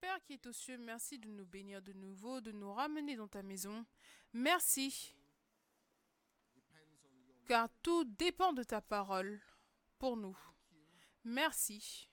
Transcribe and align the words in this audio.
Père 0.00 0.22
qui 0.22 0.34
est 0.34 0.46
aux 0.46 0.52
cieux, 0.52 0.78
merci 0.78 1.18
de 1.18 1.28
nous 1.28 1.46
bénir 1.46 1.82
de 1.82 1.92
nouveau, 1.92 2.40
de 2.40 2.52
nous 2.52 2.72
ramener 2.72 3.16
dans 3.16 3.28
ta 3.28 3.42
maison. 3.42 3.84
Merci, 4.32 5.16
car 7.46 7.68
tout 7.82 8.04
dépend 8.04 8.52
de 8.52 8.62
ta 8.62 8.80
parole 8.80 9.40
pour 9.98 10.16
nous. 10.16 10.36
Merci 11.24 12.08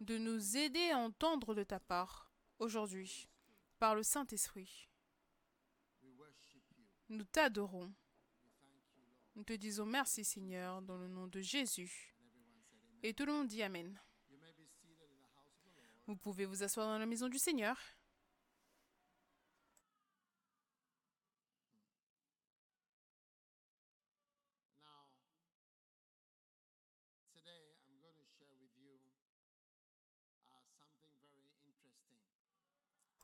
de 0.00 0.18
nous 0.18 0.56
aider 0.56 0.90
à 0.90 0.98
entendre 0.98 1.54
de 1.54 1.62
ta 1.62 1.78
part 1.78 2.30
aujourd'hui 2.58 3.28
par 3.78 3.94
le 3.94 4.02
Saint-Esprit. 4.02 4.88
Nous 7.08 7.24
t'adorons. 7.24 7.92
Nous 9.36 9.44
te 9.44 9.52
disons 9.52 9.86
merci 9.86 10.24
Seigneur 10.24 10.82
dans 10.82 10.96
le 10.96 11.08
nom 11.08 11.26
de 11.26 11.40
Jésus. 11.40 12.14
Et 13.02 13.12
tout 13.12 13.26
le 13.26 13.32
monde 13.32 13.48
dit 13.48 13.62
Amen. 13.62 14.00
Vous 16.06 16.16
pouvez 16.16 16.44
vous 16.44 16.62
asseoir 16.62 16.86
dans 16.86 16.98
la 16.98 17.06
maison 17.06 17.28
du 17.28 17.38
Seigneur. 17.38 17.76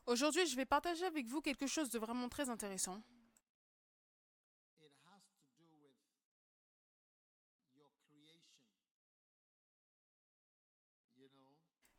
Aujourd'hui, 0.07 0.45
je 0.45 0.55
vais 0.55 0.65
partager 0.65 1.05
avec 1.05 1.27
vous 1.27 1.41
quelque 1.41 1.67
chose 1.67 1.89
de 1.89 1.97
vraiment 1.97 2.27
très 2.27 2.49
intéressant. 2.49 3.01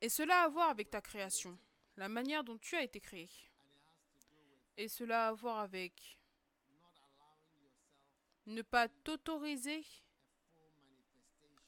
Et 0.02 0.08
cela 0.08 0.42
a 0.42 0.44
à 0.46 0.48
voir 0.48 0.68
avec 0.68 0.90
ta 0.90 1.00
création, 1.00 1.56
la 1.96 2.08
manière 2.08 2.42
dont 2.42 2.58
tu 2.58 2.74
as 2.74 2.82
été 2.82 3.00
créé. 3.00 3.30
Et 4.76 4.88
cela 4.88 5.26
a 5.26 5.28
à 5.28 5.32
voir 5.32 5.60
avec 5.60 6.18
ne 8.46 8.62
pas 8.62 8.88
t'autoriser 8.88 9.84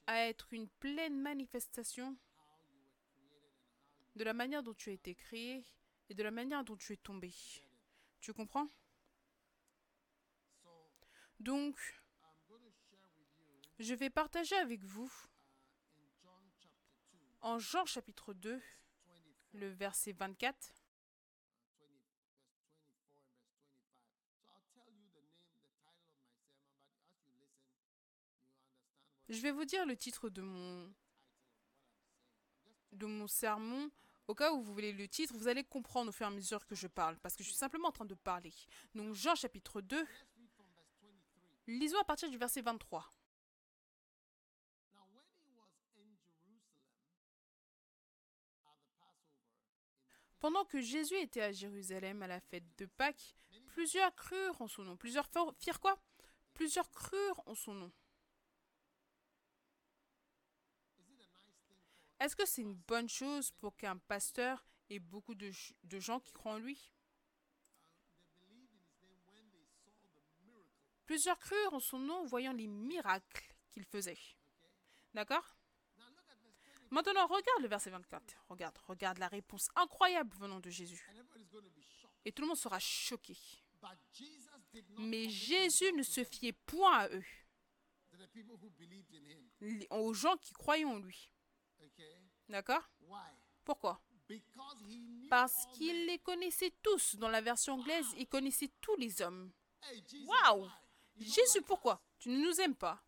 à 0.09 0.19
être 0.27 0.53
une 0.53 0.69
pleine 0.69 1.21
manifestation 1.21 2.17
de 4.17 4.25
la 4.25 4.33
manière 4.33 4.65
dont 4.65 4.75
tu 4.75 4.91
as 4.91 4.95
été 4.95 5.15
créé 5.15 5.65
et 6.09 6.15
de 6.15 6.23
la 6.25 6.33
manière 6.33 6.65
dont 6.65 6.77
tu 6.77 6.93
es 6.93 6.97
tombé. 6.97 7.33
Tu 8.21 8.35
comprends? 8.35 8.69
Donc, 11.39 11.79
je 13.79 13.95
vais 13.95 14.11
partager 14.11 14.57
avec 14.57 14.83
vous 14.83 15.13
en 17.45 17.59
Jean 17.59 17.85
chapitre 17.85 18.33
2, 18.33 18.59
le 19.53 19.69
verset 19.69 20.13
24. 20.13 20.73
Je 29.29 29.41
vais 29.41 29.51
vous 29.51 29.67
dire 29.67 29.85
le 29.85 29.95
titre 29.95 30.31
de 30.31 30.41
mon, 30.41 30.91
de 32.93 33.05
mon 33.05 33.27
sermon. 33.27 33.91
Au 34.27 34.35
cas 34.35 34.51
où 34.53 34.63
vous 34.63 34.73
voulez 34.73 34.95
le 34.95 35.07
titre, 35.07 35.35
vous 35.37 35.47
allez 35.47 35.65
comprendre 35.65 36.09
au 36.09 36.13
fur 36.13 36.25
et 36.25 36.29
à 36.29 36.33
mesure 36.33 36.67
que 36.67 36.75
je 36.75 36.87
parle, 36.87 37.19
parce 37.19 37.37
que 37.37 37.43
je 37.43 37.51
suis 37.51 37.59
simplement 37.59 37.89
en 37.89 37.93
train 37.93 38.07
de 38.07 38.15
parler. 38.15 38.55
Donc 38.95 39.13
Jean 39.13 39.35
chapitre 39.35 39.83
2, 39.83 40.07
lisons 41.67 42.01
à 42.01 42.05
partir 42.05 42.31
du 42.31 42.39
verset 42.39 42.63
23. 42.63 43.07
Pendant 50.45 50.67
que 50.67 50.83
Jésus 50.83 51.17
était 51.17 51.41
à 51.41 51.53
Jérusalem 51.53 52.23
à 52.23 52.27
la 52.27 52.39
fête 52.39 52.67
de 52.77 52.85
Pâques, 52.85 53.35
plusieurs 53.69 54.15
crurent 54.15 54.61
en 54.61 54.69
son 54.69 54.83
nom. 54.83 54.95
Plusieurs 54.95 55.27
firent 55.59 55.81
quoi? 55.81 55.99
Plusieurs 56.53 56.91
crurent 56.91 57.43
en 57.47 57.55
son 57.55 57.73
nom. 57.73 57.91
Est-ce 62.21 62.37
que 62.37 62.45
c'est 62.45 62.61
une 62.61 62.75
bonne 62.75 63.09
chose 63.09 63.53
pour 63.53 63.75
qu'un 63.75 63.97
pasteur 63.97 64.67
ait 64.91 64.99
beaucoup 64.99 65.35
de, 65.35 65.51
gens 65.93 66.21
qui 66.21 66.33
croient 66.33 66.53
en 66.53 66.59
lui? 66.59 66.93
Plusieurs 71.07 71.39
crurent 71.39 71.73
en 71.73 71.81
son 71.81 72.01
nom 72.01 72.27
voyant 72.27 72.53
les 72.53 72.67
miracles 72.67 73.57
qu'il 73.71 73.87
faisait. 73.87 74.19
D'accord? 75.15 75.57
Maintenant, 76.91 77.27
regarde 77.27 77.63
le 77.63 77.69
verset 77.69 77.91
24. 77.91 78.23
Regarde, 78.49 78.79
regarde 78.87 79.19
la 79.19 79.29
réponse 79.29 79.69
incroyable 79.75 80.35
venant 80.39 80.61
de 80.61 80.71
Jésus. 80.71 81.05
Et 82.25 82.33
tout 82.33 82.43
le 82.43 82.49
monde 82.49 82.57
sera 82.57 82.79
choqué. 82.79 83.37
Mais 84.99 85.29
Jésus 85.29 85.93
ne 85.93 86.03
se 86.03 86.25
fiait 86.25 86.53
point 86.53 86.99
à 87.01 87.09
eux, 87.09 87.25
aux 89.91 90.15
gens 90.15 90.37
qui 90.39 90.53
croyaient 90.55 90.85
en 90.85 90.99
lui. 90.99 91.31
D'accord? 92.49 92.89
Pourquoi? 93.65 94.01
Parce 95.29 95.67
qu'il 95.75 96.07
les 96.07 96.19
connaissait 96.19 96.73
tous. 96.83 97.17
Dans 97.17 97.29
la 97.29 97.41
version 97.41 97.75
anglaise, 97.75 98.07
il 98.17 98.27
connaissait 98.27 98.71
tous 98.81 98.97
les 98.97 99.21
hommes. 99.21 99.53
Waouh 100.27 100.71
Jésus, 101.19 101.63
pourquoi? 101.63 102.03
Tu 102.19 102.31
ne 102.31 102.43
nous 102.43 102.61
aimes 102.61 102.75
pas 102.75 103.03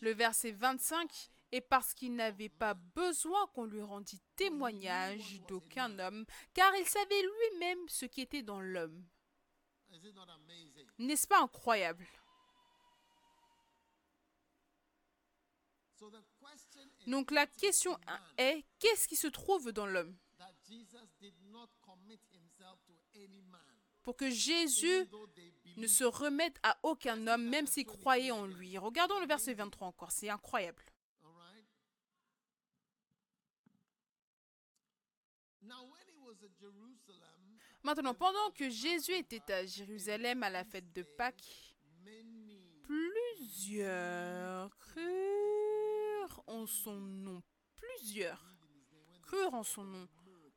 le 0.00 0.12
verset 0.12 0.52
25 0.52 1.30
est 1.52 1.60
parce 1.60 1.94
qu'il 1.94 2.14
n'avait 2.14 2.48
pas 2.48 2.74
besoin 2.74 3.46
qu'on 3.48 3.64
lui 3.64 3.80
rendît 3.82 4.20
témoignage 4.36 5.40
d'aucun 5.48 5.98
homme, 5.98 6.26
car 6.52 6.74
il 6.76 6.86
savait 6.86 7.22
lui-même 7.22 7.88
ce 7.88 8.04
qui 8.06 8.20
était 8.20 8.42
dans 8.42 8.60
l'homme. 8.60 9.06
N'est-ce 10.98 11.26
pas 11.26 11.40
incroyable? 11.40 12.06
Donc 17.06 17.30
la 17.30 17.46
question 17.46 17.98
est, 18.36 18.64
qu'est-ce 18.78 19.08
qui 19.08 19.16
se 19.16 19.28
trouve 19.28 19.72
dans 19.72 19.86
l'homme? 19.86 20.16
Pour 24.02 24.16
que 24.16 24.28
Jésus 24.28 25.08
ne 25.76 25.86
se 25.86 26.04
remette 26.04 26.58
à 26.62 26.78
aucun 26.82 27.26
homme, 27.26 27.48
même 27.48 27.66
s'il 27.66 27.86
croyait 27.86 28.30
en 28.30 28.46
lui. 28.46 28.78
Regardons 28.78 29.18
le 29.20 29.26
verset 29.26 29.54
23 29.54 29.88
encore, 29.88 30.12
c'est 30.12 30.28
incroyable. 30.30 30.82
Maintenant, 37.82 38.14
pendant 38.14 38.50
que 38.52 38.70
Jésus 38.70 39.12
était 39.12 39.52
à 39.52 39.66
Jérusalem 39.66 40.42
à 40.42 40.50
la 40.50 40.64
fête 40.64 40.90
de 40.92 41.02
Pâques, 41.02 41.74
plusieurs 42.82 44.76
crurent 44.78 46.42
en 46.46 46.66
son 46.66 46.98
nom. 46.98 47.42
Plusieurs 47.76 48.42
crurent 49.22 49.54
en 49.54 49.62
son 49.62 49.84
nom, 49.84 50.08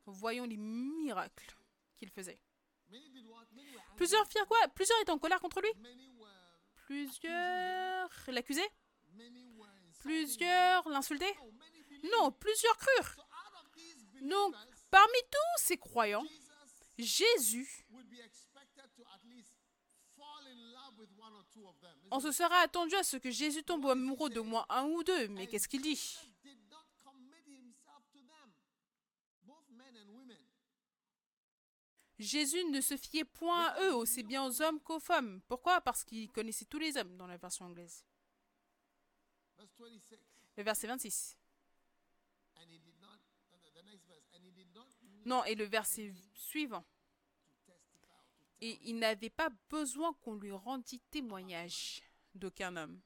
voyant 0.06 0.46
les 0.46 0.56
miracles 0.56 1.54
qu'il 1.96 2.08
faisait. 2.08 2.40
Plusieurs 3.96 4.26
firent 4.28 4.46
quoi? 4.46 4.58
Plusieurs 4.74 5.00
étaient 5.00 5.10
en 5.10 5.18
colère 5.18 5.40
contre 5.40 5.60
lui? 5.60 5.70
Plusieurs 6.86 8.10
l'accusaient 8.28 8.70
Plusieurs 10.00 10.88
l'insultaient 10.88 11.36
Non, 12.12 12.30
plusieurs 12.32 12.76
crurent. 12.76 13.16
Donc, 14.22 14.54
parmi 14.90 15.18
tous 15.30 15.62
ces 15.62 15.76
croyants, 15.76 16.24
Jésus, 16.98 17.86
on 22.10 22.20
se 22.20 22.32
serait 22.32 22.62
attendu 22.62 22.94
à 22.94 23.02
ce 23.02 23.16
que 23.16 23.30
Jésus 23.30 23.62
tombe 23.62 23.86
amoureux 23.86 24.30
de 24.30 24.40
moi 24.40 24.66
un 24.68 24.84
ou 24.84 25.02
deux, 25.04 25.28
mais 25.28 25.46
qu'est-ce 25.46 25.68
qu'il 25.68 25.82
dit? 25.82 26.18
Jésus 32.18 32.64
ne 32.64 32.80
se 32.80 32.96
fiait 32.96 33.24
point 33.24 33.66
à 33.66 33.84
eux, 33.84 33.94
aussi 33.94 34.22
bien 34.22 34.44
aux 34.44 34.60
hommes 34.60 34.80
qu'aux 34.80 34.98
femmes. 34.98 35.40
Pourquoi? 35.46 35.80
Parce 35.80 36.04
qu'il 36.04 36.30
connaissait 36.32 36.64
tous 36.64 36.78
les 36.78 36.96
hommes 36.96 37.16
dans 37.16 37.26
la 37.26 37.36
version 37.36 37.66
anglaise. 37.66 38.04
Le 40.56 40.62
verset 40.62 40.86
26. 40.88 41.36
Non, 45.24 45.44
et 45.44 45.54
le 45.54 45.64
verset 45.64 46.12
suivant. 46.34 46.84
Et 48.60 48.78
il 48.82 48.98
n'avait 48.98 49.30
pas 49.30 49.50
besoin 49.68 50.12
qu'on 50.14 50.34
lui 50.34 50.50
rendît 50.50 51.00
témoignage 51.10 52.02
d'aucun 52.34 52.74
homme, 52.76 53.00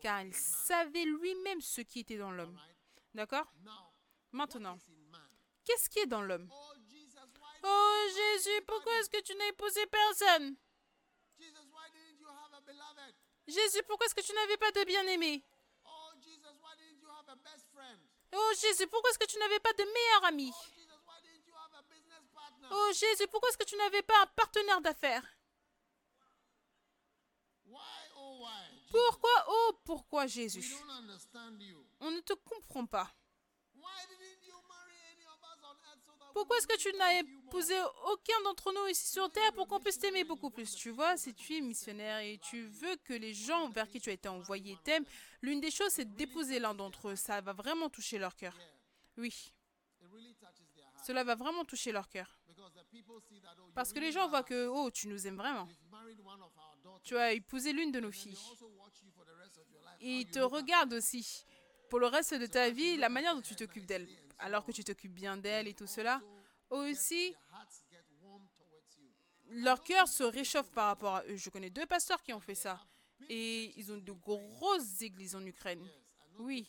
car 0.00 0.22
il 0.22 0.34
savait 0.34 1.04
lui-même 1.06 1.62
ce 1.62 1.80
qui 1.80 2.00
était 2.00 2.18
dans 2.18 2.30
l'homme. 2.30 2.58
D'accord? 3.14 3.50
Maintenant, 4.32 4.78
qu'est-ce 5.64 5.88
qui 5.88 6.00
est 6.00 6.06
dans 6.06 6.22
l'homme? 6.22 6.50
Oh 7.62 8.06
Jésus, 8.14 8.62
pourquoi 8.66 8.92
est-ce 8.98 9.10
que 9.10 9.20
tu 9.22 9.34
n'as 9.34 9.48
épousé 9.48 9.86
personne? 9.86 10.56
Jésus, 13.46 13.82
pourquoi 13.86 14.06
est-ce 14.06 14.14
que 14.14 14.20
tu 14.20 14.32
n'avais 14.32 14.56
pas 14.56 14.70
de 14.70 14.84
bien-aimé? 14.84 15.44
Oh? 15.84 16.10
Oh 18.32 18.52
Jésus, 18.60 18.86
pourquoi 18.86 19.10
est-ce 19.10 19.18
que 19.18 19.26
tu 19.26 19.38
n'avais 19.38 19.60
pas 19.60 19.72
de 19.72 19.84
meilleur 19.84 20.24
ami? 20.24 20.52
Oh? 20.54 20.64
Oh 22.70 22.90
Jésus, 22.92 23.26
pourquoi 23.28 23.48
est-ce 23.48 23.58
que 23.58 23.64
tu 23.64 23.76
n'avais 23.76 24.02
pas 24.02 24.22
un 24.22 24.26
partenaire 24.26 24.80
d'affaires? 24.80 25.26
Oh, 28.16 28.46
Pourquoi 28.90 29.44
Oh 29.48 29.72
pourquoi 29.84 30.26
Jésus? 30.26 30.60
On 32.00 32.10
ne 32.10 32.20
te 32.20 32.32
comprend 32.34 32.86
pas. 32.86 33.10
Pourquoi 36.32 36.56
est-ce 36.58 36.66
que 36.66 36.76
tu 36.76 36.92
n'as 36.96 37.20
épousé 37.20 37.74
aucun 38.12 38.40
d'entre 38.44 38.72
nous 38.72 38.86
ici 38.88 39.10
sur 39.12 39.30
Terre 39.30 39.52
pour 39.54 39.66
qu'on 39.66 39.80
puisse 39.80 39.98
t'aimer 39.98 40.24
beaucoup 40.24 40.50
plus? 40.50 40.74
Tu 40.74 40.90
vois, 40.90 41.16
si 41.16 41.34
tu 41.34 41.56
es 41.56 41.60
missionnaire 41.60 42.20
et 42.20 42.38
tu 42.38 42.66
veux 42.66 42.96
que 42.96 43.12
les 43.14 43.34
gens 43.34 43.68
vers 43.68 43.88
qui 43.88 44.00
tu 44.00 44.10
as 44.10 44.14
été 44.14 44.28
envoyé 44.28 44.76
t'aiment, 44.84 45.04
l'une 45.42 45.60
des 45.60 45.70
choses, 45.70 45.90
c'est 45.90 46.14
d'épouser 46.16 46.58
l'un 46.58 46.74
d'entre 46.74 47.08
eux. 47.08 47.16
Ça 47.16 47.40
va 47.40 47.52
vraiment 47.52 47.88
toucher 47.88 48.18
leur 48.18 48.36
cœur. 48.36 48.56
Oui, 49.16 49.52
cela 51.02 51.24
va 51.24 51.34
vraiment 51.34 51.64
toucher 51.64 51.92
leur 51.92 52.08
cœur. 52.08 52.38
Parce 53.74 53.92
que 53.92 53.98
les 53.98 54.12
gens 54.12 54.28
voient 54.28 54.42
que, 54.42 54.66
oh, 54.66 54.90
tu 54.90 55.08
nous 55.08 55.26
aimes 55.26 55.36
vraiment. 55.36 55.68
Tu 57.02 57.16
as 57.16 57.32
épousé 57.32 57.72
l'une 57.72 57.92
de 57.92 58.00
nos 58.00 58.12
filles. 58.12 58.38
Et 60.00 60.20
ils 60.20 60.30
te 60.30 60.40
regardent 60.40 60.94
aussi. 60.94 61.46
Pour 61.88 61.98
le 61.98 62.06
reste 62.06 62.34
de 62.34 62.46
ta 62.46 62.70
vie, 62.70 62.96
la 62.96 63.08
manière 63.08 63.34
dont 63.34 63.40
tu 63.40 63.56
t'occupes 63.56 63.86
d'elle. 63.86 64.08
Alors 64.40 64.64
que 64.64 64.72
tu 64.72 64.82
t'occupes 64.84 65.12
bien 65.14 65.36
d'elle 65.36 65.68
et 65.68 65.74
tout 65.74 65.86
cela. 65.86 66.20
Aussi, 66.70 67.34
leur 69.50 69.82
cœur 69.82 70.06
se 70.08 70.22
réchauffe 70.22 70.70
par 70.70 70.86
rapport 70.86 71.16
à 71.16 71.24
eux. 71.26 71.36
Je 71.36 71.50
connais 71.50 71.70
deux 71.70 71.86
pasteurs 71.86 72.22
qui 72.22 72.32
ont 72.32 72.40
fait 72.40 72.54
ça. 72.54 72.80
Et 73.28 73.72
ils 73.78 73.92
ont 73.92 73.98
de 73.98 74.12
grosses 74.12 75.02
églises 75.02 75.34
en 75.34 75.44
Ukraine. 75.44 75.86
Oui, 76.38 76.66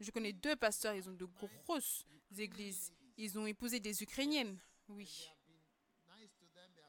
je 0.00 0.10
connais 0.10 0.32
deux 0.32 0.54
pasteurs, 0.56 0.94
ils 0.94 1.08
ont 1.08 1.12
de 1.14 1.24
grosses 1.64 2.06
églises. 2.38 2.92
Ils 3.16 3.38
ont 3.38 3.46
épousé 3.46 3.80
des 3.80 4.02
Ukrainiennes. 4.02 4.58
Oui. 4.88 5.28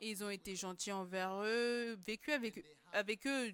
Et 0.01 0.12
ils 0.12 0.24
ont 0.24 0.30
été 0.30 0.56
gentils 0.56 0.92
envers 0.92 1.42
eux, 1.44 1.95
vécu 2.06 2.31
avec, 2.31 2.57
eux- 2.57 2.63
avec 2.92 3.25
eux 3.25 3.54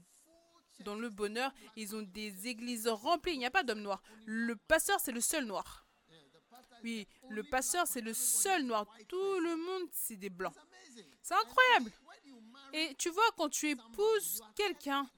dans 0.80 0.96
le 0.96 1.10
bonheur. 1.10 1.54
Ils 1.76 1.96
ont 1.96 2.02
des 2.02 2.48
églises 2.48 2.88
remplies. 2.88 3.34
Il 3.34 3.40
n'y 3.40 3.46
a 3.46 3.52
pas 3.52 3.64
d'homme 3.64 3.82
noir. 3.82 4.02
Le 4.26 4.56
pasteur, 4.56 5.00
c'est 5.00 5.12
le 5.12 5.22
seul 5.22 5.46
noir. 5.46 5.86
yeah, 6.10 6.20
the 6.34 6.40
pastor 6.50 6.69
is 6.69 6.69
Oui, 6.84 7.08
le 7.30 7.44
pasteur, 7.44 7.86
c'est 7.88 8.02
le 8.02 8.14
seul 8.14 8.64
noir. 8.64 8.86
Tout 9.08 9.40
le 9.40 9.56
monde, 9.56 9.90
c'est 9.92 10.16
des 10.16 10.30
blancs. 10.30 10.56
C'est 11.22 11.34
incroyable. 11.34 11.92
Et 12.74 12.96
tu 12.96 13.10
vois, 13.10 13.30
quand 13.38 13.50
tu 13.50 13.70
épouses 13.70 14.42
quelqu'un, 14.56 15.10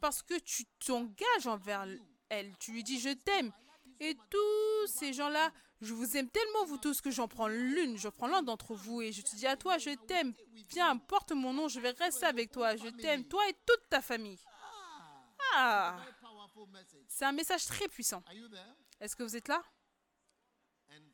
parce 0.00 0.22
que 0.22 0.38
tu 0.38 0.64
t'engages 0.84 1.46
envers 1.46 1.86
elle, 2.28 2.56
tu 2.58 2.72
lui 2.72 2.82
dis 2.82 3.00
je 3.00 3.10
t'aime. 3.10 3.52
Et 4.00 4.16
tous 4.30 4.86
ces 4.86 5.12
gens-là, 5.12 5.52
je 5.80 5.92
vous 5.94 6.16
aime 6.16 6.28
tellement 6.28 6.64
vous 6.64 6.78
tous 6.78 7.00
que 7.00 7.10
j'en 7.10 7.28
prends 7.28 7.48
l'une, 7.48 7.96
je 7.96 8.08
prends 8.08 8.26
l'un 8.26 8.42
d'entre 8.42 8.74
vous 8.74 9.02
et 9.02 9.12
je 9.12 9.22
te 9.22 9.34
dis 9.36 9.46
à 9.46 9.56
toi 9.56 9.78
je 9.78 9.90
t'aime. 10.06 10.34
Viens, 10.70 10.96
porte 10.96 11.32
mon 11.32 11.52
nom, 11.52 11.68
je 11.68 11.80
vais 11.80 11.90
rester 11.90 12.26
avec 12.26 12.50
toi, 12.50 12.76
je 12.76 12.88
t'aime, 12.88 13.24
toi 13.24 13.48
et 13.48 13.54
toute 13.66 13.88
ta 13.88 14.02
famille. 14.02 14.38
Ah, 15.54 15.96
c'est 17.08 17.24
un 17.24 17.32
message 17.32 17.66
très 17.66 17.88
puissant. 17.88 18.22
Est-ce 19.00 19.14
que 19.14 19.22
vous 19.22 19.36
êtes 19.36 19.48
là 19.48 19.62
And 20.90 20.90
through 20.90 20.90
that, 20.90 20.98
it 20.98 21.02
touches 21.02 21.13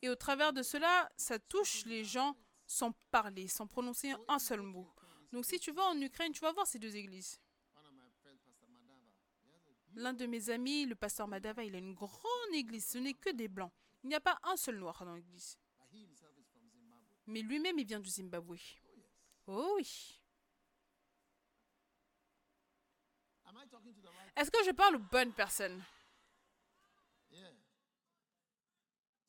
Et 0.00 0.08
au 0.08 0.16
travers 0.16 0.52
de 0.52 0.62
cela, 0.62 1.10
ça 1.16 1.38
touche 1.38 1.84
les 1.86 2.04
gens 2.04 2.36
sans 2.66 2.92
parler, 3.10 3.48
sans 3.48 3.66
prononcer 3.66 4.14
un 4.28 4.38
seul 4.38 4.62
mot. 4.62 4.88
Donc 5.32 5.46
si 5.46 5.58
tu 5.58 5.72
vas 5.72 5.84
en 5.84 6.00
Ukraine, 6.00 6.32
tu 6.32 6.40
vas 6.40 6.52
voir 6.52 6.66
ces 6.66 6.78
deux 6.78 6.94
églises. 6.94 7.40
L'un 9.94 10.14
de 10.14 10.26
mes 10.26 10.50
amis, 10.50 10.86
le 10.86 10.94
pasteur 10.94 11.28
Madava, 11.28 11.64
il 11.64 11.74
a 11.74 11.78
une 11.78 11.94
grande 11.94 12.54
église. 12.54 12.86
Ce 12.86 12.98
n'est 12.98 13.14
que 13.14 13.30
des 13.30 13.48
blancs. 13.48 13.72
Il 14.02 14.08
n'y 14.08 14.14
a 14.14 14.20
pas 14.20 14.38
un 14.42 14.56
seul 14.56 14.78
noir 14.78 15.04
dans 15.04 15.14
l'église. 15.14 15.58
Mais 17.26 17.40
lui-même, 17.40 17.78
il 17.78 17.86
vient 17.86 18.00
du 18.00 18.08
Zimbabwe. 18.08 18.58
Oh 19.46 19.74
oui. 19.76 20.18
Am 23.44 23.56
I 23.56 23.66
talking 23.68 23.92
to 23.92 24.00
the 24.00 24.06
right? 24.06 24.32
Est-ce 24.36 24.50
que 24.50 24.64
je 24.64 24.70
parle 24.70 24.96
aux 24.96 25.06
bonnes 25.10 25.32
personnes 25.32 25.82
Yeah. 27.30 27.48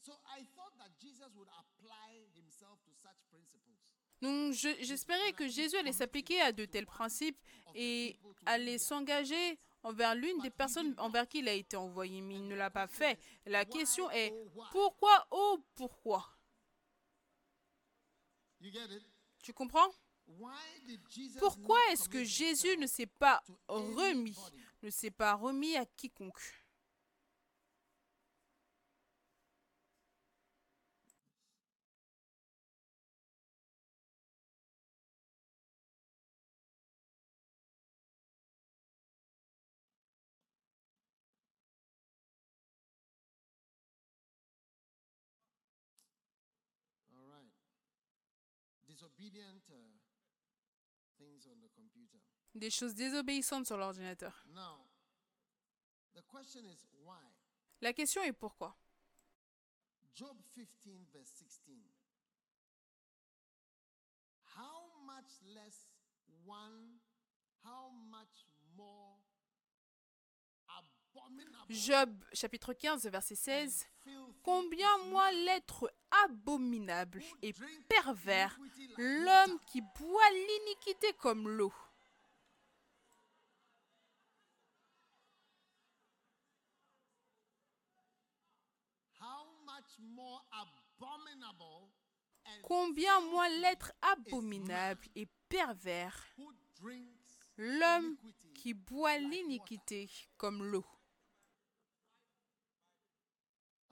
So 0.01 0.13
I 0.25 0.43
thought 0.55 0.77
that 0.77 0.91
Jesus 0.99 1.33
would 1.35 1.47
apply 1.47 2.27
himself 2.35 2.79
to 2.83 2.91
such 2.93 3.17
Donc 4.23 4.53
je- 4.53 4.77
j'espérais 4.81 5.33
que 5.33 5.47
Jésus 5.47 5.75
allait 5.77 5.91
s'appliquer 5.91 6.39
à 6.41 6.51
de 6.51 6.65
tels 6.65 6.85
principes 6.85 7.37
et 7.75 8.15
allait 8.45 8.77
s'engager 8.77 9.59
envers 9.83 10.15
l'une 10.15 10.39
des 10.41 10.49
personnes 10.49 10.93
envers 10.97 11.27
qui 11.27 11.39
il 11.39 11.49
a 11.49 11.53
été 11.53 11.75
envoyé, 11.75 12.21
mais 12.21 12.35
il 12.35 12.47
ne 12.47 12.55
l'a 12.55 12.69
pas 12.69 12.87
fait. 12.87 13.19
La 13.45 13.65
question 13.65 14.09
est 14.11 14.33
pourquoi, 14.71 15.27
oh 15.31 15.59
pourquoi? 15.75 16.29
Tu 19.43 19.53
comprends? 19.53 19.89
Pourquoi 21.39 21.77
est-ce 21.91 22.07
que 22.09 22.23
Jésus 22.23 22.77
ne 22.77 22.87
s'est 22.87 23.05
pas 23.07 23.43
remis, 23.67 24.37
ne 24.83 24.89
s'est 24.89 25.11
pas 25.11 25.33
remis 25.35 25.75
à 25.75 25.85
quiconque 25.85 26.41
All 47.15 47.25
right. 47.29 47.49
Disobedient 47.59 47.81
uh, 47.85 48.87
things 48.87 48.87
on 48.87 48.87
the 48.87 48.87
computer. 48.87 48.92
Des 52.55 52.69
choses 52.69 52.93
désobéissantes 52.93 53.65
sur 53.65 53.77
l'ordinateur. 53.77 54.45
Now, 54.49 54.85
the 56.13 56.21
question 56.21 56.65
is 56.65 56.85
why? 57.03 57.19
La 57.81 57.93
question 57.93 58.21
est 58.23 58.33
pourquoi? 58.33 58.77
Job 60.13 60.37
15, 60.55 61.07
verse 61.11 61.27
16. 61.27 61.75
How 64.55 64.91
much 65.05 65.41
less 65.55 65.89
one, 66.45 66.99
how 67.63 67.89
much 68.11 68.47
more 68.75 69.17
abominable? 70.69 71.65
Job 71.69 72.23
chapitre 72.33 72.73
15 72.73 73.09
verset 73.09 73.35
16. 73.35 73.87
Combien 74.43 74.97
moins 75.05 75.31
l'être 75.31 75.89
abominable 76.25 77.23
et 77.41 77.53
pervers, 77.87 78.59
l'homme 78.97 79.57
qui 79.67 79.81
boit 79.81 80.31
l'iniquité 80.31 81.13
comme 81.13 81.47
l'eau. 81.47 81.73
Combien 92.63 93.21
moins 93.21 93.49
l'être 93.49 93.93
abominable 94.01 95.07
et 95.15 95.27
pervers, 95.47 96.27
l'homme 97.57 98.17
qui 98.53 98.73
boit 98.73 99.17
l'iniquité 99.17 100.09
comme 100.37 100.63
l'eau. 100.63 100.85
All 100.85 101.11
right, 101.11 101.11
are 102.51 102.51
you 103.17 103.21
there? 103.23 103.65
Amen. 103.65 103.82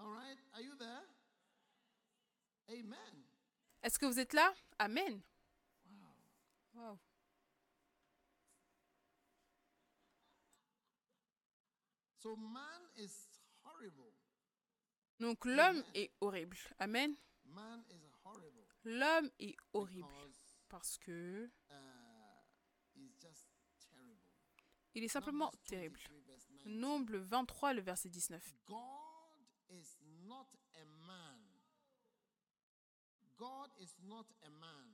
Est-ce 3.83 3.97
que 3.97 4.05
vous 4.05 4.19
êtes 4.19 4.33
là? 4.33 4.53
Amen. 4.79 5.21
Wow. 6.73 6.99
So 12.19 12.35
man 12.35 12.81
is 12.95 13.11
horrible. 13.63 14.13
Donc 15.19 15.43
l'homme 15.45 15.83
est 15.95 16.11
horrible. 16.21 16.57
Amen. 16.79 17.15
Man 17.45 17.83
is 17.89 18.13
horrible 18.23 18.61
L'homme 18.83 19.29
est 19.39 19.55
horrible 19.73 20.07
because 20.07 20.57
parce 20.69 20.97
que 20.99 21.49
uh, 21.69 21.73
il 24.93 25.03
est 25.03 25.07
simplement 25.07 25.51
terrible. 25.65 25.99
23 25.99 26.21
verse 26.21 26.47
19. 26.47 26.73
Nombre 26.73 27.17
23, 27.17 27.73
le 27.73 27.81
verset 27.81 28.09
19. 28.09 28.55
God 33.41 33.71
is 33.81 33.95
not 34.07 34.27
a 34.45 34.51
man. 34.51 34.85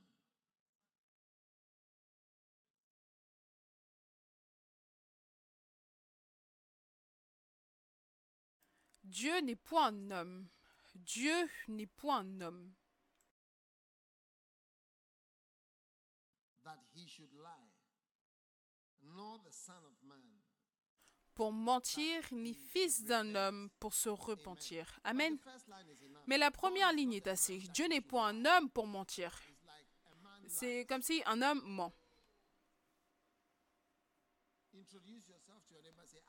Dieu 9.03 9.41
n'est 9.41 9.57
point 9.57 9.87
un 9.87 10.11
homme. 10.11 10.47
Dieu 10.95 11.49
n'est 11.67 11.87
point 11.87 12.19
un 12.19 12.41
homme. 12.41 12.71
that 16.63 16.79
he 16.95 17.05
should 17.05 17.33
lie. 17.33 17.67
nor 19.03 19.39
the 19.43 19.51
Son 19.51 19.75
of. 19.85 19.96
Pour 21.37 21.51
mentir, 21.51 22.23
ni 22.31 22.55
fils 22.55 23.03
d'un 23.03 23.35
homme 23.35 23.69
pour 23.79 23.93
se 23.93 24.09
repentir. 24.09 24.99
Amen. 25.03 25.37
Mais 26.25 26.39
la 26.39 26.49
première 26.49 26.91
ligne 26.93 27.13
est 27.13 27.27
assez. 27.27 27.59
Dieu 27.59 27.87
n'est 27.87 28.01
pas 28.01 28.25
un 28.25 28.43
homme 28.43 28.71
pour 28.71 28.87
mentir. 28.87 29.39
C'est 30.47 30.87
comme 30.89 31.03
si 31.03 31.21
un 31.27 31.43
homme 31.43 31.61
ment. 31.63 31.93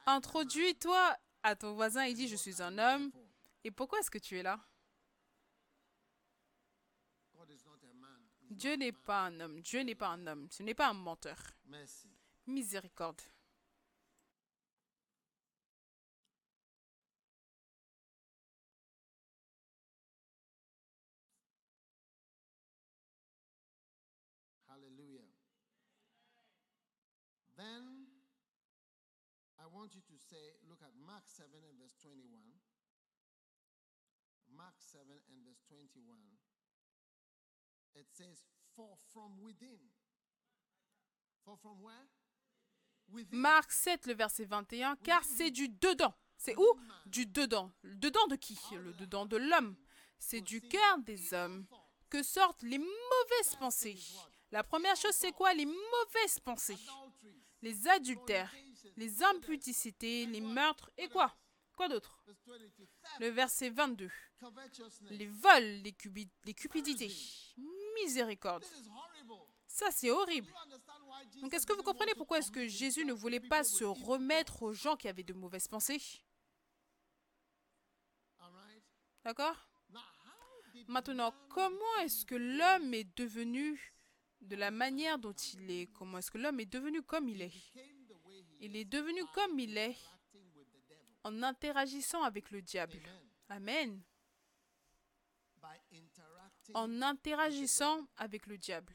Introduis-toi 0.05 1.17
à 1.43 1.57
ton 1.57 1.73
voisin 1.73 2.03
et 2.03 2.13
dis 2.13 2.29
je 2.29 2.37
suis 2.37 2.61
un 2.61 2.77
homme. 2.77 3.11
Et 3.65 3.71
pourquoi 3.71 4.01
est-ce 4.01 4.11
que 4.11 4.19
tu 4.19 4.37
es 4.37 4.43
là? 4.43 4.61
Dieu 8.51 8.75
n'est 8.75 8.93
pas 8.93 9.25
un 9.25 9.41
homme. 9.41 9.63
Dieu 9.63 9.81
n'est 9.81 9.95
pas 9.95 10.09
un 10.09 10.27
homme. 10.27 10.49
Ce 10.51 10.63
n'est 10.63 10.75
pas 10.75 10.89
un 10.89 10.95
menteur. 10.95 11.39
Miséricorde. 12.47 13.23
Then 27.59 28.07
I 29.59 29.67
want 29.67 29.91
you 29.95 30.01
to 30.01 30.17
say, 30.31 30.55
look 30.71 30.79
at 30.81 30.95
Mark 31.05 31.27
7 31.27 31.51
and 31.51 31.77
verse 31.83 31.99
21. 32.01 32.39
Mark 34.57 34.75
7 34.79 35.03
and 35.11 35.45
verse 35.45 35.61
21. 35.67 36.15
It 37.97 38.07
says, 38.15 38.47
For 38.77 38.95
from 39.13 39.43
within. 39.43 39.91
For 41.45 41.57
from 41.57 41.83
where? 41.83 42.07
Within. 43.11 43.41
Marc 43.41 43.73
7, 43.73 44.07
le 44.07 44.15
verset 44.15 44.45
21, 44.45 44.97
car 45.03 45.25
c'est 45.25 45.51
du 45.51 45.69
dedans. 45.69 46.15
C'est 46.37 46.57
où? 46.57 46.79
Du 47.07 47.27
dedans. 47.27 47.73
Le 47.83 47.97
dedans 47.97 48.29
de 48.29 48.37
qui? 48.37 48.57
Le 48.73 48.93
dedans 48.93 49.27
de 49.27 49.37
l'homme. 49.37 49.75
C'est 50.21 50.41
du 50.41 50.61
cœur 50.61 50.99
des 50.99 51.35
hommes 51.35 51.67
que 52.09 52.23
sortent 52.23 52.63
les 52.63 52.79
mauvaises 52.79 53.57
pensées. 53.59 53.99
La 54.53 54.63
première 54.63 54.95
chose, 54.97 55.15
c'est 55.15 55.33
quoi? 55.33 55.53
Les 55.55 55.67
mauvaises 55.67 56.39
pensées. 56.41 56.79
Les 57.63 57.89
adultères, 57.89 58.55
les 58.97 59.23
impudicités, 59.23 60.27
les 60.27 60.41
meurtres 60.41 60.91
et 60.97 61.09
quoi? 61.09 61.37
Quoi 61.77 61.89
d'autre? 61.89 62.19
Verse 62.27 62.41
22, 62.47 62.69
theft, 62.71 63.21
Le 63.21 63.29
verset 63.29 63.71
22. 63.71 64.11
covetousness. 64.41 65.11
Les 65.13 65.27
vols, 65.27 65.83
les, 65.83 65.97
les 66.45 66.55
cupidités. 66.55 67.13
Miséricorde. 68.03 68.65
Ça, 69.67 69.91
c'est 69.91 70.11
horrible. 70.11 70.53
Donc, 71.41 71.55
est-ce 71.55 71.67
que 71.67 71.73
vous 71.73 71.83
comprenez 71.83 72.15
pourquoi 72.15 72.39
est-ce 72.39 72.51
que 72.51 72.67
Jésus 72.67 73.05
ne 73.05 73.13
voulait 73.13 73.39
pas 73.41 73.63
se 73.65 73.85
remettre 73.85 74.63
aux 74.63 74.73
gens 74.73 74.97
qui 74.97 75.09
avaient 75.09 75.23
de 75.23 75.35
mauvaises 75.35 75.69
pensées? 75.69 76.01
D'accord? 79.25 79.69
Maintenant, 80.87 81.35
comment 81.51 81.97
est-ce 82.03 82.25
que 82.25 82.35
l'homme 82.35 82.95
est 82.95 83.17
devenu 83.17 83.95
de 84.41 84.57
la 84.57 84.71
manière 84.71 85.19
dont 85.19 85.33
il 85.33 85.71
est 85.71 85.87
Comment 85.93 86.19
est-ce 86.19 86.31
que 86.31 86.39
l'homme 86.39 86.61
est 86.61 86.67
devenu 86.67 87.03
comme 87.03 87.29
il 87.29 87.43
est 87.43 87.53
Il 88.61 88.77
est 88.77 88.85
devenu 88.85 89.25
comme 89.35 89.59
il 89.59 89.77
est 89.77 89.97
en 91.25 91.43
interagissant 91.43 92.23
avec 92.23 92.51
le 92.51 92.63
diable. 92.63 93.01
Amen. 93.49 94.03
En 96.75 97.03
interagissant 97.03 98.07
avec 98.17 98.47
le 98.47 98.59
diable. 98.59 98.95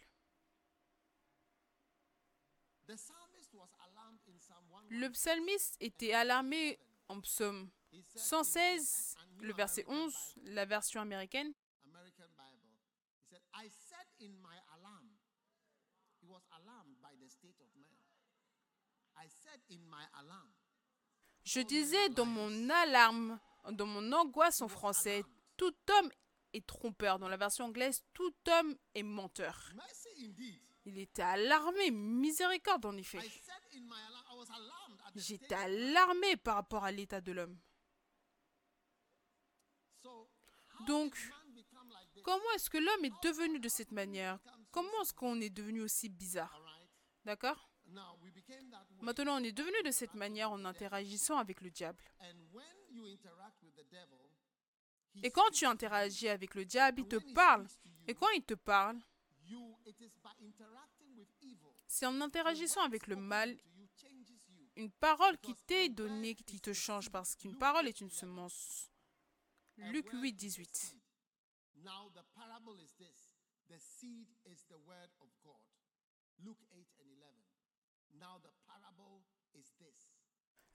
The 2.86 2.96
psalmist 2.98 3.54
was 3.54 3.70
alarmed 3.80 4.20
in 4.28 4.38
Psalm 4.38 4.66
1. 4.92 5.00
Le 5.00 5.10
psalmiste 5.12 5.78
était 5.80 6.14
alarmé 6.14 6.78
en 7.08 7.22
psaume 7.22 7.70
He 7.92 8.02
said 8.02 8.22
116, 8.22 9.16
in 9.18 9.38
the 9.38 9.46
le 9.46 9.54
verset 9.54 9.86
11, 9.88 10.36
la 10.46 10.66
version 10.66 11.00
américaine. 11.00 11.54
American 11.86 12.28
Bible, 12.36 12.74
he 13.16 13.24
said, 13.30 13.40
I 13.54 13.70
said 13.70 14.08
in 14.20 14.34
my 14.42 14.58
alarm. 14.76 15.14
He 16.20 16.26
was 16.26 16.42
alarmed 16.52 16.98
by 17.02 17.14
the 17.22 17.30
state 17.30 17.62
of 17.62 17.70
man. 17.78 17.86
I 17.86 18.02
said 18.02 18.02
in 18.10 19.13
my 19.13 19.13
alarm. 19.13 19.13
Je 21.44 21.60
disais 21.60 22.10
dans 22.10 22.26
mon 22.26 22.70
alarme, 22.70 23.40
dans 23.72 23.86
mon 23.86 24.12
angoisse 24.14 24.62
en 24.62 24.68
français, 24.68 25.24
tout 25.58 25.76
homme 25.90 26.10
est 26.54 26.66
trompeur. 26.66 27.20
Dans 27.20 27.28
la 27.28 27.38
version 27.38 27.66
anglaise, 27.66 28.04
tout 28.14 28.34
homme 28.50 28.76
est 28.96 29.04
menteur. 29.04 29.72
Il 30.86 30.98
était 31.00 31.22
alarmé, 31.22 31.92
miséricorde 31.92 32.86
en 32.86 32.98
effet. 32.98 33.20
J'étais 35.16 35.56
alarmé 35.56 36.38
par 36.38 36.56
rapport 36.56 36.84
à 36.84 36.92
l'état 36.92 37.22
de 37.22 37.32
l'homme. 37.32 37.58
Donc, 40.88 41.18
comment 42.24 42.52
est-ce 42.56 42.70
que 42.70 42.78
l'homme 42.78 43.06
est 43.06 43.24
devenu 43.24 43.60
de 43.60 43.70
cette 43.70 43.92
manière? 43.92 44.40
Comment 44.72 45.02
est-ce 45.02 45.14
qu'on 45.14 45.40
est 45.40 45.50
devenu 45.50 45.82
aussi 45.82 46.10
bizarre? 46.10 46.60
D'accord? 47.24 47.70
Maintenant, 49.02 49.40
on 49.40 49.44
est 49.44 49.52
devenu 49.52 49.82
de 49.84 49.92
cette 49.92 50.14
manière 50.16 50.52
en 50.52 50.64
interagissant 50.66 51.38
avec 51.38 51.62
le 51.62 51.70
diable. 51.70 52.04
Et 55.22 55.32
quand 55.32 55.50
tu 55.52 55.66
interagis 55.66 56.30
avec 56.30 56.56
le 56.56 56.66
diable, 56.66 57.02
il 57.02 57.08
te 57.08 57.34
parle. 57.34 57.68
Et 58.08 58.16
quand 58.16 58.30
il 58.32 58.44
te 58.44 58.56
parle, 58.56 59.00
c'est 61.88 62.06
en 62.06 62.22
interagissant 62.22 62.82
avec 62.82 63.08
le 63.08 63.16
mal, 63.16 63.58
une 64.76 64.92
parole 64.92 65.38
qui 65.38 65.54
t'est 65.68 65.90
donnée 65.90 66.36
qui 66.36 66.60
te 66.60 66.74
change 66.74 67.12
parce 67.12 67.36
qu'une 67.36 67.58
parole 67.58 67.88
est 67.88 68.02
une 68.02 68.10
semence. 68.10 68.90
Luc 69.78 70.10
8, 70.12 70.34
18. 70.34 70.98
Now 71.84 72.10
the 72.14 72.24
parable 72.34 72.80
is 72.80 72.94
this. 72.98 73.34
The 73.68 73.80
seed 73.80 74.28
is 74.46 74.64
the 74.70 74.78
word 74.88 75.10
of 75.20 75.30
God. 75.44 75.60
Luke 76.40 76.64
8 76.72 76.88
and 77.00 77.10
11. 77.20 77.34
Now 77.34 77.42
the 77.84 77.92
parable 77.92 78.02
is 78.02 78.12
this. 78.12 78.13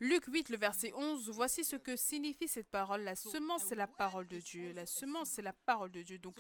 Luc 0.01 0.27
8, 0.29 0.51
le 0.51 0.57
verset 0.57 0.93
11, 0.95 1.29
voici 1.31 1.65
ce 1.65 1.75
que 1.75 1.97
signifie 1.97 2.47
cette 2.47 2.69
parole. 2.69 3.03
La 3.03 3.17
semence, 3.17 3.65
c'est 3.65 3.75
la 3.75 3.89
parole 3.89 4.29
de 4.29 4.39
Dieu. 4.39 4.73
La 4.73 4.87
semence, 4.87 5.31
c'est 5.31 5.43
la 5.43 5.53
parole 5.53 5.91
de 5.91 6.03
Dieu. 6.03 6.19
Donc, 6.19 6.37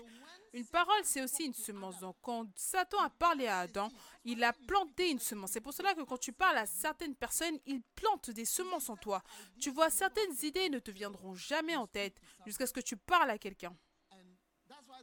une 0.52 0.66
parole, 0.66 1.00
c'est 1.02 1.22
aussi 1.22 1.44
une 1.44 1.54
semence. 1.54 1.98
Donc, 1.98 2.16
quand 2.22 2.46
Satan 2.54 3.00
a 3.00 3.10
parlé 3.10 3.48
à 3.48 3.60
Adam, 3.60 3.88
il 4.24 4.44
a 4.44 4.52
planté 4.52 5.10
une 5.10 5.18
semence. 5.18 5.50
C'est 5.50 5.60
pour 5.60 5.72
cela 5.72 5.92
que 5.94 6.02
quand 6.02 6.18
tu 6.18 6.32
parles 6.32 6.56
à 6.56 6.66
certaines 6.66 7.16
personnes, 7.16 7.58
il 7.66 7.82
plante 7.96 8.30
des 8.30 8.44
semences 8.44 8.90
en 8.90 8.96
toi. 8.96 9.24
Tu 9.60 9.70
vois, 9.70 9.90
certaines 9.90 10.36
idées 10.44 10.68
ne 10.68 10.78
te 10.78 10.92
viendront 10.92 11.34
jamais 11.34 11.74
en 11.74 11.88
tête 11.88 12.20
jusqu'à 12.46 12.66
ce 12.66 12.72
que 12.72 12.80
tu 12.80 12.96
parles 12.96 13.30
à 13.30 13.38
quelqu'un. 13.38 13.76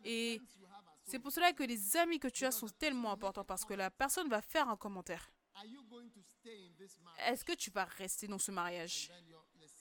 Et 0.05 0.39
c'est 1.03 1.19
pour 1.19 1.33
cela 1.33 1.51
que 1.51 1.63
les 1.63 1.97
amis 1.97 2.19
que 2.19 2.29
tu 2.29 2.45
as 2.45 2.51
sont 2.51 2.69
tellement 2.69 3.11
importants 3.11 3.43
parce 3.43 3.65
que 3.65 3.73
la 3.73 3.91
personne 3.91 4.29
va 4.29 4.41
faire 4.41 4.69
un 4.69 4.77
commentaire. 4.77 5.34
Est-ce 7.19 7.45
que 7.45 7.53
tu 7.53 7.71
vas 7.71 7.85
rester 7.85 8.27
dans 8.27 8.39
ce 8.39 8.51
mariage? 8.51 9.11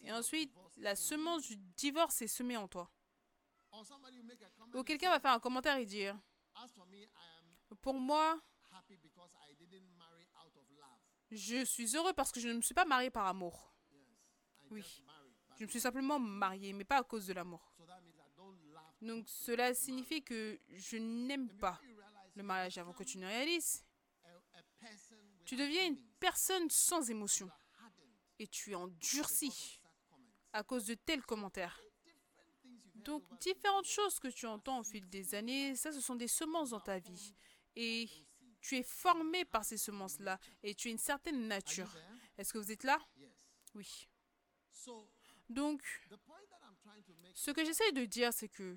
Et 0.03 0.13
ensuite, 0.13 0.53
la 0.77 0.95
semence 0.97 1.47
du 1.47 1.57
divorce 1.57 2.23
est 2.23 2.29
semée 2.29 2.57
en 2.57 2.69
toi. 2.69 2.91
Ou 4.75 4.83
quelqu'un 4.85 5.11
va 5.11 5.21
faire 5.21 5.33
un 5.33 5.41
commentaire 5.41 5.77
et 5.77 5.87
dire 5.87 6.19
Pour 7.81 7.95
moi, 7.95 8.41
je 11.31 11.65
suis 11.65 11.97
heureux 11.97 12.13
parce 12.13 12.31
que 12.31 12.41
je 12.41 12.49
ne 12.49 12.55
me 12.55 12.61
suis 12.61 12.75
pas 12.75 12.85
marié 12.85 13.11
par 13.11 13.27
amour. 13.27 13.75
Oui. 14.71 15.03
Je 15.57 15.65
me 15.65 15.69
suis 15.69 15.81
simplement 15.81 16.19
marié, 16.19 16.73
mais 16.73 16.85
pas 16.85 16.99
à 16.99 17.03
cause 17.05 17.27
de 17.27 17.33
l'amour. 17.33 17.73
Donc 19.01 19.29
cela 19.29 19.75
signifie 19.75 20.23
que 20.23 20.59
je 20.71 20.97
n'aime 20.97 21.49
pas 21.59 21.81
le 22.35 22.43
mariage 22.43 22.79
avant 22.79 22.93
que 22.93 23.05
tu 23.05 23.19
ne 23.19 23.27
réalises? 23.27 23.85
a, 24.25 24.59
a 24.59 24.63
person 24.79 25.17
with 25.31 25.34
Tu 25.45 25.57
deviens 25.57 25.87
une 25.87 26.01
personne 26.19 26.69
sans 26.71 27.11
émotion 27.11 27.51
et 28.39 28.47
tu 28.47 28.73
es 28.73 28.75
endurci 28.75 29.81
à 30.53 30.63
cause 30.63 30.87
de 30.87 30.95
tels 30.95 31.23
commentaires. 31.23 31.81
Donc 32.95 33.23
différentes 33.39 33.87
choses 33.87 34.19
que 34.19 34.29
tu 34.29 34.47
entends 34.47 34.81
au 34.81 34.85
fil 34.85 35.09
des 35.09 35.35
années, 35.35 35.77
ça 35.77 35.93
ce 35.93 36.01
sont 36.01 36.15
des 36.15 36.29
semences 36.29 36.71
dans 36.71 36.81
ta 36.81 36.99
vie. 36.99 37.35
Et 37.77 38.09
tu 38.61 38.77
es 38.77 38.83
formé 38.83 39.45
par 39.45 39.65
ces 39.65 39.77
semences-là 39.77 40.39
et 40.63 40.75
tu 40.75 40.89
as 40.89 40.91
une 40.93 40.99
certaine 40.99 41.47
nature. 41.47 41.95
Est-ce 42.39 42.53
que 42.53 42.59
vous 42.59 42.73
êtes 42.73 42.85
là? 42.85 42.99
Oui. 43.75 44.09
Donc, 45.51 45.83
ce 47.35 47.51
que 47.51 47.65
j'essaie 47.65 47.93
de 47.93 48.05
dire, 48.07 48.33
c'est 48.33 48.49
que 48.49 48.77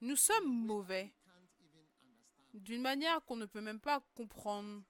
nous 0.00 0.16
sommes 0.16 0.66
mauvais. 0.66 1.12
D'une 2.54 2.82
manière 2.82 3.24
qu'on 3.24 3.36
ne 3.36 3.46
peut 3.46 3.60
même 3.60 3.80
pas 3.80 4.00
comprendre 4.14 4.82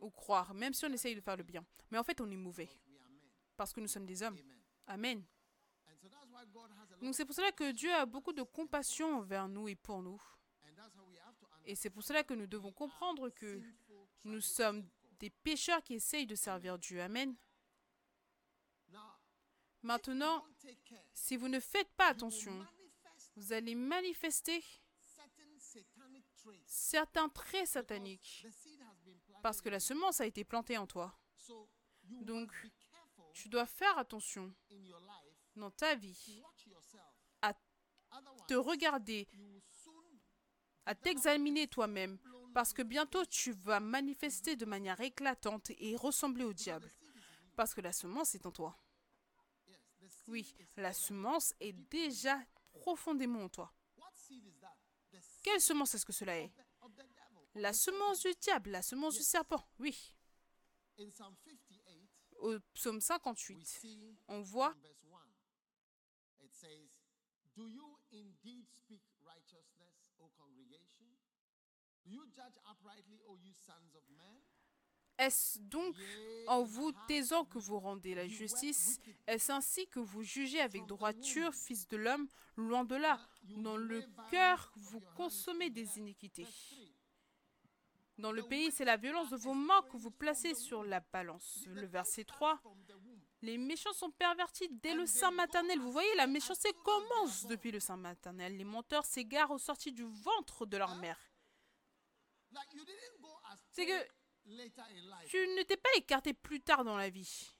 ou 0.00 0.10
croire, 0.10 0.54
même 0.54 0.72
si 0.72 0.84
on 0.84 0.92
essaye 0.92 1.14
de 1.14 1.20
faire 1.20 1.36
le 1.36 1.42
bien. 1.42 1.64
Mais 1.90 1.98
en 1.98 2.04
fait, 2.04 2.20
on 2.20 2.30
est 2.30 2.36
mauvais 2.36 2.68
parce 3.56 3.72
que 3.72 3.80
nous 3.80 3.88
sommes 3.88 4.06
des 4.06 4.22
hommes. 4.22 4.38
Amen. 4.86 5.22
Donc 7.02 7.14
c'est 7.14 7.24
pour 7.24 7.34
cela 7.34 7.52
que 7.52 7.72
Dieu 7.72 7.92
a 7.92 8.06
beaucoup 8.06 8.32
de 8.32 8.42
compassion 8.42 9.18
envers 9.18 9.48
nous 9.48 9.68
et 9.68 9.76
pour 9.76 10.02
nous. 10.02 10.20
Et 11.64 11.74
c'est 11.74 11.90
pour 11.90 12.02
cela 12.02 12.24
que 12.24 12.34
nous 12.34 12.46
devons 12.46 12.72
comprendre 12.72 13.28
que 13.30 13.60
Nous 14.24 14.40
sommes 14.40 14.86
des 15.18 15.30
pécheurs 15.30 15.82
qui 15.82 15.94
essayent 15.94 16.26
de 16.26 16.34
servir 16.34 16.78
Dieu. 16.78 17.00
Amen. 17.00 17.36
Maintenant, 19.82 20.44
si 21.14 21.36
vous 21.36 21.48
ne 21.48 21.58
faites 21.60 21.90
pas 21.94 22.08
attention, 22.08 22.66
vous 23.36 23.52
allez 23.52 23.74
manifester. 23.74 24.62
Certains 26.66 27.28
traits 27.28 27.66
sataniques 27.68 28.46
parce 29.42 29.60
que 29.60 29.68
la 29.68 29.80
semence 29.80 30.20
a 30.20 30.26
été 30.26 30.44
plantée 30.44 30.78
en 30.78 30.86
toi. 30.86 31.14
Donc, 32.10 32.52
Tu 33.32 33.48
dois 33.48 33.66
faire 33.66 33.96
attention 33.98 34.52
dans 35.54 35.70
ta 35.70 35.94
vie 35.94 36.42
à 37.42 37.54
te 38.48 38.54
regarder, 38.54 39.28
à 40.84 40.94
t'examiner 40.94 41.68
toi-même 41.68 42.18
parce 42.52 42.72
que 42.72 42.82
bientôt 42.82 43.24
tu 43.26 43.52
vas 43.52 43.78
manifester 43.80 44.56
de 44.56 44.64
manière 44.64 45.00
éclatante 45.00 45.70
et 45.78 45.96
ressembler 45.96 46.44
au 46.44 46.52
diable 46.52 46.92
parce 47.56 47.74
que 47.74 47.80
la 47.80 47.92
semence 47.92 48.34
est 48.34 48.46
en 48.46 48.50
toi. 48.50 48.76
Oui, 50.26 50.54
la 50.76 50.92
semence 50.92 51.54
est 51.60 51.72
déjà 51.72 52.38
profondément 52.80 53.44
en 53.44 53.48
toi. 53.48 53.72
What 53.96 54.10
seed 54.14 54.44
is 54.46 54.58
that? 54.60 54.76
The 55.12 55.20
seed 55.20 55.29
Quelle 55.42 55.60
semence 55.60 55.94
est-ce 55.94 56.04
que 56.04 56.12
cela 56.12 56.38
est? 56.38 56.52
La 57.54 57.72
semence 57.72 58.20
du 58.20 58.32
diable, 58.40 58.70
la 58.70 58.82
semence 58.82 59.16
du 59.16 59.22
serpent. 59.22 59.62
Oui. 59.78 59.92
serpent. 59.92 61.06
In 61.06 61.10
Psalm 61.10 61.34
58, 61.34 61.82
Au 62.38 62.58
psaume 62.74 62.96
we 62.96 63.02
58, 63.02 63.66
see 63.66 64.16
on 64.28 64.40
voit 64.42 64.74
Est-ce 75.20 75.58
donc 75.58 75.94
en 76.46 76.62
vous 76.62 76.92
taisant 77.06 77.44
que 77.44 77.58
vous 77.58 77.78
rendez 77.78 78.14
la 78.14 78.26
justice? 78.26 78.98
Est-ce 79.26 79.52
ainsi 79.52 79.86
que 79.88 80.00
vous 80.00 80.22
jugez 80.22 80.60
avec 80.62 80.86
droiture, 80.86 81.54
fils 81.54 81.86
de 81.88 81.98
l'homme 81.98 82.26
Loin 82.56 82.84
de 82.84 82.96
là? 82.96 83.20
Dans 83.42 83.76
le 83.76 84.02
cœur, 84.30 84.72
vous 84.76 85.00
consommez 85.18 85.68
des 85.68 85.98
iniquités. 85.98 86.44
Verse 86.44 86.68
3, 86.70 86.84
Dans 88.16 88.32
le 88.32 88.42
pays, 88.44 88.72
c'est 88.72 88.86
la 88.86 88.96
violence 88.96 89.28
de 89.28 89.36
vos 89.36 89.52
mains 89.52 89.82
que 89.92 89.98
vous 89.98 90.10
placez 90.10 90.54
sur 90.54 90.84
la 90.84 91.00
balance. 91.00 91.64
Le 91.66 91.84
verset 91.84 92.22
starts 92.22 92.36
3. 92.38 92.56
from 92.62 92.82
the 92.86 92.94
womb. 92.94 93.20
Les 93.42 93.58
méchants 93.58 93.92
sont 93.92 94.10
pervertis 94.10 94.70
dès 94.70 94.94
le 94.94 95.04
sein 95.04 95.30
maternel. 95.30 95.78
Vous 95.80 95.92
voyez, 95.92 96.14
la 96.16 96.26
méchanceté 96.26 96.70
commence 96.82 97.46
depuis 97.46 97.70
le 97.70 97.80
sein 97.80 97.98
maternel. 97.98 98.56
Les 98.56 98.64
menteurs 98.64 99.04
s'égarent 99.04 99.50
au 99.50 99.58
sorti 99.58 99.92
du 99.92 100.04
ventre 100.04 100.64
de 100.64 100.78
leur 100.78 100.96
mère. 100.96 101.18
C'est 103.70 103.84
que. 103.86 104.19
Tu 105.26 105.36
ne 105.36 105.62
t'es 105.62 105.76
pas 105.76 105.90
écarté 105.96 106.34
plus 106.34 106.60
tard 106.60 106.84
dans 106.84 106.96
la 106.96 107.10
vie. 107.10 107.50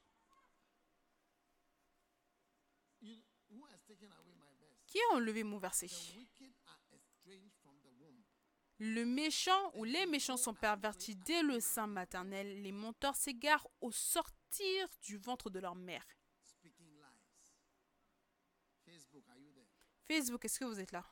Qui 4.87 4.99
a 4.99 5.14
enlevé 5.14 5.44
mon 5.44 5.59
verset? 5.59 5.88
Le 8.78 9.04
méchant 9.04 9.70
ou 9.75 9.85
les 9.85 10.06
méchants 10.06 10.37
sont 10.37 10.54
pervertis 10.54 11.14
dès 11.14 11.42
le 11.42 11.61
sein 11.61 11.87
maternel. 11.87 12.62
Les 12.62 12.73
menteurs 12.73 13.14
s'égarent 13.14 13.68
au 13.80 13.92
sortir 13.92 14.88
du 15.02 15.16
ventre 15.18 15.50
de 15.50 15.59
leur 15.59 15.75
mère. 15.75 16.06
Facebook, 20.09 20.44
est-ce 20.44 20.59
que 20.59 20.64
vous 20.64 20.80
êtes 20.80 20.92
là? 20.92 21.06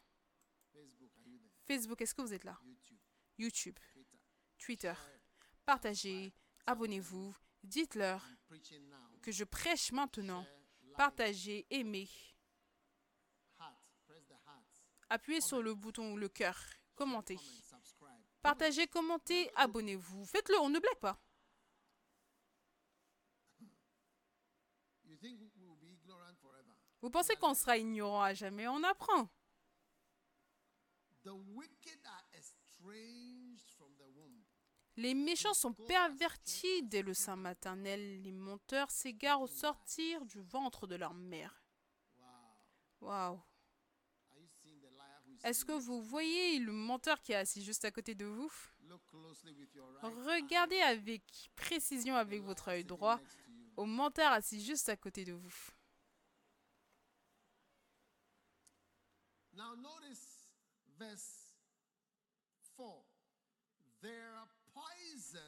Facebook, 1.66 2.00
est-ce 2.00 2.14
que 2.14 2.22
vous 2.22 2.32
êtes 2.32 2.44
là? 2.44 2.58
YouTube, 3.36 3.78
Twitter. 4.58 4.94
Partagez, 5.68 6.32
abonnez-vous, 6.64 7.36
dites-leur 7.62 8.26
que 9.20 9.30
je 9.30 9.44
prêche 9.44 9.92
maintenant. 9.92 10.46
Partagez, 10.96 11.66
aimez. 11.68 12.08
Appuyez 15.10 15.42
sur 15.42 15.60
le 15.60 15.74
bouton 15.74 16.14
ou 16.14 16.16
le 16.16 16.30
cœur. 16.30 16.58
Commentez. 16.94 17.38
Partagez, 18.40 18.86
commentez, 18.86 19.54
abonnez-vous. 19.56 20.24
Faites-le, 20.24 20.58
on 20.58 20.70
ne 20.70 20.78
blague 20.78 21.00
pas. 21.00 21.20
Vous 27.02 27.10
pensez 27.10 27.36
qu'on 27.36 27.52
sera 27.52 27.76
ignorant 27.76 28.22
à 28.22 28.32
jamais? 28.32 28.66
On 28.68 28.82
apprend. 28.84 29.28
The 31.24 31.34
wicked 31.52 32.00
are 32.06 32.24
estranged 32.32 33.70
from 33.76 33.94
the 33.98 34.06
womb. 34.16 34.46
Les 34.98 35.14
méchants 35.14 35.54
sont 35.54 35.74
pervertis 35.74 36.82
dès 36.82 37.02
le 37.02 37.14
sein 37.14 37.36
maternel. 37.36 38.20
Les 38.20 38.32
menteurs 38.32 38.90
s'égarent 38.90 39.40
au 39.40 39.46
sortir 39.46 40.26
du 40.26 40.40
ventre 40.40 40.88
de 40.88 40.96
leur 40.96 41.14
mère. 41.14 41.62
Waouh. 43.00 43.40
Est-ce 45.44 45.64
que 45.64 45.70
vous 45.70 46.02
voyez 46.02 46.58
le 46.58 46.72
menteur 46.72 47.22
qui 47.22 47.30
est 47.30 47.36
assis 47.36 47.62
juste 47.62 47.84
à 47.84 47.92
côté 47.92 48.16
de 48.16 48.24
vous? 48.24 48.50
Regardez 50.02 50.80
avec 50.80 51.22
précision 51.54 52.16
avec 52.16 52.42
votre 52.42 52.66
œil 52.66 52.84
droit 52.84 53.20
au 53.76 53.86
menteur 53.86 54.32
assis 54.32 54.60
juste 54.60 54.88
à 54.88 54.96
côté 54.96 55.24
de 55.24 55.32
vous. 55.32 55.54
Now 59.52 59.76
notice 59.76 60.48
verse 60.98 61.54
4. 62.76 63.04
Their 64.00 64.37
poison 64.37 64.37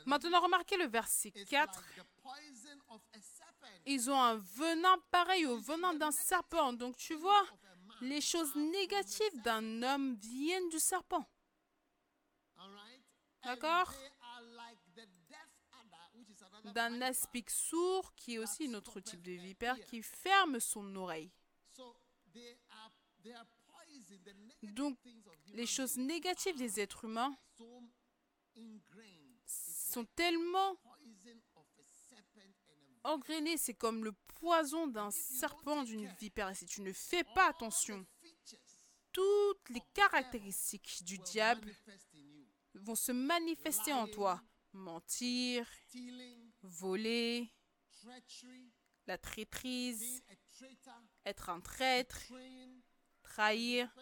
Maintenant, 0.06 0.40
remarquez 0.40 0.76
le 0.76 0.86
verset 0.86 1.32
is 1.34 1.44
4. 1.44 1.66
like 1.74 1.96
the 1.96 2.22
poison 2.22 2.78
of 2.88 3.00
a 3.14 3.20
serpent. 3.20 3.66
Ils 3.86 4.10
ont 4.10 4.20
un 4.20 4.36
venin 4.36 4.96
pareil 5.10 5.46
au 5.46 5.58
venin 5.58 5.94
d'un 5.94 6.10
serpent. 6.10 6.72
Donc 6.72 6.96
tu 6.96 7.14
vois, 7.14 7.44
les 8.00 8.20
choses 8.20 8.52
the 8.52 8.56
négatives 8.56 9.42
d'un 9.42 9.82
homme 9.82 10.16
viennent 10.16 10.68
du 10.68 10.78
serpent. 10.78 11.24
D'accord? 13.42 13.92
D'un 16.74 17.00
aspic 17.00 17.48
sourd 17.50 18.14
qui 18.14 18.34
est 18.34 18.38
aussi 18.38 18.64
une 18.64 18.76
autre 18.76 19.00
type 19.00 19.22
de 19.22 19.32
vipère 19.32 19.80
qui 19.80 20.02
ferme 20.02 20.60
son 20.60 20.94
oreille. 20.96 21.32
Donc, 24.62 24.98
Les 25.52 25.66
choses 25.66 25.96
négatives 25.96 26.56
des 26.56 26.80
êtres 26.80 27.04
humains 27.04 27.34
sont 29.90 30.06
tellement 30.16 30.76
engrainées. 33.04 33.56
C'est 33.56 33.74
comme 33.74 34.04
le 34.04 34.12
poison 34.40 34.86
d'un 34.86 35.10
serpent, 35.10 35.82
d'une 35.82 36.06
vipère. 36.18 36.54
Si 36.56 36.66
tu 36.66 36.80
ne 36.82 36.92
fais 36.92 37.24
pas 37.34 37.48
attention, 37.48 38.06
toutes 39.12 39.68
les 39.70 39.82
caractéristiques 39.92 41.02
du 41.04 41.18
diable 41.18 41.74
vont 42.74 42.94
se 42.94 43.12
manifester 43.12 43.92
en 43.92 44.06
toi. 44.06 44.42
Mentir, 44.72 45.68
voler, 46.62 47.52
la 49.08 49.18
traîtrise, 49.18 50.22
être 51.26 51.50
un 51.50 51.60
traître, 51.60 52.20
trahir 53.22 53.92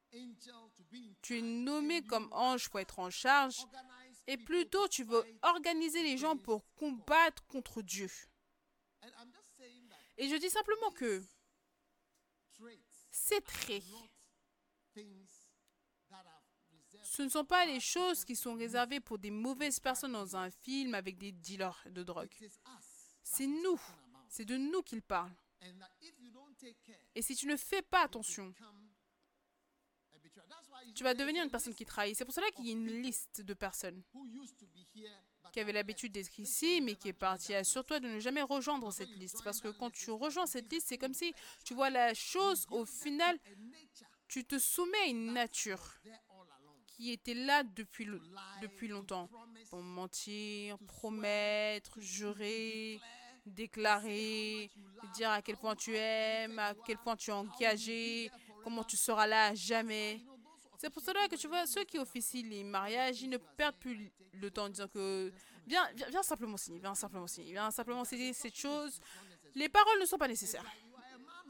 Tu 1.23 1.39
es 1.39 1.43
nommé 1.43 2.05
comme 2.05 2.33
ange 2.33 2.69
pour 2.69 2.81
être 2.81 2.99
en 2.99 3.11
charge 3.11 3.59
et 4.27 4.37
plutôt 4.37 4.87
tu 4.89 5.05
veux 5.05 5.25
organiser 5.43 6.03
les 6.03 6.17
gens 6.17 6.37
pour 6.37 6.65
combattre 6.75 7.45
contre 7.47 7.83
Dieu. 7.83 8.11
Et 10.17 10.29
je 10.29 10.37
dis 10.37 10.51
simplement 10.51 10.91
que 10.93 11.23
ces 13.11 13.41
traits, 13.41 13.85
ce 17.05 17.23
ne 17.23 17.29
sont 17.29 17.45
pas 17.45 17.65
les 17.67 17.81
choses 17.81 18.25
qui 18.25 18.37
sont 18.37 18.55
réservées 18.55 19.01
pour 19.01 19.19
des 19.19 19.31
mauvaises 19.31 19.81
personnes 19.81 20.13
dans 20.13 20.37
un 20.37 20.51
film 20.51 20.95
avec 20.95 21.19
des 21.19 21.33
dealers 21.33 21.83
de 21.91 22.03
drogue. 22.03 22.33
C'est 23.23 23.47
nous. 23.47 23.81
C'est 24.29 24.45
de 24.45 24.57
nous 24.57 24.83
qu'il 24.83 25.03
parle. 25.03 25.33
Et 27.15 27.23
si 27.23 27.35
tu 27.35 27.47
ne 27.47 27.57
fais 27.57 27.83
pas 27.83 28.03
attention, 28.03 28.55
tu 30.95 31.05
vas 31.05 31.15
devenir 31.15 31.45
une 31.45 31.51
personne 31.51 31.75
qui 31.75 31.85
trahit. 31.85 32.17
C'est 32.17 32.25
pour 32.25 32.35
cela 32.35 32.51
qu'il 32.51 32.67
y 32.67 32.71
a 32.71 32.73
une 32.73 33.03
liste 33.03 33.41
de 33.41 33.55
personnes 33.55 34.03
qui 35.53 35.61
avaient 35.61 35.73
l'habitude 35.73 36.13
d'être 36.13 36.39
ici, 36.39 36.81
mais 36.81 36.95
qui 36.95 37.09
est 37.09 37.13
partie. 37.13 37.55
Assure-toi 37.55 38.01
de 38.01 38.09
ne 38.09 38.21
jamais 38.21 38.43
rejoindre 38.43 38.93
cette 38.93 39.15
liste. 39.17 39.43
Parce 39.45 39.61
que 39.61 39.69
quand 39.69 39.91
tu 39.91 40.11
rejoins 40.11 40.47
cette 40.47 40.71
liste, 40.71 40.89
c'est 40.89 40.99
comme 40.99 41.15
si 41.15 41.33
tu 41.65 41.75
vois 41.75 41.91
la 41.91 42.15
chose, 42.15 42.67
au 42.71 42.85
final, 42.85 43.39
tu 44.29 44.45
te 44.45 44.59
soumets 44.59 44.99
à 44.99 45.07
une 45.07 45.33
nature 45.33 45.95
qui 46.87 47.13
était 47.13 47.35
là 47.35 47.63
depuis, 47.63 48.09
depuis 48.61 48.89
longtemps. 48.89 49.31
Pour 49.71 49.83
mentir, 49.83 50.79
promettre, 50.87 52.01
jurer, 52.01 53.01
déclarer, 53.47 54.71
dire 55.15 55.31
à 55.31 55.43
quel 55.43 55.57
point 55.57 55.77
tu 55.77 55.95
aimes, 55.95 56.59
à 56.59 56.75
quel 56.87 56.99
point 56.99 57.17
tu 57.17 57.31
es 57.31 57.35
engagé, 57.35 58.31
comment 58.65 58.85
tu 58.85 58.97
seras 58.97 59.27
là 59.27 59.47
à 59.47 59.55
jamais. 59.55 60.23
C'est 60.81 60.91
pour 60.91 61.03
cela 61.03 61.27
que 61.27 61.35
tu 61.35 61.49
vois, 61.49 61.67
ceux 61.67 61.83
qui 61.83 61.99
officient 61.99 62.49
les 62.49 62.63
mariages, 62.63 63.21
ils 63.21 63.29
ne 63.29 63.37
perdent 63.37 63.79
plus 63.81 64.13
le 64.33 64.49
temps 64.49 64.67
en 64.67 64.69
disant 64.69 64.87
que 64.87 65.33
viens, 65.67 65.85
viens, 65.93 66.09
viens 66.09 66.23
simplement 66.23 66.57
signer, 66.57 66.79
viens 66.79 66.95
simplement 66.95 67.27
signer, 67.27 67.51
viens 67.51 67.73
simplement 67.73 68.05
signer 68.05 68.33
cette 68.33 68.55
chose. 68.55 69.01
Les 69.57 69.69
paroles 69.69 69.99
ne 69.99 70.07
sont 70.07 70.19
pas 70.19 70.29
nécessaires. 70.29 70.65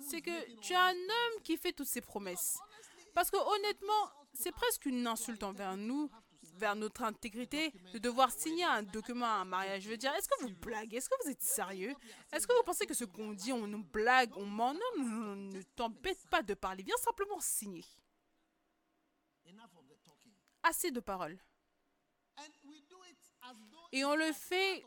C'est 0.00 0.22
que 0.22 0.60
tu 0.60 0.72
as 0.72 0.82
un 0.82 0.94
homme 0.94 1.42
qui 1.44 1.58
fait 1.58 1.72
toutes 1.72 1.88
ces 1.88 2.00
promesses. 2.00 2.58
Parce 3.12 3.30
que 3.30 3.36
honnêtement, 3.36 4.10
c'est 4.32 4.52
presque 4.52 4.86
une 4.86 5.06
insulte 5.06 5.42
envers 5.42 5.76
nous, 5.76 6.10
vers 6.54 6.74
notre 6.74 7.02
intégrité, 7.02 7.70
de 7.92 7.98
devoir 7.98 8.32
signer 8.32 8.64
un 8.64 8.82
document 8.82 9.26
à 9.26 9.40
un 9.40 9.44
mariage. 9.44 9.82
Je 9.82 9.90
veux 9.90 9.98
dire, 9.98 10.14
est-ce 10.14 10.28
que 10.28 10.40
vous 10.40 10.54
blaguez? 10.54 10.96
Est-ce 10.96 11.10
que 11.10 11.22
vous 11.22 11.30
êtes 11.30 11.42
sérieux? 11.42 11.94
Est-ce 12.32 12.46
que 12.46 12.56
vous 12.56 12.62
pensez 12.62 12.86
que 12.86 12.94
ce 12.94 13.04
qu'on 13.04 13.34
dit, 13.34 13.52
on 13.52 13.66
nous 13.66 13.84
blague, 13.84 14.34
on 14.38 14.46
ment? 14.46 14.72
Non, 14.72 15.36
ne 15.36 15.60
t'embête 15.76 16.26
pas 16.30 16.42
de 16.42 16.54
parler. 16.54 16.82
Viens 16.82 16.96
simplement 16.96 17.38
signer. 17.40 17.84
Enough 19.48 19.78
of 19.78 19.86
the 19.88 19.96
talking. 20.04 20.32
Assez 20.68 20.90
de 20.90 21.00
paroles. 21.00 21.38
Et 23.92 24.04
on 24.04 24.14
le 24.14 24.32
fait 24.32 24.84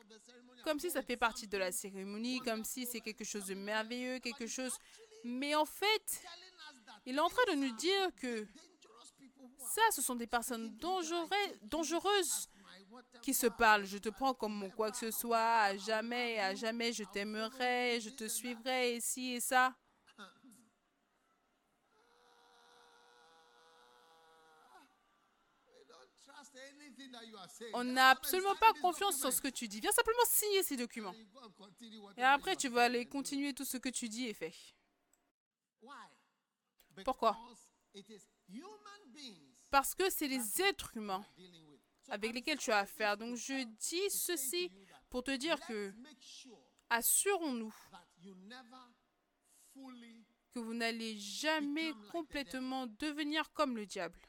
comme 0.63 0.80
si 0.80 0.91
ça 0.91 1.02
fait 1.02 1.17
partie 1.17 1.48
de 1.48 1.58
la 1.58 1.72
cérémonie, 1.72 2.39
comme 2.39 2.63
si 2.63 2.86
c'est 2.86 3.02
quelque 3.02 3.24
chose 3.24 3.46
de 3.46 3.56
merveilleux, 3.56 4.20
quelque 4.20 4.46
chose. 4.46 4.78
Mais 5.24 5.56
en 5.56 5.65
fait, 5.65 6.22
il 7.06 7.15
est 7.15 7.20
en 7.20 7.30
train 7.30 7.52
de 7.52 7.56
nous 7.56 7.76
dire 7.76 8.15
que 8.15 8.46
ça, 9.58 9.82
ce 9.91 10.02
sont 10.02 10.15
des 10.15 10.28
personnes 10.28 10.78
dangereuses, 10.78 12.50
qui 13.22 13.34
se 13.34 13.48
parlent. 13.48 13.86
Je 13.86 13.98
te 13.98 14.10
prends 14.10 14.34
comme 14.34 14.54
mon 14.54 14.70
quoi 14.70 14.91
que 14.91 14.98
ce 14.98 15.12
soit, 15.12 15.62
à 15.62 15.78
jamais, 15.78 16.39
à 16.39 16.54
jamais, 16.54 16.94
je 16.94 17.04
t'aimerai, 17.06 18.00
je 18.02 18.10
te 18.10 18.28
suivrai, 18.28 18.96
et 18.96 19.02
ci 19.02 19.34
et 19.34 19.39
ça. 19.39 19.74
we 25.82 25.86
don't 25.88 26.12
trust 26.26 26.52
anything 26.56 27.12
that 27.12 27.26
you 27.26 27.31
are 27.31 27.31
saying. 27.31 27.31
On 27.73 27.84
n'a 27.84 28.10
absolument 28.10 28.56
pas 28.56 28.73
confiance 28.73 29.23
en 29.23 29.32
ce 29.32 29.41
que 29.41 29.47
tu 29.47 29.67
dis. 29.67 29.80
Viens 29.80 29.91
simplement 29.91 30.25
signer 30.25 30.63
ces 30.63 30.77
documents. 30.77 31.15
Et 32.17 32.23
après, 32.23 32.56
tu 32.56 32.69
vas 32.69 32.84
aller 32.84 33.06
continuer 33.06 33.54
tout 33.54 33.65
ce 33.65 33.77
que 33.77 33.89
tu 33.89 34.10
dis 34.10 34.27
et 34.27 34.34
fais. 34.34 34.54
Pourquoi? 37.04 37.38
Parce 39.69 39.95
que 39.95 40.10
c'est 40.10 40.27
les 40.27 40.62
êtres 40.62 40.95
humains 40.97 41.25
avec 42.10 42.34
lesquels 42.34 42.58
tu 42.58 42.71
as 42.71 42.80
affaire. 42.80 43.17
Donc 43.17 43.36
je 43.36 43.63
dis 43.63 44.10
ceci 44.10 44.69
pour 45.10 45.23
te 45.23 45.32
dire 45.32 45.60
que 45.65 45.93
assurons-nous 46.89 47.73
que 50.54 50.60
vous 50.60 50.73
n'allez 50.73 51.17
jamais 51.17 51.93
complètement 52.12 52.86
devenir 52.86 53.51
comme 53.54 53.77
le 53.77 53.86
diable. 53.86 54.19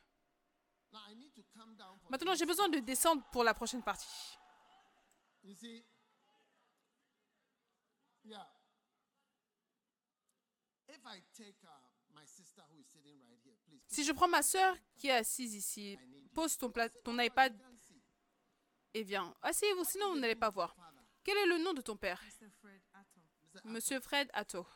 Maintenant, 2.13 2.35
j'ai 2.35 2.45
besoin 2.45 2.69
de 2.69 2.79
descendre 2.81 3.23
pour 3.33 3.43
la 3.43 3.55
prochaine 3.55 3.83
partie. 3.83 4.37
You 5.45 5.55
see, 5.55 5.83
yeah. 8.23 8.47
If 10.89 11.01
I 11.07 11.23
take 11.33 11.57
uh, 11.65 11.69
my 12.15 12.27
sister 12.27 12.61
who 12.71 12.79
is 12.81 12.87
sitting 12.93 13.19
right 13.19 13.41
here, 13.43 13.57
please. 13.67 13.81
Si 13.89 14.05
je 14.05 14.13
prends 14.13 14.29
ma 14.29 14.43
sœur 14.43 14.77
qui 14.95 15.07
est 15.09 15.13
assise 15.13 15.55
ici, 15.55 15.99
pose 16.35 16.59
ton, 16.59 16.71
pla- 16.71 16.91
ton 16.91 17.19
iPad 17.19 17.59
et 18.93 19.03
viens. 19.03 19.35
Asseyez-vous, 19.41 19.85
sinon 19.85 20.11
vous 20.13 20.19
n'allez 20.21 20.37
pas 20.37 20.51
voir. 20.51 20.77
Quel 21.25 21.39
est 21.39 21.47
le 21.47 21.65
nom 21.65 21.73
de 21.73 21.81
ton 21.81 21.97
père? 21.97 22.23
Monsieur 23.65 24.01
Fred 24.01 24.29
Atto. 24.35 24.67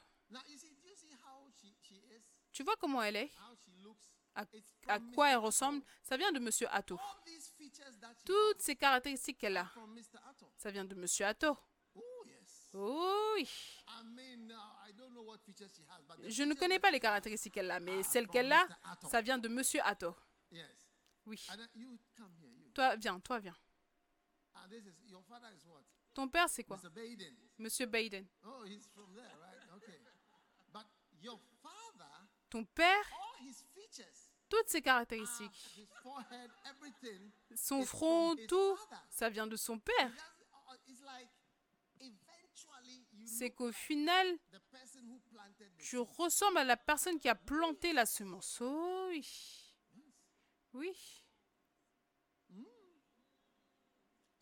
Tu 2.50 2.62
vois 2.62 2.76
comment 2.76 3.02
elle 3.02 3.16
est? 3.16 3.30
À, 4.86 4.98
quoi 5.14 5.30
elle 5.30 5.38
ressemble 5.38 5.82
Ça 6.02 6.16
vient 6.16 6.30
de 6.30 6.38
Monsieur 6.38 6.68
Atto. 6.70 6.98
Toutes 8.24 8.60
ces 8.60 8.76
caractéristiques 8.76 9.38
qu'elle 9.38 9.56
a, 9.56 9.70
ça 10.56 10.70
vient 10.70 10.84
de 10.84 10.94
Monsieur 10.94 11.26
Atto. 11.26 11.56
Oh 12.74 13.32
oui. 13.36 13.48
Uh, 13.82 14.04
Je 16.28 16.42
ne 16.42 16.54
connais 16.54 16.78
pas 16.78 16.90
les 16.90 17.00
caractéristiques 17.00 17.54
qu'elle 17.54 17.70
a, 17.70 17.80
mais 17.80 18.00
Ah, 18.00 18.02
celles 18.02 18.28
qu'elle 18.28 18.52
a, 18.52 18.68
ça 19.10 19.22
vient 19.22 19.38
de 19.38 19.48
Monsieur 19.48 19.80
Atto. 19.82 20.14
Oui. 21.24 21.44
You. 21.74 21.98
Toi, 22.74 22.96
viens, 22.96 23.18
toi, 23.20 23.38
viens. 23.38 23.56
What? 24.54 25.82
Ton 26.12 26.28
père, 26.28 26.48
c'est 26.48 26.64
quoi? 26.64 26.76
Baden. 26.76 27.34
Monsieur 27.58 27.86
Biden. 27.86 28.26
Oh, 28.44 28.64
Ton 32.48 32.64
père, 32.64 33.04
toutes 34.48 34.68
ses 34.68 34.78
ah, 34.78 34.82
caractéristiques, 34.82 35.76
his 35.76 35.88
forehead, 36.02 36.50
everything, 36.64 37.30
son 37.54 37.84
front, 37.84 38.36
tout, 38.48 38.78
ça 39.10 39.28
vient 39.28 39.46
de 39.46 39.56
son 39.56 39.78
père. 39.78 40.10
Uh, 40.10 40.92
you 42.04 42.12
C'est 43.24 43.50
qu'au 43.50 43.72
final, 43.72 44.38
the 44.52 44.60
person 44.70 45.00
who 45.08 45.18
planted 45.30 45.70
the 45.78 45.82
tu 45.82 45.98
ressembles 45.98 46.58
à 46.58 46.64
la 46.64 46.76
personne 46.76 47.18
qui 47.18 47.28
a 47.28 47.34
planté 47.34 47.92
la 47.92 48.06
semence. 48.06 48.60
Oh 48.60 49.08
oui. 49.10 49.26
Oui. 50.72 50.94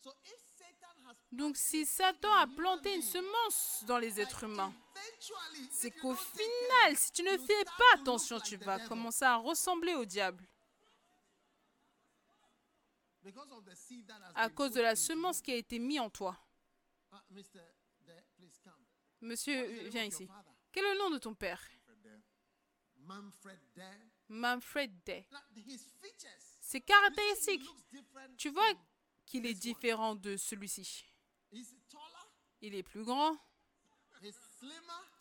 So 0.05 0.13
if 0.23 0.39
Satan 0.55 1.01
has 1.07 1.17
Donc 1.35 1.57
si 1.57 1.85
Satan 1.85 2.33
a 2.33 2.47
planté 2.47 2.95
une 2.95 3.01
semence 3.01 3.83
dans 3.85 3.97
les 3.97 4.21
êtres 4.21 4.45
humains, 4.45 4.73
c'est 5.69 5.91
qu'au 5.91 6.15
final, 6.15 6.95
si 6.95 7.11
tu 7.11 7.23
ne 7.23 7.37
fais 7.37 7.65
pas 7.65 7.99
attention, 8.01 8.39
tu 8.39 8.55
vas 8.55 8.79
commencer 8.87 9.25
à 9.25 9.35
ressembler 9.35 9.95
au 9.95 10.05
diable 10.05 10.47
à 14.35 14.49
cause 14.49 14.71
de 14.71 14.81
la 14.81 14.95
semence 14.95 15.41
qui 15.41 15.51
a 15.51 15.55
été 15.55 15.79
mise 15.79 15.99
en 15.99 16.09
toi. 16.09 16.37
Monsieur, 19.19 19.89
viens 19.89 20.03
ici. 20.03 20.29
Quel 20.71 20.85
est 20.85 20.93
le 20.93 20.99
nom 20.99 21.09
de 21.09 21.17
ton 21.17 21.33
père? 21.33 21.61
Manfred 24.29 25.03
Day. 25.03 25.27
Ses 26.61 26.81
caractéristiques, 26.81 27.67
tu 28.37 28.49
vois 28.49 28.71
qu'il 29.25 29.45
est 29.45 29.53
différent 29.53 30.15
de 30.15 30.37
celui-ci. 30.37 31.05
Il 32.61 32.75
est 32.75 32.83
plus 32.83 33.03
grand, 33.03 33.37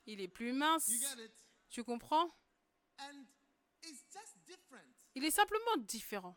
il 0.06 0.20
est 0.20 0.28
plus 0.28 0.52
mince. 0.52 0.90
Tu 1.68 1.84
comprends? 1.84 2.30
Il 5.14 5.24
est 5.24 5.30
simplement 5.30 5.76
différent. 5.78 6.36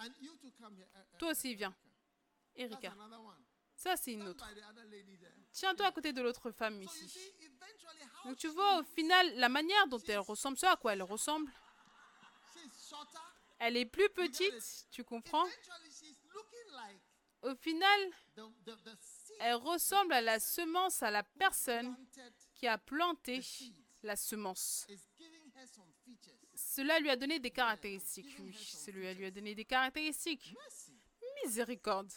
Uh, 0.00 0.06
uh, 0.06 1.18
Toi 1.18 1.30
aussi, 1.30 1.54
viens. 1.54 1.74
Erika, 2.54 2.94
ça 3.76 3.96
c'est 3.96 4.12
une 4.12 4.26
autre. 4.28 4.44
Tiens-toi 5.52 5.86
à 5.86 5.92
côté 5.92 6.12
de 6.12 6.20
l'autre 6.20 6.50
femme 6.50 6.82
ici. 6.82 7.32
Donc 8.24 8.36
tu 8.36 8.48
vois, 8.48 8.80
au 8.80 8.84
final, 8.84 9.34
la 9.36 9.48
manière 9.48 9.86
dont 9.86 9.98
elle 10.08 10.18
ressemble, 10.18 10.58
ce 10.58 10.66
à 10.66 10.76
quoi 10.76 10.92
elle 10.92 11.02
ressemble, 11.02 11.52
elle 13.58 13.76
est 13.76 13.86
plus 13.86 14.08
petite, 14.10 14.86
tu 14.90 15.04
comprends? 15.04 15.46
Au 17.42 17.54
final, 17.54 18.10
elle 19.40 19.54
ressemble 19.54 20.12
à 20.12 20.20
la 20.20 20.40
semence, 20.40 21.02
à 21.02 21.10
la 21.10 21.22
personne 21.22 21.96
qui 22.54 22.66
a 22.66 22.78
planté 22.78 23.40
la 24.02 24.16
semence. 24.16 24.86
Cela 26.54 26.98
lui 26.98 27.10
a 27.10 27.16
donné 27.16 27.38
des 27.38 27.50
caractéristiques, 27.50 28.36
oui. 28.40 28.54
Cela 28.54 29.12
lui 29.14 29.26
a 29.26 29.30
donné 29.30 29.54
des 29.54 29.64
caractéristiques. 29.64 30.54
Miséricorde. 31.44 32.12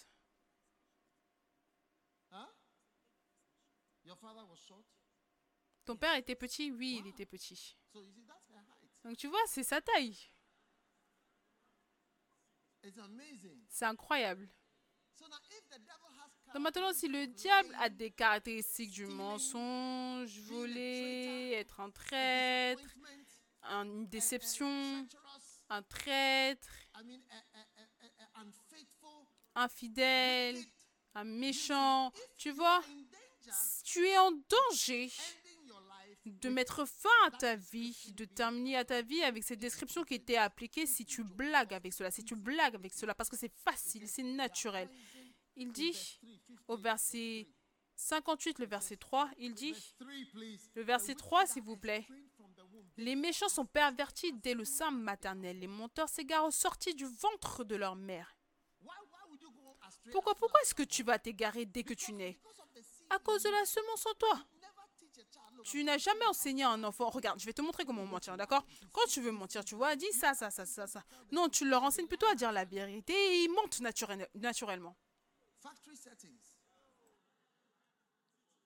Ton 5.86 5.98
père 5.98 6.16
était 6.16 6.36
petit? 6.36 6.72
Oui, 6.72 7.02
il 7.04 7.08
était 7.08 7.26
petit. 7.26 7.78
Donc 9.04 9.18
tu 9.18 9.28
vois, 9.28 9.42
c'est 9.48 9.64
sa 9.64 9.82
taille. 9.82 10.18
C'est 13.70 13.86
incroyable. 13.86 14.50
Donc 16.54 16.64
maintenant, 16.64 16.94
si 16.94 17.08
le 17.08 17.28
diable 17.28 17.74
a 17.80 17.90
des 17.90 18.12
caractéristiques 18.12 18.92
du 18.92 19.06
mensonge, 19.06 20.38
voler, 20.42 21.54
être 21.56 21.80
un 21.80 21.90
traître, 21.90 22.84
une 23.64 24.08
déception, 24.08 25.08
un 25.70 25.82
traître, 25.84 26.68
infidèle, 29.56 30.58
un 31.16 31.24
méchant, 31.24 32.12
tu 32.38 32.52
vois, 32.52 32.82
in 32.90 33.02
danger, 33.12 33.84
tu 33.84 34.08
es 34.08 34.18
en 34.18 34.32
danger 34.32 35.10
de 36.26 36.50
mettre 36.50 36.86
fin 36.86 37.10
à 37.28 37.32
ta 37.32 37.56
vie, 37.56 38.14
de 38.16 38.26
terminer 38.26 38.78
à 38.78 38.86
ta 38.86 39.02
vie 39.02 39.24
avec 39.24 39.44
cette 39.44 39.60
description 39.60 40.04
qui 40.04 40.16
était 40.16 40.38
appliquée 40.38 40.86
si 40.86 41.06
tu 41.06 41.24
blagues 41.24 41.74
avec 41.74 41.94
cela, 41.94 42.12
si 42.12 42.24
tu 42.24 42.36
blagues 42.36 42.76
avec 42.76 42.94
cela, 42.94 43.16
parce 43.16 43.30
que 43.30 43.38
c'est 43.38 43.52
facile, 43.64 44.08
c'est 44.08 44.24
naturel. 44.24 44.90
Il 45.62 45.72
dit 45.72 46.20
au 46.68 46.76
verset 46.78 47.48
58, 47.96 48.58
le 48.60 48.66
verset 48.66 48.98
3, 48.98 49.30
il 49.38 49.54
dit, 49.54 49.74
Verse 49.74 49.94
3, 50.00 50.08
please. 50.34 50.72
le 50.74 50.82
verset 50.84 51.14
3 51.16 51.46
s'il 51.46 51.64
vous 51.64 51.78
plaît. 51.78 52.08
Les 52.98 53.16
méchants 53.16 53.48
sont 53.50 53.66
pervertis 53.68 54.34
dès 54.34 54.56
le 54.56 54.66
sein 54.66 54.90
maternel. 54.92 55.60
Les 55.60 55.68
menteurs 55.68 56.10
s'égarent 56.10 56.52
sortis 56.52 56.96
du 56.96 57.06
ventre 57.06 57.64
de 57.64 57.76
leur 57.76 57.96
mère. 57.96 58.36
Pourquoi, 60.12 60.34
est-ce 60.64 60.74
que 60.74 60.84
tu 60.84 61.04
vas 61.04 61.20
t'égarer 61.20 61.66
dès 61.66 61.84
que 61.84 61.94
tu 61.94 62.14
nais? 62.14 62.40
À 63.12 63.20
cause 63.20 63.44
de 63.44 63.50
la 63.50 63.66
semence 63.66 64.06
en 64.08 64.14
toi. 64.16 64.40
Tu 65.64 65.84
n'as 65.84 66.00
jamais 66.00 66.26
enseigné 66.26 66.64
à 66.64 66.70
un 66.72 66.84
enfant. 66.84 67.10
Regarde, 67.10 67.40
je 67.40 67.46
vais 67.46 67.54
te 67.54 67.62
montrer 67.62 67.86
comment 67.86 68.06
mentir, 68.06 68.36
d'accord? 68.36 68.66
Quand 68.92 69.06
tu 69.08 69.22
veux 69.22 69.32
mentir, 69.32 69.64
tu 69.64 69.76
vois, 69.76 69.96
dis 69.96 70.12
ça, 70.12 70.34
ça, 70.34 70.50
ça, 70.50 70.66
ça, 70.66 70.88
ça. 70.88 71.04
Non, 71.32 71.50
tu 71.50 71.68
leur 71.70 71.84
enseignes 71.84 72.08
plutôt 72.08 72.26
à 72.28 72.34
dire 72.36 72.52
la 72.52 72.66
vérité 72.66 73.14
et 73.14 73.44
ils 73.44 73.50
mentent 73.54 73.80
naturel- 73.82 74.28
naturellement. 74.34 74.96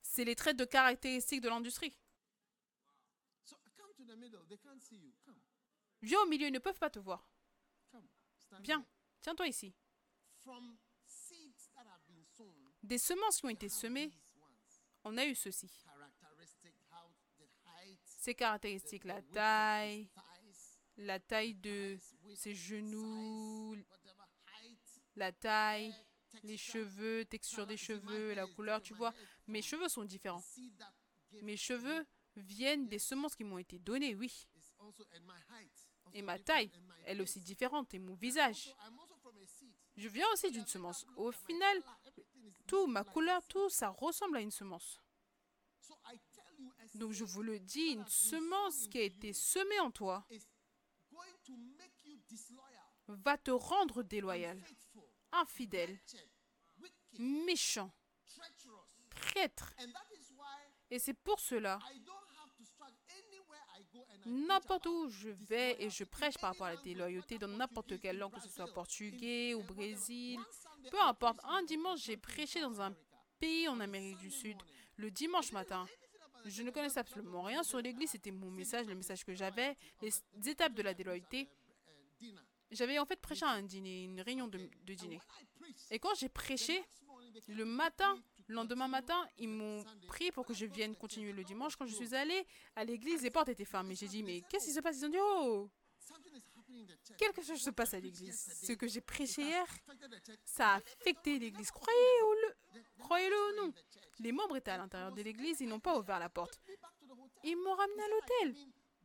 C'est 0.01 0.23
les 0.23 0.35
traits 0.35 0.57
de 0.57 0.65
caractéristiques 0.65 1.41
de 1.41 1.49
l'industrie. 1.49 1.93
Viens 6.01 6.21
au 6.21 6.25
milieu, 6.27 6.47
ils 6.47 6.53
ne 6.53 6.59
peuvent 6.59 6.79
pas 6.79 6.89
te 6.89 6.99
voir. 6.99 7.27
Viens, 8.61 8.85
tiens-toi 9.21 9.47
ici. 9.47 9.73
Des 12.83 12.97
semences 12.97 13.39
qui 13.39 13.45
ont 13.45 13.49
été 13.49 13.67
semées, 13.69 14.11
on 15.03 15.17
a 15.17 15.25
eu 15.25 15.35
ceci. 15.35 15.69
Ces 18.05 18.35
caractéristiques, 18.35 19.03
la 19.03 19.21
taille, 19.21 20.09
la 20.97 21.19
taille 21.19 21.55
de 21.55 21.97
ses 22.35 22.55
genoux, 22.55 23.75
la 25.15 25.31
taille, 25.31 25.93
les 26.43 26.57
cheveux, 26.57 27.25
texture 27.25 27.65
des 27.65 27.77
cheveux, 27.77 28.33
la 28.33 28.47
couleur, 28.47 28.81
tu 28.81 28.93
vois. 28.93 29.13
Mes 29.47 29.61
cheveux 29.61 29.87
sont 29.87 30.03
différents. 30.03 30.43
Mes 31.41 31.57
cheveux 31.57 32.05
viennent 32.35 32.87
des 32.87 32.99
semences 32.99 33.35
qui 33.35 33.43
m'ont 33.43 33.57
été 33.57 33.79
données, 33.79 34.15
oui. 34.15 34.47
Et 36.13 36.21
ma 36.21 36.39
taille, 36.39 36.71
elle 37.05 37.17
face. 37.17 37.23
aussi 37.23 37.41
différente, 37.41 37.93
et 37.93 37.99
mon 37.99 38.15
visage. 38.15 38.73
Je 39.97 40.07
viens 40.07 40.27
aussi 40.33 40.51
d'une 40.51 40.65
semence. 40.65 41.05
Au 41.15 41.31
final, 41.31 41.83
tout, 42.67 42.87
ma 42.87 43.03
couleur, 43.03 43.45
tout, 43.47 43.69
ça 43.69 43.89
ressemble 43.89 44.37
à 44.37 44.41
une 44.41 44.51
semence. 44.51 45.01
Donc 46.95 47.11
je 47.11 47.23
vous 47.23 47.43
le 47.43 47.59
dis, 47.59 47.91
une 47.91 48.07
semence 48.07 48.87
qui 48.87 48.97
a 48.97 49.03
été 49.03 49.33
semée 49.33 49.79
en 49.79 49.91
toi 49.91 50.25
va 53.07 53.37
te 53.37 53.51
rendre 53.51 54.03
déloyal, 54.03 54.61
infidèle, 55.35 55.97
méchant, 57.19 57.91
traître. 59.15 59.73
Et 60.89 60.99
c'est 60.99 61.13
pour 61.13 61.39
cela, 61.39 61.79
n'importe 64.25 64.85
où 64.85 65.09
je 65.09 65.29
vais 65.29 65.81
et 65.81 65.89
je 65.89 66.03
prêche 66.03 66.37
par 66.37 66.51
rapport 66.51 66.67
à 66.67 66.75
la 66.75 66.81
déloyauté, 66.81 67.37
dans 67.37 67.47
n'importe 67.47 67.99
quelle 67.99 68.17
langue, 68.17 68.33
que 68.33 68.41
ce 68.41 68.49
soit 68.49 68.71
portugais 68.73 69.53
ou 69.53 69.63
Brésil, 69.63 70.39
peu 70.91 70.99
importe. 71.01 71.39
Un 71.43 71.63
dimanche, 71.63 72.03
j'ai 72.03 72.17
prêché 72.17 72.61
dans 72.61 72.81
un 72.81 72.93
pays 73.39 73.67
en 73.67 73.79
Amérique 73.79 74.17
du 74.17 74.31
Sud, 74.31 74.57
le 74.97 75.11
dimanche 75.11 75.51
matin. 75.51 75.85
Je 76.45 76.61
ne 76.61 76.69
connaissais 76.69 76.99
absolument 76.99 77.41
rien 77.41 77.63
sur 77.63 77.79
l'église, 77.79 78.11
c'était 78.11 78.31
mon 78.31 78.51
message, 78.51 78.85
le 78.85 78.95
message 78.95 79.23
que 79.23 79.33
j'avais, 79.33 79.75
les 80.01 80.13
étapes 80.47 80.73
de 80.73 80.83
la 80.83 80.93
déloyauté. 80.93 81.49
J'avais 82.75 82.99
en 82.99 83.05
fait 83.05 83.19
prêché 83.19 83.45
à 83.45 83.49
un 83.49 83.63
dîner, 83.63 84.03
une 84.03 84.21
réunion 84.21 84.47
de, 84.47 84.59
de 84.83 84.93
dîner. 84.93 85.19
Et 85.89 85.99
quand 85.99 86.13
j'ai 86.15 86.29
prêché, 86.29 86.83
le 87.47 87.65
matin, 87.65 88.17
le 88.47 88.55
lendemain 88.55 88.87
matin, 88.87 89.27
ils 89.37 89.49
m'ont 89.49 89.83
prié 90.07 90.31
pour 90.31 90.45
que 90.45 90.53
je 90.53 90.65
vienne 90.65 90.95
continuer 90.95 91.31
le 91.31 91.43
dimanche. 91.43 91.75
Quand 91.75 91.85
je 91.85 91.95
suis 91.95 92.13
allée 92.13 92.45
à 92.75 92.83
l'église, 92.83 93.21
les 93.23 93.31
portes 93.31 93.49
étaient 93.49 93.65
fermées. 93.65 93.95
J'ai 93.95 94.07
dit, 94.07 94.23
mais 94.23 94.41
qu'est-ce 94.49 94.65
qui 94.65 94.73
se 94.73 94.79
passe? 94.79 94.99
Ils 94.99 95.05
ont 95.05 95.09
dit, 95.09 95.17
oh, 95.19 95.69
quelque 97.17 97.41
chose 97.41 97.61
se 97.61 97.69
passe 97.71 97.93
à 97.93 97.99
l'église. 97.99 98.53
Ce 98.63 98.73
que 98.73 98.87
j'ai 98.87 99.01
prêché 99.01 99.41
hier, 99.41 99.65
ça 100.43 100.73
a 100.73 100.75
affecté 100.77 101.39
l'église. 101.39 101.71
Croyez-le, 101.71 102.81
croyez-le 102.99 103.35
ou 103.35 103.65
non. 103.65 103.73
Les 104.19 104.31
membres 104.31 104.57
étaient 104.57 104.71
à 104.71 104.77
l'intérieur 104.77 105.11
de 105.11 105.21
l'église, 105.21 105.59
ils 105.61 105.67
n'ont 105.67 105.79
pas 105.79 105.97
ouvert 105.97 106.19
la 106.19 106.29
porte. 106.29 106.59
Ils 107.43 107.57
m'ont 107.57 107.75
ramené 107.75 108.03
à 108.03 108.07
l'hôtel. 108.07 108.55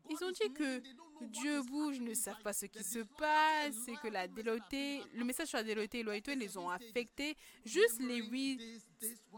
Ils 0.09 0.25
ont 0.25 0.31
dit 0.31 0.53
que 0.53 0.83
Dieu 1.21 1.63
bouge, 1.63 2.01
ne 2.01 2.15
savent 2.15 2.41
pas 2.43 2.53
ce 2.53 2.67
qui 2.67 2.83
se 2.83 3.01
passe, 3.01 3.89
et 3.89 3.97
que 3.97 4.09
la 4.09 4.27
le 4.27 5.25
message 5.25 5.49
sur 5.49 5.59
la 5.59 5.65
déloyauté 5.65 6.01
et 6.01 6.03
loyauté 6.03 6.35
les 6.35 6.57
ont 6.57 6.71
affectés. 6.71 7.37
Juste 7.65 8.01
les 8.01 8.19
huit, 8.19 8.83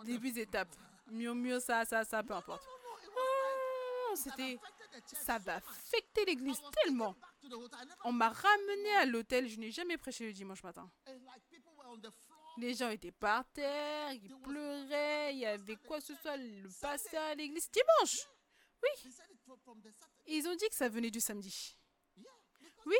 les 0.05 0.17
huit 0.19 0.37
étapes. 0.39 0.75
Murmure, 1.09 1.61
ça, 1.61 1.85
ça, 1.85 2.05
ça, 2.05 2.23
peu 2.23 2.35
importe. 2.35 2.67
Oh, 4.11 4.15
c'était, 4.15 4.59
ça 5.07 5.39
va 5.39 5.57
affecter 5.57 6.25
l'église 6.25 6.61
tellement. 6.83 7.17
On 8.05 8.13
m'a 8.13 8.29
ramené 8.29 8.97
à 8.97 9.07
l'hôtel, 9.07 9.49
je 9.49 9.59
n'ai 9.59 9.71
jamais 9.71 9.99
prêché 9.99 10.27
le 10.27 10.33
dimanche 10.33 10.63
matin. 10.63 10.91
Les 12.59 12.75
gens 12.75 12.91
étaient 12.91 13.13
par 13.13 13.45
terre, 13.53 14.13
ils 14.13 14.35
pleuraient, 14.43 15.35
il 15.35 15.41
y 15.41 15.47
avait 15.47 15.77
quoi 15.77 15.99
que 15.99 16.05
ce 16.05 16.15
soit, 16.15 16.37
le 16.37 16.69
pasteur 16.81 17.23
à 17.23 17.35
l'église. 17.35 17.71
Dimanche 17.71 18.29
They 18.83 19.93
Ils 20.27 20.47
ont 20.49 20.55
dit 20.55 20.69
que 20.69 20.75
ça 20.75 20.89
venait 20.89 21.11
du 21.11 21.21
samedi. 21.21 21.77
Oui, 22.87 22.97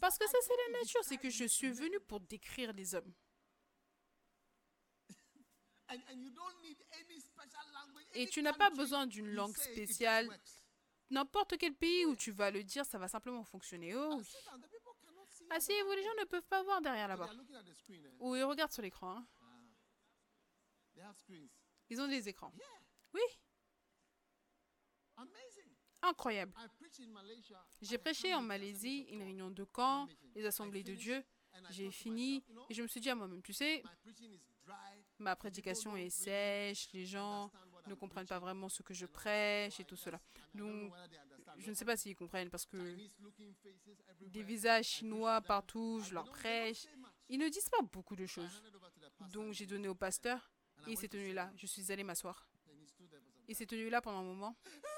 parce 0.00 0.18
que 0.18 0.26
ça 0.28 0.38
c'est 0.42 0.56
la 0.72 0.78
nature, 0.80 1.04
c'est 1.04 1.18
que 1.18 1.30
je 1.30 1.44
suis 1.44 1.70
venu 1.70 2.00
pour 2.00 2.20
décrire 2.20 2.72
les 2.72 2.94
hommes. 2.94 3.12
Et 8.14 8.26
tu 8.28 8.42
n'as 8.42 8.52
pas 8.54 8.70
besoin 8.70 9.06
d'une 9.06 9.32
langue 9.32 9.56
spéciale. 9.56 10.28
N'importe 11.10 11.58
quel 11.58 11.74
pays 11.74 12.06
où 12.06 12.16
tu 12.16 12.30
vas 12.32 12.50
le 12.50 12.64
dire, 12.64 12.86
ça 12.86 12.98
va 12.98 13.06
simplement 13.06 13.44
fonctionner. 13.44 13.94
Oh 13.94 14.14
oui. 14.16 14.24
See. 14.24 15.44
us. 15.44 15.50
Asseyez-vous, 15.50 15.92
les 15.92 16.02
gens 16.02 16.14
ne 16.20 16.24
peuvent 16.24 16.46
pas 16.46 16.62
voir 16.62 16.80
derrière 16.80 17.08
là-bas. 17.08 17.26
eh? 18.06 18.16
Ou 18.20 18.34
ils 18.36 18.44
regardent 18.44 18.72
sur 18.72 18.82
l'écran. 18.82 19.18
hein. 19.18 19.26
Screens. 21.14 21.50
Ils 21.90 22.00
ont 22.00 22.08
des 22.08 22.28
écrans. 22.28 22.52
Oui. 23.12 23.20
Incroyable. 26.02 26.52
I 26.58 26.66
preached 26.78 27.00
in 27.00 27.12
Malaysia. 27.12 27.64
J'ai 27.80 27.98
prêché 27.98 28.34
en 28.34 28.42
Malaisie 28.42 29.06
une 29.10 29.22
réunion 29.22 29.50
de 29.50 29.64
camp, 29.64 30.08
les 30.34 30.44
assemblées 30.46 30.82
de 30.82 30.94
Dieu. 30.94 31.22
J'ai 31.70 31.90
fini 31.90 32.42
et 32.70 32.74
je 32.74 32.82
me 32.82 32.88
suis 32.88 33.00
dit 33.00 33.10
à 33.10 33.14
moi-même, 33.14 33.42
tu 33.42 33.52
sais, 33.52 33.82
my 33.84 33.90
preaching 34.02 34.32
is 34.32 34.40
dry. 34.64 34.74
ma 35.18 35.36
prédication 35.36 35.96
est 35.96 36.10
sèche, 36.10 36.88
les 36.92 37.04
gens 37.04 37.50
ne 37.86 37.94
comprennent 37.94 38.26
pas 38.26 38.38
vraiment 38.38 38.68
ce 38.68 38.82
que 38.82 38.94
je 38.94 39.06
prêche 39.06 39.78
et 39.78 39.84
tout 39.84 39.96
cela. 39.96 40.18
I 40.36 40.58
don't 40.58 40.70
know 40.70 40.88
Donc, 40.88 40.94
je 41.58 41.70
ne 41.70 41.74
sais 41.74 41.84
pas 41.84 41.96
s'ils 41.96 42.16
comprennent 42.16 42.50
parce 42.50 42.64
que 42.66 42.96
des 44.20 44.42
visages 44.42 44.86
chinois 44.86 45.40
partout, 45.40 46.00
je 46.04 46.14
leur 46.14 46.30
prêche. 46.30 46.86
Ils 47.28 47.38
ne 47.38 47.48
disent 47.48 47.68
pas 47.68 47.82
beaucoup 47.82 48.16
de 48.16 48.26
choses. 48.26 48.62
Donc 49.30 49.52
j'ai 49.52 49.66
donné 49.66 49.88
au 49.88 49.94
pasteur 49.94 50.50
et 50.86 50.92
il 50.92 50.98
s'est 50.98 51.08
tenu 51.08 51.32
là. 51.32 51.52
Je 51.56 51.66
suis 51.66 51.92
allée 51.92 52.04
m'asseoir. 52.04 52.48
Il 53.48 53.54
s'est 53.54 53.66
tenu 53.66 53.90
là 53.90 54.00
pendant 54.00 54.18
un 54.18 54.24
moment. 54.24 54.56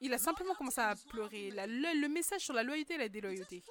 Il 0.00 0.12
a 0.12 0.18
simplement 0.18 0.54
commencé 0.54 0.80
à 0.80 0.94
pleurer. 1.10 1.50
La- 1.50 1.66
le, 1.66 2.00
le 2.00 2.08
message 2.08 2.40
sur 2.42 2.54
la 2.54 2.62
loyauté 2.62 2.94
et 2.94 2.98
la 2.98 3.08
déloyauté. 3.08 3.62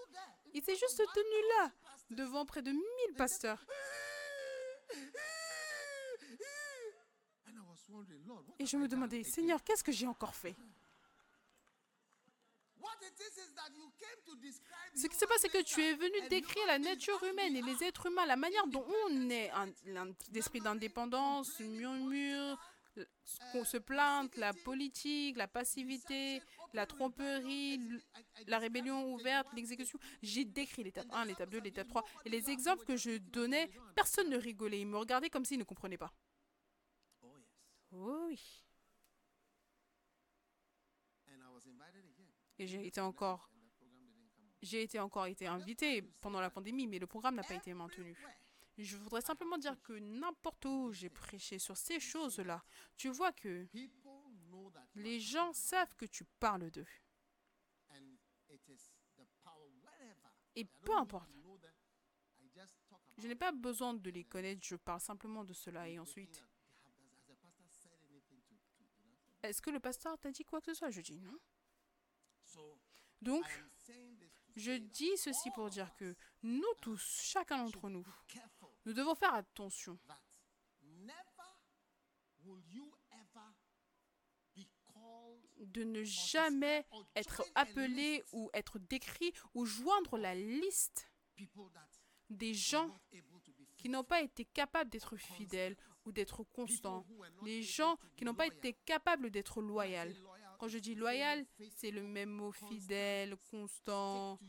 Il 0.53 0.63
s'est 0.63 0.75
juste 0.75 0.97
tenu 1.13 1.47
là, 1.57 1.71
devant 2.11 2.45
près 2.45 2.61
de 2.61 2.71
1000 2.71 2.81
pasteurs. 3.17 3.65
Et 8.59 8.65
je 8.65 8.77
me 8.77 8.87
demandais? 8.87 9.23
Seigneur, 9.23 9.63
qu'est-ce 9.63 9.83
que 9.83 9.91
j'ai 9.91 10.07
encore 10.07 10.35
fait? 10.35 10.55
Ce 14.95 15.07
qui 15.07 15.15
se 15.17 15.25
passe, 15.25 15.39
c'est 15.41 15.49
que 15.49 15.61
tu 15.63 15.81
es 15.83 15.93
venu 15.95 16.27
décrire 16.29 16.65
la 16.67 16.79
nature 16.79 17.21
humaine 17.23 17.55
et 17.55 17.61
les 17.61 17.83
êtres 17.83 18.05
humains, 18.05 18.25
la 18.25 18.35
manière 18.35 18.67
dont 18.67 18.85
on 19.07 19.29
est, 19.29 19.49
un, 19.51 19.67
un 19.95 20.13
esprit 20.33 20.61
d'indépendance, 20.61 21.59
murmure, 21.59 22.57
qu'on 23.51 23.65
se 23.65 23.77
plainte, 23.77 24.35
la 24.37 24.53
politique, 24.53 25.37
la 25.37 25.47
passivité, 25.47 26.41
la 26.73 26.85
tromperie, 26.85 27.79
la 28.47 28.59
rébellion 28.59 29.13
ouverte, 29.13 29.47
l'exécution. 29.53 29.99
J'ai 30.21 30.45
décrit 30.45 30.83
l'étape 30.83 31.07
1, 31.11 31.25
l'étape 31.25 31.49
2, 31.49 31.59
l'étape 31.59 31.87
3. 31.87 32.03
Et 32.25 32.29
les 32.29 32.49
exemples 32.49 32.85
que 32.85 32.97
je 32.97 33.17
donnais, 33.17 33.69
personne 33.95 34.29
ne 34.29 34.37
rigolait. 34.37 34.81
Ils 34.81 34.87
me 34.87 34.97
regardaient 34.97 35.29
comme 35.29 35.45
s'ils 35.45 35.59
ne 35.59 35.63
comprenaient 35.63 35.97
pas. 35.97 36.13
Oh 37.91 38.25
oui. 38.27 38.65
Et 42.57 42.67
j'ai 42.67 42.87
été 42.87 43.01
encore, 43.01 43.49
j'ai 44.61 44.83
été 44.83 44.99
encore 44.99 45.25
été 45.25 45.45
invité 45.45 46.01
pendant 46.21 46.39
la 46.39 46.49
pandémie, 46.49 46.87
mais 46.87 46.99
le 46.99 47.07
programme 47.07 47.35
n'a 47.35 47.43
pas 47.43 47.55
été 47.55 47.73
maintenu. 47.73 48.15
Je 48.77 48.97
voudrais 48.97 49.21
simplement 49.21 49.57
dire 49.57 49.81
que 49.81 49.93
n'importe 49.93 50.65
où 50.65 50.91
j'ai 50.91 51.09
prêché 51.09 51.59
sur 51.59 51.77
ces 51.77 51.99
choses-là, 51.99 52.63
tu 52.97 53.09
vois 53.09 53.31
que 53.31 53.67
les 54.95 55.19
gens 55.19 55.53
savent 55.53 55.95
que 55.95 56.05
tu 56.05 56.25
parles 56.39 56.69
d'eux. 56.71 56.87
Et 60.55 60.65
peu 60.65 60.95
importe. 60.95 61.29
Je 63.17 63.27
n'ai 63.27 63.35
pas 63.35 63.51
besoin 63.51 63.93
de 63.93 64.09
les 64.09 64.25
connaître, 64.25 64.65
je 64.65 64.75
parle 64.75 64.99
simplement 64.99 65.45
de 65.45 65.53
cela. 65.53 65.87
Et 65.87 65.97
ensuite? 65.99 66.43
Est-ce 69.41 69.61
que 69.61 69.69
le 69.69 69.79
pasteur 69.79 70.17
t'a 70.17 70.31
dit 70.31 70.43
quoi 70.43 70.59
que 70.59 70.73
ce 70.73 70.73
soit? 70.73 70.89
Je 70.89 71.01
dis 71.01 71.19
non. 71.19 71.37
Donc, 73.21 73.45
je 74.55 74.71
dis 74.71 75.17
ceci 75.17 75.49
pour 75.51 75.69
dire 75.69 75.93
que 75.95 76.15
nous 76.43 76.73
tous, 76.81 77.21
chacun 77.23 77.57
d'entre 77.57 77.89
nous, 77.89 78.05
nous 78.85 78.93
devons 78.93 79.15
faire 79.15 79.33
attention 79.33 79.97
de 85.59 85.83
ne 85.83 86.03
jamais 86.03 86.85
être 87.15 87.43
appelé 87.55 88.23
ou 88.31 88.49
être 88.53 88.79
décrit 88.79 89.33
ou 89.53 89.65
joindre 89.65 90.17
la 90.17 90.35
liste 90.35 91.11
des 92.29 92.53
gens 92.53 92.89
qui 93.77 93.89
n'ont 93.89 94.03
pas 94.03 94.21
été 94.21 94.45
capables 94.45 94.89
d'être 94.89 95.17
fidèles 95.17 95.75
ou 96.05 96.11
d'être 96.11 96.43
constants. 96.43 97.05
Les 97.43 97.61
gens 97.63 97.97
qui 98.15 98.25
n'ont 98.25 98.35
pas 98.35 98.47
été 98.47 98.73
capables 98.85 99.31
d'être 99.31 99.61
loyaux. 99.61 100.13
Quand 100.59 100.67
je 100.67 100.77
dis 100.77 100.95
loyal, 100.95 101.45
c'est 101.75 101.91
le 101.91 102.03
même 102.03 102.29
mot 102.29 102.51
fidèle, 102.51 103.35
constant. 103.51 104.39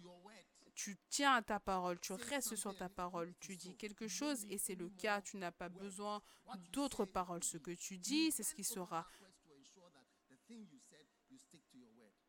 Tu 0.76 0.96
tiens 1.08 1.32
à 1.32 1.42
ta 1.42 1.58
parole, 1.58 1.98
tu 2.00 2.12
restes 2.12 2.54
sur 2.54 2.76
ta 2.76 2.88
parole. 2.90 3.34
Tu 3.40 3.56
dis 3.56 3.74
quelque 3.76 4.06
chose 4.08 4.44
et 4.50 4.58
c'est 4.58 4.74
le 4.74 4.88
cas. 4.90 5.22
Tu 5.22 5.38
n'as 5.38 5.50
pas 5.50 5.68
besoin 5.70 6.22
d'autres 6.70 7.06
paroles. 7.06 7.42
Ce 7.42 7.56
que 7.56 7.70
tu 7.72 7.96
dis, 7.98 8.30
c'est 8.30 8.42
ce 8.42 8.54
qui 8.54 8.62
sera. 8.62 9.06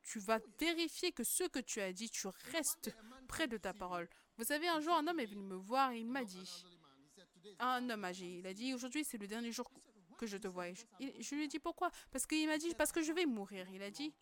Tu 0.01 0.19
vas 0.19 0.39
vérifier 0.59 1.11
que 1.11 1.23
ce 1.25 1.43
que 1.43 1.59
tu 1.59 1.81
as 1.81 1.91
dit, 1.91 2.09
tu 2.09 2.27
restes 2.51 2.95
près 3.27 3.47
de 3.49 3.57
ta 3.57 3.73
parole. 3.73 4.07
Vous 4.37 4.45
savez, 4.45 4.67
un 4.69 4.79
jour, 4.79 4.93
un 4.95 5.05
homme 5.07 5.19
est 5.19 5.25
venu 5.25 5.43
me 5.43 5.55
voir 5.55 5.91
et 5.91 5.99
il 5.99 6.07
m'a 6.07 6.23
dit, 6.23 6.63
un 7.59 7.89
homme 7.89 8.05
âgé, 8.05 8.37
il 8.39 8.47
a 8.47 8.53
dit, 8.53 8.73
aujourd'hui, 8.73 9.03
c'est 9.03 9.17
le 9.17 9.27
dernier 9.27 9.51
jour 9.51 9.69
que 10.17 10.25
je 10.25 10.37
te 10.37 10.47
vois. 10.47 10.69
Et 10.69 10.75
je, 10.75 10.85
il- 11.01 11.21
je 11.21 11.35
lui 11.35 11.43
ai 11.43 11.47
dit, 11.47 11.59
pourquoi? 11.59 11.91
Parce 12.11 12.25
qu'il 12.25 12.47
m'a 12.47 12.57
dit, 12.57 12.73
parce 12.75 12.91
que 12.93 13.01
je 13.01 13.11
vais 13.11 13.25
mourir. 13.25 13.67
Il 13.73 13.81
a 13.83 13.91
dit, 13.91 14.13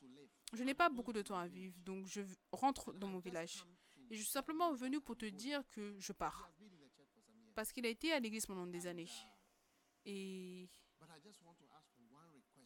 je 0.53 0.63
n'ai 0.63 0.73
pas 0.73 0.89
beaucoup 0.89 1.13
de 1.13 1.21
temps 1.21 1.37
à 1.37 1.47
vivre, 1.47 1.75
donc 1.85 2.07
je 2.07 2.21
rentre 2.51 2.91
dans 2.93 3.07
mon 3.07 3.19
village. 3.19 3.63
Et 4.09 4.15
je 4.15 4.21
suis 4.21 4.31
simplement 4.31 4.73
venu 4.73 5.01
pour 5.01 5.17
te 5.17 5.25
dire 5.25 5.63
que 5.69 5.99
je 5.99 6.13
pars. 6.13 6.51
Parce 7.55 7.71
qu'il 7.71 7.85
a 7.85 7.89
été 7.89 8.11
à 8.11 8.19
l'église 8.19 8.45
pendant 8.45 8.67
des 8.67 8.87
années. 8.87 9.09
Et 10.05 10.69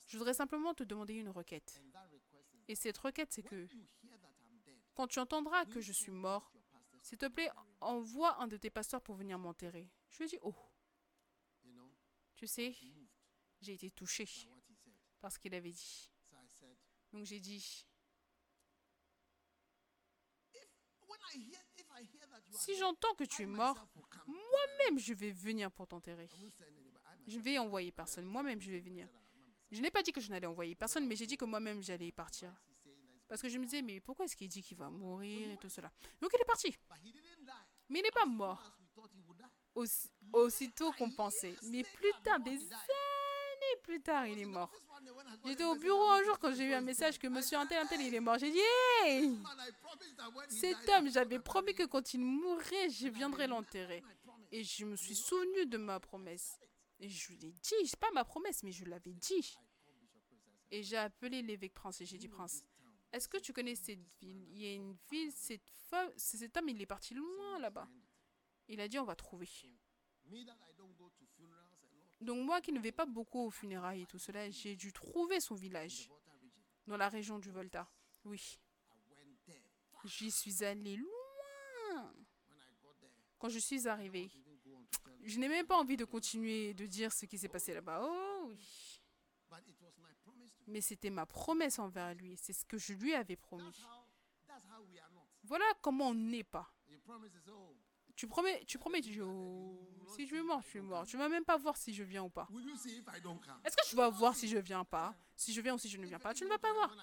je 0.07 0.17
voudrais 0.17 0.33
simplement 0.33 0.73
te 0.73 0.83
demander 0.83 1.13
une 1.13 1.29
requête. 1.29 1.81
Et 2.67 2.75
cette 2.75 2.97
requête, 2.97 3.31
c'est 3.31 3.43
que 3.43 3.67
quand 4.95 5.07
tu 5.07 5.19
entendras 5.19 5.65
que 5.65 5.79
je 5.79 5.93
suis 5.93 6.11
mort, 6.11 6.51
s'il 7.01 7.17
te 7.17 7.27
plaît, 7.27 7.49
envoie 7.79 8.41
un 8.41 8.47
de 8.47 8.57
tes 8.57 8.69
pasteurs 8.69 9.01
pour 9.01 9.15
venir 9.15 9.39
m'enterrer. 9.39 9.89
Je 10.09 10.17
lui 10.17 10.25
ai 10.25 10.27
dit, 10.27 10.39
oh, 10.41 10.55
tu 12.35 12.47
sais, 12.47 12.75
j'ai 13.61 13.73
été 13.73 13.91
touché 13.91 14.25
par 15.19 15.31
ce 15.31 15.39
qu'il 15.39 15.53
avait 15.53 15.71
dit. 15.71 16.11
Donc 17.11 17.25
j'ai 17.25 17.39
dit, 17.39 17.87
when 20.53 20.57
I 20.57 20.57
hear, 20.57 20.57
if 20.57 20.67
I 20.67 21.07
hear 21.07 21.07
that 21.07 21.07
you 21.07 21.13
are 21.13 21.18
si 22.51 22.75
j'entends 22.77 23.13
que 23.15 23.23
tu 23.23 23.43
es 23.43 23.45
mort, 23.45 23.87
moi-même 24.27 24.99
je 24.99 25.13
vais 25.13 25.31
venir 25.31 25.71
pour 25.71 25.87
t'enterrer. 25.87 26.27
Je 27.27 27.37
myself 27.37 27.43
vais 27.43 27.57
envoyer 27.57 27.91
personne, 27.91 28.25
moi-même 28.25 28.59
je 28.61 28.71
vais 28.71 28.79
venir. 28.79 29.07
Je 29.71 29.81
n'ai 29.81 29.91
pas 29.91 30.01
dit 30.01 30.11
que 30.11 30.19
je 30.21 30.29
n'allais 30.31 30.47
envoyer 30.47 30.73
personne, 30.75 31.05
mais 31.07 31.15
j'ai 31.15 31.27
dit 31.27 31.37
que 31.37 31.45
moi-même 31.45 31.81
j'allais 31.83 32.11
partir. 32.11 32.51
Parce 33.27 33.41
que 33.43 33.49
je 33.49 33.59
me 33.59 33.65
disais, 33.65 33.83
mais 33.83 33.99
pourquoi 33.99 34.25
est-ce 34.25 34.35
qu'il 34.35 34.47
dit 34.49 34.63
qu'il 34.63 34.77
va 34.77 34.89
mourir 34.89 35.51
et 35.51 35.57
tout 35.57 35.69
cela? 35.69 35.91
Donc 36.19 36.31
il 36.33 36.41
est 36.41 36.45
parti. 36.45 36.75
Mais 37.89 37.99
il 37.99 38.03
n'est 38.03 38.11
pas 38.11 38.25
mort. 38.25 38.75
aussi- 39.75 40.09
aussitôt 40.33 40.91
qu'on 40.93 41.11
pensait. 41.11 41.55
Mais 41.65 41.83
plus 41.83 42.11
tard, 42.23 42.39
des 42.39 42.57
années 42.57 42.65
plus 43.83 44.01
tard, 44.01 44.27
il 44.27 44.39
est 44.39 44.45
mort. 44.45 44.71
J'étais 45.45 45.63
au 45.63 45.75
bureau 45.75 46.09
un 46.09 46.23
jour 46.23 46.37
quand 46.39 46.53
j'ai 46.53 46.65
eu 46.65 46.73
un 46.73 46.81
message 46.81 47.17
que 47.17 47.27
monsieur 47.27 47.57
I 47.57 47.61
un 47.61 47.65
tel, 47.65 47.79
un 47.79 47.87
said, 47.87 47.97
tel, 47.97 48.07
il 48.07 48.13
est 48.13 48.19
mort. 48.19 48.37
J'ai 48.37 48.51
dit, 48.51 48.59
hey 49.03 49.37
Cet 50.49 50.89
homme, 50.89 51.09
j'avais 51.09 51.39
promis 51.39 51.73
que 51.73 51.83
quand 51.83 52.13
il 52.13 52.19
mourrait, 52.19 52.89
je 52.89 53.07
viendrais 53.07 53.47
l'enterrer. 53.47 54.03
Et 54.51 54.63
je 54.63 54.85
me 54.85 54.95
suis 54.95 55.15
souvenu 55.15 55.65
de 55.65 55.77
ma 55.77 55.99
promesse. 55.99 56.59
Et 56.99 57.07
je 57.07 57.29
lui 57.29 57.35
ai 57.35 57.51
dit, 57.51 57.73
c'est 57.85 57.99
pas 57.99 58.11
ma 58.11 58.25
promesse, 58.25 58.63
mais 58.63 58.71
je 58.71 58.85
l'avais 58.85 59.13
dit. 59.13 59.57
Et 60.71 60.83
j'ai 60.83 60.97
appelé 60.97 61.41
l'évêque 61.41 61.73
Prince 61.73 62.01
et 62.01 62.05
j'ai 62.05 62.17
dit, 62.17 62.27
Prince, 62.27 62.63
est-ce 63.11 63.27
que 63.27 63.37
tu 63.37 63.53
connais 63.53 63.75
cette 63.75 64.03
ville? 64.21 64.45
Il 64.51 64.59
y 64.59 64.65
a 64.67 64.73
une 64.73 64.95
ville, 65.09 65.31
cette 65.31 65.67
femme, 65.89 66.11
cet 66.15 66.57
homme, 66.57 66.69
il 66.69 66.81
est 66.81 66.85
parti 66.85 67.13
loin 67.13 67.59
là-bas. 67.59 67.87
Il 68.67 68.79
a 68.81 68.87
dit, 68.87 68.99
on 68.99 69.03
va 69.03 69.15
trouver. 69.15 69.49
Me 70.25 70.45
that 70.45 70.57
I 70.69 70.73
don't 70.77 70.95
go 70.95 71.09
to 71.09 71.25
funerals 71.35 71.81
a 71.81 71.95
lot 71.97 72.08
Donc 72.21 72.45
moi 72.45 72.61
qui 72.61 72.71
ne 72.71 72.79
vais 72.79 72.91
pas 72.91 73.05
beaucoup 73.05 73.45
aux 73.45 73.51
funérailles 73.51 74.01
et 74.01 74.05
tout 74.05 74.19
cela, 74.19 74.49
j'ai 74.49 74.75
dû 74.75 74.91
trouver 74.91 75.39
son 75.39 75.55
village 75.55 76.09
dans 76.87 76.97
la 76.97 77.07
région 77.07 77.39
du 77.39 77.51
Volta. 77.51 77.89
Oui, 78.25 78.59
j'y 80.05 80.31
suis 80.31 80.63
allé 80.63 80.97
loin. 80.97 82.13
Quand 83.37 83.49
je 83.49 83.59
suis 83.59 83.87
arrivé, 83.87 84.23
I 84.23 84.27
didn't 84.27 84.61
go 84.65 84.75
on 84.75 84.83
to 84.83 84.99
tell 85.05 85.13
je 85.23 85.39
n'ai 85.39 85.47
même 85.47 85.65
pas 85.65 85.77
envie 85.77 85.95
de 85.95 86.05
continuer 86.05 86.73
de 86.73 86.85
dire 86.85 87.13
ce 87.13 87.25
qui 87.25 87.37
s'est 87.37 87.47
passé 87.47 87.73
là-bas. 87.73 88.01
Oh 88.03 88.45
oui. 88.47 89.01
Mais 90.67 90.81
c'était 90.81 91.09
ma 91.09 91.25
promesse 91.25 91.79
envers 91.79 92.13
lui. 92.15 92.37
C'est 92.37 92.53
ce 92.53 92.65
que 92.65 92.77
je 92.77 92.93
lui 92.93 93.13
avais 93.13 93.35
promis. 93.35 93.85
Voilà 95.43 95.65
comment 95.81 96.09
on 96.09 96.13
n'est 96.13 96.43
pas. 96.43 96.71
Tu 98.19 98.27
promets, 98.27 98.65
tu 98.65 98.77
promets, 98.77 98.99
tu 98.99 99.11
dis, 99.11 99.21
oh, 99.21 99.79
si 100.13 100.23
je 100.23 100.35
suis 100.35 100.41
mort, 100.41 100.61
je 100.61 100.67
suis 100.67 100.81
mort. 100.81 101.07
Tu 101.07 101.15
vas 101.15 101.29
même 101.29 101.45
pas 101.45 101.55
voir 101.55 101.77
si 101.77 101.93
je 101.93 102.03
viens 102.03 102.23
ou 102.23 102.29
pas. 102.29 102.49
Est-ce 103.63 103.77
que 103.77 103.89
tu 103.89 103.95
vas 103.95 104.09
voir 104.09 104.35
si 104.35 104.49
je 104.49 104.57
viens 104.57 104.83
pas? 104.83 105.15
Si 105.37 105.53
je 105.53 105.61
viens 105.61 105.75
ou 105.75 105.77
si 105.77 105.87
je 105.87 105.97
ne 105.97 106.05
viens 106.05 106.19
pas, 106.19 106.33
tu 106.33 106.43
ne 106.43 106.49
vas 106.49 106.57
pas 106.57 106.73
voir. 106.73 106.93
Oh. 106.93 107.01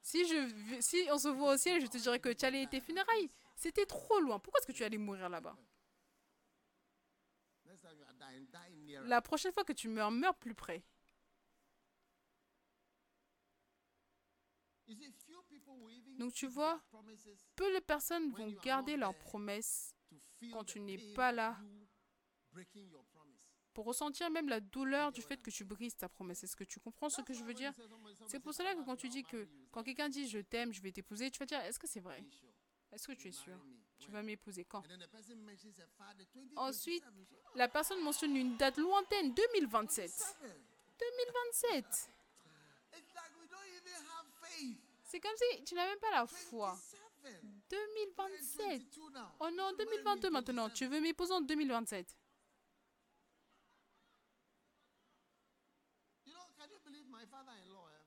Si, 0.00 0.24
je, 0.28 0.80
si 0.80 1.08
on 1.10 1.18
se 1.18 1.26
voit 1.26 1.54
au 1.54 1.56
ciel, 1.56 1.80
je 1.80 1.88
te 1.88 1.96
dirais 1.98 2.20
que 2.20 2.28
tu 2.28 2.44
allais 2.44 2.64
tes 2.68 2.78
funérailles. 2.80 3.28
C'était 3.56 3.84
trop 3.84 4.20
loin. 4.20 4.38
Pourquoi 4.38 4.60
est-ce 4.60 4.68
que 4.68 4.76
tu 4.76 4.84
allais 4.84 4.96
mourir 4.96 5.28
là-bas? 5.28 5.56
La 9.06 9.22
prochaine 9.22 9.52
fois 9.52 9.64
que 9.64 9.72
tu 9.72 9.88
meurs, 9.88 10.12
meurs 10.12 10.36
plus 10.36 10.54
près. 10.54 10.84
Donc 16.18 16.32
tu 16.32 16.46
vois, 16.46 16.80
peu 17.56 17.74
de 17.74 17.80
personnes 17.80 18.30
vont 18.32 18.50
garder 18.62 18.96
leurs 18.96 19.16
promesses 19.18 19.94
quand 20.52 20.64
tu 20.64 20.80
n'es 20.80 20.98
pas 21.14 21.32
là. 21.32 21.56
pour 23.72 23.86
ressentir 23.86 24.30
même 24.30 24.48
la 24.48 24.60
douleur 24.60 25.10
du 25.10 25.20
fait 25.20 25.36
que 25.42 25.50
tu 25.50 25.64
brises 25.64 25.96
ta 25.96 26.08
promesse. 26.08 26.44
Est-ce 26.44 26.54
que 26.54 26.62
tu 26.64 26.78
comprends 26.78 27.08
ce 27.10 27.22
que 27.22 27.34
je 27.34 27.42
veux 27.42 27.54
dire? 27.54 27.72
C'est 28.28 28.38
pour 28.38 28.54
cela 28.54 28.72
que 28.76 28.82
quand 28.84 28.94
tu 28.96 29.08
dis 29.08 29.24
que 29.24 29.48
quand 29.72 29.82
quelqu'un 29.82 30.08
dit 30.08 30.28
je 30.28 30.38
t'aime, 30.38 30.72
je 30.72 30.80
vais 30.80 30.92
t'épouser, 30.92 31.30
tu 31.30 31.40
vas 31.40 31.46
dire 31.46 31.60
est-ce 31.60 31.78
que 31.80 31.88
c'est 31.88 32.00
vrai? 32.00 32.22
Est-ce 32.92 33.08
que 33.08 33.12
tu 33.12 33.28
es 33.28 33.32
sûr? 33.32 33.58
Tu 33.98 34.12
vas 34.12 34.22
m'épouser 34.22 34.64
quand? 34.64 34.82
Ensuite, 36.54 37.02
la 37.56 37.68
personne 37.68 38.00
mentionne 38.04 38.36
une 38.36 38.56
date 38.56 38.76
lointaine, 38.78 39.34
2027. 39.34 40.10
2027 41.00 42.10
C'est 45.14 45.20
comme 45.20 45.36
si 45.36 45.62
tu 45.62 45.76
n'as 45.76 45.86
même 45.86 46.00
pas 46.00 46.10
la 46.10 46.26
foi. 46.26 46.76
2027 47.70 48.98
Oh 49.38 49.48
non, 49.56 49.70
2022 49.78 50.28
maintenant. 50.28 50.68
Tu 50.70 50.86
veux 50.86 51.00
m'épouser 51.00 51.32
en 51.32 51.40
2027 51.40 52.18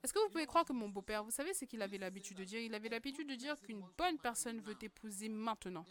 Est-ce 0.04 0.12
que 0.12 0.20
vous 0.20 0.28
pouvez 0.28 0.46
croire 0.46 0.66
que 0.66 0.74
mon 0.74 0.90
beau-père, 0.90 1.24
vous 1.24 1.32
savez 1.32 1.54
ce 1.54 1.64
qu'il 1.64 1.82
avait 1.82 1.98
l'habitude 1.98 2.36
de 2.36 2.44
dire? 2.44 2.60
Il 2.60 2.76
avait 2.76 2.90
l'habitude 2.90 3.30
de 3.30 3.36
dire 3.36 3.58
qu'une 3.62 3.86
bonne 3.98 4.20
personne 4.20 4.60
veut 4.60 4.76
t'épouser 4.76 5.30
maintenant. 5.30 5.86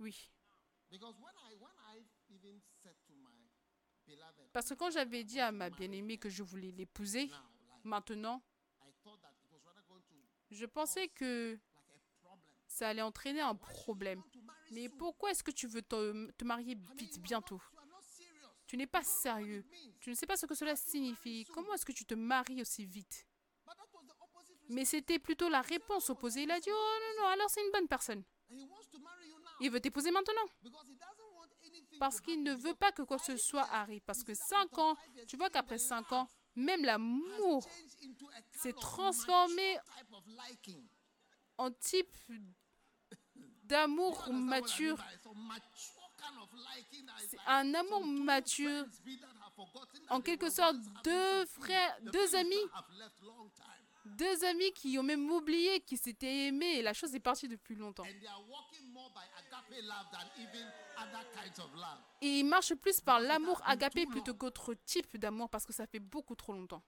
Oui. 0.00 0.30
Parce 4.52 4.68
que 4.68 4.74
quand 4.74 4.90
j'avais 4.90 5.24
dit 5.24 5.40
à 5.40 5.50
ma 5.50 5.70
bien-aimée 5.70 6.18
que 6.18 6.28
je 6.28 6.42
voulais 6.42 6.72
l'épouser, 6.72 7.30
maintenant, 7.84 8.42
je 10.52 10.66
pensais 10.66 11.08
que 11.08 11.58
ça 12.66 12.88
allait 12.88 13.02
entraîner 13.02 13.40
un 13.40 13.54
problème. 13.54 14.22
Mais 14.70 14.88
pourquoi 14.88 15.30
est-ce 15.30 15.42
que 15.42 15.50
tu 15.50 15.66
veux 15.66 15.82
te, 15.82 16.44
marier 16.44 16.76
vite, 16.96 17.20
bientôt? 17.20 17.60
Tu 18.66 18.76
n'es 18.76 18.86
pas 18.86 19.02
sérieux. 19.02 19.64
Tu 20.00 20.10
ne 20.10 20.14
sais 20.14 20.26
pas 20.26 20.36
ce 20.36 20.46
que 20.46 20.54
cela 20.54 20.76
signifie. 20.76 21.44
Comment 21.52 21.74
est-ce 21.74 21.84
que 21.84 21.92
tu 21.92 22.06
te 22.06 22.14
maries 22.14 22.62
aussi 22.62 22.86
vite? 22.86 23.26
Mais 24.68 24.84
c'était 24.84 25.18
plutôt 25.18 25.48
la 25.48 25.60
réponse 25.60 26.08
opposée. 26.08 26.44
Il 26.44 26.50
a 26.50 26.58
dit, 26.58 26.70
oh 26.70 26.98
non, 27.00 27.22
non, 27.22 27.28
alors 27.28 27.50
c'est 27.50 27.62
une 27.62 27.72
bonne 27.72 27.88
personne. 27.88 28.22
Il 29.60 29.70
veut 29.70 29.80
t'épouser 29.80 30.10
maintenant. 30.10 30.46
Parce 31.98 32.20
qu'il 32.20 32.42
ne 32.42 32.54
veut 32.54 32.74
pas 32.74 32.92
que 32.92 33.02
quoi 33.02 33.18
que 33.18 33.24
ce 33.24 33.36
soit 33.36 33.68
arrive. 33.70 34.00
Parce 34.06 34.22
que 34.22 34.34
5 34.34 34.78
ans, 34.78 34.96
tu 35.28 35.36
vois 35.36 35.50
qu'après 35.50 35.78
5 35.78 36.10
ans, 36.12 36.28
même 36.54 36.84
l'amour 36.84 37.66
s'est 38.50 38.72
transformé 38.72 39.78
en 41.58 41.70
type 41.70 42.16
d'amour 43.64 44.32
mature. 44.32 44.98
C'est 47.28 47.38
un 47.46 47.74
amour 47.74 48.06
mature. 48.06 48.84
en 50.08 50.20
quelque 50.20 50.50
sorte 50.50 50.76
deux 51.04 51.46
frères, 51.46 51.98
deux 52.12 52.34
amis, 52.36 52.64
deux 54.04 54.44
amis 54.44 54.72
qui 54.72 54.98
ont 54.98 55.02
même 55.02 55.30
oublié 55.30 55.80
qu'ils 55.80 55.98
s'étaient 55.98 56.48
aimés 56.48 56.78
et 56.78 56.82
la 56.82 56.92
chose 56.92 57.14
est 57.14 57.20
partie 57.20 57.48
depuis 57.48 57.74
longtemps. 57.74 58.04
Et 62.20 62.38
ils 62.40 62.44
marchent 62.44 62.74
plus 62.74 63.00
par 63.00 63.20
l'amour 63.20 63.60
agapé 63.64 64.06
plutôt 64.06 64.34
qu'autre 64.34 64.74
type 64.84 65.16
d'amour 65.16 65.48
parce 65.50 65.66
que 65.66 65.72
ça 65.72 65.86
fait 65.86 66.00
beaucoup 66.00 66.34
trop 66.34 66.52
longtemps. 66.52 66.82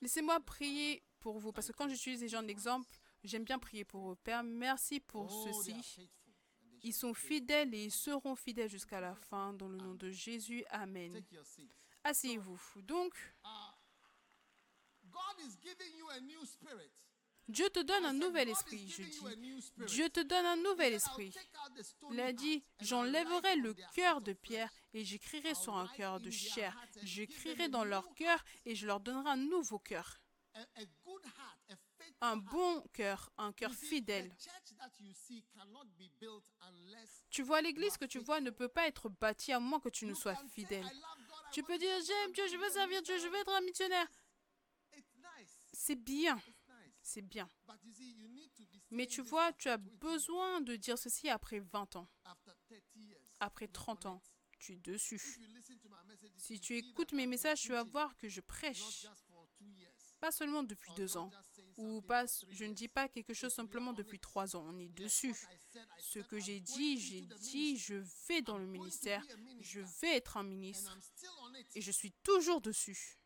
Laissez-moi 0.00 0.40
prier 0.40 1.02
pour 1.18 1.38
vous 1.38 1.52
parce 1.52 1.66
que 1.68 1.72
quand 1.72 1.88
j'utilise 1.88 2.20
les 2.20 2.28
gens 2.28 2.42
d'exemple, 2.42 2.88
j'aime 3.24 3.44
bien 3.44 3.58
prier 3.58 3.84
pour 3.84 4.12
eux. 4.12 4.16
Père, 4.16 4.42
merci 4.42 5.00
pour 5.00 5.30
ceci. 5.30 6.08
Ils 6.82 6.94
sont 6.94 7.12
fidèles 7.12 7.74
et 7.74 7.84
ils 7.84 7.92
seront 7.92 8.34
fidèles 8.34 8.70
jusqu'à 8.70 9.00
la 9.00 9.14
fin. 9.14 9.52
Dans 9.52 9.68
le 9.68 9.76
nom 9.76 9.94
de 9.94 10.10
Jésus, 10.10 10.64
Amen. 10.70 11.12
Asseyez-vous. 12.04 12.60
Donc, 12.82 13.12
Dieu 17.50 17.68
te 17.70 17.80
donne 17.80 18.04
un 18.04 18.12
nouvel 18.12 18.48
esprit, 18.48 18.88
je 18.88 19.02
dis. 19.02 19.20
Dieu 19.86 20.08
te 20.08 20.20
donne 20.20 20.46
un 20.46 20.56
nouvel 20.56 20.94
esprit. 20.94 21.32
Il 22.10 22.20
a 22.20 22.32
dit, 22.32 22.64
j'enlèverai 22.80 23.56
le 23.56 23.74
cœur 23.94 24.20
de 24.20 24.32
pierre 24.32 24.72
et 24.94 25.04
j'écrirai 25.04 25.54
sur 25.54 25.76
un 25.76 25.88
cœur 25.88 26.20
de 26.20 26.30
chair. 26.30 26.76
J'écrirai 27.02 27.68
dans 27.68 27.84
leur 27.84 28.14
cœur 28.14 28.42
et 28.64 28.74
je 28.74 28.86
leur 28.86 29.00
donnerai 29.00 29.30
un 29.30 29.36
nouveau 29.36 29.78
cœur. 29.78 30.20
Un 32.20 32.36
bon 32.36 32.82
cœur, 32.92 33.30
un 33.38 33.52
cœur 33.52 33.72
fidèle. 33.72 34.34
Tu 37.30 37.42
vois, 37.42 37.62
l'église 37.62 37.96
que 37.96 38.04
tu 38.04 38.18
vois 38.18 38.40
ne 38.40 38.50
peut 38.50 38.68
pas 38.68 38.86
être 38.86 39.08
bâtie 39.08 39.52
à 39.52 39.60
moins 39.60 39.80
que 39.80 39.88
tu 39.88 40.06
ne 40.06 40.14
sois 40.14 40.36
fidèle. 40.48 40.86
Tu 41.52 41.62
peux 41.62 41.78
dire, 41.78 41.94
j'aime 42.06 42.32
Dieu, 42.32 42.46
je 42.48 42.56
veux 42.56 42.70
servir 42.70 43.02
Dieu, 43.02 43.18
je 43.18 43.28
veux 43.28 43.38
être 43.38 43.52
un 43.52 43.60
missionnaire. 43.62 44.06
C'est 45.72 45.96
bien 45.96 46.40
c'est 47.10 47.22
bien. 47.22 47.48
Mais 48.90 49.06
tu 49.06 49.20
vois, 49.20 49.52
tu 49.54 49.68
as 49.68 49.78
besoin 49.78 50.60
de 50.60 50.76
dire 50.76 50.96
ceci 50.96 51.28
après 51.28 51.58
20 51.58 51.96
ans, 51.96 52.08
après 53.40 53.68
30 53.68 54.06
ans. 54.06 54.22
Tu 54.58 54.74
es 54.74 54.76
dessus. 54.76 55.40
Si 56.36 56.60
tu 56.60 56.76
écoutes 56.76 57.12
mes 57.12 57.26
messages, 57.26 57.62
tu 57.62 57.70
vas 57.70 57.82
voir 57.82 58.14
que 58.16 58.28
je 58.28 58.40
prêche. 58.40 59.06
Pas 60.20 60.30
seulement 60.30 60.62
depuis 60.62 60.92
deux 60.96 61.16
ans, 61.16 61.30
ou 61.78 62.02
pas, 62.02 62.26
je 62.50 62.64
ne 62.66 62.74
dis 62.74 62.88
pas 62.88 63.08
quelque 63.08 63.32
chose 63.32 63.54
simplement 63.54 63.94
depuis 63.94 64.20
trois 64.20 64.54
ans, 64.54 64.66
on 64.68 64.78
est 64.78 64.90
dessus. 64.90 65.34
Ce 65.98 66.18
que 66.18 66.38
j'ai 66.38 66.60
dit, 66.60 67.00
j'ai 67.00 67.22
dit, 67.22 67.78
je 67.78 68.04
vais 68.28 68.42
dans 68.42 68.58
le 68.58 68.66
ministère, 68.66 69.24
je 69.60 69.80
vais 69.80 70.16
être 70.16 70.36
un 70.36 70.42
ministre, 70.42 70.94
et 71.74 71.80
je 71.80 71.90
suis 71.90 72.12
toujours 72.22 72.60
dessus. 72.60 73.19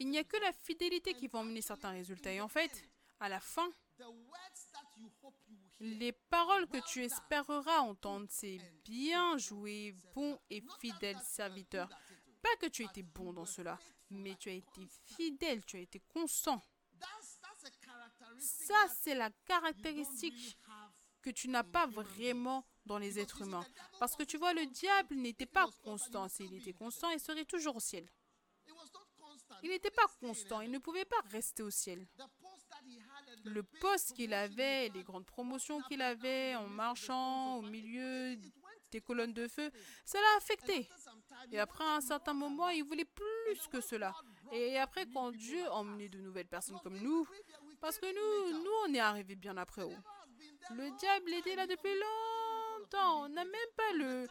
Il 0.00 0.08
n'y 0.08 0.18
a 0.18 0.24
que 0.24 0.38
la 0.38 0.52
fidélité 0.52 1.12
qui 1.12 1.28
va 1.28 1.40
emmener 1.40 1.60
certains 1.60 1.90
résultats. 1.90 2.32
Et 2.32 2.40
en 2.40 2.48
fait, 2.48 2.70
à 3.20 3.28
la 3.28 3.38
fin, 3.38 3.70
les 5.78 6.12
paroles 6.12 6.66
que 6.66 6.78
tu 6.88 7.04
espéreras 7.04 7.80
entendre, 7.80 8.26
c'est 8.30 8.58
bien 8.84 9.36
joué, 9.36 9.94
bon 10.14 10.38
et 10.48 10.64
fidèle 10.80 11.18
serviteur. 11.22 11.88
Pas 12.42 12.56
que 12.60 12.66
tu 12.66 12.82
étais 12.82 13.02
bon 13.02 13.34
dans 13.34 13.44
cela, 13.44 13.78
mais 14.08 14.34
tu 14.36 14.48
as 14.48 14.54
été 14.54 14.86
fidèle, 15.04 15.62
tu 15.66 15.76
as 15.76 15.80
été 15.80 16.00
constant. 16.00 16.62
Ça, 18.38 18.88
c'est 19.02 19.14
la 19.14 19.30
caractéristique 19.44 20.56
que 21.20 21.30
tu 21.30 21.48
n'as 21.48 21.62
pas 21.62 21.86
vraiment 21.86 22.64
dans 22.86 22.96
les 22.96 23.18
êtres 23.18 23.42
humains. 23.42 23.66
Parce 23.98 24.16
que 24.16 24.22
tu 24.22 24.38
vois, 24.38 24.54
le 24.54 24.64
diable 24.64 25.14
n'était 25.16 25.44
pas 25.44 25.68
constant. 25.82 26.26
S'il 26.28 26.54
était 26.54 26.72
constant, 26.72 27.10
il 27.10 27.20
serait 27.20 27.44
toujours 27.44 27.76
au 27.76 27.80
ciel. 27.80 28.08
Il 29.62 29.70
n'était 29.70 29.90
pas 29.90 30.06
constant, 30.20 30.60
il 30.60 30.70
ne 30.70 30.78
pouvait 30.78 31.04
pas 31.04 31.20
rester 31.30 31.62
au 31.62 31.70
ciel. 31.70 32.06
Le 33.44 33.62
poste 33.62 34.14
qu'il 34.14 34.34
avait, 34.34 34.88
les 34.88 35.02
grandes 35.02 35.26
promotions 35.26 35.80
qu'il 35.82 36.02
avait 36.02 36.54
en 36.56 36.66
marchant 36.66 37.56
au 37.56 37.62
milieu 37.62 38.36
des 38.90 39.00
colonnes 39.00 39.32
de 39.32 39.48
feu, 39.48 39.70
ça 40.04 40.18
l'a 40.18 40.36
affecté. 40.38 40.88
Et 41.52 41.58
après 41.58 41.84
un 41.84 42.00
certain 42.00 42.32
moment, 42.34 42.68
il 42.68 42.84
voulait 42.84 43.04
plus 43.04 43.66
que 43.70 43.80
cela. 43.80 44.14
Et 44.52 44.78
après, 44.78 45.06
quand 45.06 45.30
Dieu 45.30 45.64
a 45.66 45.74
emmené 45.74 46.08
de 46.08 46.18
nouvelles 46.18 46.48
personnes 46.48 46.78
comme 46.82 46.98
nous, 46.98 47.26
parce 47.80 47.98
que 47.98 48.06
nous, 48.06 48.58
nous, 48.58 48.70
on 48.86 48.94
est 48.94 49.00
arrivés 49.00 49.36
bien 49.36 49.56
après 49.56 49.82
haut. 49.82 49.96
Le 50.74 50.96
diable 50.98 51.32
était 51.34 51.56
là 51.56 51.66
depuis 51.66 51.94
longtemps. 51.94 53.24
On 53.24 53.28
n'a 53.28 53.44
même 53.44 53.72
pas 53.76 53.92
le, 53.94 54.26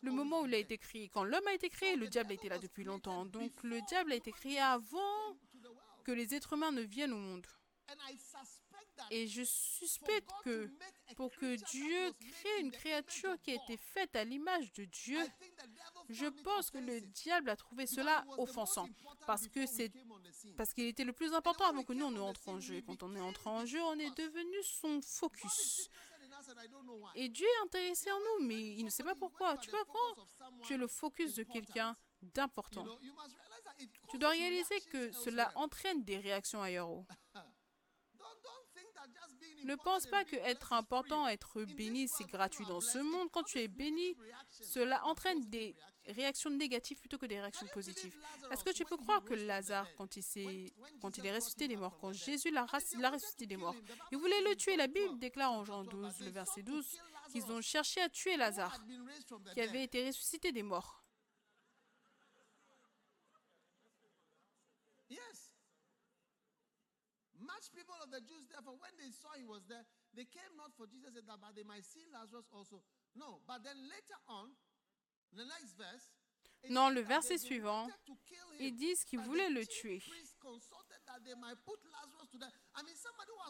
le 0.00 0.12
moment 0.12 0.42
où 0.42 0.46
il 0.46 0.54
a 0.54 0.58
été 0.58 0.78
créé. 0.78 1.08
Quand 1.08 1.24
l'homme 1.24 1.46
a 1.46 1.54
été 1.54 1.68
créé, 1.68 1.96
le 1.96 2.08
diable 2.08 2.30
a 2.30 2.34
été 2.34 2.48
là 2.48 2.58
depuis 2.58 2.84
longtemps. 2.84 3.24
Donc 3.24 3.52
le 3.62 3.80
diable 3.82 4.12
a 4.12 4.16
été 4.16 4.32
créé 4.32 4.58
avant 4.60 5.36
que 6.04 6.12
les 6.12 6.34
êtres 6.34 6.52
humains 6.54 6.72
ne 6.72 6.82
viennent 6.82 7.12
au 7.12 7.18
monde. 7.18 7.46
Et 9.10 9.26
je 9.26 9.42
suspecte 9.44 10.30
que 10.44 10.70
pour 11.16 11.30
que 11.36 11.56
Dieu 11.70 12.12
crée 12.20 12.60
une 12.60 12.70
créature 12.70 13.40
qui 13.42 13.52
a 13.52 13.54
été 13.54 13.76
faite 13.76 14.14
à 14.16 14.24
l'image 14.24 14.72
de 14.72 14.84
Dieu, 14.84 15.18
je 16.08 16.26
pense 16.26 16.70
que 16.70 16.78
le 16.78 17.00
diable 17.00 17.50
a 17.50 17.56
trouvé 17.56 17.86
cela 17.86 18.24
offensant. 18.36 18.88
Parce 19.26 19.48
que 19.48 19.66
c'est 19.66 19.92
parce 20.56 20.74
qu'il 20.74 20.86
était 20.86 21.04
le 21.04 21.12
plus 21.12 21.32
important 21.32 21.64
avant 21.64 21.82
que 21.82 21.92
nous 21.92 22.04
on 22.04 22.16
entre 22.16 22.48
en 22.48 22.60
jeu. 22.60 22.76
Et 22.76 22.82
quand 22.82 23.02
on 23.02 23.14
est 23.14 23.20
entré 23.20 23.50
en 23.50 23.64
jeu, 23.64 23.80
on 23.82 23.98
est 23.98 24.16
devenu 24.16 24.56
son 24.62 25.00
focus. 25.00 25.88
Et 27.14 27.28
Dieu 27.28 27.46
est 27.46 27.64
intéressé 27.66 28.10
en 28.10 28.18
nous, 28.18 28.46
mais 28.46 28.76
il 28.76 28.84
ne 28.84 28.90
sait 28.90 29.04
pas 29.04 29.14
pourquoi. 29.14 29.56
Tu 29.58 29.70
vois, 29.70 29.84
quand 29.84 30.26
tu 30.62 30.74
es 30.74 30.76
le 30.76 30.86
focus 30.86 31.34
de 31.34 31.42
quelqu'un 31.42 31.96
d'important, 32.22 32.86
tu 34.10 34.18
dois 34.18 34.30
réaliser 34.30 34.80
que 34.92 35.12
cela 35.12 35.52
entraîne 35.54 36.04
des 36.04 36.18
réactions 36.18 36.62
ailleurs. 36.62 37.04
Ne 39.64 39.74
pense 39.74 40.06
pas 40.06 40.24
que 40.24 40.36
être 40.36 40.72
important, 40.72 41.26
être 41.26 41.64
béni, 41.64 42.08
c'est 42.08 42.24
gratuit 42.24 42.64
dans 42.66 42.80
ce 42.80 42.98
monde. 42.98 43.28
Quand 43.32 43.42
tu 43.42 43.58
es 43.58 43.68
béni, 43.68 44.16
cela 44.50 45.04
entraîne 45.04 45.40
des 45.50 45.74
réactions 46.08 46.50
négatives 46.50 46.98
plutôt 46.98 47.18
que 47.18 47.26
des 47.26 47.40
réactions 47.40 47.66
positives. 47.68 48.14
Est-ce 48.50 48.64
que 48.64 48.72
tu 48.72 48.84
peux 48.84 48.96
croire 48.96 49.22
que 49.24 49.34
Lazare, 49.34 49.86
quand 49.96 50.16
il, 50.16 50.24
est, 50.36 50.72
quand 51.00 51.16
il 51.18 51.26
est 51.26 51.34
ressuscité 51.34 51.68
des 51.68 51.76
morts, 51.76 51.98
quand 51.98 52.12
Jésus 52.12 52.50
l'a 52.50 52.64
ressuscité 52.64 53.46
des 53.46 53.56
morts, 53.56 53.76
il 54.10 54.18
voulait 54.18 54.40
le 54.42 54.56
tuer 54.56 54.76
La 54.76 54.86
Bible 54.86 55.18
déclare 55.18 55.52
en 55.52 55.64
Jean 55.64 55.84
12, 55.84 56.20
le 56.20 56.30
verset 56.30 56.62
12, 56.62 56.98
qu'ils 57.32 57.50
ont 57.52 57.60
cherché 57.60 58.00
à 58.00 58.08
tuer 58.08 58.36
Lazare, 58.36 58.78
qui 59.54 59.60
avait 59.60 59.84
été 59.84 60.06
ressuscité 60.06 60.52
des 60.52 60.62
morts. 60.62 61.04
They 70.18 70.24
came 70.24 70.56
not 70.56 70.72
for 70.74 70.90
Jesus, 70.90 71.14
but 71.22 71.38
they 71.54 71.62
might 71.62 71.84
see 71.84 72.02
Lazarus 72.10 72.50
also. 72.50 72.82
No, 73.14 73.38
but 73.46 73.62
then 73.62 73.76
later 73.86 74.18
on, 74.26 74.50
non, 76.70 76.90
le 76.90 77.00
verset 77.00 77.38
suivant, 77.38 77.88
ils 78.58 78.74
disent 78.74 79.04
qu'ils 79.04 79.20
voulaient 79.20 79.50
le 79.50 79.66
tuer. 79.66 80.02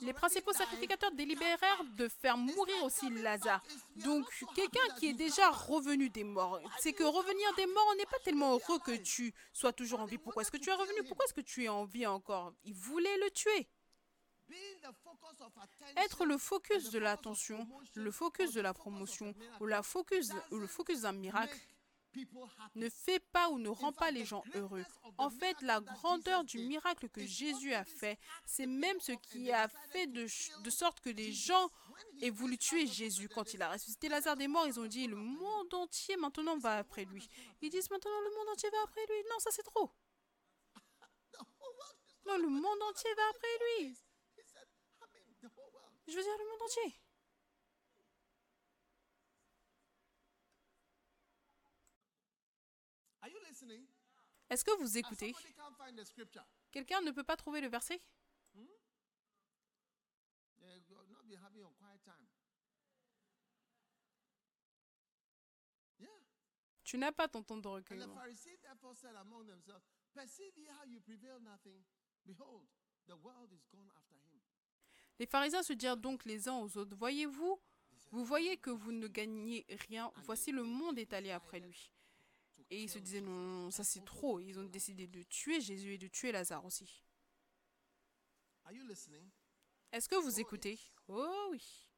Les 0.02 0.12
principaux 0.12 0.52
sacrificateurs 0.52 1.10
délibérèrent 1.12 1.84
de 1.96 2.08
faire 2.08 2.36
mourir 2.36 2.84
aussi 2.84 3.10
Lazare. 3.10 3.62
Donc, 3.96 4.26
quelqu'un 4.54 4.94
qui 4.98 5.08
est 5.08 5.14
déjà 5.14 5.50
revenu 5.50 6.10
des 6.10 6.24
morts. 6.24 6.60
C'est 6.78 6.92
que 6.92 7.02
revenir 7.04 7.54
des 7.56 7.66
morts, 7.66 7.88
on 7.92 7.96
n'est 7.96 8.06
pas 8.06 8.18
tellement 8.20 8.52
heureux 8.52 8.78
que 8.78 8.96
tu 8.96 9.34
sois 9.52 9.72
toujours 9.72 10.00
en 10.00 10.06
vie. 10.06 10.18
Pourquoi 10.18 10.42
est-ce 10.42 10.52
que 10.52 10.56
tu 10.56 10.70
es 10.70 10.74
revenu? 10.74 11.02
Pourquoi 11.04 11.24
est-ce 11.24 11.34
que 11.34 11.40
tu 11.40 11.64
es 11.64 11.68
en 11.68 11.84
vie 11.84 12.06
encore? 12.06 12.52
Ils 12.64 12.74
voulaient 12.74 13.18
le 13.18 13.30
tuer. 13.30 13.68
Être 15.96 16.24
le 16.24 16.38
focus 16.38 16.90
de 16.90 16.98
l'attention, 16.98 17.68
le 17.94 18.10
focus 18.10 18.52
de 18.52 18.60
la 18.60 18.72
promotion 18.72 19.34
ou, 19.60 19.66
la 19.66 19.82
focus, 19.82 20.30
le 20.50 20.66
focus 20.66 21.02
d'un 21.02 21.12
miracle 21.12 21.58
ne 22.74 22.88
fait 22.88 23.20
pas 23.32 23.48
ou 23.50 23.58
ne 23.58 23.68
rend 23.68 23.92
pas 23.92 24.10
les 24.10 24.24
gens 24.24 24.42
heureux. 24.54 24.84
En 25.18 25.30
fait, 25.30 25.60
la 25.62 25.80
grandeur 25.80 26.44
du 26.44 26.58
miracle 26.58 27.08
que 27.08 27.24
Jésus 27.24 27.74
a 27.74 27.84
fait, 27.84 28.18
c'est 28.46 28.66
même 28.66 28.98
ce 29.00 29.12
qui 29.12 29.52
a 29.52 29.68
fait 29.68 30.06
de, 30.06 30.26
de, 30.62 30.70
sorte 30.70 31.00
que 31.00 31.10
les 31.10 31.32
gens 31.32 31.68
aient 32.22 32.30
voulu 32.30 32.58
tuer 32.58 32.86
Jésus. 32.86 33.28
Quand 33.28 33.52
il 33.54 33.62
a 33.62 33.72
ressuscité 33.72 34.08
Lazare 34.08 34.36
des 34.36 34.48
morts, 34.48 34.66
ils 34.66 34.80
ont 34.80 34.86
dit, 34.86 35.06
le 35.06 35.16
monde 35.16 35.74
entier 35.74 36.16
maintenant 36.16 36.56
va 36.58 36.78
après 36.78 37.04
lui. 37.04 37.28
Ils 37.60 37.70
disent 37.70 37.90
maintenant, 37.90 38.20
le 38.24 38.36
monde 38.36 38.48
entier 38.52 38.70
va 38.70 38.82
après 38.84 39.06
lui. 39.06 39.22
Non, 39.30 39.38
ça 39.38 39.50
c'est 39.50 39.64
trop. 39.64 39.90
Non, 42.26 42.36
le 42.36 42.48
monde 42.48 42.82
entier 42.90 43.14
va 43.14 43.22
après 43.30 43.84
lui. 43.84 43.96
Je 46.08 46.16
veux 46.16 46.22
dire 46.22 46.38
le 46.38 46.44
monde 46.50 46.62
entier. 46.62 47.00
Est-ce 54.48 54.64
que 54.64 54.70
vous 54.78 54.96
écoutez? 54.96 55.34
Quelqu'un 56.70 57.02
ne 57.02 57.10
peut 57.10 57.24
pas 57.24 57.36
trouver 57.36 57.60
le 57.60 57.68
verset? 57.68 58.00
Yeah. 65.98 66.08
Tu 66.84 66.96
n'as 66.96 67.12
pas 67.12 67.28
ton 67.28 67.42
temps 67.42 67.58
de 67.58 67.68
recueillement. 67.68 68.14
Les 75.18 75.26
pharisiens 75.26 75.62
se 75.62 75.72
dirent 75.72 75.96
donc 75.96 76.24
les 76.24 76.48
uns 76.48 76.58
aux 76.58 76.76
autres, 76.76 76.96
Voyez-vous, 76.96 77.60
vous 78.10 78.24
voyez 78.24 78.56
que 78.56 78.70
vous 78.70 78.92
ne 78.92 79.06
gagnez 79.06 79.66
rien, 79.88 80.10
voici 80.24 80.52
le 80.52 80.62
monde 80.62 80.98
est 80.98 81.12
allé 81.12 81.30
après 81.30 81.60
lui. 81.60 81.90
Et 82.70 82.82
ils 82.82 82.90
se 82.90 82.98
disaient, 82.98 83.20
non, 83.20 83.70
ça 83.70 83.82
c'est 83.82 84.04
trop. 84.04 84.40
Ils 84.40 84.58
ont 84.58 84.64
décidé 84.64 85.06
de 85.06 85.22
tuer 85.22 85.60
Jésus 85.60 85.94
et 85.94 85.98
de 85.98 86.08
tuer 86.08 86.32
Lazare 86.32 86.64
aussi. 86.64 87.04
Est-ce 89.90 90.08
que 90.08 90.16
vous 90.16 90.38
écoutez? 90.38 90.78
Oh 91.08 91.48
oui. 91.50 91.88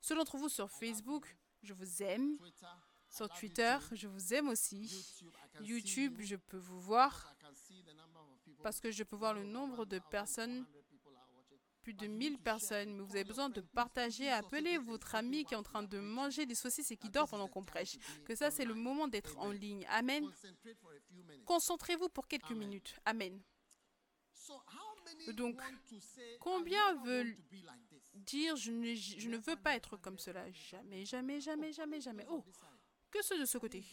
Ceux 0.00 0.14
d'entre 0.14 0.36
vous 0.36 0.48
sur 0.48 0.70
Facebook, 0.70 1.36
je 1.62 1.74
vous 1.74 2.02
aime. 2.02 2.38
Sur 3.10 3.28
Twitter, 3.28 3.78
je 3.92 4.06
vous 4.06 4.34
aime 4.34 4.48
aussi. 4.48 5.22
YouTube, 5.60 6.20
je 6.20 6.36
peux 6.36 6.58
vous 6.58 6.80
voir 6.80 7.34
parce 8.62 8.80
que 8.80 8.90
je 8.90 9.02
peux 9.04 9.16
voir 9.16 9.34
le 9.34 9.44
nombre 9.44 9.86
de 9.86 9.98
personnes, 9.98 10.66
plus 11.86 11.94
de 11.94 12.08
1000 12.08 12.38
personnes. 12.38 12.96
Mais 12.96 13.02
vous 13.04 13.14
avez 13.14 13.22
besoin 13.22 13.48
de 13.48 13.60
partager, 13.60 14.28
appeler 14.28 14.76
votre 14.76 15.14
ami 15.14 15.44
qui 15.44 15.54
est 15.54 15.56
en 15.56 15.62
train 15.62 15.84
de 15.84 16.00
manger 16.00 16.44
des 16.44 16.56
saucisses 16.56 16.90
et 16.90 16.96
qui 16.96 17.10
dort 17.10 17.28
pendant 17.28 17.46
qu'on 17.46 17.62
prêche. 17.62 17.96
Que 18.24 18.34
ça, 18.34 18.50
c'est 18.50 18.64
le 18.64 18.74
moment 18.74 19.06
d'être 19.06 19.38
en 19.38 19.52
ligne. 19.52 19.86
Amen. 19.90 20.28
Concentrez-vous 21.44 22.08
pour 22.08 22.26
quelques 22.26 22.50
minutes. 22.50 22.96
Amen. 23.04 23.40
Donc, 25.34 25.56
combien 26.40 26.94
veulent? 27.04 27.36
Dire 28.14 28.56
je 28.56 28.72
ne, 28.72 28.94
je 28.94 29.28
ne 29.28 29.36
veux 29.36 29.56
pas 29.56 29.76
être 29.76 29.96
comme 29.96 30.18
cela. 30.18 30.50
Jamais, 30.50 31.04
jamais, 31.04 31.40
jamais, 31.40 31.72
jamais, 31.72 32.00
jamais. 32.00 32.26
Oh, 32.28 32.42
que 33.12 33.22
ceux 33.22 33.38
de 33.38 33.44
ce 33.44 33.58
côté. 33.58 33.84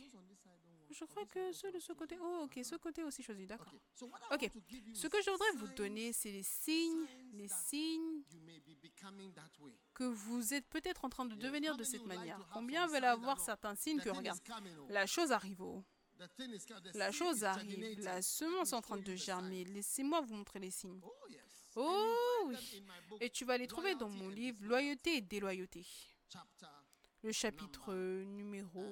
Je 0.93 1.05
crois 1.05 1.25
que 1.25 1.51
ceux 1.51 1.71
de 1.71 1.79
ce 1.79 1.93
côté. 1.93 2.17
Oh, 2.21 2.41
ok, 2.43 2.59
ce 2.63 2.75
côté 2.75 3.03
aussi 3.03 3.23
choisi. 3.23 3.45
D'accord. 3.45 3.73
Ok. 4.31 4.49
Ce 4.93 5.07
que 5.07 5.21
je 5.21 5.29
voudrais 5.31 5.51
vous 5.55 5.67
donner, 5.69 6.13
c'est 6.13 6.31
les 6.31 6.43
signes, 6.43 7.05
les 7.33 7.47
signes 7.47 8.23
que 9.93 10.03
vous 10.03 10.53
êtes 10.53 10.67
peut-être 10.67 11.05
en 11.05 11.09
train 11.09 11.25
de 11.25 11.35
devenir 11.35 11.75
de 11.77 11.83
cette 11.83 12.05
manière. 12.05 12.39
Combien 12.53 12.87
veulent 12.87 13.05
avoir 13.05 13.39
certains 13.39 13.75
signes 13.75 13.99
que 13.99 14.09
regarde, 14.09 14.39
la 14.89 15.05
chose 15.05 15.31
arrive. 15.31 15.61
oh. 15.61 15.83
La 16.93 17.11
chose 17.11 17.43
arrive. 17.43 17.99
La 18.01 18.21
semence 18.21 18.71
est 18.71 18.75
en 18.75 18.81
train 18.81 18.97
de 18.97 19.15
germer. 19.15 19.65
Laissez-moi 19.65 20.21
vous 20.21 20.35
montrer 20.35 20.59
les 20.59 20.71
signes. 20.71 21.01
Oh. 21.03 21.11
Oh 21.75 22.45
oui. 22.45 22.83
Et 23.19 23.29
tu 23.29 23.45
vas 23.45 23.57
les 23.57 23.67
trouver 23.67 23.95
dans 23.95 24.09
mon 24.09 24.29
livre 24.29 24.63
Loyauté 24.63 25.17
et 25.17 25.21
déloyauté. 25.21 25.85
Le 27.23 27.31
chapitre 27.31 27.93
numéro 28.25 28.83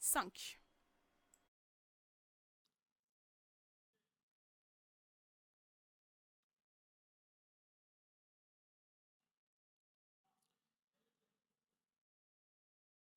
five. 0.00 0.24
5. 0.24 0.32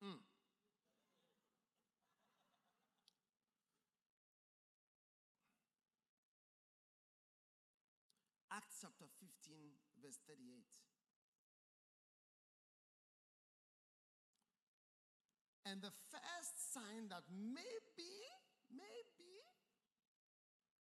Mm. 0.02 0.18
Acts 8.52 8.78
chapter 8.80 9.06
15, 9.18 9.72
verse 10.00 10.20
38. 10.28 10.78
And 15.66 15.82
the 15.82 15.90
sign 16.72 17.08
that 17.08 17.22
maybe, 17.28 18.08
maybe, 18.70 19.42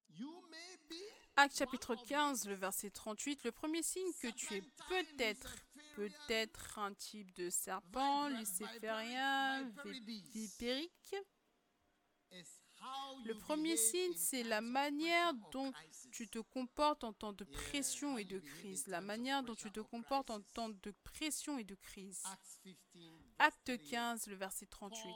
you 0.10 0.42
may 0.50 0.78
be 0.90 0.96
Acte 1.36 1.58
chapitre 1.58 1.96
15, 1.96 2.48
le 2.48 2.54
verset 2.56 2.90
38. 2.92 3.44
Le 3.46 3.52
premier 3.52 3.82
signe 3.82 4.12
que 4.22 4.28
tu 4.28 4.54
es 4.56 4.62
peut-être, 4.90 5.56
peut-être 5.96 6.78
un 6.80 6.94
type 6.94 7.34
de 7.36 7.50
serpent, 7.50 8.28
luciférien, 8.30 9.64
vi- 9.86 10.22
vipérique. 10.34 11.16
Le 13.26 13.34
you 13.34 13.38
premier 13.40 13.76
signe, 13.78 14.14
c'est 14.16 14.44
la 14.44 14.62
manière 14.62 15.34
dont 15.52 15.72
tu 16.12 16.28
te 16.30 16.40
comportes 16.40 17.04
en 17.04 17.14
temps 17.14 17.34
de 17.34 17.44
pression 17.46 18.18
et 18.18 18.26
de 18.26 18.40
crise. 18.40 18.88
La 18.88 19.02
manière 19.02 19.44
dont 19.44 19.56
tu 19.56 19.72
te 19.72 19.80
or 19.80 19.90
comportes 19.90 20.30
en 20.30 20.42
temps 20.42 20.70
de 20.70 20.92
pression 21.04 21.58
et 21.58 21.64
de 21.64 21.76
crise. 21.76 22.22
Acts 22.26 22.60
15, 22.92 23.12
verse 23.40 23.40
Acte 23.40 23.66
38. 23.66 23.90
15, 23.90 24.28
le 24.28 24.36
verset 24.36 24.66
38. 24.68 25.14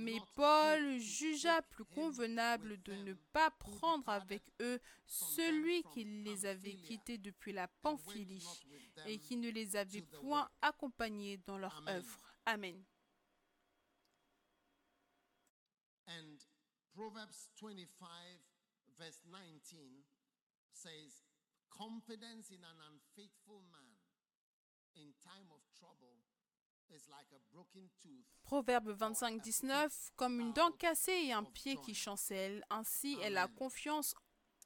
Mais 0.00 0.20
Paul 0.34 0.98
jugea 0.98 1.62
plus 1.62 1.84
convenable 1.84 2.82
de 2.82 2.94
ne 2.94 3.14
pas 3.32 3.50
prendre 3.50 4.08
avec 4.08 4.42
eux 4.60 4.80
celui 5.06 5.82
qui 5.92 6.04
les 6.04 6.46
avait 6.46 6.76
quittés 6.76 7.18
depuis 7.18 7.52
la 7.52 7.68
Pamphylie 7.68 8.46
et 9.06 9.18
qui 9.18 9.36
ne 9.36 9.50
les 9.50 9.76
avait 9.76 10.02
point 10.02 10.48
accompagnés 10.62 11.38
dans 11.46 11.58
leur 11.58 11.86
œuvre. 11.88 12.18
Amen. 12.46 12.82
And 16.08 16.44
Proverbs 16.92 17.50
25, 17.60 17.86
verse 18.98 19.20
19 19.24 19.80
says, 20.72 21.22
Confidence 21.70 22.50
in 22.50 22.64
an 22.64 22.76
unfaithful 22.90 23.62
man 23.70 23.94
in 24.96 25.14
time 25.22 25.46
of 25.54 25.62
trouble 25.78 26.18
Proverbe 28.42 28.90
25, 28.90 29.40
19, 29.40 30.12
comme 30.16 30.40
une 30.40 30.52
dent 30.52 30.72
cassée 30.72 31.12
et 31.12 31.32
un 31.32 31.44
pied 31.44 31.76
qui 31.78 31.94
chancelle, 31.94 32.64
ainsi 32.70 33.14
est 33.22 33.30
la 33.30 33.46
confiance 33.48 34.14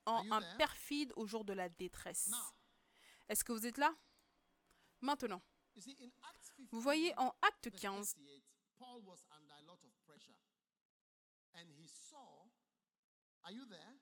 en 0.07 0.31
un 0.31 0.41
perfide 0.57 1.13
au 1.17 1.27
jour 1.27 1.45
de 1.45 1.53
la 1.53 1.69
détresse. 1.69 2.31
Est-ce 3.29 3.45
que 3.45 3.53
vous 3.53 3.67
êtes 3.67 3.79
là? 3.79 3.95
Maintenant, 5.01 5.43
you 5.75 5.83
see, 5.83 5.97
in 6.01 6.11
Acts 6.31 6.51
15, 6.57 6.69
vous 6.73 6.81
voyez 6.81 7.13
en 7.19 7.35
Acte 7.43 7.69
verse 7.69 7.81
15, 7.81 8.15
38, 8.15 8.43
Paul 8.79 9.03
was 9.05 9.25
under 9.31 9.55
a 9.55 9.63
lot 9.63 9.79
of 9.85 9.93
pressure. 10.07 10.37
And 11.55 11.69
he 11.79 11.87
saw, 11.87 12.49
are 13.45 13.53
you 13.53 13.67
there? 13.67 13.99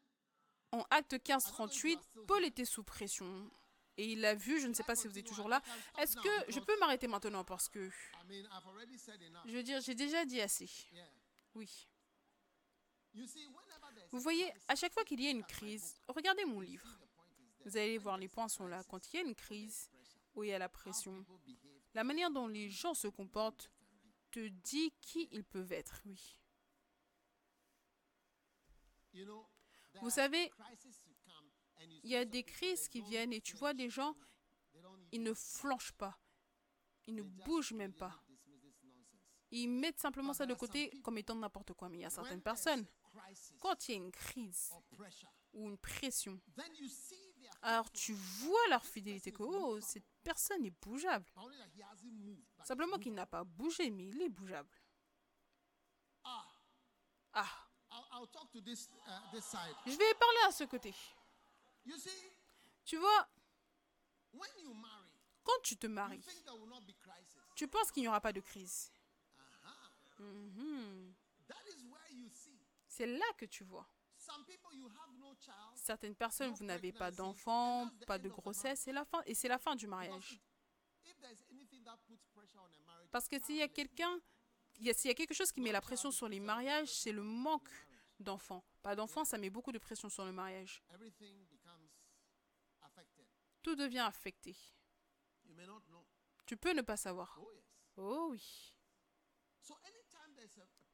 en 0.72 0.84
Acte 0.90 1.18
15, 1.22 1.44
38, 1.44 2.00
Paul 2.26 2.44
était 2.44 2.64
sous 2.64 2.82
pression. 2.82 3.50
Et 3.98 4.12
il 4.12 4.24
a 4.24 4.34
vu, 4.34 4.60
je 4.60 4.66
ne 4.66 4.74
sais 4.74 4.84
pas 4.84 4.96
si 4.96 5.06
vous 5.06 5.18
êtes 5.18 5.26
toujours 5.26 5.48
là. 5.48 5.62
Est-ce 5.98 6.16
que 6.16 6.52
je 6.52 6.60
peux 6.60 6.78
m'arrêter 6.78 7.08
maintenant 7.08 7.44
parce 7.44 7.68
que, 7.68 7.90
je 7.90 9.52
veux 9.52 9.62
dire, 9.62 9.80
j'ai 9.80 9.94
déjà 9.94 10.24
dit 10.24 10.40
assez. 10.40 10.70
Oui. 11.54 11.88
Vous 14.10 14.20
voyez, 14.20 14.50
à 14.68 14.74
chaque 14.74 14.94
fois 14.94 15.04
qu'il 15.04 15.20
y 15.20 15.26
a 15.26 15.30
une 15.30 15.44
crise, 15.44 15.94
regardez 16.08 16.44
mon 16.44 16.60
livre. 16.60 16.88
Vous 17.64 17.76
allez 17.76 17.98
voir, 17.98 18.16
les 18.16 18.28
points 18.28 18.48
sont 18.48 18.66
là. 18.66 18.82
Quand 18.84 19.12
il 19.12 19.16
y 19.16 19.18
a 19.20 19.22
une 19.22 19.34
crise, 19.34 19.90
où 20.34 20.44
il 20.44 20.50
y 20.50 20.52
a 20.52 20.58
la 20.58 20.68
pression, 20.68 21.24
la 21.94 22.04
manière 22.04 22.30
dont 22.30 22.46
les 22.46 22.70
gens 22.70 22.94
se 22.94 23.08
comportent 23.08 23.70
te 24.30 24.48
dit 24.48 24.92
qui 25.00 25.28
ils 25.30 25.44
peuvent 25.44 25.72
être. 25.72 26.00
Oui. 26.06 26.38
Vous 30.00 30.10
savez, 30.10 30.50
il 32.04 32.10
y 32.10 32.16
a 32.16 32.24
des 32.24 32.42
crises 32.42 32.88
qui 32.88 33.00
viennent 33.00 33.32
et 33.32 33.40
tu 33.40 33.56
vois 33.56 33.74
des 33.74 33.90
gens, 33.90 34.14
ils 35.12 35.22
ne 35.22 35.34
flanchent 35.34 35.92
pas. 35.92 36.18
Ils 37.06 37.14
ne 37.14 37.22
bougent 37.22 37.72
même 37.72 37.92
pas. 37.92 38.22
Ils 39.50 39.68
mettent 39.68 40.00
simplement 40.00 40.32
ça 40.32 40.46
de 40.46 40.54
côté 40.54 40.90
comme 41.02 41.18
étant 41.18 41.34
n'importe 41.34 41.74
quoi. 41.74 41.88
Mais 41.88 41.98
il 41.98 42.00
y 42.02 42.04
a 42.04 42.10
certaines 42.10 42.40
personnes, 42.40 42.86
quand 43.60 43.88
il 43.88 43.92
y 43.92 43.94
a 43.94 43.98
une 43.98 44.10
crise 44.10 44.72
ou 45.52 45.68
une 45.68 45.76
pression, 45.76 46.40
alors 47.60 47.90
tu 47.92 48.14
vois 48.14 48.68
leur 48.70 48.84
fidélité 48.84 49.30
que 49.30 49.42
oh, 49.42 49.78
cette 49.80 50.06
personne 50.22 50.64
est 50.64 50.74
bougeable. 50.82 51.26
Simplement 52.64 52.98
qu'il 52.98 53.12
n'a 53.12 53.26
pas 53.26 53.44
bougé, 53.44 53.90
mais 53.90 54.06
il 54.06 54.22
est 54.22 54.30
bougeable. 54.30 54.70
ah, 57.34 57.44
uh, 57.44 57.72
je 59.86 59.96
vais 59.96 60.14
parler 60.14 60.38
à 60.48 60.52
ce 60.52 60.64
côté. 60.64 60.94
You 61.84 61.98
see, 61.98 62.10
Tu 62.84 62.96
vois, 62.96 63.28
when 64.32 64.50
you 64.60 64.72
marry, 64.74 65.10
quand 65.44 65.60
tu 65.62 65.76
te 65.76 65.86
you 65.86 65.92
maries, 65.92 66.20
think 66.22 66.44
there 66.44 66.54
will 66.54 66.68
not 66.68 66.82
be 66.82 66.94
crisis. 67.00 67.38
tu 67.56 67.66
penses 67.68 67.90
qu'il 67.90 68.02
n'y 68.02 68.08
aura 68.08 68.20
pas 68.20 68.32
de 68.32 68.40
crise. 68.40 68.92
Aha. 69.38 69.90
Mhm. 70.18 71.14
C'est 72.88 73.06
là 73.06 73.24
que 73.36 73.46
tu 73.46 73.64
vois. 73.64 73.88
Some 74.16 74.44
people 74.44 74.74
you 74.76 74.86
have 74.88 75.12
no 75.18 75.34
child. 75.40 75.76
Certaines 75.76 76.14
personnes, 76.14 76.52
vous 76.54 76.64
n'avez 76.64 76.92
pas 76.92 77.10
d'enfant, 77.10 77.90
pas 78.06 78.18
de 78.18 78.28
grossesse, 78.28 78.80
c'est 78.82 78.92
la 78.92 79.04
fin 79.04 79.20
et 79.26 79.34
c'est 79.34 79.48
la 79.48 79.58
fin 79.58 79.74
du 79.74 79.86
mariage. 79.86 80.40
Parce 83.10 83.28
que 83.28 83.38
s'il 83.42 83.56
y 83.56 83.62
a 83.62 83.68
quelqu'un, 83.68 84.20
s'il 84.74 84.86
y 84.86 85.10
a 85.10 85.14
quelque 85.14 85.34
chose 85.34 85.50
qui 85.50 85.60
met 85.60 85.72
la 85.72 85.80
pression 85.80 86.10
sur 86.10 86.28
les 86.28 86.38
mariages, 86.40 86.92
c'est 86.94 87.12
le 87.12 87.22
manque 87.22 87.68
d'enfants. 88.20 88.64
Pas 88.82 88.94
d'enfants, 88.94 89.24
ça 89.24 89.38
met 89.38 89.50
beaucoup 89.50 89.72
de 89.72 89.78
pression 89.78 90.08
sur 90.08 90.24
le 90.24 90.32
mariage. 90.32 90.82
Tout 93.62 93.76
devient 93.76 94.00
affecté. 94.00 94.56
Tu 96.46 96.56
peux 96.56 96.72
ne 96.72 96.82
pas 96.82 96.96
savoir. 96.96 97.38
Oh. 97.40 97.48
Oh 97.96 98.28
oui. 98.30 98.74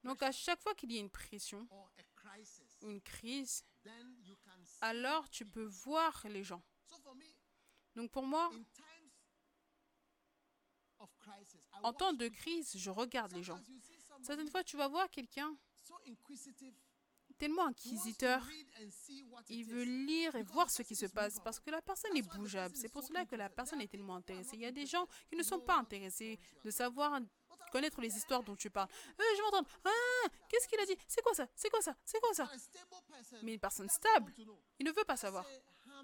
Donc 0.05 0.23
à 0.23 0.33
chaque 0.33 0.61
fois 0.61 0.75
qu'il 0.75 0.93
y 0.93 0.97
a 0.97 1.01
une 1.01 1.11
pression 1.11 1.69
ou 2.83 2.91
une 2.91 3.01
crise, 3.01 3.64
alors 4.81 5.29
tu 5.31 5.45
peux 5.47 5.64
voir 5.64 6.27
les 6.29 6.45
gens. 6.45 6.62
Donc 7.95 8.11
pour 8.11 8.25
moi, 8.25 8.51
en 11.83 11.93
temps 11.93 12.12
de 12.12 12.29
crise, 12.29 12.77
je 12.77 12.91
regarde 12.91 13.33
les 13.33 13.43
gens. 13.43 13.61
Certaines 14.23 14.51
fois, 14.51 14.64
tu 14.64 14.77
vas 14.77 14.89
voir 14.89 15.11
quelqu'un. 15.11 15.57
Tellement 17.39 17.66
inquisiteur, 17.66 18.43
il 19.49 19.64
veut 19.64 19.84
lire 19.84 20.34
et 20.36 20.43
voir 20.43 20.70
ce 20.70 20.82
qui 20.82 20.95
se 20.95 21.07
passe 21.07 21.39
parce 21.41 21.61
que 21.61 21.70
la 21.70 21.80
personne 21.80 22.16
est 22.16 22.22
bougeable. 22.36 22.74
C'est 22.76 22.89
pour 22.89 23.03
cela 23.03 23.24
que 23.24 23.36
la 23.36 23.49
personne 23.49 23.80
est 23.80 23.89
tellement 23.89 24.16
intéressée. 24.16 24.51
Il 24.55 24.61
y 24.62 24.66
a 24.66 24.72
des 24.72 24.86
gens 24.86 25.07
qui 25.28 25.36
ne 25.36 25.43
sont 25.43 25.61
pas 25.61 25.76
intéressés 25.76 26.39
de 26.64 26.70
savoir, 26.70 27.20
connaître 27.72 28.01
les 28.01 28.14
histoires 28.16 28.43
dont 28.43 28.57
tu 28.57 28.70
parles. 28.70 28.89
Euh, 29.18 29.22
je 29.36 29.43
vais 29.43 29.49
entendre. 29.49 29.68
Ah, 29.84 30.28
qu'est-ce 30.49 30.68
qu'il 30.68 30.80
a 30.80 30.86
dit? 30.86 30.97
C'est 31.07 31.22
quoi 31.22 31.34
ça? 31.34 31.47
C'est 31.55 31.70
quoi 31.70 31.80
ça? 31.80 31.97
C'est 32.05 32.20
quoi 32.20 32.34
ça? 32.34 32.51
Mais 33.43 33.55
une 33.55 33.61
personne 33.61 33.89
stable, 33.89 34.32
il 34.78 34.84
ne 34.86 34.93
veut 34.93 35.05
pas 35.05 35.16
savoir. 35.16 35.47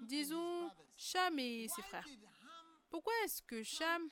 Disons. 0.01 0.71
Cham 0.97 1.37
et 1.39 1.67
ses 1.67 1.81
frères. 1.81 2.07
Pourquoi 2.95 3.13
est-ce 3.25 3.41
que 3.41 3.61
Cham 3.61 4.07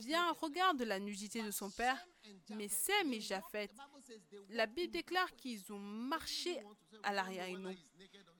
vient, 0.00 0.32
regarde 0.32 0.80
la 0.80 0.98
nudité 0.98 1.42
de 1.42 1.50
son 1.50 1.70
père 1.70 2.02
mais 2.48 2.66
Sem 2.66 3.12
et 3.12 3.20
Japheth, 3.20 3.70
La 4.48 4.64
Bible 4.64 4.90
déclare 4.90 5.30
qu'ils 5.36 5.70
ont 5.70 5.78
marché 5.78 6.64
à 7.02 7.12
l'arrière. 7.12 7.46
Ils 7.46 7.76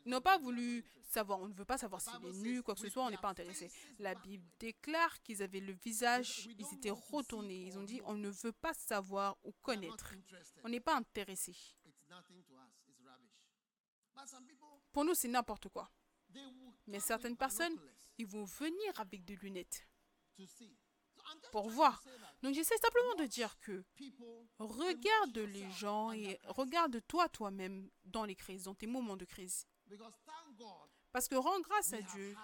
n'ont 0.07 0.23
pas 0.23 0.39
voulu 0.39 0.83
savoir. 1.03 1.41
On 1.41 1.49
ne 1.49 1.53
veut 1.53 1.67
pas 1.67 1.77
savoir 1.77 2.01
s'il 2.01 2.25
est 2.25 2.33
nu, 2.39 2.63
quoi 2.63 2.75
que 2.75 2.81
ce 2.81 2.89
soit. 2.89 3.05
On 3.05 3.11
n'est 3.11 3.19
pas 3.19 3.29
intéressé. 3.29 3.71
La. 3.99 4.15
Bible 4.15 4.47
déclare 4.59 5.21
qu'ils 5.21 5.43
avaient 5.43 5.61
le 5.61 5.75
visage, 5.75 6.49
ils 6.59 6.73
étaient 6.73 6.89
retournés. 7.13 7.67
Ils 7.67 7.77
ont 7.77 7.83
dit 7.83 8.01
on 8.07 8.15
ne 8.15 8.31
veut 8.31 8.53
pas 8.53 8.73
savoir 8.73 9.37
ou 9.45 9.53
connaître. 9.61 10.15
On 10.65 10.71
n'est 10.71 10.81
pas 10.81 10.97
intéressé. 10.97 11.55
Pour 14.91 15.05
nous, 15.05 15.15
c'est 15.15 15.29
n'importe 15.29 15.69
quoi. 15.69 15.91
Mais 16.87 17.01
certaines 17.01 17.37
personnes, 17.37 17.79
ils 18.19 18.27
vont 18.27 18.45
venir 18.45 19.01
avec 19.01 19.25
des 19.25 19.37
lunettes 19.37 19.87
pour 21.53 21.69
voir. 21.69 22.03
Donc 22.43 22.55
j'essaie 22.55 22.77
simplement 22.79 23.15
de 23.17 23.27
dire 23.27 23.59
que 23.61 23.85
regarde 24.59 25.39
les 25.39 25.71
gens 25.71 26.13
et 26.13 26.23
crisis. 26.23 26.39
regarde-toi 26.49 27.29
toi-même 27.29 27.91
dans 28.05 28.25
les 28.25 28.35
crises, 28.35 28.65
dans 28.65 28.75
tes 28.75 28.87
moments 28.87 29.17
de 29.17 29.25
crise. 29.25 29.67
Parce 31.13 31.29
que 31.29 31.37
rends 31.37 31.61
grâce 31.61 31.93
à 31.93 32.03
Dieu, 32.03 32.35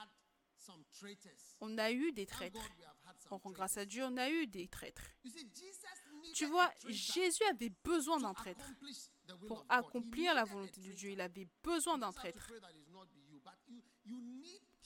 on 1.61 1.79
a 1.79 1.91
eu 1.91 2.13
des 2.13 2.27
traîtres. 2.27 2.71
On 3.31 3.39
rend 3.39 3.51
grâce 3.51 3.77
à. 3.77 3.85
Dieu, 3.85 4.05
on 4.05 4.17
a 4.17 4.31
eu 4.31 4.47
des 4.47 4.69
traîtres. 4.69 5.11
Tu 6.35 6.47
vois, 6.47 6.71
Jésus 6.87 7.45
avait 7.51 7.73
besoin 7.83 8.19
d'un 8.19 8.35
traître 8.35 8.67
pour 9.47 9.65
accomplir 9.69 10.35
la 10.35 10.45
volonté 10.45 10.81
de. 10.81 10.93
Dieu. 10.93 11.11
Il 11.11 11.21
avait 11.21 11.49
besoin 11.63 11.99
d'un 11.99 12.13
traître. 12.13 12.53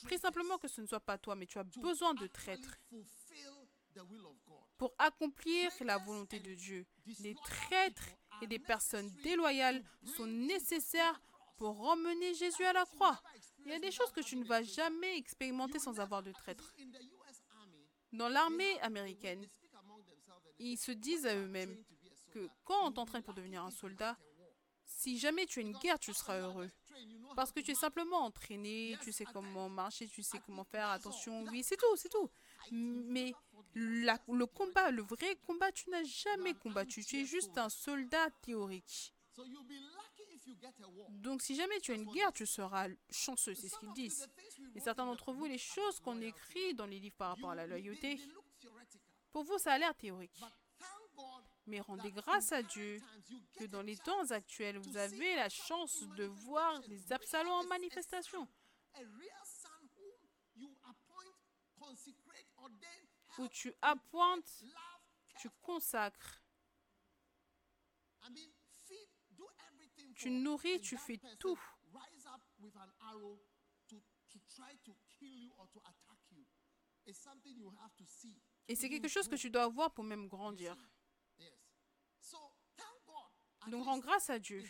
Prie 0.05 0.18
simplement 0.18 0.59
que 0.59 0.68
ce 0.68 0.80
ne 0.80 0.86
soit 0.86 1.00
pas 1.00 1.18
toi, 1.18 1.34
mais 1.34 1.46
tu 1.46 1.59
as 1.59 1.64
besoin 1.64 2.14
de 2.14 2.26
traîtres 2.26 2.78
pour 4.76 4.94
accomplir 4.98 5.70
la 5.80 5.98
volonté 5.98 6.40
de 6.40 6.55
Dieu. 6.55 6.86
Les 7.20 7.34
traîtres 7.34 8.09
et 8.42 8.46
des 8.46 8.59
personnes 8.59 9.11
déloyales 9.22 9.82
sont 10.16 10.26
nécessaires 10.26 11.20
pour 11.57 11.80
emmener 11.88 12.34
Jésus 12.34 12.64
à 12.64 12.72
la 12.72 12.84
croix. 12.84 13.22
Il 13.64 13.70
y 13.70 13.74
a 13.74 13.78
des 13.78 13.90
choses 13.90 14.11
que 14.12 14.20
tu 14.20 14.36
ne 14.36 14.44
vas 14.44 14.62
jamais 14.62 15.16
expérimenter 15.16 15.78
sans 15.78 16.00
avoir 16.00 16.22
de 16.22 16.32
traître. 16.32 16.74
In 16.78 16.90
the 16.90 17.02
US 17.02 17.42
Army, 17.57 17.86
Dans 18.12 18.28
l'armée 18.28 18.80
américaine, 18.80 19.48
ils 20.59 20.76
se 20.76 20.92
disent 20.92 21.26
à 21.26 21.36
eux-mêmes 21.36 21.74
"Train 21.74 21.84
to 21.84 21.94
be 21.94 22.07
a 22.07 22.32
que 22.32 22.38
soldier." 22.40 22.50
quand 22.64 22.86
on 22.86 22.92
t'entraîne 22.92 23.22
pour 23.22 23.34
devenir 23.34 23.62
un 23.64 23.70
soldat, 23.70 24.18
si 24.84 25.18
jamais 25.18 25.46
tu 25.46 25.61
as 25.61 25.62
une 25.62 25.76
guerre, 25.78 25.98
tu 25.98 26.12
seras 26.12 26.40
heureux. 26.40 26.70
Parce 27.36 27.51
que 27.53 27.61
tu 27.61 27.72
es 27.72 27.74
simplement 27.74 28.18
entraîné, 28.18 28.97
tu 29.03 29.12
sais 29.12 29.24
comment 29.24 29.68
marcher, 29.68 30.07
tu 30.09 30.22
sais 30.22 30.38
comment 30.47 30.64
faire 30.64 30.88
attention. 30.90 31.45
Oui, 31.51 31.62
c'est 31.62 31.76
tout, 31.76 31.97
c'est 31.97 32.09
tout. 32.09 32.30
Mais 32.70 33.34
le 33.74 34.45
combat, 34.45 34.90
le 34.90 35.03
vrai 35.03 35.36
combat, 35.47 35.72
tu 35.72 35.90
n'as 35.90 36.05
jamais 36.05 36.55
combattu. 36.55 37.05
Tu 37.05 37.20
es 37.22 37.24
juste 37.24 37.59
un 37.59 37.68
soldat 37.68 38.30
théorique. 38.42 39.14
Donc 41.09 41.42
si 41.42 41.57
jamais 41.57 41.80
tu 41.80 41.90
as 41.90 41.95
une 41.95 42.05
guerre, 42.05 42.32
tu 42.32 42.47
seras 42.47 42.88
chanceux, 43.11 43.55
c'est 43.55 43.68
ce 43.68 43.78
qu'ils 43.78 43.92
disent. 43.92 44.28
Et 44.74 44.80
certains 44.80 45.07
d'entre 45.07 45.32
vous, 45.32 45.47
les 45.47 45.59
choses 45.59 45.99
qu'on 46.01 46.20
écrit 46.20 46.74
dans 46.74 46.86
les 46.86 47.01
livres 47.01 47.16
par 47.16 47.30
rapport 47.30 47.51
à 47.51 47.55
la 47.55 47.66
loyauté, 47.66 48.20
pour 49.32 49.42
vous, 49.42 49.59
ça 49.59 49.72
a 49.72 49.78
l'air 49.78 49.95
théorique. 49.97 50.40
Mais 51.66 51.80
rendez 51.80 52.12
grâce 52.12 52.52
à 52.52 52.62
Dieu 52.62 53.00
que 53.56 53.64
dans 53.64 53.82
les 53.82 53.96
temps 53.96 54.30
actuels, 54.30 54.78
vous 54.78 54.96
avez 54.96 55.34
la 55.36 55.48
chance 55.48 56.06
de 56.16 56.24
voir 56.24 56.80
des 56.82 57.12
absalons 57.12 57.52
en 57.52 57.64
manifestation, 57.64 58.46
où 63.38 63.48
tu 63.48 63.74
appointes, 63.80 64.64
tu 65.38 65.48
consacres, 65.62 66.42
tu 70.16 70.30
nourris, 70.30 70.80
tu 70.80 70.96
fais 70.98 71.18
tout. 71.38 71.58
Et 78.66 78.74
c'est 78.74 78.88
quelque 78.88 79.08
chose 79.08 79.28
que 79.28 79.36
tu 79.36 79.50
dois 79.50 79.64
avoir 79.64 79.92
pour 79.92 80.04
même 80.04 80.26
grandir. 80.26 80.76
Yes. 81.38 81.52
So 82.20 82.38
thank 82.76 83.04
God. 83.04 83.30
At 83.52 83.53
Donc 83.68 83.84
rends 83.84 83.98
grâce 83.98 84.30
à 84.30 84.38
Dieu. 84.38 84.62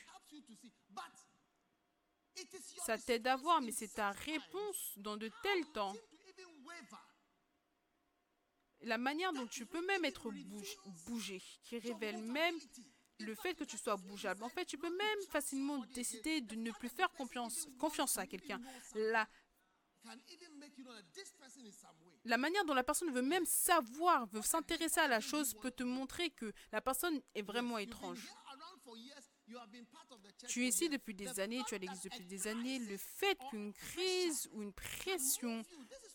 Ça 2.85 2.99
t'aide 2.99 3.27
à 3.27 3.37
voir, 3.37 3.61
mais 3.61 3.73
c'est 3.73 3.95
ta 3.95 4.11
réponse 4.11 4.93
dans 4.97 5.17
de 5.17 5.31
tels 5.43 5.67
temps. 5.73 5.95
La 8.83 8.99
manière 8.99 9.33
dont 9.33 9.47
tu 9.47 9.65
peux 9.65 9.85
même 9.87 10.05
être 10.05 10.31
bougé, 11.07 11.43
qui 11.63 11.79
révèle 11.79 12.23
même 12.23 12.57
le 13.21 13.35
fait 13.35 13.55
que 13.55 13.65
tu 13.65 13.79
sois 13.79 13.97
bougeable. 13.97 14.43
En 14.43 14.49
fait, 14.49 14.65
tu 14.65 14.77
peux 14.77 14.95
même 14.95 15.23
facilement 15.31 15.79
décider 15.95 16.41
de 16.41 16.57
ne 16.57 16.71
plus 16.73 16.89
faire 16.89 17.11
confiance, 17.13 18.19
à 18.19 18.27
quelqu'un. 18.27 18.61
La, 22.25 22.37
manière 22.37 22.65
dont 22.65 22.75
la 22.75 22.83
personne 22.83 23.11
veut 23.11 23.23
même 23.23 23.47
savoir, 23.47 24.27
veut 24.27 24.43
s'intéresser 24.43 25.01
à 25.01 25.09
la 25.09 25.21
chose, 25.21 25.55
peut 25.55 25.71
te 25.71 25.85
montrer 25.85 26.31
que 26.31 26.53
la 26.73 26.81
personne 26.81 27.21
est 27.35 27.43
vraiment 27.43 27.79
étrange. 27.79 28.29
Tu 30.49 30.65
es 30.65 30.69
ici 30.69 30.89
depuis 30.89 31.15
des 31.15 31.41
années, 31.41 31.63
tu 31.67 31.75
as 31.75 31.79
l'existe 31.79 32.05
that 32.05 32.11
depuis 32.11 32.27
des 32.27 32.47
années. 32.47 32.79
Le 32.79 32.97
fait 32.97 33.39
qu'une 33.51 33.73
crise 33.73 34.49
ou 34.53 34.63
une 34.63 34.73
pression 34.73 35.63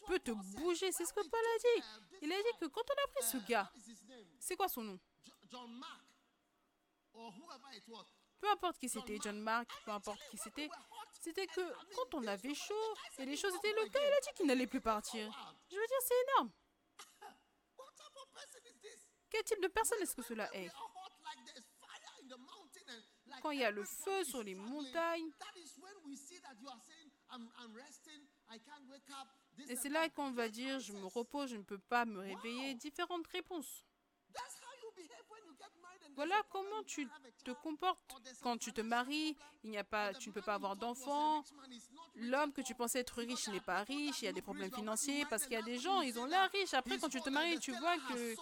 peut 0.07 0.19
te 0.19 0.32
bouger, 0.32 0.91
c'est 0.91 1.05
ce 1.05 1.13
que 1.13 1.27
Paul 1.27 1.39
a 1.39 1.57
dit. 1.59 1.84
uh, 2.13 2.17
Il 2.21 2.32
a 2.32 2.38
dit 2.38 2.57
que 2.59 2.65
quand 2.65 2.82
on 2.89 3.03
a 3.03 3.07
pris 3.13 3.23
ce 3.23 3.38
uh, 3.38 3.45
gars, 3.47 3.71
c'est 4.39 4.55
quoi 4.55 4.67
son 4.67 4.84
nom? 4.84 4.99
Peu 8.39 8.49
importe 8.49 8.77
qui 8.77 8.88
c'était, 8.88 9.17
John 9.21 9.39
Mark, 9.39 9.69
peu 9.84 9.91
importe 9.91 10.21
qui 10.30 10.38
c'était, 10.38 10.69
c'était 11.19 11.47
que 11.47 11.73
quand 11.95 12.13
on 12.13 12.25
avait 12.27 12.53
chaud 12.53 12.93
et 13.17 13.25
les 13.25 13.36
choses 13.36 13.53
étaient, 13.55 13.73
le 13.73 13.89
gars 13.89 13.99
il 14.01 14.13
a 14.13 14.19
dit 14.21 14.30
qu'il 14.36 14.47
n'allait 14.47 14.67
plus 14.67 14.82
partir. 14.82 15.30
Je 15.69 15.75
veux 15.75 15.88
dire, 15.88 15.97
c'est 16.01 16.21
énorme. 16.30 16.51
What 17.77 17.91
type 17.95 18.15
of 18.15 18.32
person 18.32 18.61
is 18.65 18.80
this? 18.82 19.07
Quel 19.30 19.43
type 19.43 19.61
de 19.61 19.67
personne 19.67 20.01
est-ce 20.01 20.15
que 20.15 20.23
cela 20.23 20.49
est? 20.55 20.69
Quand 23.41 23.51
il 23.51 23.59
y 23.59 23.63
a 23.63 23.71
le 23.71 23.84
feu 23.84 24.23
sur 24.23 24.43
les 24.43 24.55
montagnes, 24.55 25.30
et 29.67 29.75
c'est 29.75 29.89
là 29.89 30.09
qu'on 30.09 30.32
va 30.32 30.49
dire, 30.49 30.80
je 30.80 30.93
me 30.93 31.05
repose, 31.05 31.51
je 31.51 31.57
ne 31.57 31.63
peux 31.63 31.77
pas 31.77 32.05
me 32.05 32.19
réveiller, 32.19 32.75
différentes 32.75 33.27
réponses. 33.27 33.86
Voilà 36.15 36.36
comment 36.49 36.84
tu 36.84 37.07
te 37.43 37.51
comportes. 37.51 38.15
quand 38.41 38.57
tu 38.57 38.73
te 38.73 38.82
maries, 38.82 39.38
il 39.63 39.69
n'y 39.69 39.77
a 39.77 39.84
pas, 39.84 40.13
tu 40.13 40.30
ne 40.30 40.34
peux 40.34 40.41
pas 40.41 40.55
avoir 40.55 40.75
d'enfants, 40.75 41.43
l'homme 42.15 42.51
que 42.51 42.61
tu 42.61 42.75
pensais 42.75 42.99
être 42.99 43.21
riche 43.21 43.47
n'est 43.47 43.61
pas 43.61 43.84
riche, 43.84 44.21
il 44.21 44.25
y 44.25 44.27
a 44.27 44.34
des 44.34 44.41
problèmes 44.41 44.73
financiers, 44.73 45.25
parce 45.30 45.43
qu'il 45.43 45.53
y 45.53 45.57
a 45.57 45.61
des 45.61 45.80
gens, 45.80 46.01
ils 46.01 46.19
ont 46.19 46.25
l'air 46.25 46.49
riches. 46.51 46.73
Après, 46.73 46.97
quand 46.99 47.09
tu 47.09 47.21
te 47.21 47.30
maries, 47.30 47.59
tu 47.59 47.71
vois 47.71 47.97
que 47.97 48.36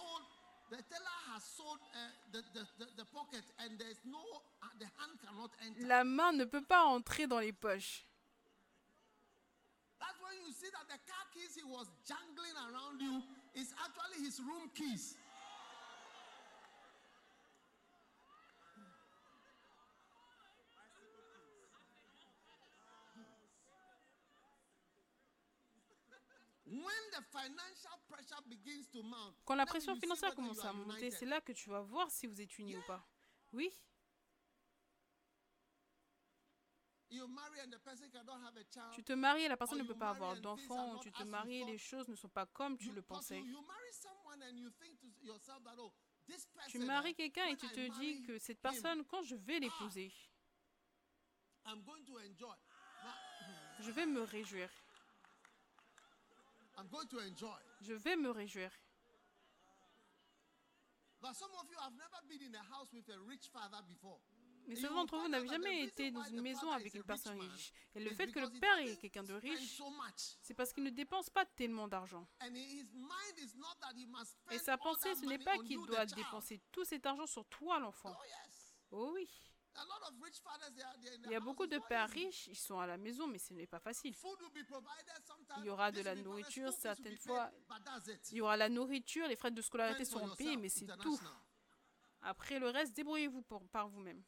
The 2.30 2.38
the, 2.38 2.42
the, 2.52 2.66
the, 2.78 2.86
the 2.98 3.04
pocket 3.06 3.44
and 3.58 3.78
there's 3.78 4.00
no, 4.04 4.18
uh, 4.62 4.66
the 4.78 4.84
hand 4.84 5.18
cannot 5.24 5.50
enter. 5.64 5.86
la 5.86 6.04
main 6.04 6.32
ne 6.32 6.44
peut 6.44 6.64
pas 6.64 6.84
entrer 6.84 7.26
dans 7.26 7.40
les 7.40 7.52
poches. 7.52 8.08
Quand 29.44 29.54
la 29.54 29.66
pression 29.66 29.96
financière 29.96 30.34
commence 30.34 30.64
à 30.64 30.72
monter, 30.72 31.10
c'est 31.10 31.26
là 31.26 31.40
que 31.40 31.52
tu 31.52 31.70
vas 31.70 31.80
voir 31.80 32.10
si 32.10 32.26
vous 32.26 32.40
êtes 32.40 32.58
unis 32.58 32.76
ou 32.76 32.82
pas. 32.86 33.06
Oui, 33.52 33.72
You 37.10 37.26
marry 37.26 37.60
and 37.60 37.70
the 37.70 37.78
person 37.78 38.10
cannot 38.12 38.38
have 38.44 38.56
a 38.56 38.64
child. 38.70 38.92
tu 38.94 39.02
te 39.02 39.14
maries 39.14 39.44
et 39.44 39.48
la 39.48 39.56
personne 39.56 39.78
ne 39.78 39.84
peut 39.84 39.96
pas 39.96 40.10
avoir 40.10 40.38
d'enfant, 40.38 40.98
tu 40.98 41.10
te 41.10 41.22
maries 41.22 41.62
et 41.62 41.64
les 41.64 41.78
choses 41.78 42.06
ne 42.08 42.14
sont 42.14 42.28
pas 42.28 42.44
comme 42.44 42.76
tu 42.76 42.92
le 42.92 43.00
pensais. 43.00 43.42
Oh. 45.78 45.92
Tu 46.68 46.78
maries 46.80 47.10
eh, 47.12 47.14
quelqu'un 47.14 47.46
et 47.46 47.56
tu 47.56 47.66
te 47.68 47.98
dis 47.98 48.22
que 48.22 48.38
cette 48.38 48.60
personne, 48.60 49.04
quand 49.06 49.22
je 49.22 49.36
vais 49.36 49.58
l'épouser, 49.58 50.12
I'm 51.64 51.82
going 51.82 52.04
to 52.04 52.18
enjoy. 52.18 52.56
Now, 53.02 53.12
je 53.80 53.90
vais 53.90 54.04
me 54.06 54.22
réjouir. 54.22 54.68
I'm 56.78 56.86
going 56.88 57.08
to 57.08 57.18
enjoy. 57.18 57.58
Je 57.80 57.94
vais 57.94 58.16
me 58.16 58.30
réjouir. 58.30 58.70
But 61.20 61.34
some 61.34 61.50
of 61.58 61.68
you 61.68 61.76
have 61.80 61.94
never 61.94 62.20
been 62.28 62.42
in 62.42 62.54
a 62.54 62.62
house 62.62 62.92
with 62.92 63.08
a 63.08 63.18
rich 63.26 63.48
father 63.52 63.82
before. 63.88 64.20
Mais 64.68 64.80
you 64.80 64.88
d'entre 64.88 65.18
vous 65.18 65.28
n'avez 65.28 65.48
jamais 65.48 65.82
été 65.82 66.10
dans 66.10 66.22
une 66.24 66.42
maison 66.42 66.70
avec 66.70 66.94
une 66.94 67.02
personne 67.02 67.40
riche. 67.40 67.72
Et 67.94 68.00
le 68.00 68.10
fait 68.10 68.30
que 68.30 68.38
le 68.38 68.50
père 68.60 68.78
est 68.78 68.96
quelqu'un 68.96 69.24
de 69.24 69.32
riche, 69.32 69.80
c'est 70.42 70.54
parce 70.54 70.72
qu'il 70.72 70.84
ne 70.84 70.90
dépense 70.90 71.30
pas 71.30 71.46
tellement 71.46 71.88
d'argent. 71.88 72.28
And 72.42 72.54
his 72.54 72.84
mind 72.94 73.38
is 73.38 73.56
not 73.56 73.74
that 73.80 73.94
he 73.96 74.06
must 74.06 74.36
Et 74.50 74.58
sa 74.58 74.76
pensée, 74.76 75.14
ce 75.14 75.24
n'est 75.24 75.38
pas 75.38 75.56
qu'il 75.58 75.84
doit 75.86 76.06
dépenser 76.06 76.60
tout 76.70 76.84
cet 76.84 77.06
argent 77.06 77.26
sur 77.26 77.44
toi, 77.46 77.80
l'enfant. 77.80 78.14
Oh. 78.14 78.24
Oh 78.90 79.10
oui. 79.14 79.28
Il 81.24 81.30
y 81.30 81.34
a 81.34 81.40
beaucoup 81.40 81.66
de 81.66 81.78
pères 81.88 82.08
riches, 82.10 82.46
ils 82.48 82.56
sont 82.56 82.78
à 82.78 82.86
la 82.86 82.96
maison, 82.96 83.26
mais 83.26 83.38
ce 83.38 83.52
n'est 83.52 83.66
pas 83.66 83.78
facile. 83.78 84.14
Il 85.58 85.64
y 85.64 85.70
aura 85.70 85.92
de 85.92 86.00
la 86.02 86.14
nourriture, 86.14 86.72
certaines 86.72 87.16
fois. 87.16 87.50
Il 88.30 88.38
y 88.38 88.40
aura 88.40 88.56
la 88.56 88.68
nourriture, 88.68 89.26
les 89.28 89.36
frais 89.36 89.50
de 89.50 89.62
scolarité 89.62 90.04
seront 90.04 90.34
payés, 90.34 90.56
mais 90.56 90.68
c'est 90.68 90.86
tout. 91.00 91.18
Après 92.20 92.58
le 92.58 92.68
reste, 92.68 92.94
débrouillez-vous 92.96 93.42
par 93.70 93.88
vous-même. 93.88 94.22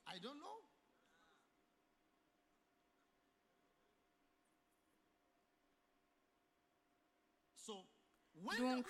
Donc, 8.59 8.86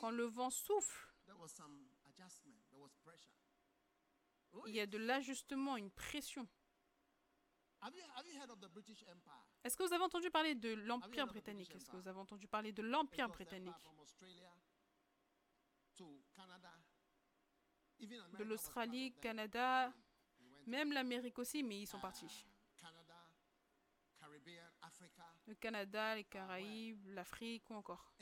Quand 0.00 0.10
le 0.10 0.24
vent 0.24 0.50
souffle, 0.50 1.08
there 1.26 1.36
was 1.38 1.48
some 1.48 1.86
adjustment, 2.06 2.54
there 2.70 2.80
was 2.80 2.90
pressure. 3.04 3.32
Oh, 4.47 4.47
il 4.66 4.74
y 4.74 4.80
a 4.80 4.86
de 4.86 4.98
l'ajustement, 4.98 5.76
une 5.76 5.90
pression. 5.90 6.48
Est-ce 9.64 9.76
que 9.76 9.82
vous 9.82 9.92
avez 9.92 10.04
entendu 10.04 10.30
parler 10.30 10.54
de 10.54 10.74
l'Empire 10.74 11.26
britannique? 11.26 11.74
Est-ce 11.74 11.90
que 11.90 11.96
vous 11.96 12.08
avez 12.08 12.18
entendu 12.18 12.48
parler 12.48 12.72
de 12.72 12.82
l'Empire 12.82 13.28
britannique? 13.28 13.74
De 18.38 18.44
l'Australie. 18.44 19.12
Canada, 19.20 19.92
même 20.66 20.92
l'Amérique 20.92 21.38
aussi, 21.38 21.62
mais 21.62 21.80
ils 21.80 21.86
sont 21.86 21.98
uh, 21.98 22.02
partis. 22.02 22.46
Le 25.46 25.54
Canada, 25.54 26.14
les 26.14 26.24
Caraïbes, 26.24 27.06
l'Afrique 27.08 27.68
ou 27.70 27.74
encore 27.74 28.12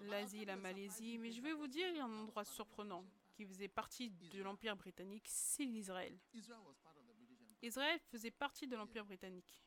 l'Asie, 0.00 0.44
la 0.44 0.56
Malaisie. 0.56 1.18
Mais 1.18 1.32
je 1.32 1.42
vais 1.42 1.52
vous 1.52 1.66
dire, 1.66 1.88
il 1.88 1.96
y 1.96 2.00
a 2.00 2.04
un 2.04 2.18
endroit 2.20 2.44
surprenant. 2.44 3.04
Qui 3.38 3.46
faisait 3.46 3.68
partie 3.68 4.10
de 4.10 4.42
l'Empire 4.42 4.76
britannique, 4.76 5.28
c'est 5.28 5.64
l'Israël. 5.64 6.18
Israel 6.34 6.60
was 6.66 6.74
part 6.82 6.96
of 6.96 7.06
the 7.06 7.14
British 7.14 7.40
Empire. 7.40 7.56
Israël 7.62 8.00
faisait 8.10 8.32
partie 8.32 8.66
de 8.66 8.74
l'Empire 8.74 9.04
britannique. 9.04 9.64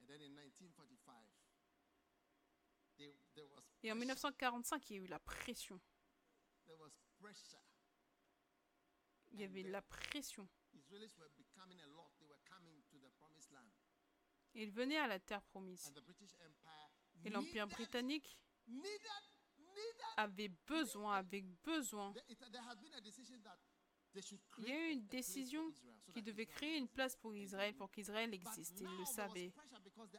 And 0.00 0.06
then 0.06 0.20
in 0.20 0.34
1945, 0.34 1.14
there, 2.98 3.14
there 3.36 3.46
was 3.46 3.62
Et 3.84 3.92
en 3.92 3.94
pressure. 3.94 3.98
1945, 3.98 4.90
il 4.90 4.96
y 4.96 4.98
a 4.98 5.02
eu 5.02 5.06
la 5.06 5.20
pression. 5.20 5.80
There 6.66 6.76
was 6.80 6.90
pressure. 7.20 7.62
Il 9.30 9.40
y 9.40 9.44
avait 9.44 9.62
la 9.62 9.82
pression. 9.82 10.48
Ils 14.54 14.72
venaient 14.72 14.98
à 14.98 15.06
la 15.06 15.20
terre 15.20 15.42
promise. 15.44 15.86
And 15.86 15.92
the 15.92 16.02
British 16.02 16.34
Empire 16.40 16.90
Et 17.24 17.30
l'Empire 17.30 17.68
britannique 17.68 18.36
avait 20.16 20.50
besoin, 20.66 21.14
avec 21.16 21.44
besoin, 21.62 22.12
il 24.58 24.68
y 24.68 24.72
a 24.72 24.88
eu 24.88 24.90
une 24.90 25.06
décision 25.06 25.72
qui 26.12 26.22
devait 26.22 26.46
créer 26.46 26.76
une 26.76 26.88
place 26.88 27.14
pour 27.14 27.34
Israël, 27.36 27.74
pour 27.76 27.90
qu'Israël 27.90 28.32
existe. 28.34 28.80
Ils 28.80 28.98
le 28.98 29.04
savaient. 29.04 29.52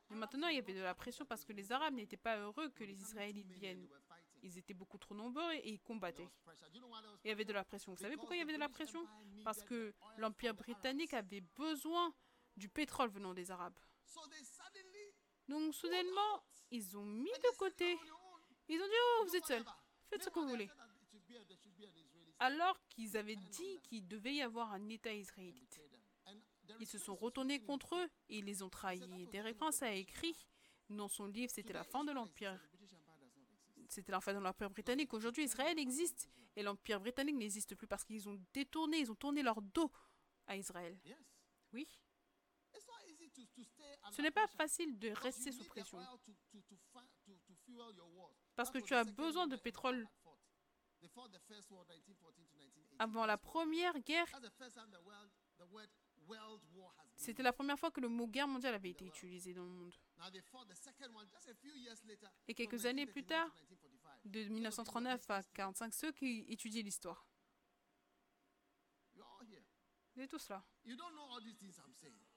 Mais 0.09 0.15
maintenant, 0.15 0.47
il 0.47 0.55
y 0.55 0.59
avait 0.59 0.73
de 0.73 0.81
la 0.81 0.95
pression 0.95 1.25
parce 1.25 1.43
que 1.43 1.51
les 1.51 1.71
Arabes 1.71 1.95
n'étaient 1.95 2.17
pas 2.17 2.37
heureux 2.37 2.69
que 2.69 2.83
les 2.83 2.99
Israélites 3.01 3.51
viennent. 3.51 3.87
Ils 4.43 4.57
étaient 4.57 4.73
beaucoup 4.73 4.97
trop 4.97 5.13
nombreux 5.13 5.53
et 5.53 5.73
ils 5.73 5.81
combattaient. 5.81 6.29
Il 7.23 7.27
y 7.27 7.31
avait 7.31 7.45
de 7.45 7.53
la 7.53 7.63
pression. 7.63 7.91
Vous 7.91 8.01
savez 8.01 8.15
pourquoi 8.15 8.35
il 8.35 8.39
y 8.39 8.41
avait 8.41 8.53
de 8.53 8.59
la 8.59 8.69
pression? 8.69 9.05
Parce 9.43 9.61
que 9.63 9.93
l'Empire 10.17 10.55
britannique 10.55 11.13
avait 11.13 11.41
besoin 11.41 12.13
du 12.55 12.69
pétrole 12.69 13.09
venant 13.09 13.33
des 13.33 13.51
Arabes. 13.51 13.77
Donc 15.47 15.75
soudainement, 15.75 16.43
ils 16.69 16.97
ont 16.97 17.05
mis 17.05 17.29
de 17.29 17.57
côté. 17.57 17.97
"You're 18.67 18.81
on 18.81 18.85
your 18.85 18.85
own. 18.85 18.85
Ils 18.85 18.85
ont 18.85 18.87
dit, 18.87 18.95
oh, 19.01 19.25
vous 19.27 19.35
êtes 19.35 19.45
seuls. 19.45 19.63
whatever." 19.63 19.81
Faites 20.09 20.23
ce 20.23 20.29
que 20.29 20.39
vous 20.39 20.49
voulez. 20.49 20.69
Alors 22.39 22.79
qu'ils 22.89 23.15
avaient 23.17 23.35
dit 23.35 23.79
qu'il 23.83 24.07
devait 24.07 24.35
y 24.35 24.41
avoir 24.41 24.73
un 24.73 24.89
État 24.89 25.13
israélite. 25.13 25.81
Ils 26.79 26.87
se 26.87 26.97
sont 26.97 27.15
retournés 27.15 27.59
contre 27.59 27.95
eux 27.95 28.09
et 28.29 28.39
ils 28.39 28.45
les 28.45 28.63
ont 28.63 28.69
trahis. 28.69 29.27
Derek 29.31 29.57
Prince 29.57 29.81
a 29.83 29.93
écrit 29.93 30.35
dans 30.89 31.07
son 31.07 31.27
livre, 31.27 31.51
c'était 31.51 31.73
la 31.73 31.83
fin 31.83 32.03
de 32.03 32.11
l'Empire. 32.11 32.59
C'était 33.87 34.11
la 34.11 34.21
fin 34.21 34.33
de 34.33 34.39
l'Empire 34.39 34.69
britannique. 34.69 35.13
Aujourd'hui, 35.13 35.43
Israël 35.43 35.77
existe 35.77 36.29
et 36.55 36.63
l'Empire 36.63 36.99
britannique 36.99 37.35
n'existe 37.35 37.75
plus 37.75 37.87
parce 37.87 38.03
qu'ils 38.03 38.27
ont 38.27 38.41
détourné, 38.53 38.99
ils 38.99 39.11
ont 39.11 39.15
tourné 39.15 39.43
leur 39.43 39.61
dos 39.61 39.91
à 40.47 40.55
Israël. 40.55 40.97
Oui, 41.73 41.87
ce 44.11 44.21
n'est 44.21 44.31
pas 44.31 44.47
facile 44.47 44.97
de 44.97 45.09
rester 45.09 45.51
sous 45.51 45.63
pression 45.65 45.99
parce 48.55 48.71
que 48.71 48.79
tu 48.79 48.93
as 48.93 49.03
besoin 49.03 49.47
de 49.47 49.55
pétrole. 49.55 50.01
had 50.01 50.07
fought. 50.23 50.37
They 51.01 51.07
fought 51.09 51.31
the 51.31 51.39
first 51.47 51.71
war, 51.71 51.83
1914 51.85 52.35
to 52.35 52.57
1918. 52.57 52.95
Avant 52.99 53.25
la 53.25 53.37
première 53.37 53.99
guerre, 53.99 54.27
c'était 57.15 57.43
la 57.43 57.53
première 57.53 57.77
fois 57.79 57.91
que 57.91 57.99
le 57.99 58.07
mot 58.07 58.27
guerre 58.27 58.47
mondiale 58.47 58.75
avait 58.75 58.91
été 58.91 59.05
utilisé 59.05 59.53
dans 59.53 59.63
le 59.63 59.69
monde. 59.69 59.93
Et 62.47 62.53
quelques 62.53 62.85
années 62.85 63.05
plus 63.05 63.21
1939 63.21 63.27
tard, 63.27 63.51
1945. 63.69 64.31
de 64.31 64.43
1939 64.49 65.29
à 65.29 65.43
45, 65.43 65.93
ceux 65.93 66.11
qui 66.11 66.45
étudient 66.47 66.83
l'histoire. 66.83 67.25
Vous 70.15 70.21
êtes 70.21 70.29
tous 70.29 70.49
là. 70.49 70.63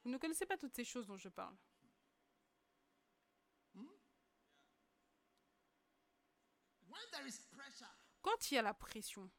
Vous 0.05 0.11
ne 0.11 0.17
connaissez 0.17 0.47
pas 0.47 0.57
toutes 0.57 0.75
ces 0.75 0.85
choses 0.85 1.07
dont 1.07 1.17
je 1.17 1.29
parle. 1.29 1.57
When 3.75 3.87
there 3.87 3.91
is 3.91 4.03
pressure, 6.75 6.84
Quand 8.23 8.51
il 8.51 8.55
y 8.55 8.59
a 8.59 8.63
la 8.63 8.75
pression, 8.75 9.31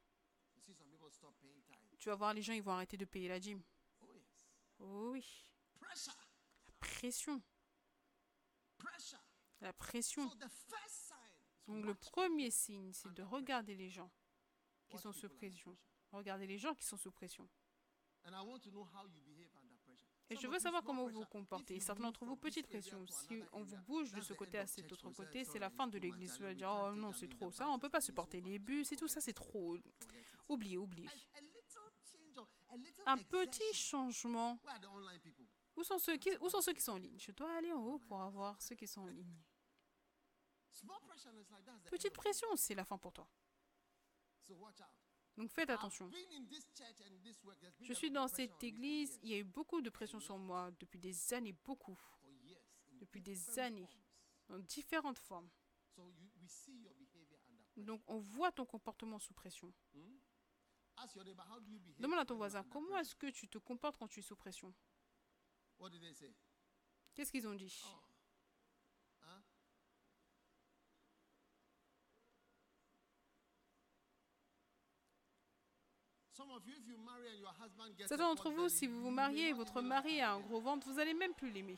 tu 1.99 2.09
vas 2.09 2.15
voir 2.15 2.33
les 2.33 2.41
gens, 2.41 2.53
ils 2.53 2.61
vont 2.61 2.71
arrêter 2.73 2.97
de 2.97 3.05
payer 3.05 3.27
la 3.27 3.39
gym. 3.39 3.61
Oh. 4.01 4.05
Oh 4.79 5.09
oui, 5.11 5.25
la 6.67 6.75
pression, 6.79 7.41
la 9.61 9.73
pression. 9.73 10.29
Donc 11.67 11.85
le 11.85 11.95
premier 11.95 12.51
signe, 12.51 12.93
c'est 12.93 13.11
de 13.13 13.23
regarder 13.23 13.75
les 13.75 13.89
gens 13.89 14.11
qui 14.89 14.97
sont 14.97 15.11
sous 15.13 15.29
pression. 15.29 15.75
Regardez 16.11 16.45
les 16.45 16.57
gens 16.57 16.75
qui 16.75 16.85
sont 16.85 16.97
sous 16.97 17.11
pression. 17.11 17.49
Et 20.29 20.35
je 20.35 20.47
veux 20.47 20.53
you, 20.53 20.59
savoir 20.59 20.83
comment 20.83 21.07
vous 21.07 21.19
vous 21.19 21.25
comportez. 21.25 21.75
If 21.75 21.81
you 21.81 21.85
Certains 21.85 22.03
move 22.03 22.11
d'entre 22.13 22.25
vous, 22.25 22.35
petite 22.35 22.67
pression. 22.67 23.05
to 23.05 23.13
Si 23.13 23.43
on 23.51 23.63
vous 23.63 23.77
bouge 23.77 24.11
de 24.11 24.21
ce 24.21 24.33
the 24.33 24.37
côté 24.37 24.57
end 24.57 24.61
à 24.61 24.63
of 24.63 24.69
cet 24.69 24.89
church 24.89 25.05
autre 25.05 25.11
côté, 25.11 25.43
c'est 25.43 25.59
la 25.59 25.69
fin 25.69 25.87
de 25.87 25.91
too 25.91 25.97
much. 25.97 26.03
l'église. 26.03 26.39
Vas 26.39 26.47
will 26.47 26.55
dire, 26.55 26.71
oh 26.71 26.91
non, 26.95 27.13
c'est 27.13 27.27
trop 27.27 27.51
ça, 27.51 27.69
on 27.69 27.77
peut 27.77 27.89
pas 27.89 28.01
supporter 28.01 28.41
les 28.41 28.57
bus 28.57 28.91
et 28.91 28.95
tout 28.95 29.07
ça, 29.07 29.21
c'est 29.21 29.33
trop. 29.33 29.77
Oubliez, 30.49 30.77
oubliez. 30.77 31.09
Un 33.05 33.17
petit 33.17 33.73
changement. 33.73 34.59
Où 35.75 35.83
sont 35.83 35.99
ceux 35.99 36.17
qui, 36.17 36.29
où 36.39 36.49
sont 36.49 36.61
ceux 36.61 36.73
qui 36.73 36.81
sont 36.81 36.93
en 36.93 36.97
ligne? 36.97 37.19
Je 37.19 37.31
dois 37.31 37.51
aller 37.57 37.71
en 37.71 37.83
haut 37.83 37.99
pour 37.99 38.21
avoir 38.21 38.61
ceux 38.61 38.75
qui 38.75 38.87
sont 38.87 39.01
en 39.01 39.07
ligne. 39.07 39.37
Petite 41.85 42.13
pression, 42.13 42.47
c'est 42.55 42.75
la 42.75 42.83
fin 42.83 42.97
pour 42.97 43.13
toi. 43.13 43.27
Donc 45.37 45.51
faites 45.51 45.69
attention. 45.69 46.09
Je 47.81 47.93
suis 47.93 48.11
dans 48.11 48.27
cette 48.27 48.63
église, 48.63 49.19
il 49.23 49.29
y 49.29 49.33
a 49.33 49.37
eu 49.37 49.43
beaucoup 49.43 49.81
de 49.81 49.89
pression 49.89 50.19
sur 50.19 50.37
moi 50.37 50.71
depuis 50.79 50.99
des 50.99 51.33
années, 51.33 51.53
beaucoup, 51.65 51.97
depuis 52.99 53.21
des 53.21 53.59
années, 53.59 53.87
dans 54.47 54.59
différentes 54.59 55.19
formes. 55.19 55.49
Donc 57.75 58.01
on 58.07 58.19
voit 58.19 58.51
ton 58.51 58.65
comportement 58.65 59.19
sous 59.19 59.33
pression. 59.33 59.73
Hmm? 59.93 60.17
Demande 61.99 62.19
à 62.19 62.25
ton 62.25 62.35
voisin, 62.35 62.63
comment 62.63 62.97
est-ce 62.97 63.15
que 63.15 63.27
tu 63.27 63.49
te 63.49 63.57
comportes 63.57 63.97
quand 63.97 64.07
tu 64.07 64.21
es 64.21 64.23
sous 64.23 64.37
pression? 64.37 64.73
Qu'est-ce 67.13 67.31
qu'ils 67.31 67.47
ont 67.47 67.53
dit 67.53 67.81
Oh. 67.85 67.89
Huh? 69.21 69.25
Some 69.25 69.27
of 69.27 69.29
you, 69.29 69.33
if 69.83 69.89
you 69.97 70.03
marry 71.33 71.55
and 71.55 71.61
your 73.35 73.35
husband 73.35 73.65
gets 76.05 76.13
a 76.13 76.15
Certains 78.07 78.27
d'entre 78.27 78.49
vous, 78.49 78.67
si 78.67 78.87
vous 78.87 79.01
vous 79.01 79.09
mariez 79.09 79.49
et 79.49 79.53
votre 79.53 79.81
mari 79.81 80.19
a 80.19 80.33
un 80.33 80.39
gros 80.41 80.59
ventre, 80.59 80.87
vous 80.89 80.99
allez 80.99 81.13
même 81.13 81.33
plus 81.33 81.49
l'aimer. 81.49 81.77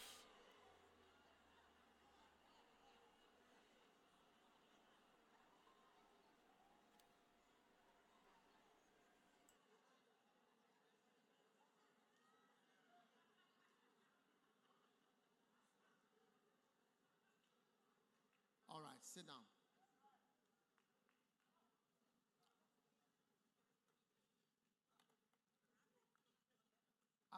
All 18.70 18.82
right, 18.82 19.04
sit 19.04 19.26
down. 19.26 19.57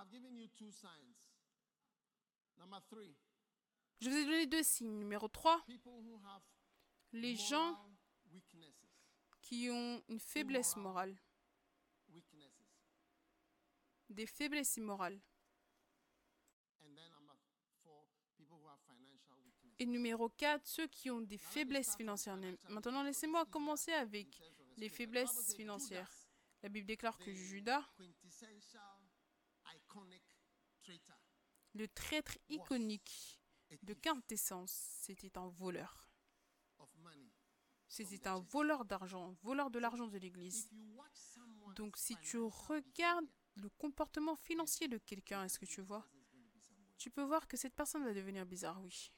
I've 0.09 0.13
given 0.13 0.35
you 0.37 0.47
two 0.57 0.71
signs. 0.71 1.17
Number 2.57 2.81
three, 2.89 3.15
Je 4.01 4.09
vous 4.09 4.15
ai 4.15 4.25
donné 4.25 4.47
deux 4.47 4.63
signes. 4.63 4.97
Numéro 4.97 5.27
3, 5.27 5.63
people 5.67 5.91
who 5.91 6.17
have 6.25 6.41
les 7.11 7.35
gens 7.35 7.77
qui 9.41 9.69
ont 9.69 10.01
une 10.09 10.19
faiblesse 10.19 10.75
morale. 10.77 11.15
Des 14.09 14.25
faiblesses 14.25 14.77
immorales. 14.77 15.19
Et 19.77 19.85
numéro 19.85 20.29
4, 20.29 20.67
ceux 20.67 20.87
qui 20.87 21.11
ont 21.11 21.21
des 21.21 21.37
faiblesses 21.37 21.95
financières. 21.95 22.37
Maintenant, 22.69 23.03
laissez-moi 23.03 23.45
commencer 23.45 23.93
avec 23.93 24.41
les 24.77 24.89
faiblesses 24.89 25.55
financières. 25.55 26.11
La 26.63 26.69
Bible 26.69 26.87
déclare 26.87 27.17
que 27.19 27.31
Judas, 27.31 27.87
le 31.73 31.87
traître 31.87 32.37
iconique 32.49 33.41
de 33.83 33.93
quintessence, 33.93 34.71
c'était 34.71 35.37
un 35.37 35.47
voleur. 35.49 36.09
C'était 37.87 38.27
un 38.27 38.39
voleur 38.39 38.85
d'argent, 38.85 39.35
voleur 39.41 39.71
de 39.71 39.79
l'argent 39.79 40.07
de 40.07 40.17
l'Église. 40.17 40.69
Donc 41.75 41.97
si 41.97 42.15
tu 42.17 42.37
regardes 42.37 43.27
le 43.55 43.69
comportement 43.69 44.35
financier 44.35 44.87
de 44.87 44.97
quelqu'un, 44.97 45.43
est-ce 45.43 45.59
que 45.59 45.65
tu 45.65 45.81
vois? 45.81 46.07
Tu 46.97 47.09
peux 47.09 47.23
voir 47.23 47.47
que 47.47 47.57
cette 47.57 47.75
personne 47.75 48.03
va 48.03 48.13
devenir 48.13 48.45
bizarre, 48.45 48.81
oui. 48.81 49.11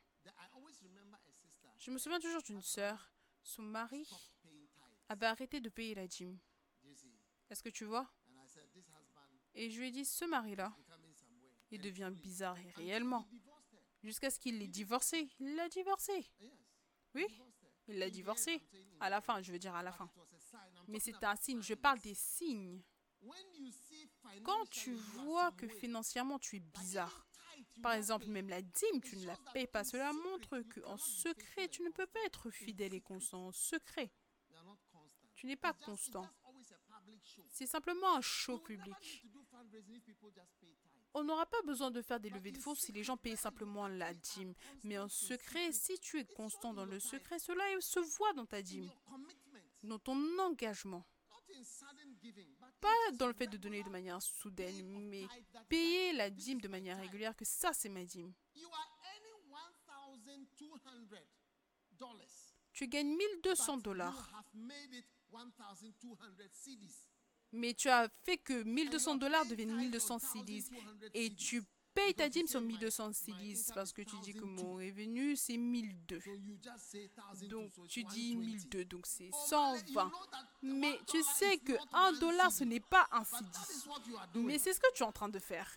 Je 1.77 1.91
me 1.91 1.97
souviens 1.97 2.19
toujours 2.19 2.43
d'une 2.43 2.61
sœur, 2.61 3.11
son 3.43 3.63
mari 3.63 4.07
avait 5.09 5.25
arrêté 5.25 5.59
de 5.59 5.69
payer 5.69 5.95
la 5.95 6.07
dîme. 6.07 6.39
Est-ce 7.49 7.63
que 7.63 7.69
tu 7.69 7.85
vois 7.85 8.09
And 8.29 8.37
I 8.37 8.47
said, 8.47 8.71
this 8.73 8.87
husband 8.87 9.40
Et 9.55 9.69
je 9.69 9.79
lui 9.79 9.87
ai 9.87 9.91
dit, 9.91 10.05
ce 10.05 10.25
mari-là, 10.25 10.73
il 11.71 11.81
devient 11.81 12.11
bizarre 12.13 12.57
et 12.57 12.71
réellement. 12.71 13.27
Jusqu'à 14.03 14.29
ce 14.29 14.39
qu'il 14.39 14.57
l'ait 14.59 14.67
divorcé. 14.67 15.29
Il 15.39 15.55
l'a 15.55 15.69
divorcé. 15.69 16.31
Oui, 17.13 17.25
il 17.87 17.99
l'a 17.99 18.09
divorcé. 18.09 18.61
À 18.99 19.09
la 19.09 19.21
fin, 19.21 19.41
je 19.41 19.51
veux 19.51 19.59
dire 19.59 19.75
à 19.75 19.83
la 19.83 19.91
fin. 19.91 20.09
Mais 20.87 20.99
c'est 20.99 21.23
un 21.23 21.35
signe, 21.35 21.61
je 21.61 21.73
parle 21.73 21.99
des 21.99 22.15
signes. 22.15 22.81
Quand 24.43 24.69
tu 24.69 24.93
vois 24.93 25.51
que 25.51 25.67
financièrement 25.67 26.39
tu 26.39 26.55
es 26.57 26.59
bizarre, 26.59 27.27
par 27.81 27.93
exemple, 27.93 28.27
même 28.27 28.49
la 28.49 28.61
dîme, 28.61 29.01
tu 29.03 29.17
ne 29.17 29.25
la 29.25 29.37
payes 29.53 29.67
pas. 29.67 29.83
Cela 29.83 30.11
montre 30.13 30.61
qu'en 30.61 30.97
secret, 30.97 31.67
tu 31.67 31.83
ne 31.83 31.89
peux 31.89 32.07
pas 32.07 32.23
être 32.25 32.49
fidèle 32.49 32.93
et 32.93 33.01
constant. 33.01 33.47
En 33.47 33.51
secret, 33.51 34.11
tu 35.35 35.45
n'es 35.45 35.55
pas 35.55 35.73
constant. 35.73 36.27
C'est 37.49 37.67
simplement 37.67 38.15
un 38.15 38.21
show 38.21 38.57
public. 38.59 39.25
On 41.13 41.23
n'aura 41.23 41.45
pas 41.45 41.61
besoin 41.63 41.91
de 41.91 42.01
faire 42.01 42.19
des 42.19 42.29
levées 42.29 42.51
de 42.51 42.57
fonds 42.57 42.75
si 42.75 42.91
les 42.91 43.03
gens 43.03 43.17
payaient 43.17 43.35
simplement 43.35 43.87
la 43.87 44.13
dîme. 44.13 44.53
Mais 44.83 44.97
en 44.97 45.09
secret, 45.09 45.71
si 45.73 45.99
tu 45.99 46.19
es 46.19 46.25
constant 46.25 46.73
dans 46.73 46.85
le 46.85 46.99
secret, 46.99 47.37
cela 47.39 47.63
se 47.81 47.99
voit 47.99 48.33
dans 48.33 48.45
ta 48.45 48.61
dîme, 48.61 48.89
dans 49.83 49.99
ton 49.99 50.17
engagement. 50.39 51.05
Pas 52.79 53.11
dans 53.13 53.27
le 53.27 53.33
fait 53.33 53.47
de 53.47 53.57
donner 53.57 53.83
de 53.83 53.89
manière 53.89 54.21
soudaine, 54.21 55.09
mais 55.09 55.27
payer 55.67 56.13
la 56.13 56.29
dîme 56.29 56.61
de 56.61 56.69
manière 56.69 56.97
régulière, 56.97 57.35
que 57.35 57.43
ça, 57.43 57.73
c'est 57.73 57.89
ma 57.89 58.05
dîme. 58.05 58.33
You 58.55 58.69
are 58.71 58.97
earning 59.03 59.31
$1,200. 60.39 61.17
Tu 62.73 62.87
gagnes 62.87 63.15
1200 63.17 63.77
but 63.77 63.83
dollars, 63.83 64.31
1,200 67.51 67.59
mais 67.59 67.73
tu 67.73 67.89
as 67.89 68.09
fait 68.23 68.37
que 68.37 68.63
1200 68.63 69.11
And 69.11 69.13
you 69.15 69.19
dollars 69.19 69.45
deviennent 69.45 69.69
paying 69.75 69.91
1200 69.91 70.19
tithe 70.19 70.29
on 70.29 70.33
CDs 70.33 70.69
1,200 70.71 71.09
et 71.13 71.35
tu 71.35 71.63
payes 71.93 72.13
ta 72.13 72.23
Because 72.29 72.35
you 72.35 72.41
dîme 72.43 72.47
sur 72.47 72.59
say 72.59 72.65
my- 72.65 72.73
1200 72.73 73.07
my 73.09 73.13
CDs 73.13 73.73
parce 73.73 73.91
que 73.91 74.01
tu 74.03 74.15
dis 74.21 74.33
que 74.33 74.39
1,200. 74.45 74.63
mon 74.63 74.73
revenu 74.75 75.35
c'est 75.35 75.57
1002. 75.57 76.21
So 76.21 76.35
you 76.35 76.57
just 76.63 76.79
say 76.89 77.09
1,200, 77.09 77.47
Donc 77.49 77.87
tu 77.89 78.03
dis 78.05 78.31
120. 78.33 78.45
1002, 78.45 78.85
donc 78.85 79.05
c'est 79.05 79.29
Oh, 79.33 79.35
man, 79.51 79.75
you 79.87 79.93
120. 79.93 80.09
know 80.09 80.25
that 80.31 80.37
the 80.43 80.63
Mais 80.63 80.99
tu 81.07 81.21
sais 81.23 81.55
is 81.55 81.59
que 81.59 81.73
not 81.73 81.87
1 81.91 82.07
one 82.13 82.19
dollar 82.19 82.51
ce 82.51 82.63
n'est 82.63 82.79
pas 82.79 83.07
un 83.11 83.23
CD. 83.25 83.49
Mais 84.35 84.57
c'est 84.57 84.73
ce 84.73 84.79
que 84.79 84.91
tu 84.93 85.03
es 85.03 85.05
en 85.05 85.11
train 85.11 85.27
de 85.29 85.39
faire. 85.39 85.69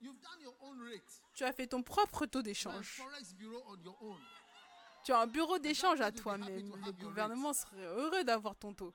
You've 0.00 0.18
done 0.20 0.40
your 0.42 0.56
own 0.60 0.80
rate. 0.82 1.22
Tu 1.34 1.44
as 1.44 1.52
fait 1.52 1.66
ton 1.66 1.82
propre 1.82 2.26
taux 2.26 2.42
d'échange. 2.42 3.02
Tu 5.04 5.12
as 5.12 5.20
un 5.20 5.26
bureau 5.26 5.58
d'échange 5.58 6.00
à 6.00 6.10
toi-même. 6.12 6.70
to 6.70 6.76
Le 6.86 6.92
gouvernement 6.92 7.52
serait 7.52 7.84
heureux 7.84 8.24
d'avoir 8.24 8.56
ton 8.56 8.72
taux. 8.74 8.94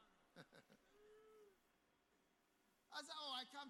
I 2.92 3.02
said, 3.04 3.69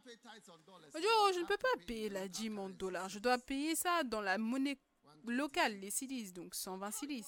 oh. 0.95 1.31
Je 1.33 1.39
ne 1.39 1.45
peux 1.45 1.57
pas 1.57 1.85
payer 1.85 2.09
la 2.09 2.27
dîme 2.27 2.59
en 2.59 2.69
dollars. 2.69 3.09
Je 3.09 3.19
dois 3.19 3.37
payer 3.37 3.75
ça 3.75 4.03
dans 4.03 4.21
la 4.21 4.37
monnaie 4.37 4.77
locale, 5.25 5.79
les 5.79 5.91
CDs, 5.91 6.31
donc 6.31 6.55
120 6.55 6.91
CDs. 6.91 7.25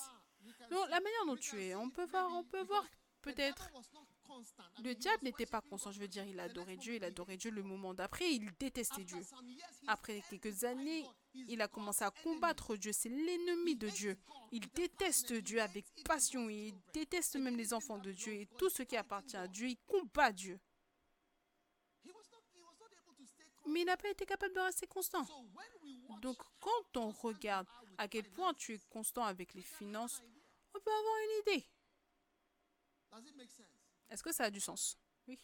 Non, 0.72 0.86
la 0.86 1.00
manière 1.00 1.26
dont 1.28 1.36
tu 1.36 1.62
es, 1.62 1.76
on 1.76 1.90
peut 1.90 2.06
voir, 2.06 2.32
on 2.34 2.44
peut 2.44 2.64
voir 2.64 2.86
peut-être. 3.22 3.70
Le 4.84 4.94
diable 4.96 5.24
n'était 5.24 5.46
pas 5.46 5.62
constant, 5.62 5.92
je 5.92 6.00
veux 6.00 6.08
dire, 6.08 6.24
il 6.26 6.40
adorait 6.40 6.78
Dieu, 6.78 6.96
il 6.96 7.04
adorait 7.04 7.38
Dieu 7.38 7.52
le 7.52 7.64
moment 7.64 7.94
d'après, 7.94 8.32
il 8.32 8.50
détestait 8.60 9.04
Dieu. 9.04 9.22
Après 9.88 10.24
quelques 10.30 10.64
années, 10.64 11.06
il 11.34 11.62
a 11.62 11.68
commencé 11.68 12.04
à 12.04 12.12
combattre 12.12 12.78
Dieu, 12.78 12.92
c'est 12.94 13.10
l'ennemi 13.10 13.76
de 13.76 13.90
Dieu. 13.90 14.18
Il 14.52 14.68
déteste 14.70 15.34
Dieu 15.34 15.62
avec 15.62 15.86
passion, 16.06 16.50
il 16.50 16.74
déteste 16.94 17.36
même 17.36 17.58
les 17.58 17.74
enfants 17.74 17.98
de 17.98 18.12
Dieu 18.12 18.34
et 18.34 18.48
tout 18.58 18.70
ce 18.70 18.84
qui 18.84 18.96
appartient 18.96 19.38
à 19.38 19.48
Dieu, 19.48 19.68
il 19.68 19.78
combat 19.86 20.32
Dieu. 20.32 20.60
Mais 23.68 23.82
il 23.82 23.86
n'a 23.86 23.98
pas 23.98 24.10
été 24.10 24.26
capable 24.26 24.54
de 24.56 24.60
rester 24.60 24.88
constant. 24.88 25.24
Donc 26.22 26.38
quand 26.60 26.98
on 26.98 27.12
regarde 27.12 27.68
à 27.98 28.08
quel 28.08 28.30
point 28.32 28.54
tu 28.54 28.74
es 28.74 28.80
constant 28.90 29.24
avec 29.26 29.54
les 29.54 29.62
finances, 29.62 30.22
on 30.74 30.80
peut 30.80 30.92
avoir 30.92 31.16
une 31.24 31.54
idée. 31.54 31.68
Est-ce 34.10 34.24
que 34.24 34.32
ça 34.32 34.46
a 34.46 34.50
du 34.52 34.60
sens? 34.60 34.98
Oui. 35.28 35.40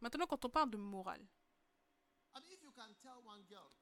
Maintenant, 0.00 0.26
quand 0.26 0.44
on 0.44 0.50
parle 0.50 0.70
de 0.70 0.76
morale, 0.76 1.26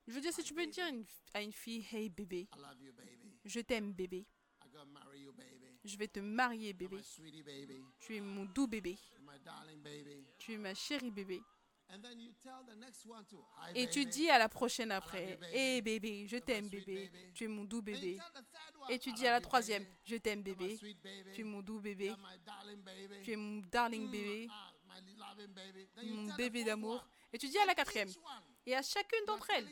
je 0.06 0.12
veux 0.12 0.20
dire, 0.20 0.32
si 0.32 0.42
tu 0.44 0.54
peux 0.54 0.66
dire 0.70 0.86
une- 0.86 1.06
à 1.34 1.42
une 1.42 1.52
fille, 1.52 1.86
hey 1.90 2.08
bébé, 2.10 2.48
je 3.44 3.60
t'aime 3.60 3.92
bébé, 3.92 4.26
je 5.84 5.96
vais 5.96 6.08
te 6.08 6.20
marier 6.20 6.72
bébé, 6.72 6.96
tu 7.98 8.16
es 8.16 8.20
mon 8.20 8.44
doux 8.44 8.66
bébé, 8.68 8.98
tu 10.38 10.52
es 10.52 10.58
ma 10.58 10.74
chérie 10.74 11.10
bébé. 11.10 11.42
Et 13.74 13.88
tu 13.88 14.04
dis 14.06 14.30
à 14.30 14.38
la 14.38 14.48
prochaine 14.48 14.90
après, 14.92 15.38
hey 15.52 15.82
bébé, 15.82 16.26
je 16.26 16.36
t'aime 16.38 16.68
bébé, 16.68 17.10
tu 17.34 17.44
es 17.44 17.48
mon 17.48 17.64
doux 17.64 17.82
bébé. 17.82 18.18
Et 18.88 18.98
tu 18.98 19.12
dis 19.12 19.26
à 19.26 19.32
la 19.32 19.40
troisième, 19.40 19.84
je 20.04 20.16
t'aime 20.16 20.42
bébé, 20.42 20.78
tu 21.34 21.40
es 21.40 21.44
mon 21.44 21.62
doux 21.62 21.80
bébé, 21.80 22.14
tu 23.22 23.32
es 23.32 23.36
mon 23.36 23.60
darling 23.70 24.10
bébé, 24.10 24.48
mon 26.02 26.34
bébé 26.34 26.64
d'amour. 26.64 27.06
Et 27.32 27.38
tu 27.38 27.48
dis 27.48 27.58
à 27.58 27.66
la 27.66 27.74
quatrième, 27.74 28.10
et 28.66 28.74
à 28.76 28.82
chacune 28.82 29.24
d'entre 29.26 29.48
elles, 29.50 29.68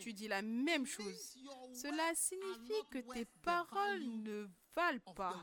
tu 0.00 0.12
dis 0.12 0.28
la 0.28 0.42
même 0.42 0.86
chose. 0.86 1.38
Cela 1.72 2.14
signifie 2.14 2.82
que 2.90 2.98
tes 3.12 3.24
paroles 3.24 4.02
ne 4.02 4.48
valent 4.74 5.00
pas 5.14 5.34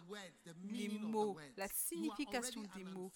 les 0.63 0.89
mots, 0.89 1.37
la 1.57 1.67
signification 1.67 2.61
des 2.75 2.83
mots. 2.83 3.11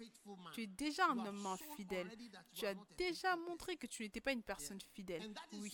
Tu 0.54 0.64
es 0.64 0.68
déjà 0.68 1.08
un 1.08 1.26
homme 1.26 1.46
infidèle. 1.46 2.10
Tu 2.54 2.66
as 2.66 2.76
déjà 2.98 3.36
montré 3.36 3.78
que 3.78 3.88
tu 3.88 4.04
n'étais 4.04 4.22
pas 4.22 4.32
une 4.32 4.44
personne 4.44 4.80
fidèle. 4.94 5.34
Oui. 5.54 5.72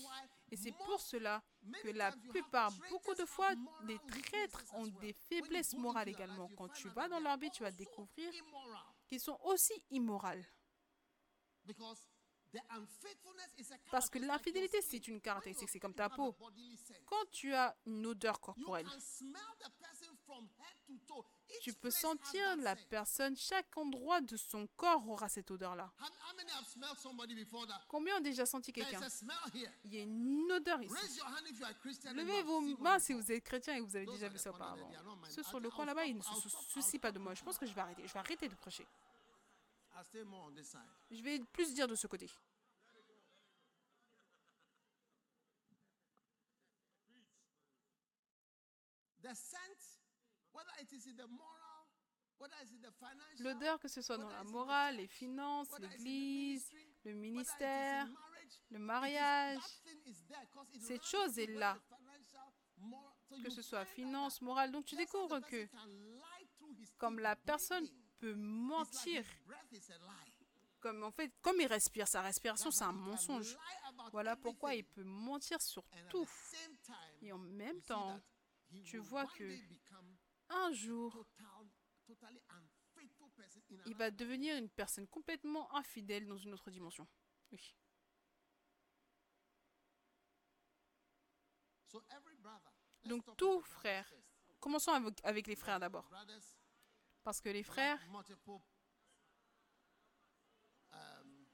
Et 0.51 0.55
c'est 0.55 0.71
pour 0.71 0.99
cela 0.99 1.43
que 1.83 1.89
la 1.89 2.11
plupart, 2.11 2.71
beaucoup 2.89 3.13
de 3.13 3.25
fois, 3.25 3.51
les 3.83 3.99
traîtres 3.99 4.63
ont 4.73 4.87
des 4.87 5.13
faiblesses 5.13 5.73
morales 5.75 6.09
également. 6.09 6.49
Quand 6.57 6.69
tu 6.69 6.89
vas 6.89 7.07
dans 7.07 7.19
leur 7.19 7.37
vie, 7.37 7.51
tu 7.51 7.63
vas 7.63 7.71
découvrir 7.71 8.31
qu'ils 9.07 9.19
sont 9.19 9.39
aussi 9.43 9.73
immorales. 9.89 10.45
Parce 13.91 14.09
que 14.09 14.17
l'infidélité, 14.19 14.81
c'est 14.81 15.07
une 15.07 15.21
caractéristique, 15.21 15.69
c'est 15.69 15.79
comme 15.79 15.93
ta 15.93 16.09
peau. 16.09 16.35
Quand 17.05 17.29
tu 17.31 17.53
as 17.53 17.77
une 17.85 18.05
odeur 18.07 18.39
corporelle, 18.39 18.87
tu 21.61 21.73
peux 21.73 21.91
sentir 21.91 22.55
la 22.57 22.75
personne, 22.75 23.35
chaque 23.35 23.75
endroit 23.77 24.21
de 24.21 24.37
son 24.37 24.67
corps 24.75 25.07
aura 25.07 25.27
cette 25.29 25.49
odeur-là. 25.51 25.91
Combien 27.87 28.17
ont 28.17 28.21
déjà 28.21 28.45
senti 28.45 28.71
quelqu'un? 28.71 28.99
Il 29.83 29.93
y 29.93 29.99
a 29.99 30.03
une 30.03 30.51
odeur 30.51 30.81
ici. 30.81 31.19
Levez 32.13 32.43
vos 32.43 32.61
mains 32.77 32.99
si 32.99 33.13
vous 33.13 33.31
êtes 33.31 33.43
chrétien 33.43 33.75
et 33.75 33.79
que 33.79 33.85
vous 33.85 33.95
avez 33.95 34.05
déjà 34.05 34.29
vu 34.29 34.37
ça 34.37 34.51
auparavant. 34.51 34.91
Ceux 35.29 35.43
sur 35.43 35.59
le 35.59 35.69
coin 35.69 35.85
là-bas, 35.85 36.05
ils 36.05 36.17
ne 36.17 36.21
se 36.21 36.49
soucient 36.49 36.99
pas 36.99 37.11
de 37.11 37.19
moi. 37.19 37.33
Je 37.33 37.43
pense 37.43 37.57
que 37.57 37.65
je 37.65 37.73
vais 37.73 37.81
arrêter. 37.81 38.07
Je 38.07 38.13
vais 38.13 38.19
arrêter 38.19 38.47
de 38.47 38.55
prêcher. 38.55 38.87
Je 41.11 41.21
vais 41.21 41.39
plus 41.51 41.73
dire 41.73 41.87
de 41.87 41.95
ce 41.95 42.07
côté. 42.07 42.29
L'odeur, 53.39 53.79
que 53.79 53.87
ce 53.87 54.01
soit 54.01 54.17
dans 54.17 54.29
la 54.29 54.43
morale, 54.45 54.97
les 54.97 55.07
finances, 55.07 55.77
l'église, 55.79 56.71
le 57.03 57.13
ministère, 57.13 58.07
le 58.71 58.79
mariage, 58.79 59.59
cette 60.79 61.03
chose 61.05 61.37
est 61.37 61.47
là. 61.47 61.77
que 63.43 63.49
ce 63.49 63.61
soit 63.61 63.85
finance, 63.85 64.41
morale. 64.41 64.71
Donc 64.71 64.85
tu 64.85 64.95
découvres 64.95 65.41
que 65.41 65.67
comme 66.97 67.19
la 67.19 67.35
personne 67.35 67.87
peut 68.19 68.35
mentir, 68.35 69.25
comme 70.79 71.03
en 71.03 71.11
fait, 71.11 71.31
comme 71.41 71.59
il 71.59 71.67
respire, 71.67 72.07
sa 72.07 72.21
respiration 72.21 72.71
c'est 72.71 72.85
un 72.85 72.93
mensonge. 72.93 73.57
Voilà 74.11 74.35
pourquoi 74.35 74.75
il 74.75 74.85
peut 74.85 75.03
mentir 75.03 75.61
sur 75.61 75.83
tout. 76.09 76.27
Et 77.21 77.31
en 77.31 77.37
même 77.37 77.81
temps, 77.81 78.19
tu 78.85 78.97
vois 78.97 79.25
que 79.25 79.57
un 80.49 80.71
jour, 80.73 81.25
il 83.85 83.95
va 83.95 84.11
devenir 84.11 84.55
une 84.57 84.69
personne 84.69 85.07
complètement 85.07 85.73
infidèle 85.75 86.27
dans 86.27 86.37
une 86.37 86.53
autre 86.53 86.69
dimension. 86.71 87.07
Oui. 87.51 87.75
Donc 93.05 93.23
tout 93.37 93.61
frère, 93.61 94.11
commençons 94.59 94.91
avec, 94.91 95.19
avec 95.23 95.47
les 95.47 95.55
frères 95.55 95.79
d'abord. 95.79 96.09
Parce 97.23 97.41
que 97.41 97.49
les 97.49 97.63
frères, 97.63 97.99
um, 100.91 101.45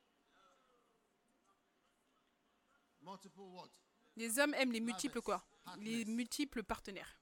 les 4.16 4.40
hommes 4.40 4.54
aiment 4.56 4.72
les 4.72 4.80
multiples 4.82 5.22
quoi? 5.22 5.46
Les 5.78 6.06
multiples 6.06 6.64
partenaires. 6.64 7.20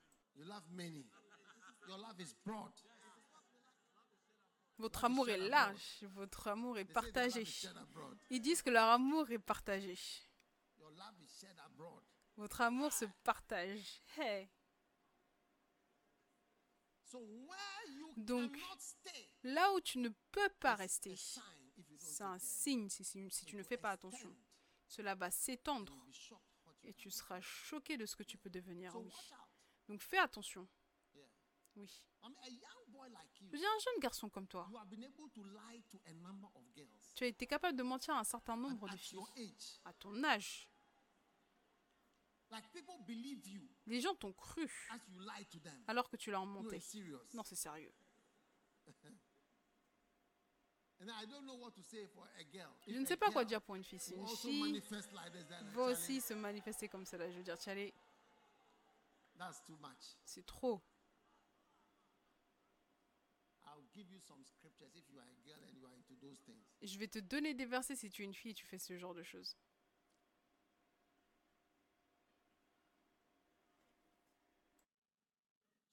Votre 4.77 5.05
amour 5.05 5.29
est 5.29 5.37
large, 5.37 6.03
votre 6.03 6.47
amour 6.47 6.77
est 6.77 6.85
partagé. 6.85 7.45
Ils 8.29 8.41
disent 8.41 8.61
que 8.61 8.69
leur 8.69 8.89
amour 8.89 9.29
est 9.31 9.39
partagé. 9.39 9.97
Votre 12.35 12.61
amour 12.61 12.91
se 12.91 13.05
partage. 13.23 14.01
Hey. 14.17 14.49
Donc, 18.17 18.57
Là 19.43 19.71
où 19.73 19.81
tu 19.81 19.99
ne 19.99 20.09
peux 20.31 20.49
pas 20.59 20.75
rester, 20.75 21.15
c'est 21.97 22.23
un 22.23 22.39
signe 22.39 22.89
si, 22.89 23.45
tu 23.45 23.55
ne 23.55 23.63
fais 23.63 23.77
pas 23.77 23.91
attention. 23.91 24.35
Cela 24.87 25.15
va 25.15 25.29
s'étendre 25.31 25.93
et 26.83 26.93
tu 26.93 27.09
seras 27.11 27.41
choqué 27.41 27.97
de 27.97 28.05
ce 28.05 28.15
que 28.15 28.23
tu 28.23 28.37
peux 28.37 28.49
devenir. 28.49 28.95
Oui. 28.95 29.11
Donc 29.87 30.01
fais 30.01 30.17
attention. 30.17 30.67
Oui. 31.75 31.89
I 32.23 32.27
mean, 32.29 32.37
a 32.43 32.49
young 32.49 32.85
boy 32.89 33.09
like 33.09 33.39
you, 33.41 33.49
Je 33.51 33.57
dis 33.57 33.65
un 33.65 33.79
jeune 33.79 33.99
garçon 33.99 34.29
comme 34.29 34.47
toi. 34.47 34.69
Tu 37.15 37.23
as 37.23 37.27
été 37.27 37.47
capable 37.47 37.77
de 37.77 37.83
mentir 37.83 38.13
à 38.15 38.19
un 38.19 38.23
certain 38.23 38.55
nombre 38.55 38.87
de 38.87 38.93
at 38.93 38.97
filles 38.97 39.15
your 39.15 39.31
age. 39.37 39.79
à 39.85 39.93
ton 39.93 40.23
âge. 40.23 40.69
Like 42.51 42.71
people 42.71 42.95
believe 43.07 43.47
you 43.47 43.67
Les 43.87 43.99
gens 43.99 44.13
t'ont 44.13 44.33
cru 44.33 44.69
alors 45.87 46.07
que 46.07 46.17
tu 46.17 46.29
l'as 46.29 46.39
No, 46.39 46.45
monté. 46.45 46.77
it's 46.77 46.85
serious. 46.91 47.19
Non, 47.33 47.43
c'est 47.43 47.55
sérieux. 47.55 47.93
And 50.99 51.09
I 51.09 51.25
don't 51.25 51.43
know 51.45 51.55
what 51.55 51.71
to 51.71 51.81
say 51.81 52.05
for 52.07 52.25
a 52.39 52.43
girl. 52.49 52.71
Je 52.87 52.97
ne 52.97 53.05
sais 53.05 53.17
pas 53.17 53.31
quoi 53.31 53.43
dire 53.43 53.61
pour 53.61 53.75
une 53.75 53.83
fille. 53.83 53.99
Si 53.99 54.13
une 54.13 54.27
fille 54.27 54.79
va 55.73 55.83
aussi 55.85 56.21
se 56.21 56.33
manifester 56.33 56.87
comme 56.87 57.05
cela, 57.05 57.29
je 57.29 57.37
veux 57.37 57.43
dire, 57.43 57.57
tiens, 57.57 57.73
allez, 57.73 57.93
that's 59.37 59.61
too 59.63 59.75
much. 59.77 60.15
c'est 60.23 60.45
trop. 60.45 60.79
I'll 63.65 63.81
give 63.81 63.81
you 63.81 63.81
some 63.81 63.81
scriptures 63.81 63.81
if 63.81 63.81
you 63.81 63.81
are 63.81 63.81
a 63.81 63.81
girl 63.81 63.81
and 63.81 63.81
you 63.81 63.81
are 63.81 63.81
into 63.81 63.81
those 63.81 63.81
things. 63.81 63.82
Je 66.81 66.97
vais 66.97 67.07
te 67.07 67.19
donner 67.19 67.53
des 67.53 67.65
versets 67.65 67.95
si 67.95 68.09
tu 68.09 68.23
es 68.23 68.25
une 68.25 68.33
fille 68.33 68.51
et 68.51 68.55
tu 68.55 68.65
fais 68.65 68.79
ce 68.79 68.97
genre 68.97 69.13
de 69.13 69.23
choses. 69.23 69.55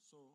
So. 0.01 0.35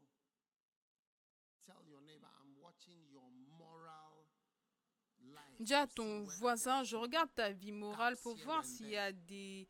Dis 5.60 5.74
à 5.74 5.88
ton 5.88 6.24
voisin, 6.24 6.84
je 6.84 6.96
regarde 6.96 7.34
ta 7.34 7.52
vie 7.52 7.72
morale 7.72 8.16
pour 8.18 8.36
voir 8.36 8.64
s'il 8.64 8.90
y 8.90 8.98
a 8.98 9.12
des 9.12 9.68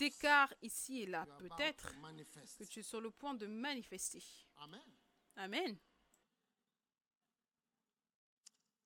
écarts 0.00 0.54
ici 0.62 1.02
et 1.02 1.06
là. 1.06 1.26
Peut-être 1.38 1.94
que 2.58 2.64
tu 2.64 2.80
es 2.80 2.82
sur 2.82 3.00
le 3.00 3.10
point 3.10 3.34
de 3.34 3.46
manifester. 3.46 4.22
Amen. 4.56 4.80
Amen. 5.36 5.78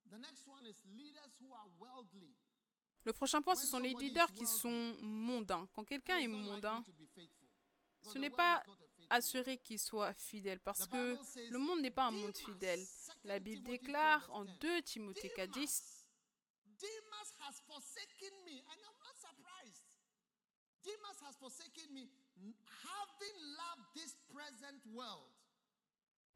Le 3.03 3.13
prochain 3.13 3.41
point, 3.41 3.55
ce 3.55 3.65
sont 3.67 3.79
les 3.79 3.93
leaders 3.93 4.31
qui 4.31 4.45
sont 4.45 4.95
mondains. 5.01 5.67
Quand 5.73 5.83
quelqu'un 5.83 6.17
est 6.17 6.27
mondain, 6.27 6.83
ce 6.85 6.91
Because 8.03 8.13
the 8.13 8.17
n'est 8.19 8.29
world 8.29 8.37
pas 8.37 8.63
is 8.63 8.67
not 8.67 8.73
a 8.73 8.77
faithful 8.77 9.07
assuré 9.11 9.57
qu'il 9.57 9.79
soit 9.79 10.13
fidèle 10.13 10.59
parce 10.59 10.87
The 10.87 10.91
que 10.91 11.51
le 11.51 11.57
monde 11.59 11.81
n'est 11.81 11.91
pas 11.91 12.05
un 12.05 12.11
monde 12.11 12.35
fidèle. 12.35 12.83
La 13.23 13.39
2 13.39 13.43
Bible 13.43 13.63
Timothy 13.63 13.79
déclare 13.79 14.21
4 14.21 14.31
en 14.31 14.43
verse 14.43 14.57
10, 14.59 14.67
2 14.67 14.81
Timothée 14.83 15.29
4, 15.35 15.51
10, 15.51 16.01
Demas, 20.83 21.21
has 21.21 21.37
forsaken 21.37 21.93
me, 21.93 22.09
having 22.81 23.37
loved 23.53 23.85
this 23.93 24.15
present 24.33 24.81
world. 24.91 25.29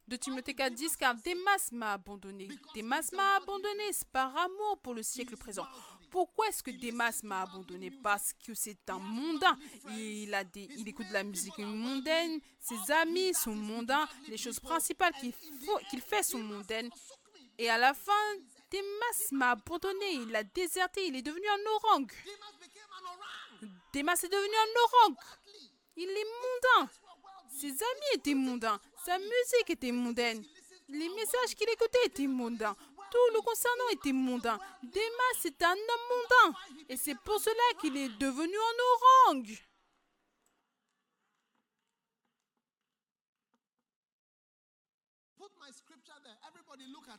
De 0.08 0.16
Timothée 0.18 0.53
4, 0.53 0.74
10, 0.74 0.97
car 0.97 1.16
Démas 1.16 1.70
m'a 1.72 1.93
abandonné. 1.93 2.47
Démas 2.74 3.10
m'a 3.14 3.38
abandonné, 3.38 3.84
c'est 3.91 4.08
par 4.10 4.36
amour 4.38 4.80
pour 4.84 4.93
le 4.93 5.01
siècle 5.03 5.36
présent. 5.36 5.66
Pourquoi 6.12 6.47
est-ce 6.47 6.62
que 6.64 6.72
Démas 6.72 7.22
m'a 7.24 7.41
abandonné? 7.41 7.91
Parce 7.91 8.34
que 8.34 8.53
c'est 8.53 8.89
un 8.89 8.99
mondain. 8.99 9.58
Il, 9.89 10.34
a 10.34 10.43
écoute 10.86 11.08
de 11.08 11.14
la 11.14 11.24
musique 11.24 11.58
mondaine, 11.58 12.39
ses 12.60 12.91
amis 12.91 13.34
sont 13.34 13.56
mondains, 13.56 14.08
les 14.28 14.38
choses 14.38 14.60
principales 14.60 15.14
qu'il 15.20 16.01
fait 16.01 16.24
sont 16.24 16.39
mondaines. 16.39 16.89
Et 17.58 17.70
à 17.70 17.78
la 17.78 17.93
fin, 17.93 18.12
Démas 18.70 19.28
m'a 19.32 19.51
abandonné, 19.51 20.14
il 20.14 20.36
a 20.36 20.43
déserté, 20.43 21.08
il 21.08 21.16
est 21.16 21.22
devenu 21.22 21.47
un 21.47 21.72
orang. 21.76 22.08
Démas 23.93 24.22
est 24.24 24.30
devenu 24.30 24.53
un 24.53 25.08
orang. 25.08 25.18
Il 25.95 26.10
est 26.10 26.26
mondain. 26.26 26.91
Ses 27.49 27.68
amis 27.70 28.16
étaient 28.16 28.34
mondains, 28.34 28.80
sa 29.06 29.20
musique 29.20 29.70
était 29.70 29.91
mondaine, 29.91 30.43
les 30.88 31.10
messages 31.10 31.56
qu'il 31.56 31.70
écoutait 31.70 32.06
étaient 32.06 32.28
mondains, 32.28 32.76
tout 33.12 33.34
le 33.34 33.41
concernant 33.41 33.89
était 33.91 34.12
mondain. 34.12 34.60
Démas 34.82 35.43
est 35.43 35.62
un 35.62 35.74
homme 35.74 36.08
mondain, 36.10 36.58
et 36.89 36.97
c'est 36.97 37.16
pour 37.20 37.39
cela 37.39 37.80
qu'il 37.80 37.95
est 37.97 38.10
devenu 38.18 38.56
un 38.56 38.78
orang. 39.32 39.45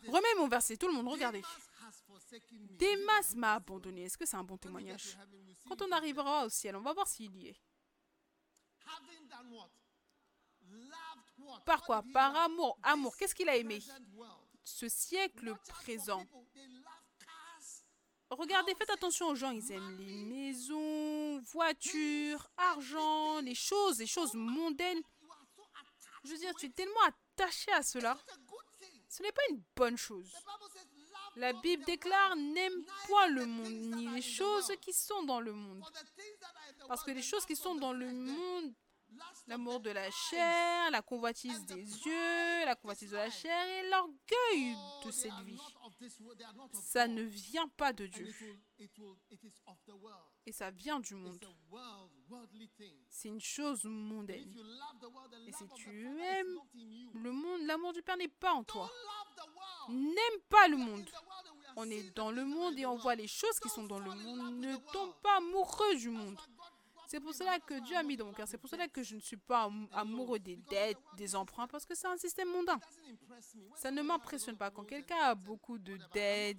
Remets 0.09 0.35
mon 0.39 0.49
verset, 0.49 0.77
tout 0.77 0.89
le 0.89 0.93
monde, 0.93 1.09
regardez. 1.09 1.41
Demas. 1.41 2.77
Démas 2.79 3.35
m'a 3.37 3.55
abandonné. 3.55 4.05
Est-ce 4.05 4.19
que 4.19 4.27
c'est 4.27 4.37
un 4.37 4.45
bon 4.45 4.57
témoignage? 4.57 5.17
Quand 5.69 5.81
on 5.83 5.91
arrivera 5.91 6.47
au 6.47 6.49
ciel, 6.49 6.77
on 6.77 6.81
va 6.81 6.93
voir 6.93 7.07
s'il 7.07 7.35
y 7.37 7.49
est. 7.49 7.61
Par 11.65 11.83
quoi? 11.83 12.03
Par 12.13 12.35
amour. 12.37 12.79
Amour. 12.83 13.17
Qu'est-ce 13.17 13.35
qu'il 13.35 13.49
a 13.49 13.57
aimé? 13.57 13.83
Ce 14.65 14.89
siècle 14.89 15.55
présent. 15.69 16.25
Regardez, 18.31 18.75
faites 18.75 18.91
attention 18.91 19.29
aux 19.29 19.35
gens. 19.35 19.51
Ils 19.53 19.71
aiment 19.73 19.97
les 19.99 20.25
maisons, 20.25 21.41
voitures, 21.43 22.49
argent, 22.57 23.41
les 23.41 23.55
choses, 23.55 23.99
les 23.99 24.07
choses 24.07 24.35
mondaines. 24.35 25.01
Je 26.25 26.33
veux 26.33 26.39
dire, 26.39 26.55
tu 26.57 26.67
es 26.67 26.71
tellement 26.71 27.03
attaché 27.07 27.71
à 27.73 27.83
cela. 27.83 28.19
Ce 29.09 29.23
n'est 29.23 29.33
pas 29.33 29.43
une 29.51 29.63
bonne 29.77 29.97
chose. 29.97 30.33
La 31.37 31.53
Bible 31.53 31.85
déclare 31.85 32.35
n'aime 32.35 32.85
point 33.07 33.29
le 33.29 33.47
monde, 33.47 33.97
ni 33.97 34.09
les 34.09 34.23
choses 34.23 34.73
qui 34.81 34.93
sont 34.93 35.23
dans 35.23 35.41
le 35.41 35.53
monde. 35.53 35.85
Parce 36.89 37.05
que 37.05 37.11
les 37.13 37.23
choses 37.23 37.47
qui 37.47 37.55
sont 37.55 37.77
dans 37.77 37.93
le 37.93 38.11
monde, 38.11 38.75
l'amour 39.47 39.81
de 39.81 39.91
la 39.91 40.11
chair, 40.11 40.91
la 40.91 41.03
convoitise 41.03 41.65
des 41.67 41.77
yeux, 41.77 42.65
la 42.65 42.75
convoitise 42.75 43.11
de 43.11 43.17
la 43.17 43.31
chair 43.31 43.67
et 43.67 43.89
l'orgueil 43.89 44.77
Oh, 44.77 45.07
de 45.07 45.11
cette 45.11 45.33
vie. 45.45 45.59
Ça 46.73 47.07
ne 47.07 47.23
vient 47.23 47.69
pas 47.69 47.93
de 47.93 48.07
Dieu. 48.07 48.33
Et 50.47 50.53
ça 50.53 50.71
vient 50.71 51.01
du 51.01 51.15
monde. 51.15 51.45
C'est 53.09 53.29
une 53.29 53.41
chose 53.41 53.85
mondaine. 53.85 54.55
Et 55.47 55.53
si 55.53 55.65
tu 55.77 56.21
aimes. 56.21 56.59
Le 57.15 57.33
monde, 57.33 57.63
l'amour 57.67 57.93
du 57.93 58.03
Père 58.03 58.17
n'est 58.17 58.29
pas 58.29 58.53
en 58.53 58.65
toi. 58.65 58.91
N'aime 59.89 60.41
pas 60.49 60.69
le 60.69 60.77
monde. 60.77 61.09
On 61.77 61.89
est 61.91 62.15
dans 62.15 62.31
le 62.31 62.45
monde 62.45 62.79
et 62.79 62.87
on 62.87 62.97
voit 62.97 63.15
les 63.15 63.29
choses 63.29 63.59
qui 63.61 63.69
sont 63.69 63.85
dans 63.85 63.99
le 63.99 64.11
monde. 64.15 64.57
Ne 64.57 64.77
tombe 64.93 65.15
pas 65.23 65.37
amoureux 65.37 65.95
du 65.97 66.11
monde. 66.11 66.39
C'est 67.17 67.23
pour 67.23 67.33
cela 67.35 67.59
que 67.61 67.81
Dieu 67.81 67.97
a 67.97 68.03
mis 68.03 68.15
dans 68.15 68.27
mon 68.27 68.35
cœur. 68.35 68.47
C'est 68.47 68.59
pour 68.59 68.69
cela 68.69 68.89
que 68.89 69.03
je 69.03 69.15
ne 69.15 69.21
suis 69.21 69.39
pas 69.39 69.63
am- 69.63 69.89
amoureux 69.93 70.39
des 70.39 70.57
dettes, 70.57 70.99
des 71.17 71.35
emprunts, 71.35 71.67
parce 71.67 71.87
que 71.87 71.95
c'est 71.95 72.07
un 72.07 72.19
système 72.19 72.51
mondain. 72.51 72.79
Ça 73.75 73.91
ne 73.91 74.03
m'impressionne 74.03 74.59
pas. 74.59 74.71
Quand 74.71 74.85
quelqu'un 74.85 75.17
a 75.23 75.35
beaucoup 75.35 75.79
de 75.79 75.97
dettes, 76.13 76.59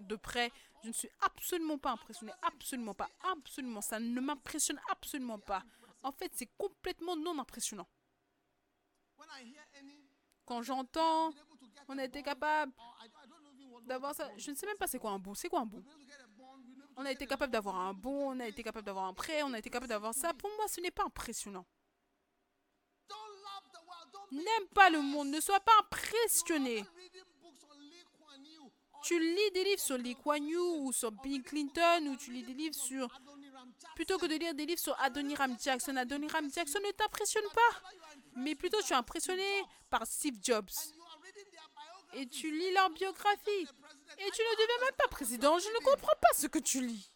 de, 0.00 0.16
prêts, 0.16 0.50
je 0.82 0.88
ne 0.88 0.92
suis 0.92 1.08
absolument 1.20 1.78
pas 1.78 1.92
impressionné. 1.92 2.32
Absolument 2.42 2.92
pas. 2.92 3.08
Absolument. 3.22 3.80
Ça 3.80 4.00
ne 4.00 4.20
m'impressionne 4.20 4.80
absolument 4.90 5.38
pas. 5.38 5.62
En 6.02 6.10
fait, 6.10 6.32
c'est 6.34 6.50
complètement 6.58 7.14
non 7.14 7.38
impressionnant. 7.38 7.86
Quand 10.44 10.60
j'entends, 10.62 11.30
on 11.86 11.98
a 11.98 12.04
été 12.04 12.24
capable 12.24 12.72
d'avoir 13.86 14.12
ça. 14.12 14.28
Je 14.36 14.50
ne 14.50 14.56
is. 14.56 14.58
sais 14.58 14.66
même 14.66 14.76
pas 14.76 14.88
c'est 14.88 14.98
quoi 14.98 15.12
un 15.12 15.20
bon. 15.20 15.34
C'est 15.34 15.48
quoi 15.48 15.60
un 15.60 15.66
bon 15.66 15.84
On 17.00 17.04
a 17.04 17.12
été 17.12 17.26
capable 17.28 17.52
d'avoir 17.52 17.76
un 17.76 17.94
bon, 17.94 18.32
on 18.32 18.40
a 18.40 18.48
été 18.48 18.64
capable 18.64 18.84
d'avoir 18.84 19.04
un 19.04 19.14
prêt, 19.14 19.44
on 19.44 19.52
a 19.52 19.58
été 19.60 19.70
capable 19.70 19.88
d'avoir 19.88 20.12
ça. 20.14 20.34
Pour 20.34 20.50
moi, 20.56 20.66
ce 20.66 20.80
n'est 20.80 20.90
pas 20.90 21.04
impressionnant. 21.04 21.64
N'aime 24.32 24.68
pas 24.74 24.90
le 24.90 25.00
monde, 25.00 25.28
ne 25.28 25.40
sois 25.40 25.60
pas 25.60 25.72
impressionné. 25.78 26.84
Tu 29.04 29.16
lis 29.16 29.50
des 29.54 29.62
livres 29.62 29.80
sur 29.80 29.96
Lee 29.96 30.16
Kuan 30.16 30.44
Yew 30.44 30.86
ou 30.86 30.92
sur 30.92 31.12
Bill 31.12 31.44
Clinton 31.44 32.08
ou 32.08 32.16
tu 32.16 32.32
lis 32.32 32.42
des 32.42 32.52
livres 32.52 32.74
sur... 32.74 33.08
Plutôt 33.94 34.18
que 34.18 34.26
de 34.26 34.34
lire 34.34 34.54
des 34.54 34.66
livres 34.66 34.80
sur 34.80 35.00
Adoniram 35.00 35.56
Jackson, 35.56 35.96
Adoniram 35.96 36.50
Jackson 36.52 36.80
ne 36.84 36.90
t'impressionne 36.90 37.48
pas. 37.54 37.90
Mais 38.34 38.56
plutôt 38.56 38.82
tu 38.82 38.92
es 38.92 38.96
impressionné 38.96 39.62
par 39.88 40.04
Steve 40.04 40.38
Jobs. 40.42 40.68
Et 42.14 42.26
tu 42.26 42.50
lis 42.50 42.72
leur 42.72 42.90
biographie. 42.90 43.68
Et 44.16 44.30
tu 44.30 44.42
ne 44.42 44.52
deviens 44.56 44.86
même 44.86 44.96
pas 44.96 45.08
président. 45.08 45.58
Je 45.58 45.68
ne 45.68 45.84
comprends 45.84 46.16
pas 46.20 46.32
ce 46.34 46.46
que 46.46 46.58
tu 46.58 46.80
lis. 46.80 47.12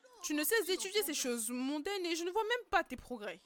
don't 0.00 0.22
Tu 0.22 0.34
ne 0.34 0.42
cesses 0.42 0.66
d'étudier 0.66 1.02
ces 1.02 1.14
choses 1.14 1.50
mondaines 1.50 2.06
et 2.06 2.16
je 2.16 2.24
ne 2.24 2.30
vois 2.30 2.44
même 2.44 2.68
pas 2.70 2.82
tes 2.82 2.96
progrès. 2.96 3.40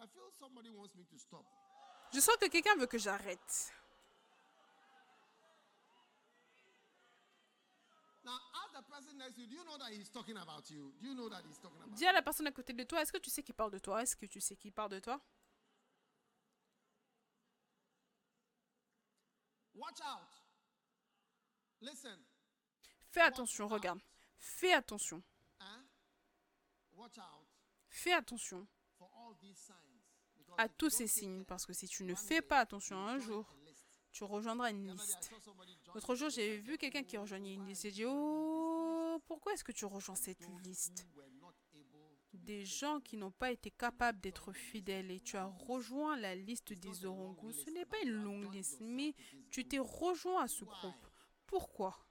I 0.00 0.06
feel 0.06 0.06
somebody 0.06 0.16
wants 0.16 0.16
me 0.16 0.16
to 0.16 0.16
stop. 0.16 0.27
Je 2.12 2.20
sens 2.20 2.36
que 2.36 2.48
quelqu'un 2.48 2.74
veut 2.76 2.86
que 2.86 2.98
j'arrête. 2.98 3.72
Now, 8.24 8.38
ask 8.54 8.72
the 8.74 8.82
person 8.82 9.16
next 9.16 9.36
to 9.36 9.40
you. 9.42 9.46
Do 9.46 9.54
you 9.54 9.64
know 9.64 9.78
that 9.78 9.90
he's 9.90 10.10
talking 10.10 10.36
about 10.36 10.70
you? 10.70 10.92
Do 11.00 11.08
you 11.08 11.14
know 11.14 11.28
that 11.30 11.42
he's 11.48 11.58
talking 11.58 11.80
about 11.80 11.96
Dis 11.96 12.06
à 12.06 12.12
la 12.12 12.22
personne 12.22 12.46
à 12.46 12.52
côté 12.52 12.72
de 12.72 12.84
toi, 12.84 13.00
est-ce 13.00 13.12
que 13.12 13.18
tu 13.18 13.30
sais 13.30 13.42
qui 13.42 13.52
parle 13.52 13.70
de 13.70 13.78
toi? 13.78 14.02
Est-ce 14.02 14.16
que 14.16 14.26
tu 14.26 14.40
sais 14.40 14.56
qui 14.56 14.70
parle 14.70 14.90
de 14.90 15.00
toi? 15.00 15.20
Watch 19.74 20.00
out. 20.00 20.28
Listen. 21.80 22.18
Fais 23.10 23.22
attention, 23.22 23.68
regarde. 23.68 24.00
Fais 24.36 24.74
attention. 24.74 25.22
Huh? 25.60 25.82
Watch 26.92 27.18
out 27.18 27.46
Fais 27.88 28.12
attention 28.12 28.66
for 28.98 29.08
all 29.16 29.34
these 29.40 29.56
signs. 29.56 29.87
À 30.58 30.68
tous 30.68 30.90
ces 30.90 31.06
signes 31.06 31.44
parce 31.44 31.64
que 31.64 31.72
si 31.72 31.86
tu 31.86 32.02
ne 32.02 32.14
fais 32.16 32.42
pas 32.42 32.58
attention 32.58 32.96
un 32.96 33.18
jour, 33.18 33.54
tu 34.10 34.24
rejoindras 34.24 34.70
une 34.70 34.90
liste. 34.92 35.30
L'autre 35.94 36.16
jour, 36.16 36.30
j'ai 36.30 36.58
vu 36.58 36.76
quelqu'un 36.78 37.04
qui 37.04 37.16
"Oh, 37.16 37.20
rejoignait 37.22 37.54
une 37.54 37.64
liste. 37.66 37.82
J'ai 37.82 37.92
dit, 37.92 38.00
you 38.00 38.08
join 38.10 38.18
this 38.18 39.14
list?" 39.14 39.14
oh, 39.16 39.22
pourquoi 39.26 39.52
est-ce 39.52 39.62
que 39.62 39.70
tu 39.70 39.84
rejoins 39.84 40.16
cette 40.16 40.46
liste? 40.64 41.06
Des 42.32 42.64
gens 42.64 43.00
qui 43.00 43.16
n'ont 43.16 43.30
pas 43.30 43.52
été 43.52 43.70
capables 43.70 44.20
d'être 44.20 44.52
fidèles 44.52 45.10
et 45.12 45.20
tu 45.20 45.36
as 45.36 45.46
rejoint 45.46 46.16
la 46.16 46.34
liste 46.34 46.72
des 46.72 47.04
orangous. 47.04 47.52
Ce 47.52 47.70
n'est 47.70 47.86
pas 47.86 48.00
une 48.02 48.10
longue 48.24 48.52
liste, 48.52 48.80
mais 48.80 49.14
tu 49.50 49.66
t'es 49.66 49.78
rejoint 49.78 50.42
à 50.42 50.48
ce 50.48 50.64
groupe. 50.64 51.06
Pourquoi? 51.46 52.04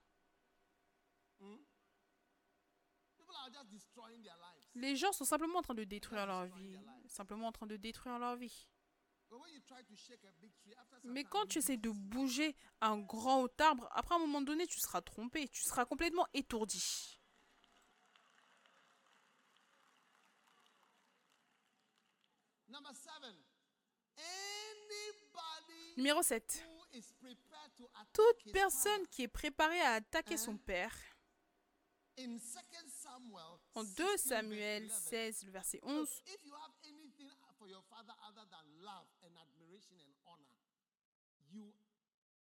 Les 4.77 4.95
gens 4.95 5.11
sont 5.11 5.25
simplement 5.25 5.59
en 5.59 5.61
train 5.61 5.73
de 5.73 5.83
détruire 5.83 6.25
leur 6.25 6.45
vie. 6.45 6.79
Simplement 7.07 7.47
en 7.47 7.51
train 7.51 7.65
de 7.65 7.77
détruire 7.77 8.19
leur 8.19 8.35
vie. 8.35 8.67
Mais 11.03 11.23
quand 11.23 11.45
tu 11.47 11.59
essaies 11.59 11.77
de 11.77 11.89
bouger 11.89 12.55
un 12.81 12.97
grand 12.99 13.43
haut 13.43 13.49
arbre, 13.59 13.89
après 13.91 14.15
un 14.15 14.19
moment 14.19 14.41
donné, 14.41 14.67
tu 14.67 14.79
seras 14.79 15.01
trompé. 15.01 15.47
Tu 15.49 15.63
seras 15.63 15.85
complètement 15.85 16.27
étourdi. 16.33 17.19
Numéro 25.97 26.21
7. 26.21 26.63
who 26.67 26.97
is 26.97 27.11
prepared 27.19 27.75
to 27.75 27.85
attack 27.95 28.13
Toute 28.13 28.53
personne 28.53 29.07
qui 29.09 29.23
est 29.23 29.27
préparée 29.27 29.81
à 29.81 29.93
attaquer 29.93 30.37
son 30.37 30.55
père, 30.55 30.93
In 32.19 32.33
2 32.33 32.39
Samuel, 32.39 32.89
en 33.77 33.83
16, 33.83 33.95
2 33.95 34.03
verse 34.03 34.21
Samuel 34.21 34.83
11, 34.83 34.91
16, 34.91 35.43
le 35.45 35.51
verset 35.51 35.79
So 35.79 35.89
11, 35.89 36.21
if 36.25 36.45
you 36.45 36.53
have 36.53 36.73
anything 36.83 37.29
for 37.59 37.67
your 37.67 37.83
father 37.89 38.13
other 38.27 38.45
than 38.49 38.65
love 38.83 39.07
and 39.23 39.31
admiration 39.37 39.95
and 39.99 40.13
honor, 40.25 40.49
you 41.51 41.73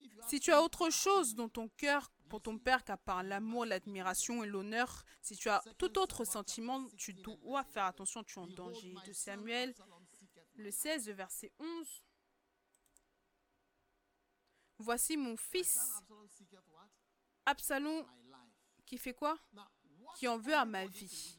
if 0.01 0.15
you 0.15 0.21
have 0.21 0.31
si 0.31 0.41
tu 0.41 0.53
as 0.53 0.63
autre 0.63 0.91
chose 0.91 1.35
dans 1.35 1.49
ton 1.49 1.69
cœur 1.69 2.13
pour 2.29 2.41
ton 2.41 2.59
père 2.59 2.85
qu'à 2.85 2.97
part 2.97 3.23
l'amour, 3.23 3.65
l'admiration 3.67 4.45
et 4.45 4.47
l'honneur, 4.47 5.05
si 5.23 5.37
tu 5.37 5.49
as 5.49 5.63
tout 5.79 5.99
autre 5.99 6.25
sentiment, 6.25 6.87
tu 6.97 7.15
dois 7.15 7.65
faire 7.65 7.85
attention, 7.85 8.23
tu 8.25 8.39
es 8.39 8.43
en 8.43 8.47
danger. 8.47 8.95
De 9.07 9.13
Samuel, 9.13 9.75
le 10.57 10.65
life. 10.65 10.75
16, 10.75 11.09
le 11.09 11.15
verset 11.15 11.53
11. 11.59 12.05
Voici 14.79 15.17
mon 15.17 15.37
fils 15.37 15.79
Absalom 17.47 18.05
qui 18.85 18.99
fait 18.99 19.15
quoi? 19.15 19.39
Qui 20.15 20.29
en 20.29 20.39
veut 20.39 20.55
à 20.55 20.65
ma 20.65 20.87
vie. 20.87 21.37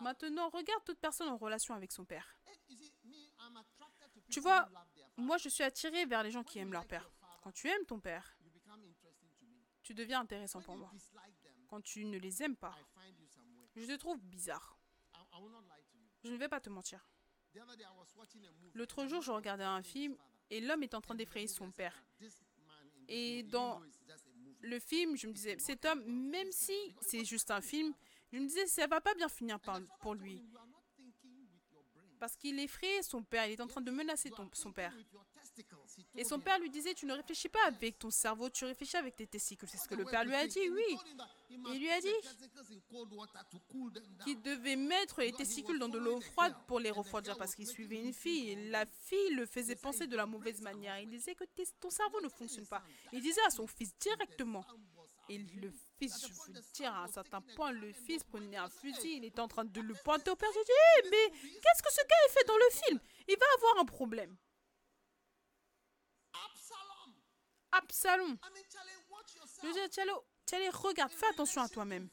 Maintenant, 0.00 0.48
regarde 0.50 0.84
toute 0.84 0.98
personne 0.98 1.28
en 1.28 1.36
relation 1.36 1.74
avec 1.74 1.92
son 1.92 2.04
père. 2.04 2.38
Tu 4.30 4.40
vois, 4.40 4.68
moi 5.16 5.38
je 5.38 5.48
suis 5.48 5.64
attirée 5.64 6.06
vers 6.06 6.22
les 6.22 6.30
gens 6.30 6.44
qui 6.44 6.58
aiment 6.58 6.72
leur 6.72 6.86
père. 6.86 7.10
Quand 7.42 7.52
tu 7.52 7.68
aimes 7.68 7.84
ton 7.86 7.98
père, 8.00 8.36
tu 9.82 9.94
deviens 9.94 10.20
intéressant 10.20 10.60
pour 10.60 10.76
moi. 10.76 10.92
Quand 11.68 11.80
tu 11.80 12.04
ne 12.04 12.18
les 12.18 12.42
aimes 12.42 12.56
pas, 12.56 12.76
je 13.74 13.86
te 13.86 13.96
trouve 13.96 14.20
bizarre. 14.20 14.78
Je 16.24 16.30
ne 16.30 16.36
vais 16.36 16.48
pas 16.48 16.60
te 16.60 16.68
mentir. 16.68 17.08
L'autre 18.74 19.06
jour, 19.06 19.22
je 19.22 19.32
regardais 19.32 19.64
un 19.64 19.82
film 19.82 20.16
et 20.50 20.60
l'homme 20.60 20.82
est 20.82 20.94
en 20.94 21.00
train 21.00 21.14
d'effrayer 21.14 21.48
son 21.48 21.70
père. 21.70 21.94
"Ah, 21.96 22.04
this 22.18 22.42
man 22.66 22.76
in 22.86 22.90
this 22.90 23.04
Et 23.08 23.42
dans 23.44 23.80
Le 24.60 24.78
film, 24.78 25.16
je 25.16 25.26
me 25.26 25.32
disais, 25.32 25.56
cet 25.58 25.84
homme, 25.84 26.02
même 26.04 26.50
si 26.50 26.72
c'est 27.00 27.24
juste 27.24 27.50
un 27.50 27.60
film, 27.60 27.92
je 28.32 28.38
me 28.38 28.46
disais, 28.46 28.66
ça 28.66 28.86
va 28.86 29.00
pas 29.00 29.14
bien 29.14 29.28
finir 29.28 29.58
pour 30.00 30.14
lui. 30.14 30.36
him, 30.36 30.48
"You 30.50 30.58
are 30.58 30.66
not 30.66 30.82
thinking 30.96 31.46
with 31.50 31.70
your 31.72 31.82
brain. 31.94 32.16
Parce 32.18 32.36
qu'il 32.36 32.58
effrayait 32.58 33.02
son 33.02 33.22
père, 33.22 33.46
il 33.46 33.52
est 33.52 33.60
en 33.60 33.66
train 33.66 33.80
de 33.80 33.90
menacer 33.90 34.30
son 34.52 34.72
père. 34.72 34.92
With 35.56 35.70
your 35.70 35.80
testicles." 35.82 36.06
He 36.14 36.20
Et 36.20 36.24
son 36.24 36.38
père 36.40 36.58
lui 36.58 36.70
disait, 36.70 36.94
tu 36.94 37.06
ne 37.06 37.12
réfléchis 37.14 37.48
pas 37.48 37.64
avec 37.66 37.98
ton 37.98 38.10
cerveau, 38.10 38.50
tu 38.50 38.64
réfléchis 38.64 38.96
avec 38.96 39.16
tes 39.16 39.26
testicules. 39.26 39.68
C'est 39.68 39.78
ce 39.78 39.88
que 39.88 39.94
le 39.94 40.04
père 40.04 40.24
lui 40.24 40.34
a 40.34 40.46
dit, 40.46 40.68
oui. 40.70 40.98
Il 41.50 41.80
lui 41.80 41.90
a 41.90 42.00
dit 42.00 42.12
Qu'il 44.24 44.40
devait 44.42 44.76
mettre 44.76 45.20
les 45.20 45.32
testicules 45.32 45.78
dans 45.78 45.88
de 45.88 45.98
l'eau 45.98 46.20
froide 46.20 46.54
pour 46.66 46.80
les 46.80 46.90
refroidir 46.90 47.36
parce 47.36 47.54
qu'il 47.54 47.66
suivait 47.66 47.96
une 47.96 48.12
fille. 48.12 48.50
Et 48.50 48.70
la 48.70 48.84
fille 48.86 49.34
le 49.34 49.46
faisait 49.46 49.76
penser 49.76 50.06
de 50.06 50.16
la 50.16 50.26
mauvaise 50.26 50.60
manière. 50.60 50.98
Il 50.98 51.08
disait 51.08 51.34
que 51.34 51.44
ton 51.80 51.90
cerveau 51.90 52.20
ne 52.20 52.28
fonctionne 52.28 52.66
pas. 52.66 52.82
Il 53.12 53.20
disait 53.20 53.44
à 53.46 53.50
son 53.50 53.66
fils 53.66 53.96
directement. 53.98 54.64
Et 55.30 55.38
le 55.38 55.70
fils, 55.98 56.26
je 56.26 56.52
veux 56.52 56.60
dire, 56.72 56.90
à 56.92 57.04
un 57.04 57.08
certain 57.08 57.42
point, 57.42 57.70
le 57.70 57.92
fils 57.92 58.24
prenait 58.24 58.56
un 58.56 58.70
fusil, 58.70 59.16
il 59.18 59.24
était 59.26 59.40
en 59.40 59.48
train 59.48 59.66
de 59.66 59.80
le 59.82 59.94
pointer 60.02 60.30
au 60.30 60.36
père. 60.36 60.48
J'ai 60.54 60.64
dit, 60.64 60.70
Eh, 60.72 61.10
mais 61.10 61.30
qu'est-ce 61.60 61.82
que 61.82 61.92
ce 61.92 62.00
gars 62.08 62.16
a 62.26 62.32
fait 62.32 62.46
dans 62.46 62.56
le 62.56 62.70
film? 62.70 63.00
Il 63.28 63.36
va 63.38 63.46
avoir 63.56 63.82
un 63.82 63.84
problème. 63.84 64.34
Absalom. 66.32 67.14
Absalom. 67.72 68.38
Je 69.62 69.72
dis, 69.72 70.68
regarde, 70.72 71.12
fais 71.12 71.26
attention 71.26 71.62
à 71.62 71.68
toi-même. 71.68 72.08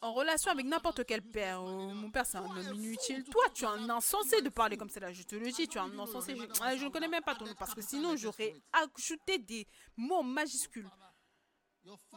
En 0.00 0.12
relation 0.12 0.50
avec 0.50 0.66
n'importe 0.66 1.04
quel 1.06 1.22
père. 1.22 1.62
Oh, 1.62 1.88
mon 1.88 2.10
père, 2.10 2.26
c'est 2.26 2.36
un 2.36 2.44
homme 2.44 2.74
inutile. 2.74 3.24
Toi, 3.24 3.44
tu 3.54 3.64
es 3.64 3.66
un 3.66 3.88
insensé 3.88 4.42
de 4.42 4.50
parler 4.50 4.76
comme 4.76 4.90
là. 5.00 5.12
Je 5.12 5.22
te 5.22 5.34
le 5.34 5.50
dis, 5.50 5.66
tu 5.66 5.78
es 5.78 5.80
un 5.80 5.98
insensé. 5.98 6.36
Je, 6.36 6.42
je 6.78 6.84
ne 6.84 6.90
connais 6.90 7.08
même 7.08 7.22
pas 7.22 7.34
ton 7.34 7.46
nom 7.46 7.54
parce 7.54 7.74
que 7.74 7.80
sinon, 7.80 8.14
j'aurais 8.16 8.54
ajouté 8.72 9.38
des 9.38 9.66
mots 9.96 10.22
majuscules 10.22 10.90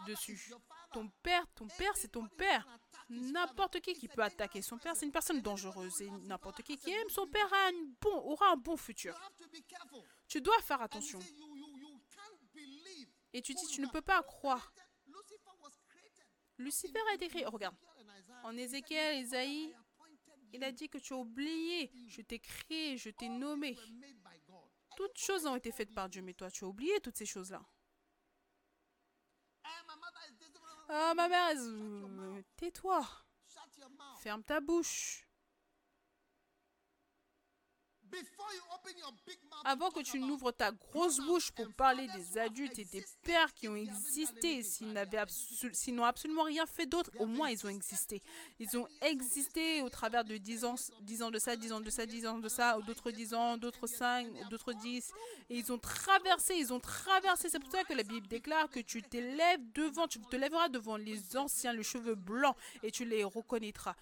dessus. 0.05 0.53
Ton 0.93 1.09
père, 1.21 1.45
ton 1.55 1.67
père, 1.67 1.91
c'est 1.95 2.11
ton 2.11 2.27
père. 2.27 2.67
N'importe 3.09 3.79
qui 3.79 3.93
qui 3.93 4.07
peut 4.07 4.21
attaquer 4.21 4.61
son 4.61 4.77
père, 4.77 4.95
c'est 4.95 5.05
une 5.05 5.11
personne 5.11 5.41
dangereuse. 5.41 6.01
Et 6.01 6.09
n'importe 6.09 6.61
qui 6.63 6.77
qui 6.77 6.91
aime 6.91 7.09
son 7.09 7.27
père 7.27 7.51
a 7.53 7.71
une 7.71 7.93
bon, 8.01 8.15
aura 8.15 8.51
un 8.51 8.57
bon 8.57 8.75
futur. 8.75 9.17
Tu 10.27 10.41
dois 10.41 10.59
faire 10.61 10.81
attention. 10.81 11.19
Et 13.38 13.41
tu 13.43 13.53
dis, 13.53 13.68
tu 13.68 13.81
ne 13.81 13.88
peux 13.88 14.01
pas 14.01 14.23
croire. 14.23 14.73
Lucifer 16.57 16.97
a 17.11 17.14
été 17.14 17.27
créé. 17.27 17.45
Oh, 17.45 17.51
regarde. 17.51 17.76
En 18.43 18.57
Ézéchiel, 18.57 19.23
Isaïe, 19.23 19.76
il 20.51 20.64
a 20.64 20.72
dit 20.72 20.89
que 20.89 20.97
tu 20.97 21.14
as 21.14 21.18
oublié. 21.18 21.91
Je 22.07 22.22
t'ai 22.23 22.39
créé, 22.39 22.97
je 22.97 23.11
t'ai 23.11 23.30
nommé. 23.30 23.77
Toutes 24.95 25.19
choses 25.19 25.45
ont 25.45 25.55
été 25.55 25.72
faites 25.72 25.93
par 25.93 26.09
Dieu, 26.09 26.23
mais 26.23 26.34
toi, 26.34 26.49
tu 26.49 26.65
as 26.65 26.68
oublié 26.68 26.99
toutes 26.99 27.15
ces 27.15 27.27
choses-là. 27.27 27.64
Ah, 30.89 31.14
ma 31.14 31.27
mère, 31.27 31.53
tais-toi. 32.55 33.07
Ferme 34.19 34.43
ta 34.43 34.59
bouche. 34.59 35.26
Avant 39.65 39.91
que 39.91 40.02
tu 40.02 40.19
n'ouvres 40.19 40.52
ta 40.52 40.72
grosse 40.72 41.18
bouche 41.19 41.52
pour 41.52 41.73
parler 41.73 42.07
des 42.15 42.38
adultes 42.38 42.80
et 42.80 42.85
des 42.85 43.03
pères 43.23 43.53
qui 43.53 43.68
ont 43.68 43.76
existé, 43.76 44.64
s'ils 44.64 45.95
n'ont 45.95 46.06
absolument 46.06 46.44
rien 46.44 46.65
fait 46.65 46.85
d'autre, 46.85 47.11
au 47.19 47.26
moins 47.26 47.49
ils 47.49 47.65
ont 47.65 47.69
existé. 47.69 48.22
Ils 48.60 48.77
ont 48.77 48.88
existé 49.02 49.81
au 49.81 49.89
travers 49.89 50.23
de 50.23 50.38
10 50.38 50.65
ans, 50.65 50.76
10 51.02 51.23
ans 51.23 51.31
de 51.31 51.39
ça, 51.39 51.56
10 51.56 51.73
ans 51.73 51.81
de 51.81 51.89
ça, 51.89 52.06
10 52.06 52.27
ans 52.27 52.38
de 52.39 52.49
ça, 52.49 52.77
d'autres 52.85 53.11
10 53.11 53.34
ans, 53.34 53.57
d'autres 53.57 53.88
5, 53.88 54.49
d'autres 54.49 54.73
10. 54.73 55.11
Et 55.49 55.57
ils 55.57 55.72
ont 55.72 55.80
traversé, 55.80 56.56
ils 56.56 56.72
ont 56.73 56.80
traversé. 56.80 57.49
C'est 57.49 57.60
pour 57.60 57.72
ça 57.72 57.84
que 57.84 57.94
la 57.94 58.03
Bible 58.03 58.27
déclare 58.27 58.69
que 58.69 58.80
tu 58.80 59.02
t'élèves 59.02 59.72
devant, 59.73 60.07
tu 60.07 60.19
te 60.22 60.35
lèveras 60.35 60.69
devant 60.69 60.98
les 60.98 61.35
anciens, 61.35 61.73
les 61.73 61.84
cheveux 61.84 62.15
blancs, 62.15 62.56
et 62.84 62.91
tu 62.91 63.06
les 63.06 63.23
reconnaîtras. 63.23 63.95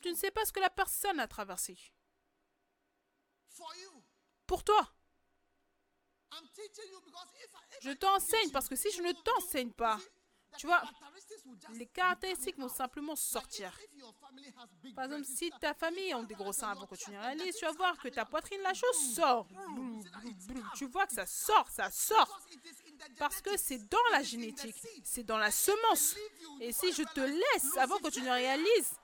Tu 0.00 0.10
ne 0.10 0.14
sais 0.14 0.30
pas 0.30 0.44
ce 0.44 0.52
que 0.52 0.60
la 0.60 0.70
personne 0.70 1.20
a 1.20 1.26
traversé 1.26 1.76
pour 4.46 4.64
toi. 4.64 4.88
Je 7.82 7.90
t'enseigne 7.90 8.50
parce 8.50 8.68
que 8.68 8.76
si 8.76 8.90
je 8.90 9.02
ne 9.02 9.12
t'enseigne 9.12 9.72
pas, 9.72 9.98
tu 10.58 10.66
vois, 10.66 10.82
les 11.72 11.86
caractéristiques 11.86 12.58
vont 12.58 12.68
simplement 12.68 13.16
sortir. 13.16 13.78
Par 14.94 15.04
exemple, 15.04 15.24
si 15.24 15.50
ta 15.60 15.74
famille 15.74 16.12
a 16.12 16.22
des 16.22 16.34
gros 16.34 16.52
seins 16.52 16.70
avant 16.70 16.86
que 16.86 16.96
tu 16.96 17.10
n'y 17.10 17.16
réalises, 17.16 17.56
tu 17.56 17.64
vas 17.64 17.72
voir 17.72 17.96
que 17.98 18.08
ta 18.08 18.24
poitrine, 18.24 18.60
la 18.62 18.74
chose 18.74 19.14
sort. 19.14 19.46
Tu 20.74 20.86
vois 20.86 21.06
que 21.06 21.14
ça 21.14 21.26
sort, 21.26 21.68
ça 21.70 21.90
sort. 21.90 22.40
Parce 23.18 23.40
que 23.40 23.56
c'est 23.56 23.78
dans 23.88 23.98
la 24.12 24.22
génétique, 24.22 24.76
c'est 25.04 25.24
dans 25.24 25.38
la 25.38 25.50
semence. 25.50 26.16
Et 26.60 26.72
si 26.72 26.92
je 26.92 27.02
te 27.02 27.20
laisse 27.20 27.76
avant 27.76 27.98
que 27.98 28.08
tu 28.08 28.22
ne 28.22 28.30
réalises, 28.30 28.94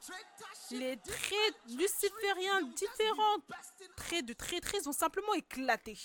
les 0.71 0.97
traits 0.99 1.55
lucifériens 1.69 2.63
différents, 2.63 3.39
traits 3.97 4.25
de 4.25 4.33
traîtrise 4.33 4.85
vont 4.85 4.93
simplement 4.93 5.35
éclater. 5.35 5.99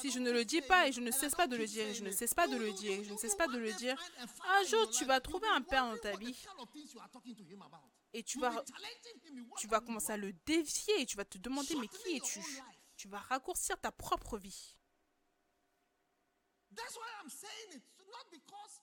Si 0.00 0.10
je 0.10 0.18
ne 0.18 0.30
le 0.30 0.44
dis 0.44 0.62
pas 0.62 0.88
et 0.88 0.92
je 0.92 1.00
ne 1.00 1.10
cesse 1.10 1.34
pas 1.34 1.46
de 1.46 1.56
le 1.56 1.66
dire, 1.66 1.92
je 1.94 2.02
ne 2.02 2.10
cesse 2.10 2.34
pas 2.34 2.46
de 2.46 2.56
le 2.56 2.72
dire, 2.72 3.02
je 3.04 3.12
ne 3.12 3.18
cesse 3.18 3.34
pas 3.34 3.46
de 3.46 3.58
le 3.58 3.72
dire, 3.72 3.96
un 4.18 4.64
jour 4.64 4.90
tu 4.90 5.04
vas 5.04 5.20
trouver 5.20 5.48
un 5.48 5.62
père 5.62 5.84
dans 5.84 5.98
ta 5.98 6.16
vie 6.16 6.36
et 8.12 8.22
tu 8.22 8.38
vas, 8.40 8.64
tu 9.58 9.66
vas 9.66 9.80
commencer 9.80 10.12
à 10.12 10.16
le 10.16 10.32
défier 10.46 11.02
et 11.02 11.06
tu 11.06 11.16
vas 11.16 11.24
te 11.24 11.38
demander 11.38 11.74
mais 11.76 11.88
qui 11.88 12.16
es-tu? 12.16 12.40
Tu 12.96 13.08
vas 13.08 13.18
raccourcir 13.18 13.78
ta 13.80 13.92
propre 13.92 14.38
vie. 14.38 14.76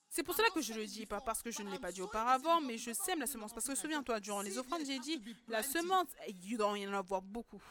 C'est 0.08 0.22
pour 0.22 0.34
cela 0.34 0.48
que 0.50 0.62
je 0.62 0.72
le 0.72 0.86
dis, 0.86 1.04
pas 1.06 1.20
parce 1.20 1.42
que 1.42 1.50
je 1.50 1.62
ne 1.62 1.70
l'ai 1.70 1.78
pas 1.78 1.92
dit 1.92 2.00
auparavant, 2.00 2.60
mais 2.60 2.78
je 2.78 2.92
sème 2.92 3.20
la 3.20 3.26
semence. 3.26 3.52
Parce 3.52 3.66
que 3.66 3.74
souviens-toi, 3.74 4.20
durant 4.20 4.40
les 4.40 4.56
offrandes, 4.56 4.84
j'ai 4.86 4.98
dit, 4.98 5.22
la 5.48 5.62
semence, 5.62 6.08
il 6.28 6.56
doit 6.56 6.78
y 6.78 6.86
en 6.86 6.94
avoir 6.94 7.20
beaucoup. 7.20 7.62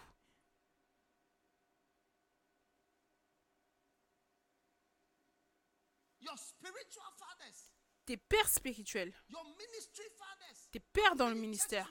Tes 8.05 8.17
pères 8.17 8.49
spirituels, 8.49 9.13
tes 10.75 10.81
pères 10.91 11.15
dans 11.15 11.29
le 11.29 11.35
ministère. 11.35 11.89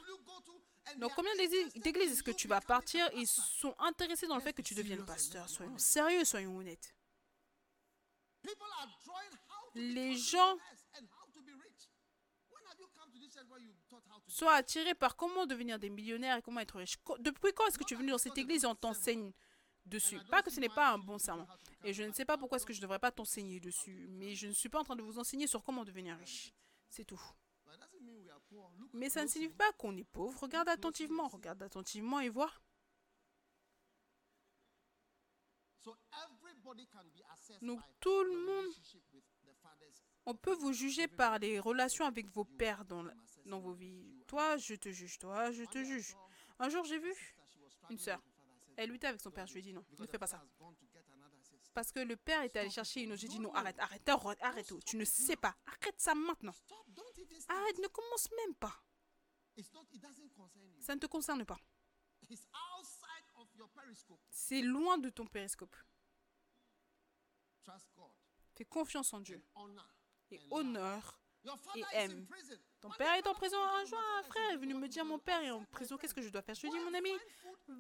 Donc 0.98 1.12
combien 1.16 1.35
d'églises 1.36 2.12
est-ce 2.12 2.23
que 2.23 2.31
tu 2.31 2.48
vas 2.48 2.61
partir 2.61 3.09
Ils 3.15 3.27
sont 3.27 3.74
intéressés 3.78 4.27
dans 4.27 4.35
le 4.35 4.43
fait 4.43 4.52
que 4.52 4.61
tu 4.61 4.74
deviennes 4.74 5.06
pasteur. 5.06 5.48
Soyons 5.48 5.78
sérieux, 5.78 6.24
soyons 6.24 6.59
honnêtes. 6.59 6.94
Les 9.74 10.15
gens 10.16 10.59
sont 14.28 14.48
attirés 14.48 14.94
par 14.94 15.16
comment 15.16 15.47
devenir 15.47 15.78
des 15.78 15.89
millionnaires 15.89 16.36
et 16.36 16.43
comment 16.43 16.61
être 16.61 16.77
riche. 16.77 16.98
Depuis 17.20 17.55
quand 17.55 17.66
est-ce 17.66 17.78
que 17.78 17.85
tu 17.85 17.94
es 17.94 17.97
venu 17.97 18.11
dans 18.11 18.19
cette 18.19 18.36
église 18.36 18.65
et 18.65 18.66
on 18.66 18.74
t'enseigne 18.74 19.32
dessus? 19.86 20.20
Pas 20.31 20.43
que 20.43 20.51
ce 20.51 20.61
n'est 20.61 20.69
pas 20.69 20.90
un 20.93 20.98
bon 20.98 21.19
serment. 21.19 21.48
Et 21.85 21.94
je 21.94 22.02
ne 22.02 22.12
sais 22.12 22.27
pas 22.27 22.36
pourquoi 22.36 22.56
est-ce 22.56 22.66
que 22.66 22.74
je 22.74 22.81
ne 22.81 22.82
devrais 22.82 22.98
pas 22.98 23.11
t'enseigner 23.11 23.61
dessus. 23.61 24.06
Mais 24.11 24.35
je 24.35 24.47
ne 24.47 24.52
suis 24.52 24.69
pas 24.69 24.81
en 24.81 24.85
train 24.85 24.97
de 24.97 25.02
vous 25.02 25.19
enseigner 25.19 25.47
sur 25.47 25.65
comment 25.65 25.85
devenir 25.85 26.19
riche. 26.19 26.52
C'est 26.90 27.05
tout. 27.06 27.20
Mais 28.93 29.09
ça 29.09 29.23
ne 29.23 29.29
signifie 29.29 29.55
pas 29.55 29.73
qu'on 29.73 29.97
est 29.97 30.05
pauvre. 30.05 30.41
Regarde 30.41 30.69
attentivement, 30.69 31.29
regarde 31.29 31.63
attentivement 31.63 32.21
et 32.21 32.29
vois. 32.29 32.51
Donc 37.61 37.81
tout 38.01 38.23
le 38.25 38.47
monde, 38.47 38.73
on 40.27 40.35
peut 40.35 40.55
vous 40.55 40.73
juger 40.73 41.09
par 41.09 41.39
les 41.39 41.61
relations 41.61 42.07
avec 42.07 42.31
vos 42.31 42.45
pères 42.45 42.85
dans, 42.85 43.05
vos 43.61 43.73
vies. 43.73 44.25
Toi, 44.27 44.57
je 44.57 44.75
te 44.75 44.91
juge, 44.91 45.19
toi, 45.19 45.51
je 45.51 45.65
te 45.65 45.85
juge. 45.85 46.17
Un 46.59 46.69
jour, 46.69 46.85
j'ai 46.85 46.99
vu 46.99 47.13
une 47.91 47.99
sœur. 47.99 48.23
Elle 48.77 48.91
luttait 48.91 49.09
avec 49.09 49.21
son 49.21 49.31
père. 49.31 49.47
Je 49.47 49.53
lui 49.53 49.61
ai 49.61 49.63
dit 49.63 49.73
non, 49.73 49.85
ne 49.99 50.07
fais 50.07 50.19
pas 50.19 50.27
ça. 50.27 50.43
Parce 51.75 51.91
que 51.91 51.99
le 51.99 52.17
père 52.17 52.43
était 52.43 52.61
allé 52.61 52.71
chercher 52.71 53.03
une 53.03 53.13
autre. 53.13 53.21
J'ai 53.21 53.29
dit 53.29 53.41
non, 53.41 53.53
arrête, 53.53 53.79
arrête, 53.81 54.09
arrête, 54.09 54.39
arrête. 54.43 54.73
Tu 54.87 54.97
ne 54.97 55.05
sais 55.05 55.37
pas. 55.37 55.57
Arrête 55.67 56.01
ça 56.01 56.15
maintenant. 56.15 56.55
Arrête, 57.49 57.79
ne 57.79 57.89
commence 57.89 58.31
même 58.31 58.55
pas. 58.55 58.81
Ça 60.81 60.95
ne 60.95 61.01
te 61.01 61.07
concerne 61.07 61.45
pas. 61.45 61.59
C'est 64.31 64.63
loin 64.63 64.99
de 64.99 65.11
ton 65.11 65.27
périscope. 65.27 65.77
Fais 68.55 68.65
confiance 68.65 69.13
en 69.13 69.21
Dieu. 69.21 69.43
Et 70.31 70.41
honneur 70.51 71.21
et 71.75 71.85
aime. 71.93 72.27
Ton 72.85 72.90
père 72.90 73.15
est 73.15 73.27
en 73.27 73.32
prison. 73.32 73.56
Un 73.56 73.85
jour, 73.86 73.98
un 74.19 74.23
frère 74.24 74.51
est 74.51 74.59
venu 74.59 74.74
me 74.74 74.86
dire 74.89 75.06
Mon 75.06 75.19
père 75.19 75.43
est 75.43 75.51
en 75.51 75.65
prison, 75.65 75.97
qu'est-ce 75.97 76.12
que 76.12 76.20
je 76.20 76.28
dois 76.28 76.43
faire? 76.43 76.55
Je 76.55 76.61
lui 76.61 76.69
ai 76.69 76.70
dit 76.70 76.85
Mon 76.85 76.93
ami, 76.93 77.09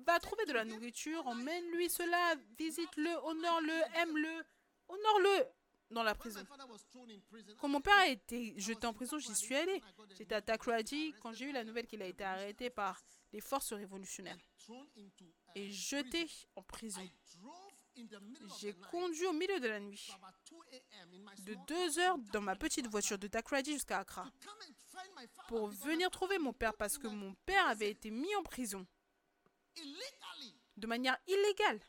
va 0.06 0.18
trouver 0.18 0.46
de 0.46 0.54
la 0.54 0.64
nourriture, 0.64 1.26
emmène-lui 1.26 1.90
cela, 1.90 2.34
visite-le, 2.58 3.10
honore-le, 3.22 3.82
aime-le, 4.00 4.44
honore-le 4.88 5.44
dans 5.90 6.02
la 6.02 6.14
prison. 6.14 6.40
Quand 7.60 7.68
mon 7.68 7.82
père 7.82 7.98
a 7.98 8.08
été 8.08 8.54
jeté 8.56 8.86
en 8.86 8.94
prison, 8.94 9.18
j'y 9.18 9.34
suis 9.34 9.54
allé. 9.54 9.82
J'étais 10.16 10.36
à 10.36 10.40
Takrady 10.40 11.12
quand 11.20 11.34
j'ai 11.34 11.50
eu 11.50 11.52
la 11.52 11.64
nouvelle 11.64 11.86
qu'il 11.86 12.00
a 12.00 12.06
été 12.06 12.24
arrêté 12.24 12.70
par 12.70 13.02
les 13.30 13.42
forces 13.42 13.74
révolutionnaires 13.74 14.38
et 15.54 15.70
jeté 15.70 16.26
en 16.56 16.62
prison. 16.62 17.06
J'ai 18.60 18.74
conduit 18.90 19.26
au 19.26 19.32
milieu 19.32 19.60
de 19.60 19.68
la 19.68 19.80
nuit, 19.80 20.10
de 21.40 21.54
deux 21.66 21.98
heures 21.98 22.18
dans 22.32 22.40
ma 22.40 22.56
petite 22.56 22.88
voiture 22.88 23.18
de 23.18 23.28
Takrady 23.28 23.72
jusqu'à 23.72 24.00
Accra, 24.00 24.26
pour 25.48 25.68
venir 25.68 26.10
trouver 26.10 26.38
mon 26.38 26.52
père 26.52 26.74
parce 26.74 26.98
que 26.98 27.06
mon 27.06 27.34
père 27.46 27.66
avait 27.66 27.90
été 27.90 28.10
mis 28.10 28.34
en 28.36 28.42
prison. 28.42 28.86
de 30.76 30.86
manière 30.86 31.18
illégale. 31.26 31.80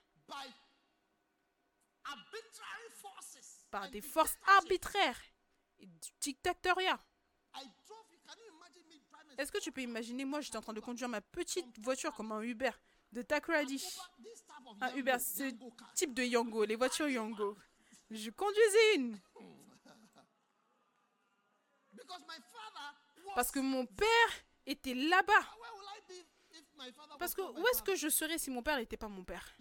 par 3.72 3.90
des 3.90 4.02
forces 4.02 4.38
arbitraires 4.57 5.19
et 5.80 5.88
du 5.88 6.10
dictatoriat. 6.22 6.99
Est-ce 9.38 9.52
que 9.52 9.57
tu 9.60 9.72
peux 9.72 9.82
imaginer, 9.82 10.23
moi 10.23 10.40
j'étais 10.40 10.57
en 10.57 10.61
train 10.61 10.73
de 10.73 10.80
conduire 10.80 11.10
ma 11.10 11.22
petite 11.22 11.77
voiture 11.80 12.14
comme 12.14 12.32
un 12.32 12.41
Uber 12.41 12.72
de 13.15 13.21
Takrady. 13.21 13.81
Un 14.81 14.93
Uber, 14.95 15.17
ce 15.19 15.49
type 15.95 16.13
de 16.13 16.23
Yango, 16.23 16.65
les 16.65 16.75
voitures 16.75 17.07
Yango. 17.07 17.57
Je 18.11 18.29
conduisais 18.29 18.95
une. 18.95 19.17
Parce 23.33 23.51
que 23.51 23.59
mon 23.59 23.85
père 23.85 24.31
était 24.65 24.93
là-bas. 24.93 25.45
Parce 27.17 27.33
que 27.33 27.41
où 27.41 27.67
est-ce 27.69 27.81
que 27.81 27.95
je 27.95 28.09
serais 28.09 28.37
si 28.37 28.51
mon 28.51 28.61
père 28.61 28.77
n'était 28.77 28.97
pas 28.97 29.07
mon 29.07 29.23
père? 29.23 29.55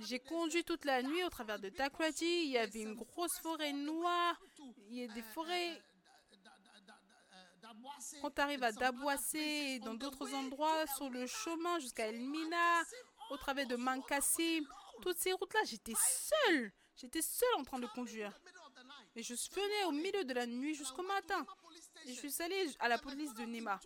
J'ai 0.00 0.20
conduit 0.20 0.62
toute 0.62 0.84
la 0.84 1.02
nuit 1.02 1.24
au 1.24 1.30
travers 1.30 1.58
de 1.58 1.70
Takrati. 1.70 2.44
Il 2.44 2.50
y 2.50 2.58
avait 2.58 2.82
une 2.82 2.94
grosse 2.94 3.38
forêt 3.38 3.72
noire. 3.72 4.38
Il 4.90 4.98
y 4.98 5.04
a 5.04 5.08
des 5.08 5.22
forêts. 5.22 5.82
Quand 8.22 8.30
tu 8.30 8.40
arrives 8.40 8.62
à 8.62 8.72
Dabouassé 8.72 9.38
et 9.38 9.78
dans 9.80 9.94
d'autres 9.94 10.32
endroits, 10.34 10.86
sur 10.96 11.10
le 11.10 11.26
chemin 11.26 11.78
jusqu'à 11.78 12.08
Elmina, 12.08 12.82
au 13.30 13.36
travers 13.36 13.66
de 13.66 13.76
Mankassim, 13.76 14.64
toutes 15.02 15.18
ces 15.18 15.32
routes-là, 15.32 15.60
j'étais 15.64 15.94
seule. 15.96 16.72
J'étais 16.96 17.22
seule 17.22 17.54
en 17.56 17.64
train 17.64 17.78
de 17.78 17.86
conduire. 17.86 18.32
Et 19.14 19.22
je 19.22 19.34
venais 19.52 19.84
au 19.84 19.92
milieu 19.92 20.24
de 20.24 20.34
la 20.34 20.46
nuit 20.46 20.74
jusqu'au 20.74 21.02
matin. 21.02 21.46
Et 22.06 22.14
je 22.14 22.28
suis 22.28 22.42
allée 22.42 22.70
à 22.78 22.88
la 22.88 22.98
police 22.98 23.34
de 23.34 23.44
Nema. 23.44 23.80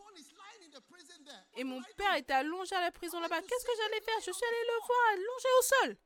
Et 1.57 1.65
mon 1.65 1.83
père 1.97 2.15
était 2.15 2.33
allongé 2.33 2.75
à 2.75 2.81
la 2.81 2.91
prison 2.91 3.21
là-bas. 3.21 3.41
Qu'est-ce 3.43 3.65
que 3.65 3.73
j'allais 3.77 4.01
faire? 4.01 4.19
Je 4.19 4.33
suis 4.33 4.45
allée 4.45 4.67
le 4.67 4.87
voir 4.87 5.01
allongé 5.13 5.49
au 5.59 5.63
sol. 5.63 5.97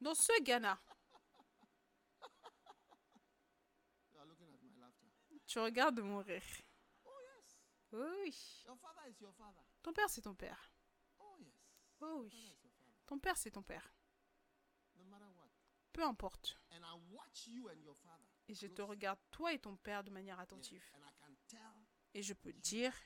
Dans 0.00 0.14
ce 0.14 0.42
Ghana. 0.42 0.78
Tu 5.52 5.58
regardes 5.58 6.00
mon 6.00 6.22
rire. 6.22 6.42
Oui. 7.92 8.64
Ton 9.82 9.92
père, 9.92 10.08
c'est 10.08 10.22
ton 10.22 10.34
père. 10.34 10.72
Oh 12.00 12.22
oui. 12.22 12.56
Ton 13.04 13.18
père, 13.18 13.36
c'est 13.36 13.50
ton 13.50 13.62
père. 13.62 13.92
Peu 15.92 16.02
importe. 16.04 16.58
Et 18.48 18.54
je 18.54 18.66
te 18.66 18.80
regarde, 18.80 19.18
toi 19.30 19.52
et 19.52 19.58
ton 19.58 19.76
père, 19.76 20.02
de 20.02 20.08
manière 20.10 20.40
attentive. 20.40 20.82
Et 22.14 22.22
je 22.22 22.32
peux 22.32 22.54
dire 22.54 22.98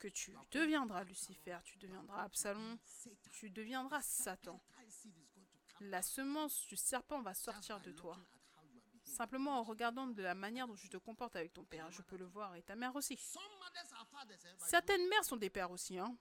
que 0.00 0.08
tu 0.08 0.36
deviendras 0.50 1.04
Lucifer, 1.04 1.60
tu 1.62 1.78
deviendras 1.78 2.24
Absalom, 2.24 2.80
tu 3.30 3.48
deviendras 3.48 4.02
Satan. 4.02 4.60
La 5.78 6.02
semence 6.02 6.66
du 6.66 6.76
serpent 6.76 7.22
va 7.22 7.34
sortir 7.34 7.80
de 7.80 7.92
toi. 7.92 8.18
Simplement 9.12 9.58
en 9.58 9.62
regardant 9.62 10.06
de 10.06 10.22
la 10.22 10.34
manière 10.34 10.66
dont 10.66 10.74
tu 10.74 10.88
te 10.88 10.96
comportes 10.96 11.36
avec 11.36 11.52
ton 11.52 11.64
père, 11.64 11.90
je 11.90 12.00
peux 12.00 12.16
le 12.16 12.24
voir, 12.24 12.56
et 12.56 12.62
ta 12.62 12.74
mère 12.74 12.96
aussi. 12.96 13.18
Certaines 14.58 15.06
mères 15.08 15.24
sont 15.24 15.36
des 15.36 15.50
pères 15.50 15.70
aussi. 15.70 15.98
Hein. 15.98 16.16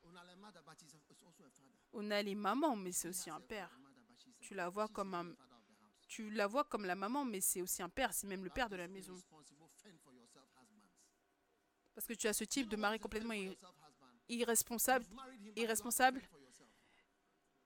On 1.93 2.11
a 2.11 2.21
les 2.21 2.35
mamans, 2.35 2.75
mais 2.75 2.91
c'est 2.91 3.07
aussi 3.07 3.29
un 3.29 3.39
père. 3.39 3.71
Tu 4.41 4.53
la 4.55 4.67
vois 4.67 4.89
comme 4.89 5.35
tu 6.07 6.29
la 6.31 6.47
vois 6.47 6.65
comme 6.65 6.83
la 6.83 6.95
maman, 6.95 7.23
mais 7.23 7.39
c'est 7.39 7.61
aussi 7.61 7.81
un 7.81 7.87
père, 7.87 8.13
c'est 8.13 8.27
même 8.27 8.43
le 8.43 8.49
père 8.49 8.67
de 8.67 8.75
la 8.75 8.89
maison. 8.89 9.17
Parce 11.95 12.05
que 12.05 12.13
tu 12.13 12.27
as 12.27 12.33
ce 12.33 12.43
type 12.43 12.67
de 12.67 12.75
mari 12.75 12.99
complètement 12.99 13.35
irresponsable, 14.27 15.05
irresponsable 15.55 16.21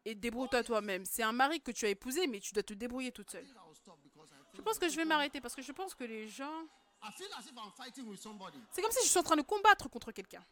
et 0.05 0.13
débrouille-toi 0.13 0.63
toi-même. 0.63 1.03
C'est 1.05 1.23
un 1.23 1.31
mari 1.31 1.59
que 1.59 1.71
tu 1.71 1.85
as 1.85 1.89
épousé, 1.89 2.27
mais 2.27 2.39
tu 2.39 2.53
dois 2.53 2.63
te 2.63 2.73
débrouiller 2.73 3.11
toute 3.11 3.31
seule. 3.31 3.47
Je 4.55 4.61
pense 4.61 4.79
que 4.79 4.89
je 4.89 4.95
vais 4.95 5.05
m'arrêter 5.05 5.41
parce 5.41 5.55
que 5.55 5.61
je 5.61 5.71
pense 5.71 5.93
que 5.93 6.03
les 6.03 6.27
gens... 6.27 6.67
C'est 8.71 8.81
comme 8.81 8.91
si 8.91 9.03
je 9.03 9.09
suis 9.09 9.19
en 9.19 9.23
train 9.23 9.35
de 9.35 9.41
combattre 9.41 9.89
contre 9.89 10.11
quelqu'un. 10.11 10.43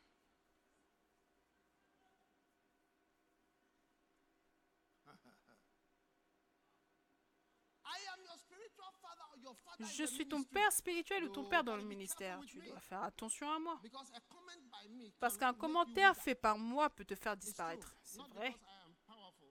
Je 9.80 10.04
suis 10.06 10.28
ton 10.28 10.44
père 10.44 10.72
spirituel 10.72 11.26
ou 11.26 11.30
ton 11.30 11.46
père 11.46 11.64
dans 11.64 11.76
le 11.76 11.84
ministère. 11.84 12.40
Tu 12.46 12.60
dois 12.60 12.80
faire 12.80 13.04
attention 13.04 13.52
à 13.52 13.60
moi. 13.60 13.80
Parce 15.20 15.38
qu'un 15.38 15.54
commentaire 15.54 16.16
fait 16.16 16.36
par 16.36 16.58
moi 16.58 16.90
peut 16.90 17.06
te 17.06 17.16
faire 17.16 17.36
disparaître. 17.36 17.96
C'est 18.04 18.22
vrai. 18.34 18.56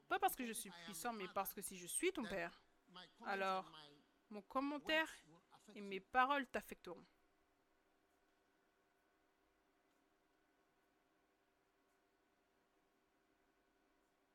Pas 0.08 0.18
parce 0.18 0.36
que 0.36 0.46
je 0.46 0.52
suis 0.52 0.70
puissant, 0.84 1.12
mais 1.12 1.26
parce 1.34 1.52
que 1.52 1.62
si 1.62 1.76
je 1.76 1.86
suis 1.86 2.12
ton 2.12 2.24
père, 2.24 2.52
alors 3.26 3.70
mon 4.32 4.42
commentaire 4.42 5.08
et 5.74 5.80
mes 5.80 6.00
paroles 6.00 6.46
t'affecteront. 6.48 7.04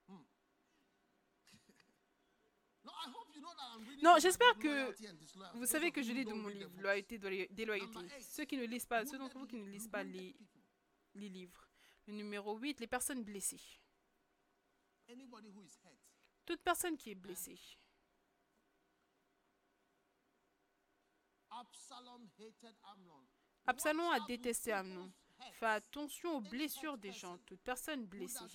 Non, 4.02 4.16
j'espère 4.20 4.58
que 4.58 4.94
vous 5.58 5.66
savez 5.66 5.92
que 5.92 6.02
je 6.02 6.12
lis 6.12 6.26
de 6.26 6.34
mon 6.34 6.48
livre, 6.48 6.72
Loyauté, 6.80 7.18
déloyauté. 7.50 8.00
Ceux 8.22 8.46
qui 8.46 8.58
ne 8.58 8.66
lisent 8.66 8.86
pas, 8.86 9.06
ceux 9.06 9.18
d'entre 9.18 9.38
vous 9.38 9.48
qui 9.48 9.58
ne 9.58 9.70
lisent 9.70 9.88
pas 9.88 10.04
les, 10.04 10.36
les 11.16 11.30
livres. 11.30 11.68
Le 12.08 12.14
numéro 12.14 12.58
8, 12.58 12.80
les 12.80 12.88
personnes 12.88 13.24
blessées. 13.24 13.62
Toute 16.46 16.62
personne 16.62 16.98
qui 16.98 17.12
est 17.12 17.16
blessée. 17.16 17.60
Absalom 23.66 24.10
a 24.12 24.20
détesté 24.22 24.72
Amnon. 24.72 25.12
Fais 25.54 25.66
attention 25.66 26.38
aux 26.38 26.42
blessures 26.42 26.98
des 26.98 27.12
gens. 27.12 27.38
Toute 27.46 27.62
personne 27.62 28.06
blessée 28.06 28.46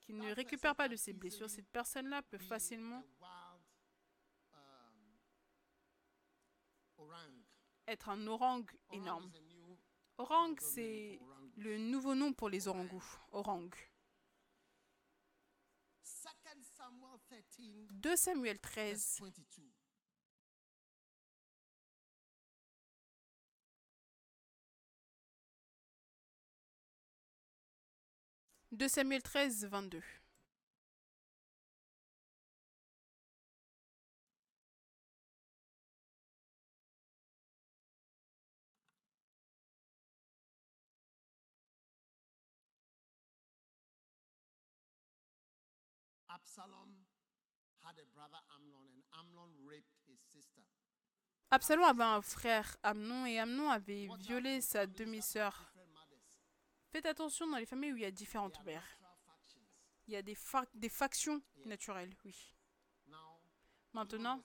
qui 0.00 0.12
ne 0.14 0.32
récupère 0.34 0.74
pas 0.74 0.88
de 0.88 0.96
ses 0.96 1.12
blessures, 1.12 1.50
cette 1.50 1.68
personne-là 1.68 2.22
peut 2.22 2.38
facilement 2.38 3.02
être 7.86 8.08
un 8.08 8.26
orang 8.26 8.66
énorme. 8.92 9.30
Orang, 10.18 10.58
c'est 10.60 11.18
le 11.56 11.78
nouveau 11.78 12.14
nom 12.14 12.32
pour 12.32 12.48
les 12.48 12.68
orangous. 12.68 13.18
Orang. 13.32 13.70
2 17.90 18.16
Samuel 18.16 18.58
13. 18.60 19.20
2 28.78 28.86
Samuel 28.86 29.22
13, 29.22 29.66
22. 29.66 30.00
Absalom 51.50 51.82
avait 51.82 52.04
un 52.04 52.22
frère 52.22 52.76
Amnon 52.84 53.26
et 53.26 53.40
Amnon 53.40 53.70
avait 53.70 54.08
violé 54.20 54.60
sa 54.60 54.86
demi-sœur. 54.86 55.67
Faites 56.90 57.06
attention 57.06 57.46
dans 57.46 57.58
les 57.58 57.66
familles 57.66 57.92
où 57.92 57.96
il 57.96 58.02
y 58.02 58.06
a 58.06 58.10
différentes 58.10 58.64
mères. 58.64 58.98
Il 60.06 60.14
y 60.14 60.16
a 60.16 60.22
des, 60.22 60.36
des 60.74 60.88
factions 60.88 61.42
naturelles, 61.66 62.14
oui. 62.24 62.54
Maintenant, 63.92 64.42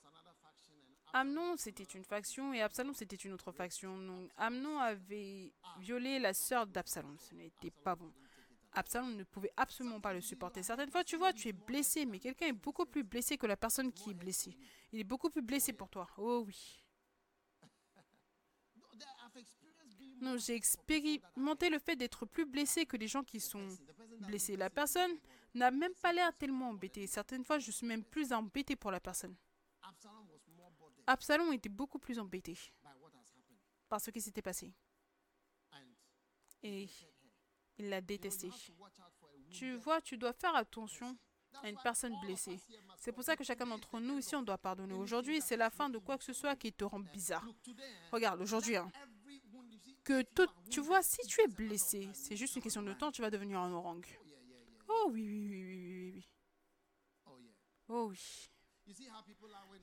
Amnon, 1.12 1.56
c'était 1.56 1.84
une 1.84 2.04
faction 2.04 2.52
et 2.52 2.60
Absalom, 2.60 2.92
c'était 2.92 3.16
une 3.16 3.32
autre 3.32 3.52
faction. 3.52 3.96
Donc, 3.96 4.30
Amnon 4.36 4.78
avait 4.78 5.52
violé 5.78 6.18
la 6.18 6.34
sœur 6.34 6.66
d'Absalom. 6.66 7.16
Ce 7.18 7.34
n'était 7.34 7.70
pas 7.70 7.94
bon. 7.94 8.12
Absalom 8.72 9.14
ne 9.14 9.24
pouvait 9.24 9.52
absolument 9.56 10.00
pas 10.00 10.12
le 10.12 10.20
supporter. 10.20 10.62
Certaines 10.62 10.90
fois, 10.90 11.04
tu 11.04 11.16
vois, 11.16 11.32
tu 11.32 11.48
es 11.48 11.52
blessé, 11.52 12.04
mais 12.04 12.18
quelqu'un 12.18 12.46
est 12.48 12.52
beaucoup 12.52 12.84
plus 12.84 13.04
blessé 13.04 13.38
que 13.38 13.46
la 13.46 13.56
personne 13.56 13.92
qui 13.92 14.10
est 14.10 14.14
blessée. 14.14 14.56
Il 14.92 14.98
est 15.00 15.04
beaucoup 15.04 15.30
plus 15.30 15.42
blessé 15.42 15.72
pour 15.72 15.88
toi. 15.88 16.08
Oh 16.18 16.42
oui. 16.46 16.83
J'ai 20.36 20.54
expérimenté 20.54 21.70
le 21.70 21.78
fait 21.78 21.96
d'être 21.96 22.26
plus 22.26 22.46
blessé 22.46 22.86
que 22.86 22.96
les 22.96 23.08
gens 23.08 23.22
qui 23.22 23.40
sont 23.40 23.66
blessés. 24.20 24.56
La 24.56 24.70
personne 24.70 25.12
n'a 25.54 25.70
même 25.70 25.94
pas 25.94 26.12
l'air 26.12 26.36
tellement 26.36 26.70
embêtée. 26.70 27.06
Certaines 27.06 27.44
fois, 27.44 27.58
je 27.58 27.70
suis 27.70 27.86
même 27.86 28.04
plus 28.04 28.32
embêté 28.32 28.76
pour 28.76 28.90
la 28.90 29.00
personne. 29.00 29.34
Absalom 31.06 31.52
était 31.52 31.68
beaucoup 31.68 31.98
plus 31.98 32.18
embêté 32.18 32.56
par 33.88 34.00
ce 34.00 34.10
qui 34.10 34.20
s'était 34.20 34.42
passé. 34.42 34.72
Et 36.62 36.88
il 37.78 37.88
l'a 37.90 38.00
détesté. 38.00 38.50
Tu 39.50 39.74
vois, 39.76 40.00
tu 40.00 40.16
dois 40.16 40.32
faire 40.32 40.54
attention 40.56 41.16
à 41.62 41.68
une 41.68 41.76
personne 41.82 42.18
blessée. 42.20 42.58
C'est 42.98 43.12
pour 43.12 43.22
ça 43.22 43.36
que 43.36 43.44
chacun 43.44 43.66
d'entre 43.66 44.00
nous 44.00 44.18
ici, 44.18 44.34
on 44.34 44.42
doit 44.42 44.58
pardonner. 44.58 44.94
Aujourd'hui, 44.94 45.40
c'est 45.40 45.56
la 45.56 45.70
fin 45.70 45.88
de 45.88 45.98
quoi 45.98 46.18
que 46.18 46.24
ce 46.24 46.32
soit 46.32 46.56
qui 46.56 46.72
te 46.72 46.84
rend 46.84 47.00
bizarre. 47.00 47.46
Regarde, 48.10 48.40
aujourd'hui, 48.40 48.76
hein, 48.76 48.90
que 50.04 50.22
tout, 50.22 50.48
tu 50.70 50.80
vois, 50.80 51.02
si 51.02 51.26
tu 51.26 51.40
es 51.40 51.48
blessé, 51.48 52.08
c'est 52.12 52.36
juste 52.36 52.56
une 52.56 52.62
question 52.62 52.82
de 52.82 52.92
temps, 52.92 53.10
tu 53.10 53.22
vas 53.22 53.30
devenir 53.30 53.58
un 53.58 53.72
orang. 53.72 54.02
Oh 54.88 55.08
oui, 55.10 55.26
oui, 55.26 55.48
oui, 55.48 55.64
oui, 55.64 55.86
oui, 55.88 56.12
oui. 56.14 56.28
Oh 57.88 58.08
oui. 58.10 58.50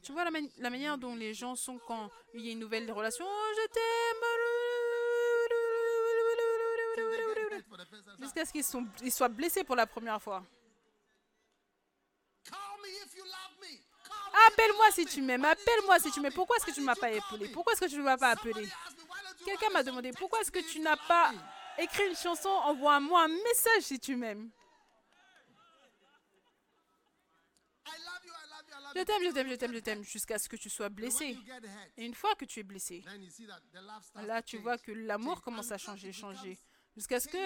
Tu 0.03 0.11
vois 0.11 0.23
la, 0.23 0.69
manière 0.69 0.97
dont 0.97 1.15
les 1.15 1.33
gens 1.33 1.55
sont 1.55 1.79
quand 1.79 2.11
il 2.33 2.41
y 2.45 2.49
a 2.49 2.51
une 2.51 2.59
nouvelle 2.59 2.91
relation. 2.91 3.25
Oh, 3.27 3.51
je 3.55 3.67
t'aime. 3.67 4.17
Jusqu'à 8.19 8.45
ce 8.45 8.51
qu'ils 8.51 9.11
soient 9.11 9.29
blessés 9.29 9.63
pour 9.63 9.75
la 9.75 9.87
première 9.87 10.21
fois. 10.21 10.43
Appelle-moi 14.47 14.91
si 14.91 15.05
tu 15.05 15.21
me. 15.21 15.27
m'aimes. 15.27 15.45
Appelle-moi 15.45 15.99
si 15.99 16.11
tu 16.11 16.19
m'aimes. 16.19 16.31
me? 16.31 16.35
Pourquoi 16.35 16.57
est-ce 16.57 16.65
que 16.65 16.71
tu 16.71 16.81
ne 16.81 16.85
m'as 16.85 16.95
pas 16.95 17.07
appelé? 17.07 17.49
Pourquoi 17.49 17.73
est-ce 17.73 17.81
que 17.81 17.89
tu 17.89 17.97
ne 17.97 18.03
m'as 18.03 18.17
pas 18.17 18.31
appelé? 18.31 18.67
Quelqu'un 19.45 19.69
m'a 19.71 19.83
demandé 19.83 20.11
pourquoi 20.11 20.41
est-ce 20.41 20.51
que 20.51 20.59
tu 20.71 20.79
n'as 20.79 20.97
pas 20.97 21.31
écrit 21.77 22.07
une 22.07 22.15
chanson 22.15 22.49
Envoie-moi 22.49 23.23
un 23.23 23.27
message 23.27 23.83
si 23.83 23.99
tu 23.99 24.15
m'aimes? 24.15 24.49
Je 28.95 29.03
t'aime, 29.03 29.23
je 29.23 29.31
t'aime, 29.31 29.49
je 29.49 29.55
t'aime, 29.55 29.73
je 29.73 29.79
t'aime 29.79 30.03
jusqu'à 30.03 30.37
ce 30.37 30.49
que 30.49 30.57
tu 30.57 30.69
sois 30.69 30.89
blessé. 30.89 31.37
Et 31.97 32.05
une 32.05 32.13
fois 32.13 32.35
que 32.35 32.45
tu 32.45 32.59
es 32.59 32.63
blessé, 32.63 33.03
là 34.15 34.41
tu 34.41 34.57
vois 34.57 34.77
que 34.77 34.91
l'amour 34.91 35.41
commence 35.41 35.71
à 35.71 35.77
changer, 35.77 36.11
changer. 36.11 36.57
Jusqu'à 36.95 37.21
ce 37.21 37.29
que 37.29 37.37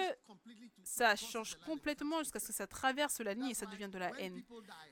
ça 0.82 1.14
change 1.14 1.56
complètement, 1.64 2.18
jusqu'à 2.18 2.40
ce 2.40 2.48
que 2.48 2.52
ça 2.52 2.66
traverse 2.66 3.20
la 3.20 3.32
ligne 3.32 3.50
et 3.50 3.54
ça 3.54 3.66
devient 3.66 3.88
de 3.88 3.98
la 3.98 4.10
haine. 4.20 4.42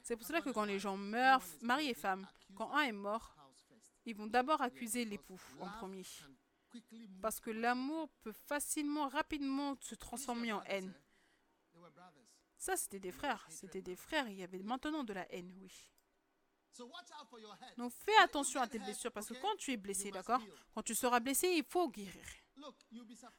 C'est 0.02 0.16
pour 0.16 0.26
cela 0.26 0.40
que 0.40 0.50
quand 0.50 0.62
and 0.62 0.66
les 0.66 0.78
gens 0.78 0.96
meurent, 0.96 1.42
mari 1.60 1.90
et 1.90 1.94
femme, 1.94 2.26
quand 2.54 2.70
un 2.72 2.82
est 2.82 2.92
mort, 2.92 3.34
ils 4.06 4.14
vont 4.14 4.26
d'abord 4.28 4.60
accuser 4.62 5.04
l'époux 5.04 5.40
en 5.58 5.68
premier. 5.70 6.04
Parce 7.22 7.40
que 7.40 7.50
l'amour 7.50 8.08
peut 8.22 8.32
facilement, 8.32 9.08
rapidement 9.08 9.76
se 9.80 9.94
transformer 9.94 10.52
en 10.52 10.62
haine. 10.64 10.92
eh? 12.16 12.24
Ça, 12.56 12.76
c'était 12.76 13.00
des 13.00 13.12
frères. 13.12 13.46
C'était 13.50 13.82
des 13.82 13.96
frères. 13.96 14.28
Il 14.28 14.36
y 14.36 14.42
avait 14.42 14.62
maintenant 14.62 15.04
de 15.04 15.12
la 15.12 15.30
haine, 15.32 15.52
oui. 15.60 15.72
Donc 17.76 17.92
fais 17.92 18.16
attention 18.16 18.60
à 18.60 18.66
tes 18.66 18.78
blessures 18.80 19.12
parce 19.12 19.28
que 19.28 19.34
quand 19.34 19.54
tu 19.56 19.70
es 19.72 19.76
blessé, 19.76 20.10
d'accord? 20.10 20.40
Quand 20.74 20.82
tu 20.82 20.94
seras 20.94 21.20
blessé, 21.20 21.48
il 21.56 21.64
faut 21.64 21.88
guérir. 21.88 22.24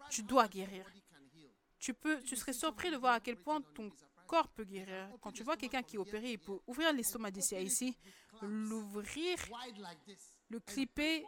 Tu 0.10 0.24
dois 0.24 0.48
guérir. 0.48 0.86
Tu, 1.78 1.94
peux, 1.94 2.22
tu 2.24 2.36
serais 2.38 2.54
surpris 2.54 2.92
de 2.92 2.98
voir 2.98 3.14
à 3.16 3.20
quel 3.20 3.36
point 3.36 3.62
ton 3.62 3.92
corps 4.26 4.48
peut 4.48 4.64
guérir. 4.64 5.10
Quand 5.22 5.32
tu 5.34 5.44
vois 5.44 5.58
quelqu'un 5.58 5.84
qui 5.84 5.98
est 5.98 6.00
opéré, 6.00 6.32
il 6.34 6.40
peut 6.40 6.60
ouvrir 6.66 6.94
l'estomac 6.94 7.32
d'ici 7.32 7.56
à 7.56 7.62
ici, 7.62 7.98
l'ouvrir, 8.42 9.38
le 10.50 10.60
clipper, 10.62 11.26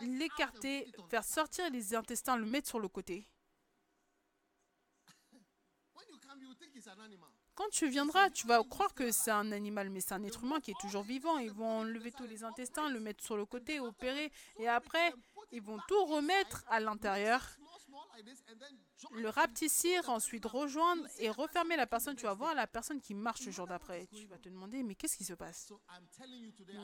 L'écarter, 0.00 0.90
faire 1.08 1.24
sortir 1.24 1.70
les 1.70 1.94
intestins, 1.94 2.36
le 2.36 2.46
mettre 2.46 2.68
sur 2.68 2.80
le 2.80 2.88
côté. 2.88 3.26
Quand 7.54 7.68
tu 7.70 7.88
viendras, 7.88 8.28
tu 8.28 8.46
vas 8.46 8.62
croire 8.64 8.92
que 8.92 9.10
c'est 9.10 9.30
un 9.30 9.50
animal, 9.50 9.88
mais 9.88 10.00
c'est 10.00 10.12
un 10.12 10.22
être 10.24 10.44
humain 10.44 10.60
qui 10.60 10.72
est 10.72 10.80
toujours 10.80 11.02
vivant. 11.02 11.38
Ils 11.38 11.50
vont 11.50 11.78
enlever 11.78 12.12
tous 12.12 12.26
les 12.26 12.44
intestins, 12.44 12.90
le 12.90 13.00
mettre 13.00 13.24
sur 13.24 13.36
le 13.36 13.46
côté, 13.46 13.80
opérer, 13.80 14.30
et 14.58 14.68
après, 14.68 15.14
ils 15.52 15.62
vont 15.62 15.78
tout 15.88 16.04
remettre 16.04 16.64
à 16.68 16.80
l'intérieur, 16.80 17.40
Le 19.12 19.28
rapetissir, 19.28 20.08
ensuite 20.08 20.44
rejoindre 20.46 21.06
et 21.18 21.30
refermer 21.30 21.76
la 21.76 21.86
personne. 21.86 22.16
Tu 22.16 22.24
vas 22.24 22.34
voir 22.34 22.54
la 22.54 22.66
personne 22.66 23.00
qui 23.00 23.14
marche 23.14 23.44
le 23.46 23.52
jour 23.52 23.66
d'après. 23.66 24.08
Tu 24.14 24.26
vas 24.26 24.38
te 24.38 24.48
demander, 24.48 24.82
mais 24.82 24.94
qu'est-ce 24.94 25.16
qui 25.16 25.24
se 25.24 25.34
passe? 25.34 25.72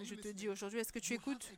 Je 0.03 0.15
te 0.15 0.28
dis 0.28 0.49
aujourd'hui, 0.49 0.81
est-ce 0.81 0.93
que 0.93 0.99
tu 0.99 1.15
écoutes? 1.15 1.51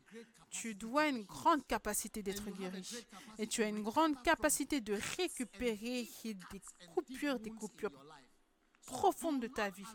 Tu 0.51 0.75
dois 0.75 1.09
une 1.09 1.23
grande 1.23 1.67
capacité 1.67 2.23
d'être 2.23 2.51
guéri. 2.51 3.07
Et 3.39 3.47
tu 3.47 3.63
as 3.63 3.69
une 3.69 3.83
grande 3.83 4.23
capacité 4.23 4.81
de 4.81 4.99
récupérer 5.17 6.09
des 6.25 6.63
coupures, 6.95 7.39
des 7.39 7.51
coupures 7.51 7.93
profondes 8.87 9.41
de 9.41 9.49
ta 9.49 9.71
vie. 9.71 9.87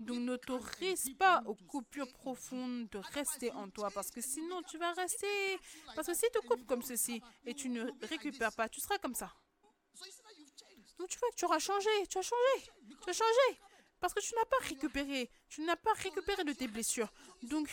Donc 0.00 0.18
n'autorise 0.20 1.10
pas 1.18 1.42
aux 1.46 1.54
coupures 1.54 2.10
profondes 2.12 2.88
de 2.88 2.98
rester 2.98 3.52
en 3.52 3.68
toi 3.68 3.90
parce 3.90 4.10
que 4.10 4.20
sinon 4.20 4.62
tu 4.62 4.78
vas 4.78 4.92
rester. 4.92 5.26
Parce 5.94 6.06
que 6.06 6.14
si 6.14 6.26
tu 6.32 6.46
coupes 6.46 6.66
comme 6.66 6.82
ceci 6.82 7.20
et 7.44 7.54
tu 7.54 7.68
ne 7.68 7.84
récupères 8.06 8.52
pas, 8.52 8.68
tu 8.68 8.80
seras 8.80 8.98
comme 8.98 9.14
ça. 9.14 9.34
Donc 10.98 11.08
tu 11.08 11.18
vois 11.18 11.30
que 11.30 11.36
tu 11.36 11.44
auras 11.44 11.58
changé, 11.58 11.88
tu 12.08 12.18
as 12.18 12.22
changé, 12.22 12.70
tu 13.02 13.10
as 13.10 13.12
changé. 13.12 13.60
Parce 14.00 14.14
que 14.14 14.20
tu 14.20 14.34
n'as 14.34 14.44
pas 14.44 14.58
récupéré, 14.62 15.30
tu 15.48 15.62
n'as 15.62 15.76
pas 15.76 15.92
récupéré 15.94 16.44
de 16.44 16.52
tes 16.52 16.68
blessures. 16.68 17.12
Donc 17.42 17.68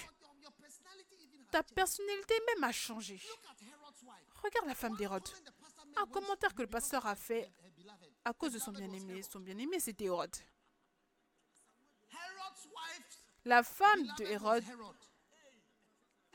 ta 1.51 1.63
personnalité 1.63 2.33
même 2.47 2.63
a 2.63 2.71
changé. 2.71 3.21
Regarde 4.43 4.67
la 4.67 4.75
femme 4.75 4.95
d'Hérode. 4.95 5.27
Un 5.97 6.05
commentaire 6.07 6.53
que 6.53 6.61
le 6.61 6.67
pasteur 6.67 7.05
a 7.05 7.15
fait 7.15 7.49
à 8.25 8.33
cause 8.33 8.53
de 8.53 8.59
son 8.59 8.71
bien-aimé. 8.71 9.21
Son 9.23 9.39
bien-aimé, 9.39 9.79
c'était 9.79 10.05
Hérode. 10.05 10.35
La 13.45 13.63
femme 13.63 14.03
de 14.17 14.25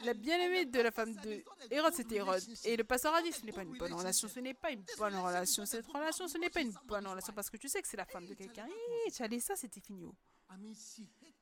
la 0.04 0.14
bien-aimée 0.14 0.66
de 0.66 0.80
la 0.80 0.90
femme 0.90 1.14
de 1.16 1.42
Hérode, 1.70 1.94
c'était 1.94 2.16
Hérode. 2.16 2.42
Et 2.64 2.76
le 2.76 2.84
pasteur 2.84 3.14
a 3.14 3.22
dit, 3.22 3.32
ce 3.32 3.44
n'est 3.44 3.52
pas 3.52 3.62
une 3.62 3.76
bonne 3.76 3.92
relation, 3.92 4.28
ce 4.28 4.40
n'est 4.40 4.54
pas 4.54 4.70
une 4.70 4.84
bonne 4.98 5.16
relation. 5.16 5.66
Cette 5.66 5.86
relation, 5.86 6.28
ce 6.28 6.38
n'est 6.38 6.50
pas 6.50 6.60
une 6.60 6.74
bonne 6.86 7.06
relation 7.06 7.32
parce 7.32 7.50
que 7.50 7.56
tu 7.56 7.68
sais 7.68 7.82
que 7.82 7.88
c'est 7.88 7.96
la 7.96 8.06
femme 8.06 8.26
de 8.26 8.34
quelqu'un. 8.34 8.66
Hi, 8.66 9.12
Tu 9.12 9.40
ça, 9.40 9.56
c'était 9.56 9.80
fini. 9.80 10.04
oh. 10.04 10.14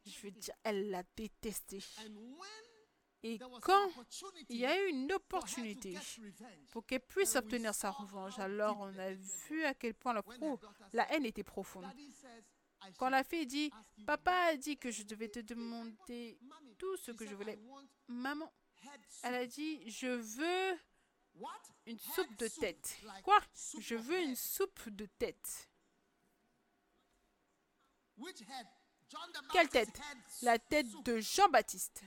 Je 0.07 0.23
veux 0.23 0.31
dire, 0.31 0.55
elle 0.65 0.91
l'a 0.91 1.03
détesté. 1.17 1.81
Et 3.23 3.39
quand 3.63 3.91
il 4.49 4.59
y 4.59 4.67
a 4.67 4.81
eu 4.81 4.91
une 4.91 5.13
opportunité 5.13 5.99
pour 6.71 6.87
qu'elle 6.87 7.01
puisse 7.01 7.35
obtenir 7.35 7.75
sa 7.75 7.91
revanche, 7.91 8.39
alors 8.39 8.79
on 8.81 8.97
a 8.99 9.13
vu 9.13 9.65
à 9.65 9.75
quel 9.75 9.95
point 9.95 10.15
la 10.93 11.13
haine 11.13 11.27
était 11.27 11.43
profonde. 11.43 11.87
Quand 12.99 13.09
la 13.09 13.25
fille 13.25 13.47
dit, 13.47 13.73
papa 14.07 14.33
a 14.33 14.57
dit 14.57 14.77
que 14.77 14.91
je 14.91 15.03
devais 15.03 15.29
te 15.29 15.41
demander 15.41 16.39
tout 16.79 16.97
ce 16.97 17.11
que 17.13 17.27
je 17.27 17.35
voulais. 17.35 17.59
Maman, 18.07 18.53
elle 19.23 19.35
a 19.35 19.47
dit, 19.47 19.91
je 19.91 20.07
veux 20.07 20.79
une 21.87 21.99
soupe 21.99 22.37
de 22.37 22.49
tête. 22.49 22.99
Quoi? 23.25 23.39
Je 23.79 23.95
veux 23.95 24.23
une 24.23 24.37
soupe 24.37 24.89
de 24.89 25.07
tête. 25.07 25.71
Quelle 29.53 29.69
tête? 29.69 30.01
La 30.43 30.59
tête 30.59 30.87
de 31.05 31.19
Jean-Baptiste. 31.19 32.03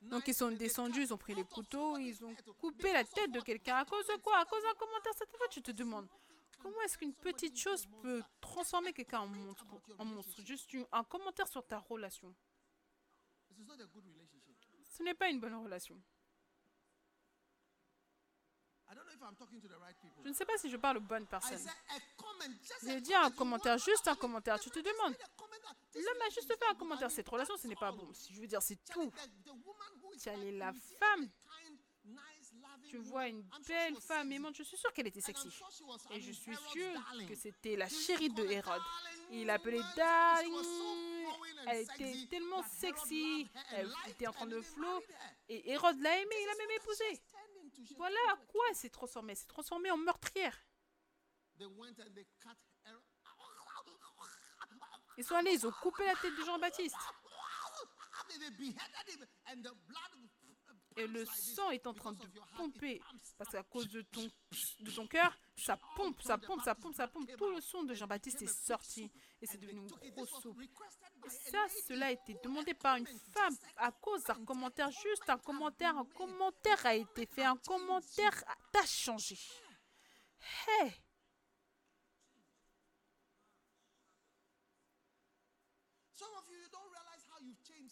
Donc 0.00 0.28
ils 0.28 0.34
sont 0.34 0.52
descendus, 0.52 1.02
ils 1.02 1.12
ont 1.12 1.18
pris 1.18 1.34
les 1.34 1.44
couteaux, 1.44 1.98
ils 1.98 2.24
ont 2.24 2.34
coupé 2.58 2.92
la 2.92 3.04
tête 3.04 3.32
de 3.32 3.40
quelqu'un. 3.40 3.76
À 3.76 3.84
cause 3.84 4.06
de 4.06 4.16
quoi? 4.22 4.38
À 4.38 4.44
cause 4.44 4.62
d'un 4.62 4.74
commentaire. 4.74 5.12
Fois, 5.14 5.48
tu 5.48 5.60
te 5.62 5.72
demandes, 5.72 6.08
comment 6.58 6.80
est-ce 6.82 6.98
qu'une 6.98 7.14
petite 7.14 7.56
chose 7.58 7.86
peut 8.02 8.22
transformer 8.40 8.92
quelqu'un 8.92 9.20
en 9.20 9.26
monstre, 9.26 9.66
en 9.98 10.04
monstre? 10.04 10.42
Juste 10.44 10.70
un 10.92 11.04
commentaire 11.04 11.48
sur 11.48 11.66
ta 11.66 11.78
relation. 11.78 12.34
Ce 14.90 15.02
n'est 15.02 15.14
pas 15.14 15.28
une 15.28 15.40
bonne 15.40 15.54
relation. 15.54 16.00
Je 20.24 20.28
ne 20.28 20.32
sais 20.32 20.46
pas 20.46 20.56
si 20.58 20.70
je 20.70 20.76
parle 20.76 20.96
aux 20.98 21.02
bonnes 21.02 21.26
personnes. 21.26 21.58
J'ai 22.82 23.00
dit 23.00 23.14
un 23.14 23.30
commentaire, 23.30 23.76
juste 23.78 24.08
un 24.08 24.14
commentaire. 24.16 24.58
Tu 24.58 24.70
te 24.70 24.78
demandes, 24.78 25.14
l'homme 25.94 26.22
a 26.26 26.30
juste 26.30 26.46
fait 26.46 26.66
un 26.70 26.74
commentaire. 26.74 27.10
Cette 27.10 27.28
relation, 27.28 27.56
ce 27.56 27.66
n'est 27.66 27.76
pas 27.76 27.92
bon. 27.92 28.10
Je 28.30 28.40
veux 28.40 28.46
dire, 28.46 28.62
c'est 28.62 28.82
tout. 28.86 29.12
Allais 30.26 30.52
la 30.52 30.72
femme. 30.72 31.30
Tu 32.88 32.96
vois 32.98 33.28
une 33.28 33.42
belle 33.66 33.96
femme 34.00 34.32
aimante. 34.32 34.56
Je 34.56 34.62
suis 34.62 34.76
sûre 34.76 34.92
qu'elle 34.92 35.06
était 35.06 35.20
sexy. 35.20 35.48
Et 36.10 36.20
je 36.20 36.32
suis 36.32 36.56
sûre 36.56 37.04
que 37.28 37.34
c'était 37.34 37.76
la 37.76 37.88
chérie 37.88 38.30
de 38.30 38.44
Hérode. 38.44 38.82
Il 39.30 39.46
l'appelait 39.46 39.82
Darling. 39.96 40.54
Elle 41.66 41.82
était 41.82 42.26
tellement 42.30 42.62
sexy. 42.62 43.48
Elle 43.72 43.92
était 44.08 44.26
en 44.26 44.32
train 44.32 44.46
de 44.46 44.60
flot. 44.60 45.02
Et 45.48 45.70
Hérode 45.70 46.00
l'a 46.00 46.18
aimée. 46.18 46.34
Il 46.42 46.48
a 46.48 46.54
même 46.56 46.76
épousé. 46.76 47.20
Voilà 47.96 48.18
à 48.32 48.36
quoi 48.36 48.64
elle 48.70 48.76
s'est 48.76 48.90
transformée. 48.90 49.32
Elle 49.32 49.38
s'est 49.38 49.46
transformée 49.46 49.90
en 49.90 49.98
meurtrière. 49.98 50.56
Ils 55.18 55.24
sont 55.24 55.34
allés, 55.34 55.52
ils 55.52 55.66
ont 55.66 55.72
coupé 55.82 56.06
la 56.06 56.14
tête 56.14 56.34
de 56.36 56.44
Jean-Baptiste. 56.44 56.96
Et 60.98 61.06
le 61.06 61.24
sang 61.24 61.70
est 61.70 61.86
en 61.86 61.94
train 61.94 62.12
de 62.12 62.26
pomper. 62.56 63.00
Parce 63.36 63.50
qu'à 63.50 63.62
cause 63.62 63.88
de 63.88 64.02
ton, 64.02 64.28
de 64.80 64.90
ton 64.90 65.06
cœur, 65.06 65.38
ça 65.56 65.78
pompe, 65.94 66.20
ça 66.22 66.36
pompe, 66.36 66.60
ça 66.64 66.74
pompe, 66.74 66.94
ça 66.94 67.06
pompe. 67.06 67.30
Tout 67.36 67.50
le 67.50 67.60
sang 67.60 67.84
de 67.84 67.94
Jean-Baptiste 67.94 68.42
est 68.42 68.66
sorti. 68.66 69.08
Et 69.40 69.46
c'est 69.46 69.58
devenu 69.58 69.80
une 69.80 70.10
grosse 70.10 70.42
soupe. 70.42 70.60
Ça, 71.28 71.64
cela 71.86 72.06
a 72.06 72.10
été 72.10 72.36
demandé 72.42 72.74
par 72.74 72.96
une 72.96 73.06
femme 73.06 73.54
à 73.76 73.92
cause 73.92 74.24
d'un 74.24 74.44
commentaire. 74.44 74.90
Juste 74.90 75.28
un 75.28 75.38
commentaire. 75.38 75.96
Un 75.96 76.04
commentaire 76.04 76.84
a 76.84 76.96
été 76.96 77.26
fait. 77.26 77.44
Un 77.44 77.56
commentaire 77.56 78.42
t'a 78.72 78.84
changé. 78.84 79.38
Hey! 80.66 80.92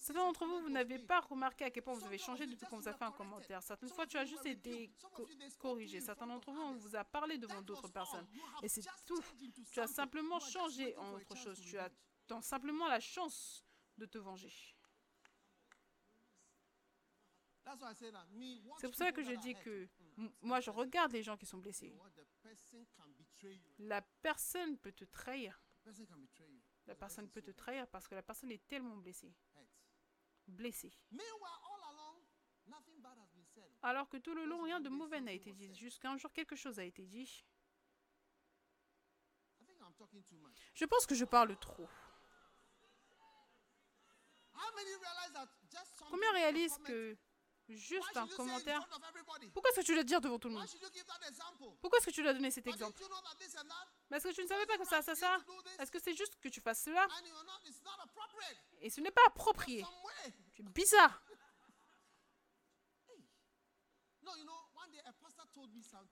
Certains 0.06 0.24
d'entre 0.24 0.46
vous, 0.46 0.60
vous 0.60 0.68
n'avez 0.70 1.00
pas 1.00 1.18
remarqué 1.20 1.64
à 1.64 1.70
quel 1.70 1.82
point 1.82 1.92
vous 1.94 2.04
avez 2.04 2.16
changé 2.18 2.46
depuis 2.46 2.64
qu'on 2.66 2.78
vous 2.78 2.86
a 2.88 2.92
fait 2.92 3.04
un 3.04 3.10
commentaire. 3.10 3.60
Certaines 3.60 3.88
fois, 3.88 4.06
tu 4.06 4.16
as 4.16 4.24
juste 4.24 4.46
été 4.46 4.88
co- 5.12 5.26
corrigé. 5.58 6.00
Certains 6.00 6.28
d'entre 6.28 6.52
vous, 6.52 6.60
on 6.60 6.76
vous 6.76 6.94
a 6.94 7.02
parlé 7.04 7.38
devant 7.38 7.60
d'autres 7.60 7.88
personnes. 7.88 8.26
Et 8.62 8.68
c'est 8.68 8.82
tout. 9.04 9.20
Tu 9.72 9.80
as 9.80 9.88
simplement 9.88 10.38
changé 10.38 10.96
en 10.96 11.12
autre 11.14 11.36
chose. 11.36 11.60
Tu 11.60 11.76
as 11.76 11.90
simplement 12.40 12.86
la 12.86 13.00
chance 13.00 13.64
de 13.98 14.06
te 14.06 14.18
venger. 14.18 14.52
C'est 18.78 18.86
pour 18.86 18.94
ça 18.94 19.10
que 19.10 19.24
je 19.24 19.32
dis 19.40 19.54
que 19.56 19.88
moi, 20.40 20.60
je 20.60 20.70
regarde 20.70 21.10
les 21.10 21.24
gens 21.24 21.36
qui 21.36 21.46
sont 21.46 21.58
blessés. 21.58 21.92
La 23.80 24.02
personne 24.22 24.78
peut 24.78 24.92
te 24.92 25.04
trahir. 25.04 25.60
La 26.86 26.94
personne 26.94 27.26
person 27.26 27.28
peut 27.28 27.42
te 27.42 27.50
trahir 27.50 27.88
parce 27.88 28.06
que 28.06 28.14
la 28.14 28.22
personne 28.22 28.52
est 28.52 28.64
tellement 28.68 28.96
blessée. 28.98 29.34
Said. 30.72 30.92
Alors 33.82 34.08
que 34.08 34.16
tout 34.16 34.34
le 34.34 34.44
long, 34.44 34.62
rien 34.62 34.80
de 34.80 34.88
mauvais 34.88 35.20
n'a 35.20 35.32
été 35.32 35.52
dit. 35.52 35.74
Jusqu'à 35.74 36.10
un 36.10 36.16
jour, 36.16 36.32
quelque 36.32 36.56
chose 36.56 36.78
a 36.78 36.84
été 36.84 37.06
dit. 37.06 37.44
Je 40.74 40.84
pense 40.84 41.06
que 41.06 41.14
je 41.14 41.24
parle 41.24 41.56
trop. 41.58 41.88
Combien 46.10 46.32
réalisent 46.32 46.78
que 46.78 47.16
juste 47.68 48.16
un 48.16 48.26
commentaire... 48.28 48.86
Pourquoi 49.52 49.70
est-ce 49.70 49.80
que 49.80 49.86
tu 49.86 49.94
dois 49.94 50.04
dire 50.04 50.20
devant 50.20 50.38
tout 50.38 50.48
le 50.48 50.54
monde? 50.54 50.66
Pourquoi 51.80 51.98
est-ce 51.98 52.06
que 52.06 52.10
tu 52.10 52.22
dois 52.22 52.32
donner 52.32 52.50
cet 52.50 52.66
exemple? 52.66 53.00
Mais 54.10 54.16
est-ce 54.16 54.28
que 54.28 54.34
tu 54.34 54.42
ne 54.42 54.48
savais 54.48 54.66
pas 54.66 54.78
que 54.78 54.84
ça, 54.86 55.02
ça, 55.02 55.14
ça? 55.14 55.38
Est-ce 55.78 55.90
que 55.90 55.98
c'est 55.98 56.14
juste 56.14 56.36
que 56.40 56.48
tu 56.48 56.60
fasses 56.60 56.82
cela? 56.82 57.06
Et 58.86 58.90
ce 58.90 59.00
n'est 59.00 59.10
pas 59.10 59.26
approprié. 59.26 59.84
Es 60.58 60.62
bizarre. 60.62 61.20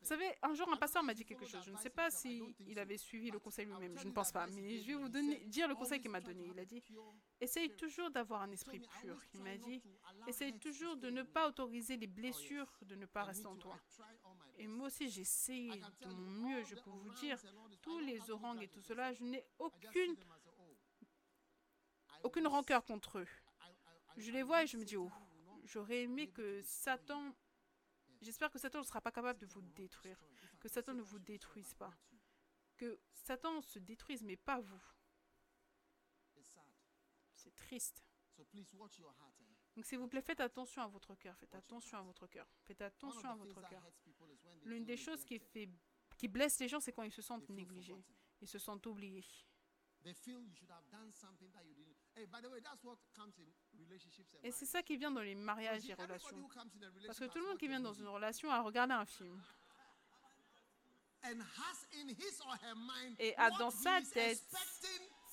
Vous 0.00 0.06
savez, 0.06 0.26
un 0.42 0.54
jour, 0.54 0.68
un 0.72 0.76
pasteur 0.76 1.04
m'a 1.04 1.14
dit 1.14 1.24
quelque 1.24 1.46
chose. 1.46 1.62
Je 1.64 1.70
ne 1.70 1.76
sais 1.76 1.90
pas 1.90 2.10
si 2.10 2.42
il 2.66 2.76
avait 2.80 2.96
suivi 2.96 3.30
le 3.30 3.38
conseil 3.38 3.66
lui-même. 3.66 3.96
Je 3.96 4.08
ne 4.08 4.12
pense 4.12 4.32
pas. 4.32 4.48
Mais 4.48 4.80
je 4.80 4.88
vais 4.88 4.94
vous 4.94 5.08
donner, 5.08 5.44
dire 5.46 5.68
le 5.68 5.76
conseil 5.76 6.00
qu'il 6.00 6.10
m'a 6.10 6.20
donné. 6.20 6.48
Il 6.52 6.58
a 6.58 6.64
dit 6.64 6.82
Essaye 7.40 7.70
toujours 7.76 8.10
d'avoir 8.10 8.42
un 8.42 8.50
esprit 8.50 8.80
pur. 9.00 9.16
Il 9.34 9.42
m'a 9.42 9.56
dit 9.56 9.80
Essaye 10.26 10.58
toujours 10.58 10.96
de 10.96 11.10
ne 11.10 11.22
pas 11.22 11.48
autoriser 11.48 11.96
les 11.96 12.08
blessures 12.08 12.72
de 12.82 12.96
ne 12.96 13.06
pas 13.06 13.22
rester 13.22 13.46
en 13.46 13.56
toi. 13.56 13.78
Et 14.58 14.66
moi 14.66 14.88
aussi, 14.88 15.08
j'ai 15.08 15.22
essayé 15.22 15.70
de 16.00 16.08
mon 16.08 16.48
mieux. 16.48 16.64
Je 16.64 16.74
peux 16.74 16.90
vous 16.90 17.14
dire, 17.20 17.38
tous 17.82 18.00
les 18.00 18.30
orangs 18.30 18.58
et 18.58 18.68
tout 18.68 18.82
cela, 18.82 19.12
je 19.12 19.22
n'ai 19.22 19.44
aucune, 19.58 20.16
aucune 22.24 22.46
rancœur 22.46 22.84
contre 22.84 23.18
eux. 23.18 23.28
Je 24.16 24.30
les 24.32 24.42
vois 24.42 24.64
et 24.64 24.66
je 24.66 24.76
me 24.76 24.84
dis 24.84 24.96
Oh, 24.96 25.10
j'aurais 25.64 26.02
aimé 26.02 26.28
que 26.28 26.62
Satan. 26.62 27.34
J'espère 28.20 28.50
que 28.50 28.58
Satan 28.58 28.80
ne 28.80 28.84
sera 28.84 29.00
pas 29.00 29.12
capable 29.12 29.38
de 29.38 29.46
vous 29.46 29.60
détruire. 29.60 30.18
Que 30.58 30.68
Satan 30.68 30.94
ne 30.94 31.02
vous 31.02 31.18
détruise 31.18 31.74
pas. 31.74 31.94
Que 32.76 32.98
Satan 33.12 33.60
se 33.60 33.78
détruise, 33.78 34.22
mais 34.22 34.36
pas 34.36 34.60
vous. 34.60 34.82
C'est 37.32 37.54
triste. 37.54 38.02
Donc 39.76 39.84
s'il 39.84 39.98
vous 39.98 40.08
plaît, 40.08 40.22
faites 40.22 40.40
attention 40.40 40.82
à 40.82 40.86
votre 40.86 41.14
cœur. 41.16 41.36
Faites 41.36 41.54
attention 41.54 41.98
à 41.98 42.02
votre 42.02 42.26
cœur. 42.26 42.46
Faites 42.64 42.80
attention 42.80 43.28
à 43.28 43.34
votre 43.34 43.60
cœur. 43.68 43.82
L'une 44.64 44.84
des 44.84 44.96
choses 44.96 45.24
qui, 45.24 45.40
qui 46.16 46.28
blesse 46.28 46.58
les 46.60 46.68
gens, 46.68 46.80
c'est 46.80 46.92
quand 46.92 47.02
ils 47.02 47.12
se 47.12 47.22
sentent 47.22 47.48
négligés. 47.48 48.04
Ils 48.40 48.48
se 48.48 48.58
sentent 48.58 48.86
oubliés. 48.86 49.24
Et 54.42 54.50
c'est 54.52 54.66
ça 54.66 54.82
qui 54.82 54.96
vient 54.96 55.10
dans 55.10 55.20
les 55.20 55.34
mariages 55.34 55.88
et 55.88 55.94
relations. 55.94 56.48
Parce 57.06 57.18
que 57.18 57.24
tout 57.24 57.38
le 57.38 57.46
monde 57.46 57.58
qui 57.58 57.68
vient 57.68 57.80
dans 57.80 57.92
une 57.92 58.08
relation 58.08 58.50
a 58.50 58.60
regardé 58.60 58.94
un 58.94 59.04
film. 59.04 59.42
Et 63.18 63.36
a 63.36 63.50
dans 63.50 63.70
sa 63.70 64.00
tête 64.02 64.42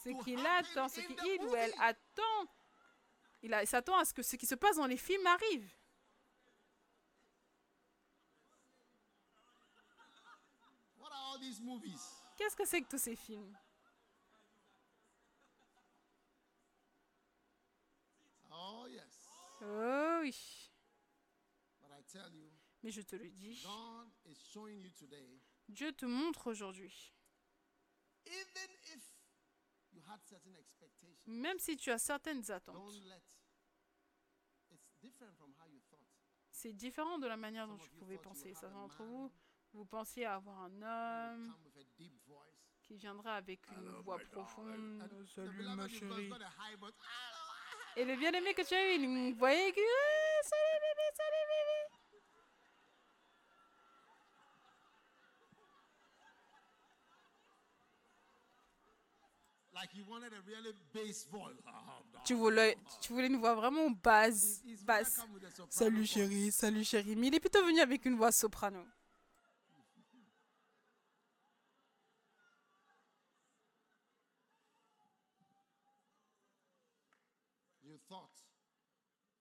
Ce 0.03 0.23
qu'il 0.23 0.45
attend, 0.45 0.87
ce 0.87 1.01
qu'il 1.01 1.41
ou 1.45 1.55
elle 1.55 1.73
attend, 1.79 2.47
il, 3.43 3.55
il 3.61 3.67
s'attend 3.67 3.97
à 3.97 4.05
ce 4.05 4.13
que 4.13 4.23
ce 4.23 4.35
qui 4.35 4.45
se 4.45 4.55
passe 4.55 4.77
dans 4.77 4.87
les 4.87 4.97
films 4.97 5.27
arrive. 5.27 5.69
Qu'est-ce 12.37 12.55
que 12.55 12.65
c'est 12.65 12.81
que 12.81 12.89
tous 12.89 12.97
ces 12.97 13.15
films 13.15 13.55
Oh 18.51 18.87
yes. 18.87 19.03
Oh 19.61 20.19
oui. 20.21 20.71
But 21.79 21.91
I 21.91 22.03
tell 22.11 22.33
you, 22.33 22.49
Mais 22.83 22.91
je 22.91 23.01
te 23.01 23.15
le 23.15 23.29
dis, 23.29 23.61
God 23.63 24.09
is 24.25 24.35
showing 24.51 24.79
you 24.81 24.89
today, 24.91 25.39
Dieu 25.69 25.91
te 25.93 26.05
montre 26.05 26.47
aujourd'hui, 26.47 27.13
even 28.25 28.69
if 28.95 29.03
you 29.91 30.01
had 30.07 30.19
certain 30.23 30.55
expectations, 30.55 31.27
même 31.27 31.59
si 31.59 31.77
tu 31.77 31.91
as 31.91 31.99
certaines 31.99 32.49
attentes, 32.49 32.75
don't 32.75 33.05
let. 33.07 33.21
It's 34.71 34.95
different 34.99 35.35
from 35.37 35.53
how 35.59 35.67
you 35.69 35.79
thought. 35.89 36.07
c'est 36.51 36.73
différent 36.73 37.19
de 37.19 37.27
la 37.27 37.37
manière 37.37 37.67
dont 37.67 37.77
tu 37.77 37.91
pouvais 37.91 38.17
penser. 38.17 38.53
Certains 38.53 38.75
d'entre 38.75 39.03
vous, 39.03 39.31
vous 39.73 39.85
pensiez 39.85 40.25
avoir 40.25 40.59
un 40.63 40.81
homme 40.81 41.55
qui 42.81 42.95
viendra 42.95 43.35
avec 43.35 43.61
une 43.71 43.89
voix 44.01 44.17
profonde. 44.31 45.07
Salut 45.27 45.63
ma 45.75 45.87
chérie. 45.87 46.31
Et 47.97 48.05
le 48.05 48.15
bien-aimé 48.15 48.53
que 48.53 48.61
tu 48.61 48.73
as 48.73 48.93
eu, 48.93 48.99
il 48.99 49.09
me 49.09 49.33
voyait 49.33 49.71
que... 49.71 49.79
Ah, 49.81 50.43
salut 50.43 50.79
bébé, 50.81 51.07
salut 51.15 51.45
bébé. 51.47 51.81
Voice. 61.31 61.53
Tu 62.23 62.35
voulais, 62.35 62.77
tu 63.01 63.13
voulais 63.13 63.27
une 63.27 63.37
voix 63.37 63.55
vraiment 63.55 63.89
basse. 63.89 64.61
Basse. 64.83 65.21
Salut 65.69 66.05
chérie, 66.05 66.51
salut 66.51 66.83
chérie. 66.83 67.15
Mais 67.15 67.27
il 67.27 67.35
est 67.35 67.39
plutôt 67.39 67.65
venu 67.65 67.79
avec 67.79 68.05
une 68.05 68.15
voix 68.15 68.31
soprano. 68.31 68.85
You 77.83 77.97
thought, 78.07 78.29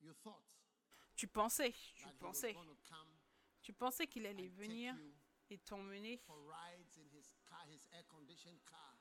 you 0.03 0.13
thought 0.25 0.43
Tu 1.21 1.27
pensais, 1.27 1.75
tu 1.95 2.09
pensais. 2.19 2.57
Tu 3.61 3.75
pensais 3.75 4.07
qu'il 4.07 4.25
allait 4.25 4.49
venir 4.49 4.95
et 5.51 5.59
t'emmener 5.59 6.19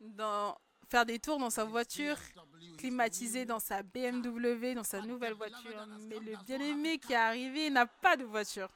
dans 0.02 0.60
faire 0.90 1.06
des 1.06 1.18
tours 1.18 1.40
dans 1.40 1.50
sa 1.50 1.64
voiture, 1.64 2.18
climatisée 2.78 3.46
dans 3.46 3.62
sa 3.62 3.84
BMW, 3.84 4.74
dans 4.76 4.84
sa 4.84 5.00
nouvelle 5.00 5.32
voiture. 5.32 5.88
Mais 6.10 6.20
le 6.20 6.36
bien-aimé 6.44 7.00
qui 7.00 7.14
est 7.14 7.16
arrivé 7.16 7.70
n'a 7.70 7.88
pas 7.88 8.18
de 8.18 8.26
voiture. 8.26 8.70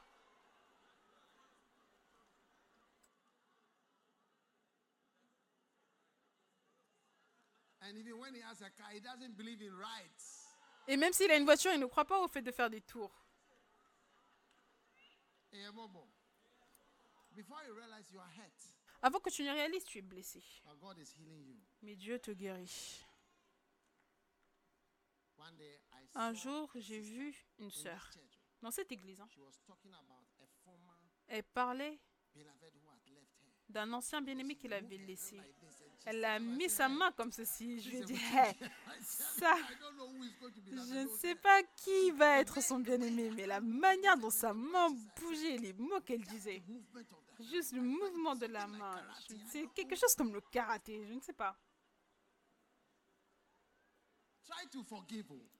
Et 10.88 10.96
même 10.96 11.12
s'il 11.12 11.30
a 11.30 11.36
une 11.36 11.44
voiture, 11.44 11.72
il 11.74 11.80
ne 11.80 11.84
croit 11.84 12.06
pas 12.06 12.18
au 12.20 12.28
fait 12.28 12.40
de 12.40 12.50
faire 12.50 12.70
des 12.70 12.80
tours. 12.80 13.12
Eh, 13.14 13.22
Momo, 13.24 13.82
Before 14.82 14.82
you 14.82 14.82
realize 14.82 14.82
you 14.82 14.82
are 14.84 14.92
hurt, 14.94 15.40
Avant 19.02 19.20
que 19.20 19.30
tu 19.30 19.42
ne 19.44 19.50
réalises, 19.50 19.84
tu 19.84 19.98
es 19.98 20.02
blessé. 20.02 20.42
Mais 21.82 21.94
Dieu 21.96 22.18
te 22.18 22.30
guérit. 22.32 23.04
Un 26.14 26.32
jour, 26.32 26.70
j'ai 26.76 27.00
vu 27.00 27.34
une 27.58 27.70
sœur 27.70 28.10
dans 28.62 28.70
cette 28.70 28.90
église. 28.92 29.20
hein. 29.20 29.28
Elle 31.26 31.44
parlait 31.44 32.00
d'un 33.68 33.92
ancien 33.92 34.20
bien-aimé 34.22 34.54
She 34.54 34.58
qu'il 34.60 34.70
moved 34.70 34.84
avait 34.84 34.96
her 34.96 35.00
hand 35.00 35.08
laissé. 35.08 35.40
Elle 36.06 36.24
a 36.24 36.38
mis 36.38 36.68
sa 36.68 36.86
"Hey, 36.86 36.92
main 36.94 37.12
comme 37.12 37.32
ceci. 37.32 37.80
Je 37.80 37.88
lui 37.90 37.96
ai 37.96 38.04
dit, 38.04 38.14
Hey, 38.14 38.54
ça, 39.00 39.56
je 40.70 40.74
ne 41.02 41.08
sais 41.08 41.30
her." 41.30 41.40
pas 41.40 41.62
qui 41.76 42.10
va 42.10 42.40
être 42.40 42.60
son 42.62 42.78
bien-aimé, 42.78 43.30
mais 43.34 43.46
la 43.46 43.60
manière 43.60 44.16
dont 44.18 44.30
sa 44.30 44.52
main 44.52 44.90
bougeait, 45.16 45.56
les 45.56 45.72
mots 45.72 46.00
qu'elle 46.02 46.22
disait, 46.24 46.62
juste 47.40 47.72
le 47.72 47.80
mouvement 47.80 48.34
de 48.34 48.46
la 48.46 48.66
main, 48.66 49.02
c'est 49.50 49.66
quelque 49.74 49.96
chose 49.96 50.14
comme 50.14 50.34
le 50.34 50.40
karaté, 50.42 51.06
je 51.06 51.14
ne 51.14 51.20
sais 51.20 51.32
pas. 51.32 51.56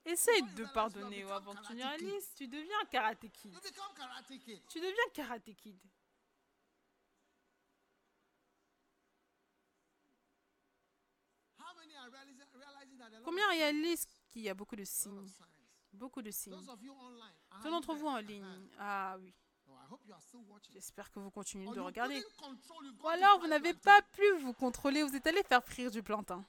Essaye 0.05 0.43
de 0.55 0.65
pardonner 0.73 1.25
ou 1.25 1.29
avant 1.31 1.53
que 1.55 1.65
tu 1.67 1.73
ne 1.73 1.81
réalises, 1.83 2.33
tu 2.35 2.47
deviens 2.47 2.85
karaté 2.91 3.29
kid. 3.29 3.51
Tu 4.69 4.79
deviens 4.79 5.09
karaté 5.13 5.53
kid. 5.55 5.77
How 11.57 11.73
many 11.75 11.95
are 11.95 12.09
realizing, 12.09 12.37
realizing 12.53 12.97
that 12.99 13.05
a 13.05 13.09
lot 13.09 13.13
Combien 13.25 13.47
réalisent 13.49 14.07
qu'il 14.29 14.43
y 14.43 14.49
a 14.49 14.53
beaucoup 14.53 14.75
de 14.75 14.83
signes? 14.83 15.27
Beaucoup 15.91 16.21
de 16.21 16.31
signes. 16.31 16.53
You 16.81 17.69
d'entre 17.71 17.95
vous 17.95 18.07
en 18.07 18.17
ligne. 18.19 18.45
ah. 18.79 19.17
Oui, 19.19 19.33
j'espère 20.71 21.11
que 21.11 21.19
vous 21.19 21.31
continuez 21.31 21.65
de 21.73 21.79
regarder. 21.79 22.23
Ou 23.03 23.07
alors 23.07 23.39
vous 23.39 23.47
n'avez 23.47 23.73
pas 23.73 24.01
pu 24.01 24.23
vous 24.39 24.53
contrôler, 24.53 25.03
vous 25.03 25.15
êtes 25.15 25.25
allé 25.27 25.41
faire 25.43 25.63
frire 25.63 25.89
du 25.89 26.03
plantain. 26.03 26.45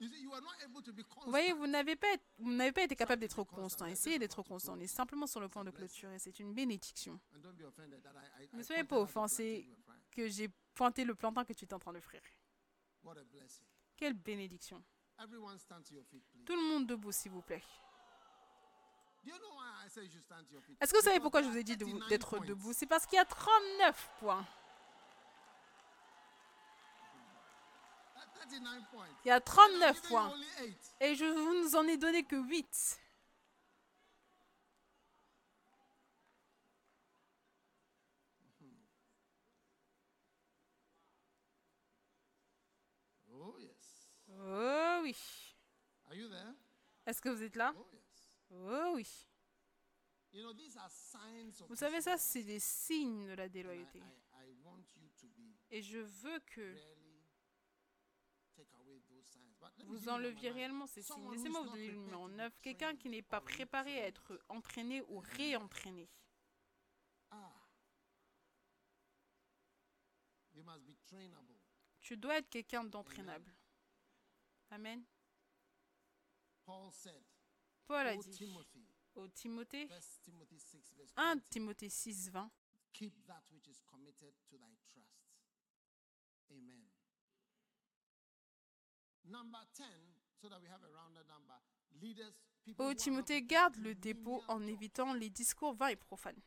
Vous 0.00 1.30
voyez, 1.30 1.52
vous 1.52 1.66
n'avez 1.66 1.94
pas, 1.94 2.06
vous 2.38 2.50
n'avez 2.52 2.72
pas 2.72 2.82
été 2.82 2.96
capable 2.96 3.20
d'être 3.20 3.44
constant. 3.44 3.84
Essayez 3.86 4.18
d'être 4.18 4.42
constant. 4.42 4.72
On 4.72 4.80
est 4.80 4.86
simplement 4.86 5.26
sur 5.26 5.40
le 5.40 5.48
point 5.48 5.62
de 5.62 5.70
clôturer. 5.70 6.18
C'est 6.18 6.40
une 6.40 6.54
bénédiction. 6.54 7.20
Ne 8.52 8.62
soyez 8.62 8.84
pas 8.84 9.06
frying. 9.06 9.66
que 10.10 10.26
j'ai 10.28 10.48
pointé 10.74 11.04
le 11.04 11.14
plantain 11.14 11.44
que 11.44 11.52
tu 11.52 11.66
es 11.66 11.74
en 11.74 11.78
train 11.78 11.92
de 11.92 12.00
frire. 12.00 12.22
Quelle 14.00 14.14
bénédiction. 14.14 14.82
Tout 15.18 16.56
le 16.56 16.62
monde 16.70 16.86
debout, 16.86 17.12
s'il 17.12 17.30
vous 17.32 17.42
plaît. 17.42 17.62
Est-ce 20.80 20.92
que 20.92 20.96
vous 20.96 21.04
savez 21.04 21.20
pourquoi 21.20 21.42
je 21.42 21.48
vous 21.48 21.56
ai 21.58 21.62
dit 21.62 21.76
de 21.76 21.84
vous- 21.84 21.90
39 21.98 22.08
d'être 22.08 22.38
debout? 22.40 22.72
C'est 22.72 22.86
parce 22.86 23.04
qu'il 23.04 23.16
y 23.16 23.20
a 23.20 23.26
39 23.26 24.10
points. 24.18 24.46
39 28.34 28.90
points. 28.90 29.06
Il 29.22 29.28
y 29.28 29.30
a 29.30 29.34
And 29.34 29.38
I'm 29.38 29.44
39 29.44 29.96
giving 29.96 30.02
you 30.02 30.08
points. 30.08 30.32
Et 31.00 31.14
je 31.14 31.26
vous 31.26 31.76
en 31.76 31.86
ai 31.86 31.98
donné 31.98 32.24
que 32.24 32.36
8. 32.36 32.98
Oh, 43.32 43.54
yes. 43.58 44.08
Oh 44.28 45.00
oui. 45.02 45.16
Are 46.08 46.09
you 46.09 46.09
there? 46.09 46.09
Est-ce 47.06 47.20
que 47.20 47.28
vous 47.28 47.42
êtes 47.42 47.56
là? 47.56 47.74
Oh. 47.76 47.86
Oh 48.52 48.92
oui. 48.94 49.26
Vous 51.68 51.76
savez, 51.76 52.00
ça, 52.00 52.16
c'est 52.18 52.42
des 52.42 52.60
signes 52.60 53.28
de 53.28 53.32
la 53.34 53.48
déloyauté. 53.48 54.02
Et 55.70 55.82
je 55.82 55.98
veux 55.98 56.38
que 56.40 56.76
vous 59.84 60.08
enleviez 60.08 60.50
réellement 60.50 60.86
ces 60.86 61.02
signes. 61.02 61.30
Laissez-moi 61.30 61.62
vous 61.62 61.70
donner 61.70 61.88
le 61.88 61.98
numéro 61.98 62.28
to 62.28 62.32
be 62.32 62.36
9. 62.36 62.60
Quelqu'un 62.60 62.96
qui 62.96 63.08
n'est 63.08 63.22
pas 63.22 63.40
préparé 63.40 64.00
à 64.00 64.06
être 64.06 64.40
entraîné 64.48 65.02
ou 65.08 65.18
réentraîné. 65.18 66.08
Ah. 67.30 67.52
Be 70.54 70.96
trainable. 71.06 71.54
Tu 72.00 72.16
dois 72.16 72.38
être 72.38 72.48
quelqu'un 72.48 72.84
d'entraînable. 72.84 73.52
Amen. 74.70 75.04
Paul 76.64 78.06
a 78.06 78.16
dit 78.16 78.54
au 79.14 79.28
Timothée, 79.28 79.88
1 79.90 79.98
Timothy 80.22 80.58
6, 80.58 80.94
verse 80.96 81.12
1 81.16 81.34
20, 81.34 81.50
Timothée 81.50 81.88
6, 81.88 82.30
20, 82.30 82.50
keep 82.92 83.26
that 83.26 83.42
which 83.50 83.68
is 83.68 83.82
committed 83.86 84.32
to 84.48 84.56
thy 84.56 84.76
trust. 84.86 85.26
Amen. 86.52 86.84
Number 89.24 89.60
10, 89.74 89.84
so 90.40 90.48
that 90.48 90.60
we 90.60 90.68
have 90.68 90.82
a 90.82 90.92
rounded 90.92 91.26
number. 91.28 91.54
Leaders, 92.00 92.34
people 92.64 92.86
who 92.86 92.92
Ô 92.92 92.94
Timothée, 92.94 93.42
garde 93.42 93.76
le 93.76 93.94
dépôt 93.94 94.42
en 94.48 94.66
évitant 94.66 95.12
les 95.14 95.30
discours 95.30 95.74
vains 95.74 95.88
et 95.88 95.96
profanes. 95.96 96.40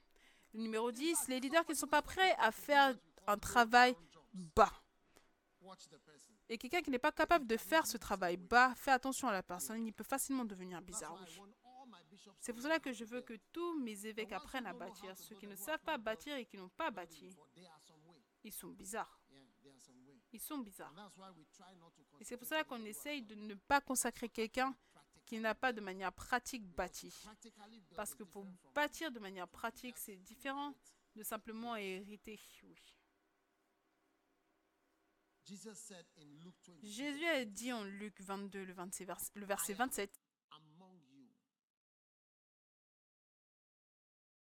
Le 0.54 0.62
numéro 0.62 0.92
10, 0.92 1.28
les 1.28 1.40
leaders 1.40 1.66
qui 1.66 1.72
ne 1.72 1.78
sont 1.78 1.88
pas 1.88 2.02
prêts 2.02 2.36
à 2.38 2.52
faire 2.52 2.96
un 3.28 3.38
travail 3.38 3.96
bas. 4.34 4.72
Et 6.54 6.58
quelqu'un 6.60 6.84
qui 6.84 6.92
n'est 6.92 7.00
pas 7.00 7.12
capable 7.12 7.48
de 7.48 7.58
faire 7.58 7.88
ce 7.88 7.98
travail 7.98 8.38
bas, 8.38 8.76
fais 8.76 8.92
attention 8.92 9.28
à 9.28 9.32
la 9.32 9.42
personne, 9.42 9.88
il 9.88 9.92
peut 9.92 10.04
facilement 10.04 10.46
devenir 10.46 10.80
bizarre. 10.84 11.18
C'est 12.40 12.54
pour 12.54 12.62
cela 12.62 12.78
que 12.78 12.94
je 12.94 13.06
veux 13.06 13.22
que 13.22 13.34
tous 13.52 13.80
mes 13.80 14.06
évêques 14.06 14.34
apprennent 14.34 14.68
à 14.68 14.74
bâtir. 14.74 15.18
Ceux 15.18 15.36
qui 15.36 15.48
ne 15.48 15.56
savent 15.56 15.80
pas 15.80 15.98
bâtir 15.98 16.36
et 16.36 16.46
qui 16.46 16.58
n'ont 16.58 16.70
pas 16.70 16.92
bâti, 16.92 17.36
ils 18.44 18.52
sont 18.52 18.70
bizarres. 18.70 19.20
Ils 20.32 20.40
sont 20.40 20.60
bizarres. 20.60 20.94
Et 22.20 22.24
c'est 22.24 22.38
pour 22.38 22.46
cela 22.46 22.64
qu'on 22.64 22.86
essaye 22.86 23.24
de 23.24 23.34
ne 23.34 23.56
pas 23.56 23.82
consacrer 23.82 24.30
quelqu'un 24.30 24.76
qui 25.26 25.40
n'a 25.40 25.56
pas 25.56 25.74
de 25.74 25.82
manière 25.82 26.14
pratique 26.14 26.68
bâti. 26.68 27.12
Parce 27.96 28.14
que 28.14 28.22
pour 28.22 28.46
bâtir 28.76 29.12
de 29.12 29.18
manière 29.18 29.48
pratique, 29.48 29.98
c'est 29.98 30.18
différent 30.18 30.76
de 31.16 31.24
simplement 31.24 31.76
hériter. 31.76 32.40
Oui. 32.62 32.78
Jesus 32.78 32.92
said 32.92 33.02
in 34.46 35.32
Luke 35.32 35.32
22, 35.32 35.32
Jésus 36.84 37.26
a 37.26 37.44
dit 37.46 37.72
en 37.74 37.84
Luc 37.84 38.20
22, 38.22 38.64
le, 38.66 38.74
27 38.74 39.06
vers- 39.08 39.18
le 39.36 39.46
verset 39.46 39.74
27, 39.74 40.20
among 40.52 41.00
you 41.12 41.28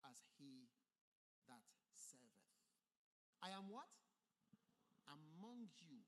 as 0.03 0.17
he 0.39 0.69
that 1.47 1.63
serveth. 1.95 2.31
I 3.43 3.51
am 3.53 3.71
what? 3.71 3.87
Among 5.07 5.69
you 5.81 6.03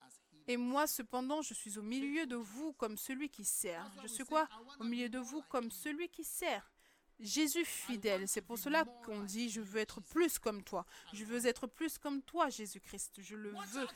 as 0.00 0.20
he 0.30 0.42
Et 0.48 0.56
moi 0.56 0.86
cependant, 0.86 1.42
je 1.42 1.54
suis 1.54 1.78
au 1.78 1.82
milieu 1.82 2.26
de 2.26 2.36
vous 2.36 2.72
comme 2.74 2.96
celui 2.96 3.28
qui 3.30 3.44
sert. 3.44 3.90
Je 4.02 4.08
suis 4.08 4.24
quoi? 4.24 4.48
Au 4.80 4.84
milieu 4.84 5.08
de 5.08 5.18
vous 5.18 5.42
comme 5.48 5.70
celui 5.70 6.08
qui 6.08 6.24
sert. 6.24 6.71
Jésus 7.22 7.64
fidèle. 7.64 8.26
C'est 8.26 8.42
pour 8.42 8.58
cela 8.58 8.84
qu'on 9.04 9.20
dit, 9.22 9.48
je 9.48 9.60
veux 9.60 9.80
être 9.80 10.00
plus 10.00 10.38
comme 10.38 10.62
toi. 10.62 10.84
Je 11.12 11.24
veux 11.24 11.46
être 11.46 11.66
plus 11.66 11.96
comme 11.98 12.20
toi, 12.22 12.50
Jésus-Christ. 12.50 13.20
Je 13.22 13.36
le 13.36 13.50
veux. 13.50 13.86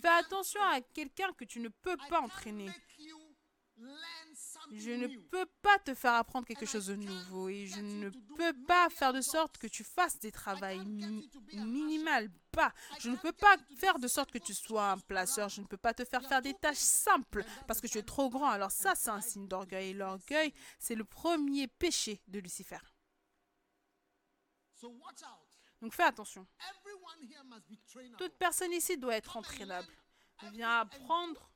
Fais 0.00 0.08
attention 0.08 0.60
à 0.62 0.80
quelqu'un 0.80 1.32
que 1.32 1.44
tu 1.44 1.60
ne 1.60 1.68
peux 1.68 1.96
pas 2.08 2.20
entraîner. 2.20 2.70
Je 4.70 4.90
ne 4.90 5.06
peux 5.30 5.46
pas 5.60 5.78
te 5.80 5.94
faire 5.94 6.14
apprendre 6.14 6.46
quelque 6.46 6.66
chose 6.66 6.86
de 6.86 6.94
nouveau 6.96 7.48
et 7.48 7.66
je 7.66 7.80
ne 7.80 8.10
peux 8.36 8.52
pas 8.66 8.88
faire 8.90 9.12
de 9.12 9.20
sorte 9.20 9.58
que 9.58 9.66
tu 9.66 9.84
fasses 9.84 10.18
des 10.18 10.32
travails 10.32 10.84
mi- 10.84 11.28
minimal 11.52 12.30
bas. 12.52 12.72
Je 13.00 13.10
ne 13.10 13.16
peux 13.16 13.32
pas 13.32 13.56
faire 13.78 13.98
de 13.98 14.08
sorte 14.08 14.30
que 14.30 14.38
tu 14.38 14.54
sois 14.54 14.90
un 14.92 14.98
placeur. 14.98 15.48
Je 15.48 15.60
ne 15.60 15.66
peux 15.66 15.76
pas 15.76 15.92
te 15.94 16.04
faire 16.04 16.26
faire 16.26 16.42
des 16.42 16.54
tâches 16.54 16.76
simples 16.76 17.44
parce 17.66 17.80
que 17.80 17.86
tu 17.86 17.98
es 17.98 18.02
trop 18.02 18.30
grand. 18.30 18.48
Alors 18.50 18.70
ça, 18.70 18.94
c'est 18.94 19.10
un 19.10 19.20
signe 19.20 19.48
d'orgueil. 19.48 19.90
Et 19.90 19.94
l'orgueil, 19.94 20.52
c'est 20.78 20.94
le 20.94 21.04
premier 21.04 21.66
péché 21.66 22.20
de 22.28 22.38
Lucifer. 22.38 22.78
Donc 25.80 25.94
fais 25.94 26.04
attention. 26.04 26.46
Toute 28.16 28.34
personne 28.38 28.72
ici 28.72 28.96
doit 28.98 29.16
être 29.16 29.36
entraînable. 29.36 29.92
Viens 30.52 30.80
apprendre 30.80 31.50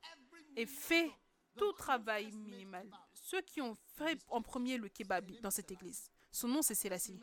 et 0.57 0.67
fais 0.67 1.11
tout 1.57 1.73
travail 1.73 2.31
minimal. 2.33 2.89
Ceux 3.15 3.41
qui 3.43 3.61
ont 3.61 3.77
fait 3.97 4.21
en 4.29 4.43
premier 4.43 4.79
le 4.79 4.89
kebab 4.89 5.31
dans 5.41 5.51
cette 5.51 5.71
église, 5.71 6.11
son 6.31 6.49
nom 6.49 6.63
c'est 6.63 6.75
Sélassie. 6.75 7.21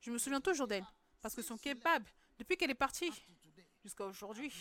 Je 0.00 0.10
me 0.10 0.18
souviens 0.18 0.40
toujours 0.40 0.66
d'elle 0.66 0.86
parce 1.20 1.34
que 1.34 1.42
son 1.42 1.56
kebab, 1.56 2.04
depuis 2.38 2.56
qu'elle 2.56 2.70
est 2.70 2.74
partie 2.74 3.10
jusqu'à 3.82 4.04
aujourd'hui, 4.06 4.52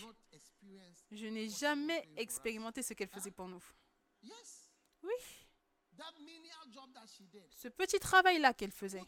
je 1.11 1.27
n'ai 1.27 1.49
jamais 1.49 2.07
expérimenté 2.15 2.81
ce 2.81 2.93
qu'elle 2.93 3.09
faisait 3.09 3.31
pour 3.31 3.47
nous. 3.47 3.63
Oui, 4.21 4.31
ce 7.55 7.67
petit 7.67 7.99
travail-là 7.99 8.53
qu'elle 8.53 8.71
faisait, 8.71 9.03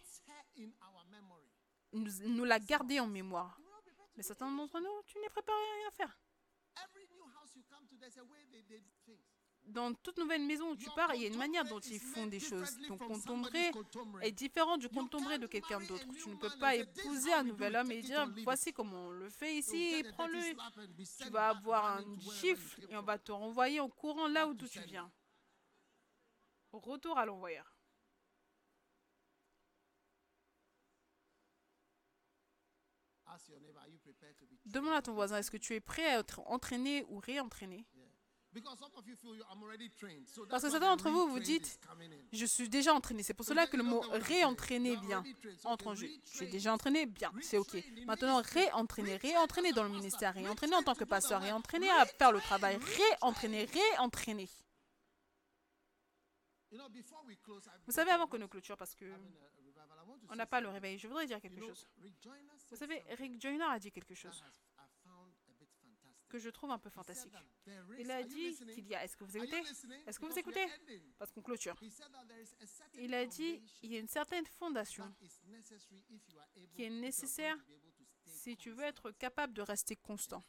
nous, 1.93 2.11
nous 2.25 2.43
l'a 2.43 2.59
gardé 2.59 2.99
en 2.99 3.07
mémoire. 3.07 3.59
Mais 4.15 4.23
certains 4.23 4.49
d'entre 4.51 4.79
nous, 4.79 5.01
tu 5.05 5.19
n'es 5.19 5.29
préparé 5.29 5.57
à 5.57 5.75
rien 5.79 5.91
faire. 5.91 6.19
Dans 9.67 9.93
toute 9.93 10.17
nouvelle 10.17 10.45
maison 10.45 10.71
où 10.71 10.75
tu 10.75 10.89
pars, 10.95 11.13
il 11.15 11.21
y 11.21 11.25
a 11.25 11.27
une 11.27 11.37
manière 11.37 11.65
dont 11.65 11.79
ils 11.79 11.99
font 11.99 12.27
des 12.27 12.39
choses. 12.39 12.77
Ton 12.87 12.97
contombré 12.97 13.71
est 14.21 14.31
différent 14.31 14.77
du 14.77 14.87
contombré 14.87 15.37
de 15.37 15.47
quelqu'un 15.47 15.79
d'autre. 15.81 16.05
Tu 16.21 16.29
ne 16.29 16.35
peux 16.35 16.51
pas 16.59 16.75
épouser 16.75 17.33
un 17.33 17.43
nouvel 17.43 17.75
homme 17.75 17.91
et 17.91 18.01
dire 18.01 18.29
voici 18.43 18.71
comment 18.71 19.07
on 19.07 19.11
le 19.11 19.29
fait 19.29 19.55
ici, 19.57 20.03
prends-le. 20.13 20.39
Tu 21.19 21.29
vas 21.29 21.49
avoir 21.49 21.97
un 21.97 22.05
gifle 22.41 22.85
et 22.89 22.95
on 22.95 23.01
va 23.01 23.17
te 23.17 23.31
renvoyer 23.31 23.79
en 23.79 23.89
courant 23.89 24.27
là 24.27 24.47
où 24.47 24.55
tu 24.55 24.79
viens. 24.81 25.11
Retour 26.71 27.17
à 27.17 27.25
l'envoyeur. 27.25 27.75
Demande 34.65 34.93
à 34.93 35.01
ton 35.01 35.13
voisin, 35.13 35.37
est-ce 35.37 35.51
que 35.51 35.57
tu 35.57 35.73
es 35.73 35.79
prêt 35.79 36.05
à 36.05 36.19
être 36.19 36.39
entraîné 36.45 37.03
ou 37.09 37.19
réentraîné? 37.19 37.85
Parce 40.49 40.63
que 40.63 40.69
certains 40.69 40.89
d'entre 40.89 41.09
vous, 41.09 41.27
vous 41.27 41.39
dites, 41.39 41.79
je 42.31 42.45
suis 42.45 42.69
déjà 42.69 42.93
entraîné. 42.93 43.23
C'est 43.23 43.33
pour 43.33 43.45
cela 43.45 43.67
que 43.67 43.77
le 43.77 43.83
mot 43.83 44.01
réentraîner 44.11 44.95
vient. 44.97 45.23
Entre 45.63 45.87
en 45.87 45.95
jeu. 45.95 46.07
Tu 46.37 46.43
es 46.43 46.47
déjà 46.47 46.73
entraîné 46.73 47.05
Bien, 47.05 47.31
c'est 47.41 47.57
ok. 47.57 47.77
Maintenant, 48.05 48.41
réentraîner. 48.41 49.17
Réentraîner 49.17 49.71
dans 49.73 49.83
le 49.83 49.89
ministère. 49.89 50.33
Réentraîner 50.33 50.75
en 50.75 50.83
tant 50.83 50.95
que 50.95 51.03
pasteur. 51.03 51.41
Réentraîner 51.41 51.89
à 51.89 52.05
faire 52.05 52.31
le 52.31 52.39
travail. 52.39 52.77
Réentraîner. 53.21 53.65
Réentraîner. 53.65 54.49
Vous 57.85 57.93
savez, 57.93 58.11
avant 58.11 58.27
que 58.27 58.37
nous 58.37 58.47
clôturions, 58.47 58.77
parce 58.77 58.95
que 58.95 59.05
on 60.29 60.35
n'a 60.35 60.45
pas 60.45 60.61
le 60.61 60.69
réveil, 60.69 60.97
je 60.97 61.07
voudrais 61.07 61.25
dire 61.25 61.39
quelque 61.39 61.59
chose. 61.59 61.87
Vous 62.69 62.75
savez, 62.75 63.03
Rick 63.17 63.41
Joyner 63.41 63.65
a 63.69 63.79
dit 63.79 63.91
quelque 63.91 64.15
chose 64.15 64.43
je 66.37 66.49
trouve 66.49 66.71
un 66.71 66.79
peu 66.79 66.89
fantastique. 66.89 67.33
Il 67.97 68.11
a 68.11 68.23
dit 68.23 68.55
qu'il 68.73 68.87
y 68.87 68.95
a... 68.95 69.03
Est-ce 69.03 69.17
que 69.17 69.23
vous 69.23 69.37
écoutez? 69.37 69.61
Est-ce 70.05 70.19
que 70.19 70.25
vous 70.25 70.39
écoutez? 70.39 70.65
Parce 71.17 71.31
qu'on 71.31 71.41
clôture. 71.41 71.75
Il 72.95 73.13
a 73.13 73.25
dit 73.25 73.61
il 73.83 73.93
y 73.93 73.97
a 73.97 73.99
une 73.99 74.07
certaine 74.07 74.45
fondation 74.45 75.13
qui 76.73 76.83
est 76.83 76.89
nécessaire 76.89 77.57
si 78.25 78.57
tu 78.57 78.71
veux 78.71 78.83
être 78.83 79.11
capable 79.11 79.53
de 79.53 79.61
rester 79.61 79.95
constant 79.95 80.43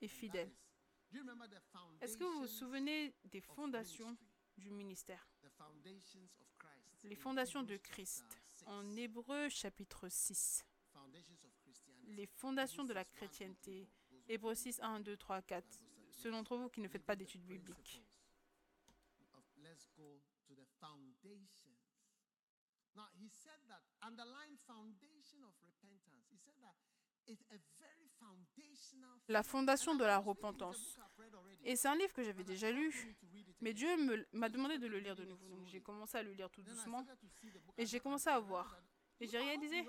et 0.00 0.08
fidèle. 0.08 0.50
Est-ce 2.00 2.16
que 2.16 2.24
vous 2.24 2.40
vous 2.40 2.46
souvenez 2.46 3.14
des 3.24 3.40
fondations 3.40 4.16
du 4.56 4.70
ministère? 4.70 5.28
Les 7.04 7.16
fondations 7.16 7.62
de 7.62 7.76
Christ. 7.76 8.24
En 8.66 8.94
Hébreu 8.94 9.48
chapitre 9.48 10.08
6. 10.08 10.64
Foundations 10.92 11.34
of 11.44 11.56
Christianity. 11.62 12.14
Les 12.14 12.26
fondations 12.26 12.84
de 12.84 12.92
la 12.92 13.00
Hebrews 13.00 13.08
6, 13.08 13.14
1 13.14 13.14
to 13.14 13.18
chrétienté. 13.18 13.88
4. 14.30 14.38
Those 14.38 14.38
who 14.38 14.38
Hébreux 14.38 14.54
6, 14.54 14.80
1, 14.80 15.00
2, 15.00 15.16
3, 15.16 15.42
4. 15.42 15.64
Bible 15.64 15.72
study. 15.72 16.22
Ceux 16.22 16.30
d'entre 16.30 16.56
vous 16.56 16.68
qui 16.68 16.80
ne 16.80 16.88
faites 16.88 17.04
pas 17.04 17.16
d'études 17.16 17.44
bibliques. 17.44 18.02
La 29.28 29.42
fondation 29.42 29.94
de 29.94 30.04
la 30.04 30.18
repentance. 30.18 30.98
Et 31.64 31.76
c'est 31.76 31.88
un 31.88 31.94
livre 31.94 32.12
que 32.12 32.22
j'avais 32.22 32.44
déjà 32.44 32.70
lu, 32.70 33.16
mais. 33.60 33.72
Dieu 33.72 33.88
m'a 34.32 34.48
demandé 34.48 34.78
de 34.78 34.86
le 34.86 34.98
lire 34.98 35.14
de 35.14 35.24
nouveau. 35.24 35.48
Donc 35.48 35.66
j'ai 35.66 35.80
commencé 35.80 36.18
à 36.18 36.22
le 36.22 36.32
lire 36.32 36.50
tout 36.50 36.62
doucement. 36.62 37.04
Et 37.76 37.86
j'ai 37.86 38.00
commencé 38.00 38.28
à 38.28 38.38
voir. 38.40 38.80
Et 39.20 39.26
j'ai 39.26 39.38
réalisé, 39.38 39.86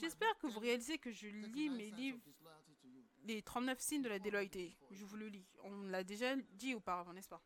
j'espère 0.00 0.36
que 0.38 0.46
vous 0.46 0.58
réalisez 0.58 0.96
que 0.96 1.12
je 1.12 1.26
lis 1.26 1.68
39 1.68 1.76
mes 1.76 1.90
livres, 1.90 2.16
of 2.16 2.24
disloyalty 2.24 2.74
to 2.76 2.88
you. 2.88 3.04
Les 3.24 3.42
39 3.42 3.80
signes 3.80 4.02
de 4.02 4.08
la 4.08 4.18
déloyauté. 4.18 4.76
Je 4.90 5.04
vous 5.04 5.16
le 5.16 5.28
lis. 5.28 5.46
On 5.64 5.82
l'a 5.82 6.04
déjà 6.04 6.36
dit 6.52 6.74
auparavant, 6.74 7.12
n'est-ce 7.12 7.28
pas? 7.28 7.42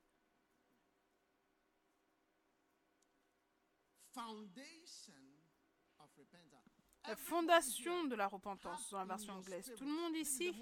La 7.06 7.16
fondation 7.16 8.04
de 8.04 8.14
la 8.16 8.26
repentance 8.26 8.90
dans 8.90 8.98
la 8.98 9.04
version 9.04 9.32
anglaise. 9.34 9.72
Tout 9.76 9.84
le 9.84 9.92
monde 9.92 10.16
ici, 10.16 10.52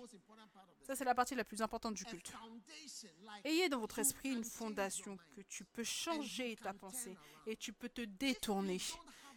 ça 0.83 0.95
c'est 0.95 1.05
la 1.05 1.15
partie 1.15 1.35
la 1.35 1.45
plus 1.45 1.61
importante 1.63 1.95
du 1.95 2.05
culte. 2.05 2.33
Ayez 3.45 3.69
dans 3.69 3.81
votre 3.81 3.99
esprit 3.99 4.31
une 4.31 4.45
fondation 4.45 5.17
que 5.35 5.41
tu 5.41 5.65
peux 5.65 5.83
changer 5.83 6.57
ta 6.57 6.75
pensée 6.75 7.17
et 7.47 7.57
tu 7.57 7.73
peux 7.73 7.89
te 7.89 8.03
détourner. 8.03 8.79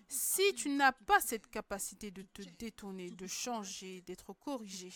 Si 0.07 0.53
tu 0.53 0.69
n'as 0.69 0.91
pas 0.91 1.19
cette 1.19 1.49
capacité 1.49 2.11
de 2.11 2.23
te 2.23 2.41
détourner, 2.41 3.10
de 3.11 3.27
changer, 3.27 4.01
d'être 4.01 4.34
corrigé, 4.34 4.91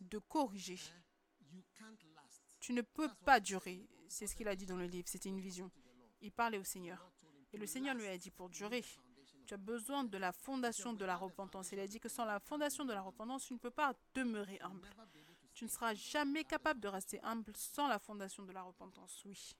de 0.00 0.18
corriger, 0.18 0.78
last. 2.14 2.42
tu 2.60 2.72
ne 2.72 2.82
peux 2.82 3.08
pas 3.24 3.40
durer. 3.40 3.86
C'est 4.08 4.26
ce 4.26 4.34
qu'il 4.34 4.48
a 4.48 4.56
dit 4.56 4.66
dans 4.66 4.76
le 4.76 4.86
livre, 4.86 5.08
c'était 5.08 5.28
une 5.28 5.40
vision. 5.40 5.70
Il 6.20 6.32
parlait 6.32 6.58
au 6.58 6.64
Seigneur. 6.64 7.10
Et 7.52 7.58
le 7.58 7.66
Seigneur 7.66 7.94
lui 7.94 8.06
a 8.06 8.18
dit 8.18 8.30
pour 8.30 8.48
durer, 8.48 8.84
tu 9.46 9.54
as 9.54 9.58
besoin 9.58 10.04
de 10.04 10.18
la 10.18 10.32
fondation 10.32 10.92
de 10.92 11.04
la 11.04 11.16
repentance. 11.16 11.72
Il 11.72 11.80
a 11.80 11.86
dit 11.86 12.00
que 12.00 12.08
sans 12.08 12.24
la 12.24 12.40
fondation 12.40 12.84
de 12.84 12.92
la 12.92 13.00
repentance, 13.00 13.46
tu 13.46 13.54
ne 13.54 13.58
peux 13.58 13.70
pas 13.70 13.94
demeurer 14.14 14.58
humble. 14.60 14.88
Tu 15.54 15.64
ne 15.64 15.70
seras 15.70 15.94
jamais 15.94 16.44
capable 16.44 16.80
de 16.80 16.88
rester 16.88 17.20
humble 17.22 17.52
sans 17.56 17.88
la 17.88 17.98
fondation 17.98 18.42
de 18.42 18.52
la 18.52 18.62
repentance. 18.62 19.24
Oui. 19.24 19.56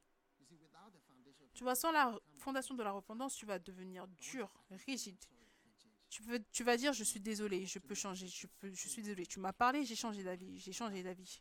Tu 1.55 1.63
vois, 1.63 1.75
sans 1.75 1.91
la 1.91 2.19
fondation 2.37 2.75
de 2.75 2.83
la 2.83 2.93
repentance, 2.93 3.35
tu 3.35 3.47
vas 3.47 3.59
devenir 3.59 4.07
dur, 4.09 4.53
rigide. 4.87 5.25
sorry, 5.25 5.47
you 5.47 5.63
can 5.63 5.73
change. 5.83 5.96
Tu, 6.09 6.63
vas 6.63 6.77
dire, 6.77 6.93
je 6.93 7.05
suis 7.05 7.21
désolé, 7.21 7.67
je 7.67 7.79
peux 7.79 7.95
changer, 7.95 8.27
je, 8.29 8.47
peux, 8.47 8.73
je 8.73 8.89
suis 8.89 9.03
désolé. 9.03 9.27
Tu 9.27 9.41
m'as 9.41 9.53
parlé, 9.53 9.85
j'ai 9.85 9.97
changé 9.97 10.23
d'avis, 10.23 10.59
j'ai 10.59 10.73
changé 10.73 11.03
d'avis. 11.03 11.41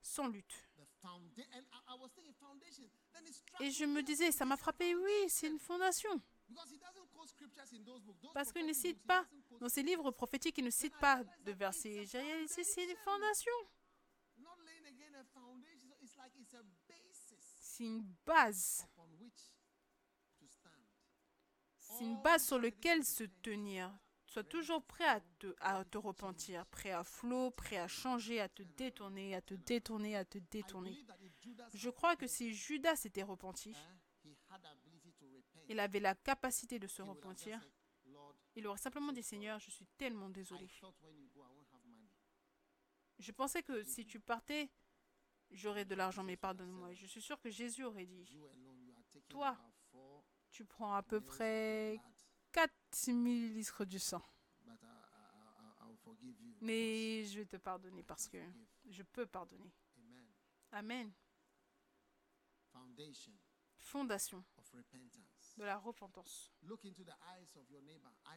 Sans 0.00 0.28
lutte. 0.28 0.68
Et 3.60 3.70
je 3.70 3.84
me, 3.84 4.02
disais, 4.02 4.32
ça 4.32 4.44
m'a 4.44 4.56
frappé, 4.56 4.94
oui, 4.94 5.28
c'est 5.28 5.48
une 5.48 5.58
fondation. 5.58 6.20
Parce 8.32 8.52
qu'il 8.52 8.66
ne 8.66 8.72
cite 8.72 9.02
pas, 9.02 9.26
dans 9.60 9.68
ces 9.68 9.82
livres 9.82 10.10
prophétiques, 10.10 10.56
il 10.58 10.64
ne 10.64 10.70
cite 10.70 10.96
pas 10.96 11.22
de 11.44 11.52
versets. 11.52 12.06
J'ai 12.06 12.18
réalisé, 12.18 12.64
c'est 12.64 12.84
une 12.84 12.96
fondation. 12.96 13.52
C'est 17.60 17.84
une 17.84 18.02
base. 18.24 18.86
Une 22.00 22.20
base 22.22 22.46
sur 22.46 22.58
laquelle 22.58 23.04
se 23.04 23.24
tenir. 23.42 23.92
Sois 24.26 24.44
toujours 24.44 24.82
prêt 24.82 25.06
à 25.06 25.20
te, 25.38 25.54
à 25.60 25.84
te 25.86 25.96
repentir, 25.96 26.66
prêt 26.66 26.90
à 26.90 27.02
flot, 27.02 27.50
prêt 27.50 27.78
à 27.78 27.88
changer, 27.88 28.40
à 28.40 28.48
te 28.48 28.62
détourner, 28.62 29.34
à 29.34 29.40
te 29.40 29.54
détourner, 29.54 30.16
à 30.16 30.24
te 30.24 30.38
détourner. 30.38 31.02
Je 31.72 31.88
crois 31.88 32.14
que 32.14 32.26
si 32.26 32.52
Judas 32.52 32.96
s'était 32.96 33.22
repenti, 33.22 33.74
il 35.68 35.80
avait 35.80 36.00
la 36.00 36.14
capacité 36.14 36.78
de 36.78 36.86
se 36.86 37.00
repentir. 37.00 37.60
Il 38.54 38.66
aurait 38.66 38.78
simplement 38.78 39.12
dit 39.12 39.22
Seigneur, 39.22 39.58
je 39.60 39.70
suis 39.70 39.86
tellement 39.96 40.28
désolé. 40.28 40.68
Je 43.18 43.32
pensais 43.32 43.62
que 43.62 43.82
si 43.82 44.04
tu 44.06 44.20
partais, 44.20 44.70
j'aurais 45.50 45.84
de 45.84 45.94
l'argent, 45.94 46.22
mais 46.22 46.36
pardonne-moi. 46.36 46.92
Je 46.92 47.06
suis 47.06 47.22
sûr 47.22 47.40
que 47.40 47.50
Jésus 47.50 47.84
aurait 47.84 48.06
dit 48.06 48.28
Toi, 49.28 49.56
Tu 50.58 50.64
prends 50.64 50.92
à 50.92 51.04
peu 51.04 51.20
près 51.20 52.00
blood, 52.02 52.12
4 52.50 53.12
millilitres 53.12 53.86
du 53.86 54.00
sang. 54.00 54.20
Mais 56.60 57.22
je 57.26 57.38
vais 57.38 57.46
te 57.46 57.56
pardonner 57.58 58.02
parce 58.02 58.26
que 58.26 58.38
je 58.90 59.04
peux 59.04 59.24
pardonner. 59.24 59.70
Amen. 60.72 61.12
Fondation 63.76 64.44
de 65.58 65.62
la 65.62 65.78
repentance. 65.78 66.52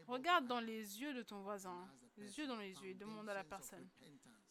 Regarde 0.06 0.46
dans 0.46 0.60
les 0.60 1.02
yeux 1.02 1.16
de 1.16 1.24
ton 1.24 1.42
voisin, 1.42 1.92
les 2.18 2.38
yeux 2.38 2.46
dans 2.46 2.58
les 2.58 2.80
yeux, 2.84 2.90
et 2.90 2.94
demande 2.94 3.30
à 3.30 3.34
la 3.34 3.44
personne. 3.44 3.90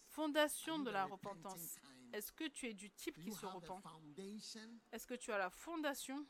Fondation 0.09 0.81
de 0.81 0.91
la 0.91 1.05
repentance. 1.05 1.79
Est-ce 2.13 2.33
que 2.33 2.49
tu 2.49 2.67
es 2.67 2.75
du 2.75 2.91
type 2.91 3.23
qui 3.23 3.31
se 3.31 3.47
repent? 3.47 3.81
Est-ce 4.91 5.07
que 5.07 5.15
tu 5.15 5.31
as 5.31 5.39
la 5.39 5.51
fondation, 5.51 6.27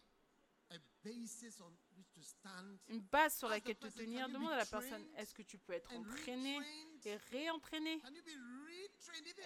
une 2.88 3.00
base 3.00 3.36
sur 3.36 3.48
laquelle 3.48 3.76
te 3.76 3.88
tenir 3.88 4.28
Demande 4.28 4.52
à 4.52 4.58
la 4.58 4.66
personne, 4.66 5.04
est-ce 5.16 5.34
que 5.34 5.42
tu 5.42 5.58
peux 5.58 5.72
être 5.72 5.92
entraîné 5.92 6.58
et 7.04 7.16
réentraîné? 7.32 8.00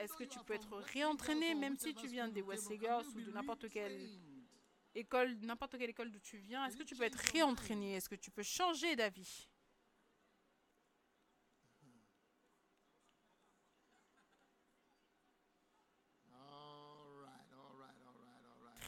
Est-ce 0.01 0.15
que 0.15 0.25
tu 0.25 0.39
peux 0.41 0.55
être 0.55 0.77
réentraîné 0.93 1.55
même 1.55 1.77
si 1.79 1.95
tu 1.95 2.07
viens 2.07 2.29
des 2.29 2.41
you 2.41 2.47
ou 2.49 3.21
de 3.21 3.31
n'importe 3.31 3.69
quelle 3.69 4.09
école, 4.95 5.37
n'importe 5.41 5.79
quelle 5.79 5.91
école 5.91 6.11
d'où 6.11 6.21
tu 6.21 6.39
viens 6.39 6.67
Est-ce 6.67 6.77
que 6.77 6.83
tu 6.83 6.95
peux 6.95 7.05
être 7.05 7.33
réentraîné? 7.33 7.95
Est-ce 7.95 8.09
que 8.09 8.17
tu 8.17 8.31
peux 8.31 8.43
changer 8.43 8.97
d'avis? 8.97 9.49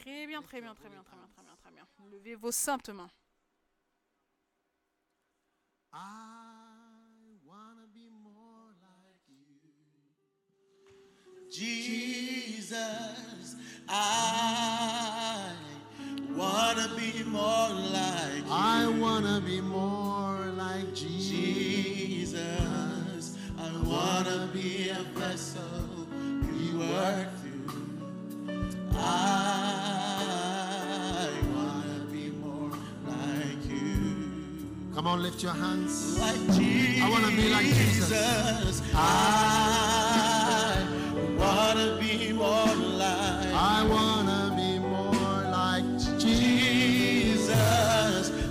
Très 0.01 0.25
bien, 0.25 0.41
très 0.41 0.61
bien, 0.61 0.73
très 0.73 0.89
bien, 0.89 1.03
très 1.03 1.17
bien, 1.17 1.27
très 1.27 1.43
bien, 1.43 1.56
très 1.67 1.73
bien. 1.73 1.85
Levez 2.11 2.35
vos 2.35 2.51
saintes 2.51 2.93
mains. 2.93 3.09
I 5.93 5.99
wanna 7.45 7.87
be 7.93 8.09
more 8.09 8.73
like 8.81 9.19
you. 9.27 9.55
Jesus, 11.51 12.75
I 13.89 15.53
wanna 16.35 16.89
be 16.95 17.23
more 17.23 17.69
like 17.91 18.43
I 18.49 18.87
wanna 18.99 19.41
be 19.41 19.61
more 19.61 20.45
like 20.55 20.93
Jesus. 20.93 21.27
Jesus. 22.31 23.37
I 23.57 23.71
wanna 23.83 24.49
be 24.53 24.89
a 24.89 25.03
vessel 25.17 26.07
you 26.53 26.79
work 26.79 27.29
through. 27.41 27.71
I 28.93 29.56
Come 35.07 35.19
on, 35.19 35.23
lift 35.23 35.41
your 35.41 35.53
hands. 35.53 36.19
Like 36.19 36.35
Jesus. 36.57 37.01
I 37.01 37.09
wanna 37.09 37.31
be 37.33 37.47
like 37.47 37.65
Jesus. 37.65 38.81
I 38.93 40.85
wanna 41.39 41.97
be 41.97 42.33
more 42.33 42.75
like 42.75 43.53
I 43.53 43.85
wanna 43.89 44.53
be 44.57 44.79
more 44.79 45.45
like 45.49 45.85
Jesus. 46.19 47.53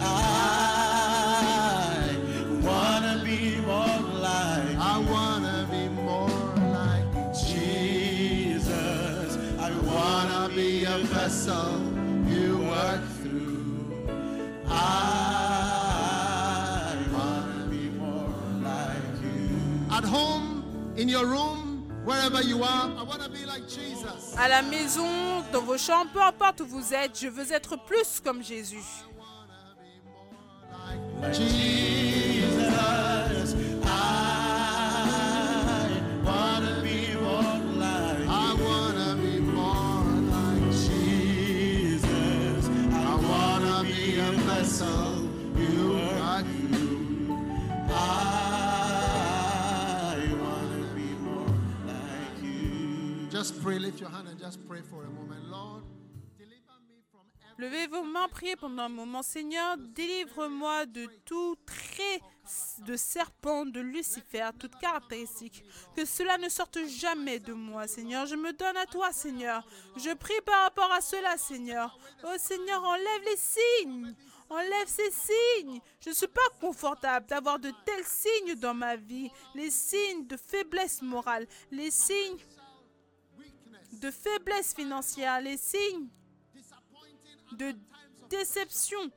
I 0.01 2.17
wanna 2.63 3.23
be 3.23 3.61
more 3.61 4.01
like 4.19 4.79
I 4.79 4.99
wanna 5.11 5.69
be 5.71 5.89
more 5.91 6.55
like 6.73 7.35
Jesus. 7.35 9.37
I 9.59 9.71
wanna 9.85 10.49
be 10.55 10.85
a 10.85 11.01
vessel 11.01 11.76
à 24.39 24.49
la 24.49 24.63
maison, 24.63 25.43
dans 25.53 25.63
vos 25.63 25.79
chambres, 25.79 26.11
peu 26.13 26.23
importe 26.23 26.61
où 26.61 26.67
vous 26.67 26.95
êtes, 26.95 27.19
je 27.21 27.29
veux 27.29 27.53
être 27.53 27.77
plus 27.85 28.21
comme 28.25 28.43
Jésus. 28.43 28.85
vessel 44.67 45.29
you 45.59 45.97
you. 46.71 48.46
Levez 57.59 57.87
vos 57.87 58.03
mains, 58.03 58.29
priez 58.29 58.55
pendant 58.55 58.83
un 58.83 58.89
moment. 58.91 59.23
Seigneur, 59.23 59.79
délivre-moi 59.79 60.85
de 60.85 61.07
tout 61.25 61.57
trait 61.65 62.21
de 62.87 62.97
serpent, 62.97 63.65
de 63.65 63.81
Lucifer, 63.81 64.51
toute 64.59 64.77
caractéristique. 64.77 65.65
Que 65.97 66.05
cela 66.05 66.37
ne 66.37 66.51
sorte 66.51 66.79
jamais 66.87 67.41
de 67.41 67.55
moi, 67.55 67.87
Seigneur. 67.87 68.27
Je 68.27 68.37
me 68.37 68.53
donne 68.53 68.77
à 68.77 68.85
toi, 68.85 69.11
Seigneur. 69.11 69.67
Je 69.97 70.13
prie 70.15 70.41
par 70.45 70.65
rapport 70.65 70.93
à 70.93 71.01
cela, 71.01 71.39
Seigneur. 71.39 71.99
Oh 72.25 72.37
Seigneur, 72.39 72.85
enlève 72.85 73.23
les 73.25 73.37
signes. 73.37 74.15
Enlève 74.51 74.87
ces 74.87 75.11
signes. 75.11 75.81
Je 76.01 76.11
ne 76.11 76.15
suis 76.15 76.29
pas 76.29 76.49
confortable 76.61 77.27
d'avoir 77.27 77.59
de 77.59 77.73
tels 77.85 78.05
signes 78.05 78.55
dans 78.57 78.75
ma 78.75 78.97
vie. 78.97 79.31
Les 79.55 79.71
signes 79.71 80.27
de 80.27 80.37
faiblesse 80.37 81.01
morale, 81.01 81.47
les 81.71 81.91
signes 81.91 82.37
de 84.01 84.11
faiblesse 84.11 84.75
financière, 84.75 85.41
les 85.41 85.57
signes 85.57 86.09
de 87.53 87.75
déception 88.29 89.11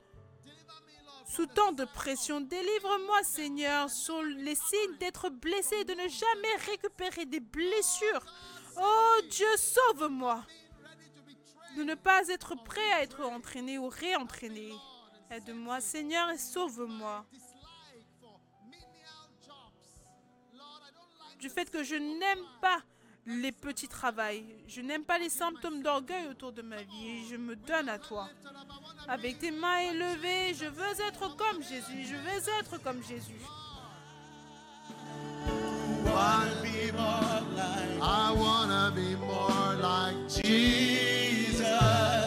sous 1.26 1.46
tant 1.46 1.72
de 1.72 1.86
pression. 1.86 2.42
Délivre-moi, 2.42 3.24
Seigneur, 3.24 3.90
sur 3.90 4.22
les 4.24 4.56
signes 4.56 4.98
d'être 5.00 5.30
blessé, 5.30 5.84
de 5.84 5.94
ne 5.94 6.08
jamais 6.08 6.56
récupérer 6.66 7.26
des 7.26 7.40
blessures. 7.40 8.26
Oh 8.78 9.22
Dieu, 9.30 9.58
sauve-moi 9.58 10.44
de 11.78 11.84
ne 11.84 11.96
pas 11.96 12.28
être 12.30 12.56
prêt 12.64 12.92
à 12.94 13.04
être 13.04 13.24
entraîné 13.24 13.78
ou 13.78 13.88
réentraîné. 13.88 14.74
Aide-moi, 15.30 15.80
Seigneur, 15.80 16.30
et 16.32 16.38
sauve-moi 16.38 17.26
du 21.40 21.50
fait 21.50 21.72
que 21.72 21.84
je 21.84 21.96
n'aime 21.96 22.46
pas 22.62 22.84
les 23.26 23.52
petits 23.52 23.88
travails. 23.88 24.46
Je 24.68 24.82
n'aime 24.82 25.04
pas 25.04 25.18
les 25.18 25.30
symptômes 25.30 25.82
d'orgueil 25.82 26.28
autour 26.30 26.52
de 26.52 26.62
ma 26.62 26.82
vie 26.82 27.28
je 27.30 27.36
me 27.36 27.56
donne 27.56 27.90
à 27.90 28.00
toi. 28.00 28.30
Avec 29.08 29.40
tes 29.40 29.52
mains 29.52 29.80
élevées, 29.80 30.54
je 30.54 30.66
veux 30.66 31.02
être 31.08 31.36
comme 31.36 31.62
Jésus. 31.64 32.06
Je 32.06 32.16
veux 32.16 32.50
être 32.60 32.82
comme 32.82 33.04
Jésus. 33.04 33.42
I 38.02 38.32
wanna 38.32 38.92
be 38.96 39.16
more 39.16 39.76
like 39.82 40.16
Jesus. 40.30 42.19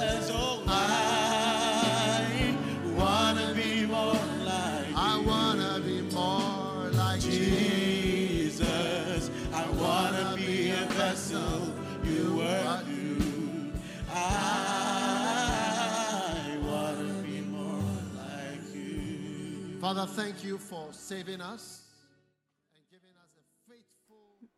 Father, 19.83 20.07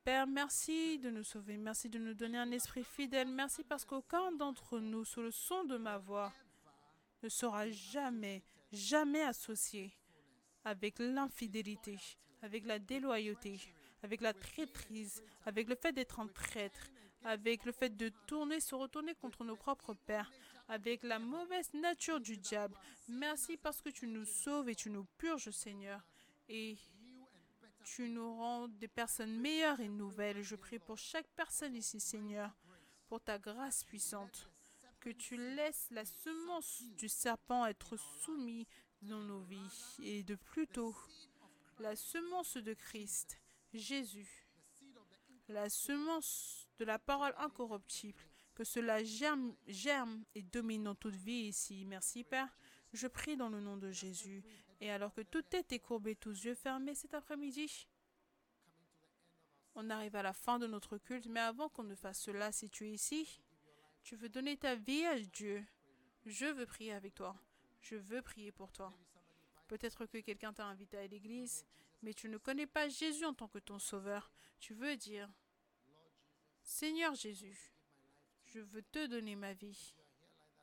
Père, 0.04 0.26
merci 0.26 0.98
de 0.98 1.08
nous 1.08 1.24
sauver. 1.24 1.56
Merci 1.56 1.88
de 1.88 1.98
nous 1.98 2.12
donner 2.12 2.36
un 2.36 2.50
esprit 2.50 2.84
fidèle. 2.84 3.28
Merci 3.28 3.64
parce 3.64 3.86
qu'aucun 3.86 4.32
d'entre 4.32 4.80
nous, 4.80 5.06
sous 5.06 5.22
le 5.22 5.30
son 5.30 5.64
de 5.64 5.78
ma 5.78 5.96
voix, 5.96 6.30
ne 7.22 7.30
sera 7.30 7.70
jamais, 7.70 8.42
jamais 8.70 9.22
associé 9.22 9.96
avec 10.62 10.98
l'infidélité, 10.98 11.96
avec 12.42 12.66
la 12.66 12.78
déloyauté, 12.78 13.58
avec 14.02 14.20
la 14.20 14.34
traîtrise, 14.34 15.22
avec 15.46 15.70
le 15.70 15.74
fait 15.74 15.94
d'être 15.94 16.20
un 16.20 16.26
traître, 16.26 16.90
avec 17.24 17.64
le 17.64 17.72
fait 17.72 17.96
de 17.96 18.10
tourner, 18.26 18.60
se 18.60 18.74
retourner 18.74 19.14
contre 19.14 19.42
nos 19.42 19.56
propres 19.56 19.94
pères, 19.94 20.30
avec 20.68 21.02
la 21.02 21.18
mauvaise 21.18 21.72
nature 21.74 22.20
du 22.20 22.36
diable. 22.36 22.76
Merci 23.08 23.56
parce 23.56 23.80
que 23.80 23.90
tu 23.90 24.06
nous 24.06 24.24
sauves 24.24 24.68
et 24.68 24.74
tu 24.74 24.90
nous 24.90 25.04
purges, 25.18 25.50
Seigneur. 25.50 26.00
Et 26.48 26.76
tu 27.84 28.08
nous 28.08 28.34
rends 28.34 28.68
des 28.68 28.88
personnes 28.88 29.36
meilleures 29.38 29.80
et 29.80 29.88
nouvelles. 29.88 30.42
Je 30.42 30.56
prie 30.56 30.78
pour 30.78 30.98
chaque 30.98 31.28
personne 31.36 31.76
ici, 31.76 32.00
Seigneur, 32.00 32.50
pour 33.08 33.20
ta 33.20 33.38
grâce 33.38 33.84
puissante. 33.84 34.48
Que 35.00 35.10
tu 35.10 35.36
laisses 35.36 35.88
la 35.90 36.04
semence 36.04 36.82
du 36.96 37.08
serpent 37.08 37.66
être 37.66 37.96
soumise 37.96 38.66
dans 39.02 39.20
nos 39.20 39.40
vies. 39.40 39.96
Et 40.02 40.22
de 40.22 40.34
plus 40.34 40.66
tôt, 40.66 40.94
la 41.78 41.94
semence 41.94 42.56
de 42.56 42.72
Christ, 42.72 43.38
Jésus, 43.74 44.46
la 45.48 45.68
semence 45.68 46.66
de 46.78 46.84
la 46.84 46.98
parole 46.98 47.34
incorruptible, 47.38 48.22
que 48.54 48.64
cela 48.64 49.02
germe, 49.04 49.54
et 50.34 50.42
domine 50.42 50.84
dans 50.84 50.94
toute 50.94 51.16
vie 51.16 51.48
ici. 51.48 51.84
Merci, 51.84 52.24
Père. 52.24 52.56
Je 52.92 53.06
prie 53.06 53.36
dans 53.36 53.48
le 53.48 53.60
nom 53.60 53.76
de 53.76 53.90
Jésus. 53.90 54.44
Et 54.80 54.90
alors 54.90 55.12
que 55.12 55.22
toute 55.22 55.48
tête 55.48 55.72
est 55.72 55.80
courbée, 55.80 56.14
tous 56.14 56.44
yeux 56.44 56.54
fermés 56.54 56.94
cet 56.94 57.14
après-midi, 57.14 57.88
on 59.74 59.90
arrive 59.90 60.14
à 60.14 60.22
la 60.22 60.32
fin 60.32 60.58
de 60.58 60.66
notre 60.66 60.98
culte. 60.98 61.26
Mais 61.26 61.40
avant 61.40 61.68
qu'on 61.68 61.82
ne 61.82 61.94
fasse 61.94 62.20
cela, 62.20 62.52
si 62.52 62.70
tu 62.70 62.86
es 62.86 62.92
ici, 62.92 63.40
tu 64.02 64.16
veux 64.16 64.28
donner 64.28 64.56
ta 64.56 64.76
vie 64.76 65.04
à 65.04 65.18
Dieu, 65.18 65.64
je 66.24 66.46
veux 66.46 66.66
prier 66.66 66.92
avec 66.92 67.14
toi. 67.14 67.36
Je 67.80 67.96
veux 67.96 68.22
prier 68.22 68.52
pour 68.52 68.72
toi. 68.72 68.94
Peut-être 69.66 70.06
que 70.06 70.18
quelqu'un 70.18 70.52
t'a 70.52 70.66
invité 70.66 70.96
à 70.96 71.06
l'église, 71.06 71.66
mais 72.02 72.14
tu 72.14 72.28
ne 72.28 72.38
connais 72.38 72.66
pas 72.66 72.88
Jésus 72.88 73.24
en 73.24 73.34
tant 73.34 73.48
que 73.48 73.58
ton 73.58 73.78
sauveur. 73.78 74.30
Tu 74.60 74.74
veux 74.74 74.96
dire, 74.96 75.28
Seigneur 76.62 77.14
Jésus, 77.14 77.73
je 78.54 78.60
veux 78.60 78.82
te 78.82 79.06
donner 79.06 79.34
ma 79.34 79.52
vie. 79.52 79.94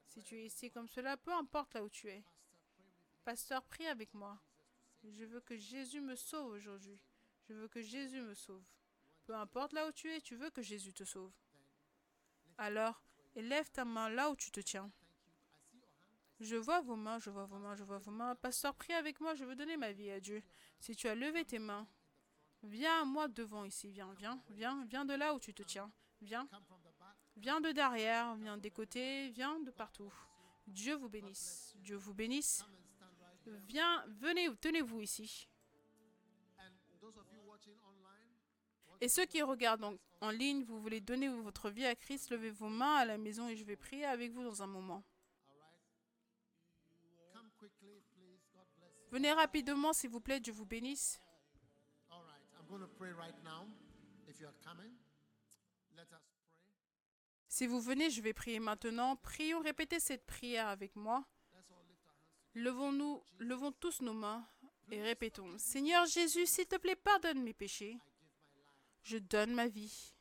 Si 0.08 0.24
tu 0.24 0.36
es 0.38 0.46
ici 0.46 0.72
comme 0.72 0.88
cela, 0.88 1.18
peu 1.18 1.34
importe 1.34 1.74
là 1.74 1.84
où 1.84 1.90
tu 1.90 2.08
es. 2.08 2.24
Pasteur, 3.26 3.64
prie 3.66 3.86
avec 3.86 4.14
moi. 4.14 4.40
Je 5.04 5.26
veux 5.26 5.42
que 5.42 5.58
Jésus 5.58 6.00
me 6.00 6.16
sauve 6.16 6.54
aujourd'hui. 6.54 6.98
Je 7.50 7.54
veux 7.54 7.68
que 7.68 7.82
Jésus 7.82 8.22
me 8.22 8.34
sauve. 8.34 8.64
Peu 9.26 9.36
importe 9.36 9.74
là 9.74 9.88
où 9.88 9.92
tu 9.92 10.10
es, 10.10 10.22
tu 10.22 10.36
veux 10.36 10.50
que 10.50 10.62
Jésus 10.62 10.94
te 10.94 11.04
sauve. 11.04 11.32
Alors, 12.58 13.04
élève 13.36 13.70
ta 13.72 13.84
main 13.84 14.10
là 14.10 14.30
où 14.30 14.36
tu 14.36 14.52
te 14.52 14.62
tiens. 14.62 14.90
Je 16.40 16.56
vois 16.56 16.82
vos 16.82 16.96
mains, 16.96 17.20
je 17.20 17.30
vois 17.30 17.46
vos 17.46 17.60
mains, 17.60 17.76
je 17.76 17.84
vois 17.84 18.00
vos 18.00 18.12
mains. 18.12 18.36
Pasteur, 18.36 18.74
prie 18.74 18.94
avec 18.94 19.20
moi, 19.20 19.36
je 19.36 19.44
veux 19.44 19.56
donner 19.56 19.76
ma 19.76 19.92
vie 19.92 20.12
à 20.12 20.20
Dieu. 20.20 20.42
Si 20.80 20.96
tu 20.96 21.08
as 21.08 21.16
levé 21.16 21.44
tes 21.44 21.60
mains, 21.60 21.88
viens 22.64 23.02
à 23.02 23.06
moi 23.06 23.28
devant 23.28 23.66
ici. 23.66 23.92
Viens, 23.92 24.14
viens, 24.14 24.42
viens, 24.50 24.86
viens 24.86 25.06
de 25.06 25.14
là 25.14 25.34
où 25.34 25.40
tu 25.40 25.54
te 25.54 25.64
tiens. 25.64 25.92
Viens. 26.22 26.48
Viens 27.42 27.60
de 27.60 27.72
derrière, 27.72 28.36
viens 28.36 28.56
des 28.56 28.70
côtés, 28.70 29.30
viens 29.30 29.60
de 29.62 29.72
partout. 29.72 30.14
Dieu 30.68 30.94
vous 30.94 31.10
bénisse. 31.10 31.74
Dieu 31.80 31.96
vous 31.96 32.14
bénisse. 32.14 32.64
Viens, 33.68 34.06
venez, 34.20 34.48
tenez-vous 34.58 35.02
ici. 35.02 35.50
Et 39.02 39.10
ceux 39.10 39.26
qui 39.26 39.42
regardent 39.42 39.98
en, 40.22 40.30
ligne, 40.30 40.64
vous 40.64 40.80
voulez 40.80 41.02
donner 41.02 41.30
votre 41.30 41.72
vie 41.72 41.88
à 41.88 41.96
Christ, 41.96 42.30
levez 42.30 42.52
vos 42.52 42.70
mains 42.70 42.98
à 42.98 43.06
la 43.06 43.18
maison 43.18 43.48
et 43.48 43.56
je 43.56 43.66
vais 43.66 43.76
prier 43.76 44.06
avec 44.06 44.32
vous 44.32 44.44
dans 44.44 44.62
un 44.62 44.68
moment. 44.68 45.04
Venez 49.10 49.34
rapidement, 49.34 49.94
s'il 49.94 50.12
vous 50.12 50.22
plaît, 50.22 50.40
Dieu 50.40 50.54
vous 50.54 50.68
bénisse. 50.68 51.20
Si 57.52 57.68
vous 57.68 57.82
venez, 57.82 58.10
je 58.10 58.22
vais 58.22 58.32
prier 58.32 58.62
maintenant. 58.62 59.18
Prions, 59.18 59.60
répétez 59.60 60.00
cette 60.00 60.26
prière 60.26 60.70
avec 60.70 60.96
moi. 60.96 61.26
Levons-nous, 62.56 63.22
levons 63.40 63.74
tous 63.74 64.00
nos 64.00 64.14
mains 64.14 64.48
et 64.90 65.02
répétons. 65.02 65.58
Seigneur 65.58 66.06
Jésus, 66.06 66.46
s'il 66.46 66.66
te 66.66 66.78
plaît, 66.78 66.96
pardonne 66.96 67.44
mes 67.44 67.54
péchés. 67.54 68.00
Je 69.04 69.18
donne 69.18 69.54
ma 69.54 69.68
vie, 69.68 70.14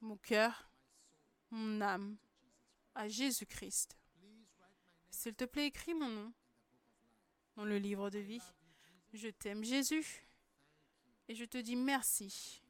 mon 0.00 0.16
cœur, 0.16 0.70
mon 1.50 1.80
âme 1.80 2.16
à 2.94 3.08
Jésus-Christ. 3.08 3.98
S'il 5.10 5.34
te 5.34 5.46
plaît, 5.46 5.66
écris 5.66 5.94
mon 5.94 6.08
nom 6.08 6.32
dans 7.56 7.64
le 7.64 7.78
livre 7.78 8.10
de 8.10 8.20
vie. 8.20 8.42
Je 9.12 9.28
t'aime 9.28 9.64
Jésus 9.64 10.24
et 11.26 11.34
je 11.34 11.46
te 11.46 11.58
dis 11.58 11.74
merci 11.74 12.62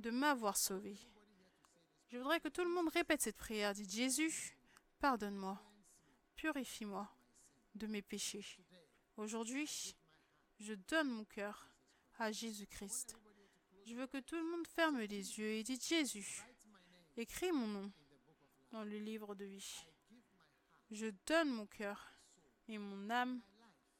de 0.00 0.10
m'avoir 0.10 0.56
sauvé. 0.56 0.98
Je 2.10 2.16
voudrais 2.16 2.40
que 2.40 2.48
tout 2.48 2.62
le 2.62 2.70
monde 2.70 2.88
répète 2.88 3.20
cette 3.20 3.36
prière. 3.36 3.74
Dites 3.74 3.92
Jésus, 3.92 4.56
pardonne-moi, 4.98 5.60
purifie-moi 6.36 7.06
de 7.74 7.86
mes 7.86 8.00
péchés. 8.00 8.46
Aujourd'hui, 9.18 9.94
je 10.58 10.72
donne 10.72 11.10
mon 11.10 11.24
cœur 11.26 11.68
à 12.18 12.32
Jésus-Christ. 12.32 13.18
Je 13.84 13.94
veux 13.94 14.06
que 14.06 14.18
tout 14.18 14.36
le 14.36 14.50
monde 14.50 14.66
ferme 14.66 15.00
les 15.00 15.38
yeux 15.38 15.50
et 15.52 15.62
dise 15.62 15.86
Jésus, 15.86 16.42
écris 17.16 17.52
mon 17.52 17.66
nom 17.66 17.92
dans 18.70 18.84
le 18.84 18.98
livre 18.98 19.34
de 19.34 19.44
vie. 19.44 19.84
Je 20.90 21.12
donne 21.26 21.50
mon 21.50 21.66
cœur 21.66 22.10
et 22.68 22.78
mon 22.78 23.10
âme 23.10 23.42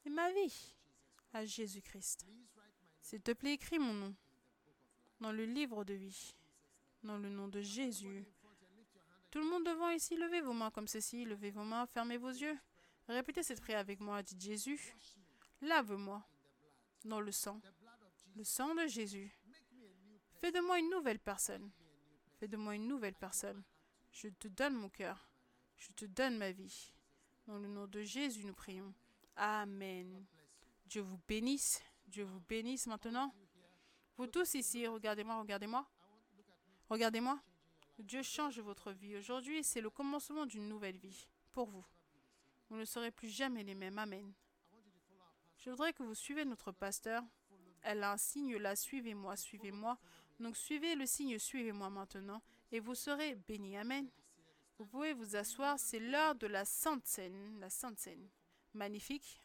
et 0.03 0.09
ma 0.09 0.31
vie 0.31 0.75
à 1.31 1.45
Jésus-Christ. 1.45 2.25
S'il 3.01 3.21
te 3.21 3.31
plaît, 3.33 3.53
écris 3.53 3.77
mon 3.77 3.93
nom 3.93 4.15
dans 5.19 5.31
le 5.31 5.45
livre 5.45 5.83
de 5.83 5.93
vie, 5.93 6.33
dans 7.03 7.17
le 7.17 7.29
nom 7.29 7.47
de 7.47 7.61
Jésus. 7.61 8.25
Tout 9.31 9.39
le 9.39 9.45
monde 9.45 9.65
devant 9.65 9.89
ici, 9.89 10.15
levez 10.15 10.41
vos 10.41 10.53
mains 10.53 10.71
comme 10.71 10.87
ceci, 10.87 11.25
levez 11.25 11.51
vos 11.51 11.63
mains, 11.63 11.85
fermez 11.85 12.17
vos 12.17 12.29
yeux. 12.29 12.57
Répétez 13.07 13.43
cette 13.43 13.61
prière 13.61 13.79
avec 13.79 13.99
moi, 13.99 14.21
dites 14.21 14.41
Jésus, 14.41 14.95
lave-moi 15.61 16.23
dans 17.05 17.21
le 17.21 17.31
sang, 17.31 17.61
le 18.35 18.43
sang 18.43 18.75
de 18.75 18.87
Jésus. 18.87 19.31
Fais 20.39 20.51
de 20.51 20.59
moi 20.59 20.79
une 20.79 20.89
nouvelle 20.89 21.19
personne. 21.19 21.69
Fais 22.39 22.47
de 22.47 22.55
moi 22.55 22.75
une 22.75 22.87
nouvelle 22.87 23.15
personne. 23.15 23.63
Je 24.11 24.29
te 24.29 24.47
donne 24.47 24.75
mon 24.75 24.89
cœur. 24.89 25.29
Je 25.77 25.91
te 25.91 26.05
donne 26.05 26.37
ma 26.37 26.51
vie. 26.51 26.93
Dans 27.45 27.57
le 27.57 27.67
nom 27.67 27.87
de 27.87 28.01
Jésus, 28.03 28.45
nous 28.45 28.53
prions. 28.53 28.93
Amen. 29.35 30.25
Dieu 30.85 31.01
vous 31.01 31.19
bénisse. 31.27 31.81
Dieu 32.07 32.23
vous 32.23 32.39
bénisse 32.41 32.87
maintenant. 32.87 33.33
Vous 34.17 34.27
tous 34.27 34.53
ici, 34.53 34.87
regardez-moi, 34.87 35.39
regardez-moi. 35.39 35.87
Regardez-moi. 36.89 37.39
Dieu 37.99 38.23
change 38.23 38.59
votre 38.59 38.91
vie. 38.91 39.15
Aujourd'hui, 39.15 39.63
c'est 39.63 39.81
le 39.81 39.89
commencement 39.89 40.45
d'une 40.45 40.67
nouvelle 40.67 40.97
vie 40.97 41.27
pour 41.51 41.67
vous. 41.67 41.85
Vous 42.69 42.77
ne 42.77 42.85
serez 42.85 43.11
plus 43.11 43.29
jamais 43.29 43.63
les 43.63 43.75
mêmes. 43.75 43.99
Amen. 43.99 44.33
Je 45.57 45.69
voudrais 45.69 45.93
que 45.93 46.03
vous 46.03 46.15
suivez 46.15 46.45
notre 46.45 46.71
pasteur. 46.71 47.23
Elle 47.81 48.03
a 48.03 48.13
un 48.13 48.17
signe 48.17 48.57
là, 48.57 48.75
suivez-moi, 48.75 49.35
suivez-moi. 49.35 49.97
Donc 50.39 50.55
suivez 50.55 50.95
le 50.95 51.05
signe, 51.05 51.37
suivez-moi 51.37 51.89
maintenant, 51.89 52.41
et 52.71 52.79
vous 52.79 52.95
serez 52.95 53.35
bénis. 53.35 53.77
Amen. 53.77 54.09
Vous 54.77 54.85
pouvez 54.85 55.13
vous 55.13 55.35
asseoir, 55.35 55.77
c'est 55.77 55.99
l'heure 55.99 56.35
de 56.35 56.47
la 56.47 56.63
Sainte 56.63 57.05
Seine, 57.05 57.59
la 57.59 57.69
Sainte 57.69 57.99
Seine. 57.99 58.29
Magnifique. 58.73 59.41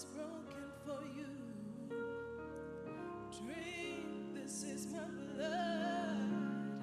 Is 0.00 0.06
broken 0.16 0.64
for 0.86 1.02
you. 1.14 1.26
Drink, 3.38 4.34
this 4.34 4.62
is 4.62 4.86
my 4.92 5.06
blood, 5.34 6.82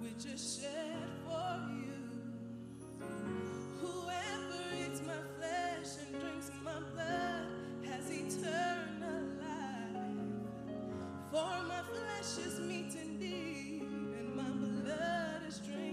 which 0.00 0.26
is 0.26 0.58
shed 0.60 1.08
for 1.24 1.60
you. 1.70 2.02
Whoever 3.80 4.62
eats 4.82 5.00
my 5.02 5.20
flesh 5.38 5.90
and 6.00 6.20
drinks 6.20 6.50
my 6.64 6.80
blood 6.92 7.46
has 7.84 8.10
eternal 8.10 9.22
life. 9.38 10.26
For 11.30 11.62
my 11.68 11.82
flesh 11.92 12.46
is 12.46 12.58
meat 12.58 12.96
indeed, 13.00 13.82
and 14.18 14.34
my 14.34 14.50
blood 14.50 15.42
is 15.46 15.58
drink 15.60 15.85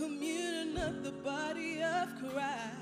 communion 0.00 0.78
of 0.78 1.04
the 1.04 1.12
body 1.22 1.82
of 1.82 2.08
Christ. 2.20 2.79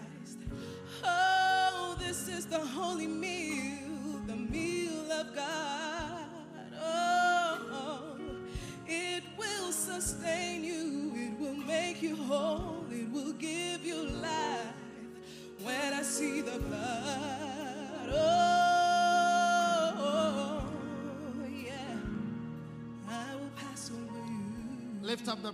The 25.28 25.52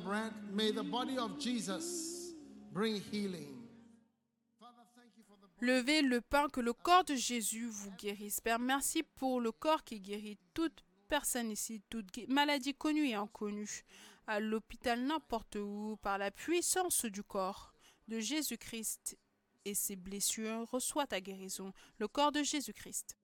Levez 5.60 6.02
le 6.02 6.20
pain, 6.20 6.48
que 6.48 6.60
le 6.60 6.72
corps 6.72 7.02
de 7.02 7.16
Jésus 7.16 7.66
vous 7.66 7.90
guérisse. 7.98 8.40
Père, 8.40 8.60
merci 8.60 9.02
pour 9.02 9.40
le 9.40 9.50
corps 9.50 9.82
qui 9.82 9.98
guérit 9.98 10.38
toute 10.52 10.84
personne 11.08 11.50
ici, 11.50 11.82
toute 11.90 12.16
maladie 12.28 12.74
connue 12.74 13.08
et 13.08 13.14
inconnue, 13.14 13.84
à 14.28 14.38
l'hôpital, 14.38 15.00
n'importe 15.02 15.56
où, 15.56 15.98
par 16.02 16.18
la 16.18 16.30
puissance 16.30 17.04
du 17.06 17.24
corps 17.24 17.72
de 18.06 18.20
Jésus-Christ 18.20 19.18
et 19.64 19.74
ses 19.74 19.96
blessures, 19.96 20.70
reçois 20.70 21.08
ta 21.08 21.20
guérison, 21.20 21.72
le 21.98 22.06
corps 22.06 22.30
de 22.30 22.44
Jésus-Christ. 22.44 23.16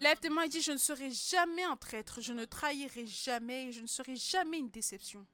Lève 0.00 0.18
tes 0.20 0.28
mains 0.28 0.42
et 0.42 0.48
dis, 0.48 0.60
je 0.60 0.72
ne 0.72 0.76
serai 0.76 1.10
jamais 1.10 1.62
un 1.62 1.76
traître, 1.76 2.20
je 2.20 2.32
ne 2.32 2.44
trahirai 2.44 3.06
jamais 3.06 3.68
et 3.68 3.72
je 3.72 3.80
ne 3.80 3.86
serai 3.86 4.16
jamais 4.16 4.58
une 4.58 4.70
déception. 4.70 5.26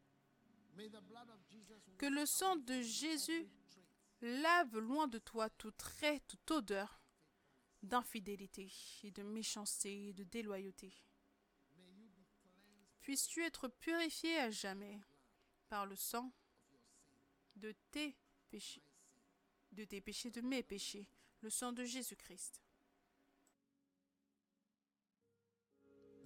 Que 1.98 2.06
le 2.06 2.26
sang 2.26 2.56
de 2.56 2.80
Jésus 2.80 3.48
lave 4.20 4.78
loin 4.78 5.08
de 5.08 5.18
toi 5.18 5.48
tout 5.50 5.72
trait, 5.72 6.20
toute 6.28 6.50
odeur 6.50 7.00
d'infidélité 7.82 8.70
et 9.02 9.10
de 9.10 9.22
méchanceté 9.22 10.08
et 10.08 10.12
de 10.12 10.24
déloyauté. 10.24 10.94
Puisses-tu 13.00 13.42
être 13.42 13.66
purifié 13.66 14.38
à 14.38 14.50
jamais 14.50 15.00
par 15.68 15.86
le 15.86 15.96
sang 15.96 16.32
de 17.56 17.74
tes 17.90 18.16
péchés, 18.50 18.82
de 19.72 19.84
tes 19.84 20.00
péchés, 20.00 20.30
de 20.30 20.40
mes 20.40 20.62
péchés, 20.62 21.08
le 21.40 21.50
sang 21.50 21.72
de 21.72 21.84
Jésus-Christ. 21.84 22.62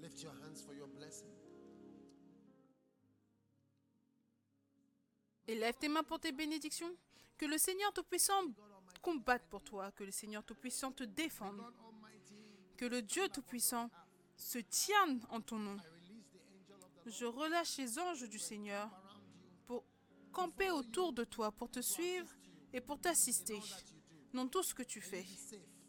lift 0.07 0.23
your 0.23 0.33
hands 0.33 0.63
for 0.65 0.75
your 0.75 0.89
blessing. 0.89 1.29
Et 5.49 5.55
lève 5.55 5.77
tes 5.77 5.89
mains 5.89 6.03
pour 6.03 6.21
tes 6.21 6.33
bénédictions. 6.33 6.91
Que 7.39 7.47
le 7.47 7.59
Seigneur 7.59 7.93
Tout-Puissant 7.93 8.43
combatte 9.03 9.47
pour 9.51 9.63
toi, 9.63 9.93
que 9.93 10.05
le 10.05 10.11
Seigneur 10.11 10.43
Tout-Puissant 10.43 10.93
te 10.93 11.05
défende, 11.05 11.61
que 12.77 12.87
le 12.87 13.03
Dieu 13.03 13.29
Tout-Puissant 13.29 13.91
se 14.37 14.59
tienne 14.59 15.21
en 15.29 15.41
ton 15.41 15.59
nom. 15.59 15.77
Je 17.05 17.25
relâche 17.27 17.77
les 17.77 17.99
anges 17.99 18.29
du 18.29 18.39
Seigneur 18.39 18.91
pour 19.67 19.85
camper 20.33 20.71
autour 20.71 21.13
de 21.13 21.25
toi, 21.25 21.53
pour 21.53 21.71
te 21.71 21.81
suivre 21.81 22.29
et 22.73 22.81
pour 22.81 23.01
t'assister 23.01 23.61
dans 24.33 24.47
tout 24.47 24.63
ce 24.63 24.75
que 24.75 24.83
tu 24.83 25.01
fais. 25.01 25.25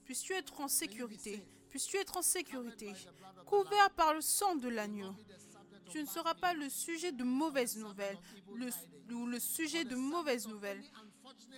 Puisses-tu 0.05 0.33
être 0.33 0.61
en 0.61 0.67
sécurité, 0.67 1.43
puisses-tu 1.69 1.97
être 1.97 2.17
en 2.17 2.21
sécurité, 2.21 2.93
couvert 3.45 3.89
par 3.91 4.13
le 4.13 4.21
sang 4.21 4.55
de 4.55 4.69
l'agneau. 4.69 5.13
Tu 5.89 6.01
ne 6.01 6.07
seras 6.07 6.33
pas 6.33 6.53
le 6.53 6.69
sujet 6.69 7.11
de 7.11 7.23
mauvaises 7.23 7.77
nouvelles, 7.77 8.17
le, 8.55 8.69
ou 9.13 9.25
le 9.25 9.39
sujet 9.39 9.83
de 9.85 9.95
mauvaises 9.95 10.47
nouvelles, 10.47 10.83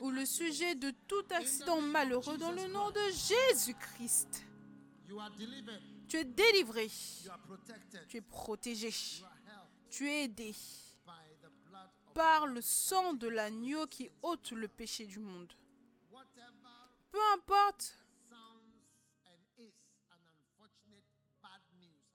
ou 0.02 0.12
le 0.12 0.26
sujet 0.26 0.76
de 0.76 0.92
tout 1.08 1.26
accident 1.32 1.82
malheureux 1.82 2.38
dans 2.38 2.52
le 2.52 2.68
nom 2.68 2.90
de 2.92 3.02
Jésus-Christ. 3.12 4.46
Tu 6.08 6.18
es 6.18 6.26
délivré, 6.26 6.90
tu 8.08 8.18
es 8.18 8.22
protégé, 8.22 8.92
tu 9.90 10.08
es 10.08 10.24
aidé 10.26 10.56
by 11.06 11.36
the 11.42 11.50
blood 11.68 11.90
of 12.08 12.09
par 12.20 12.48
le 12.48 12.60
sang 12.60 13.14
de 13.14 13.30
l'agneau 13.30 13.88
qui 13.88 14.12
ôte 14.24 14.52
le 14.52 14.68
péché 14.68 15.06
du 15.06 15.20
monde. 15.20 15.54
Peu 17.14 17.20
importe 17.34 17.98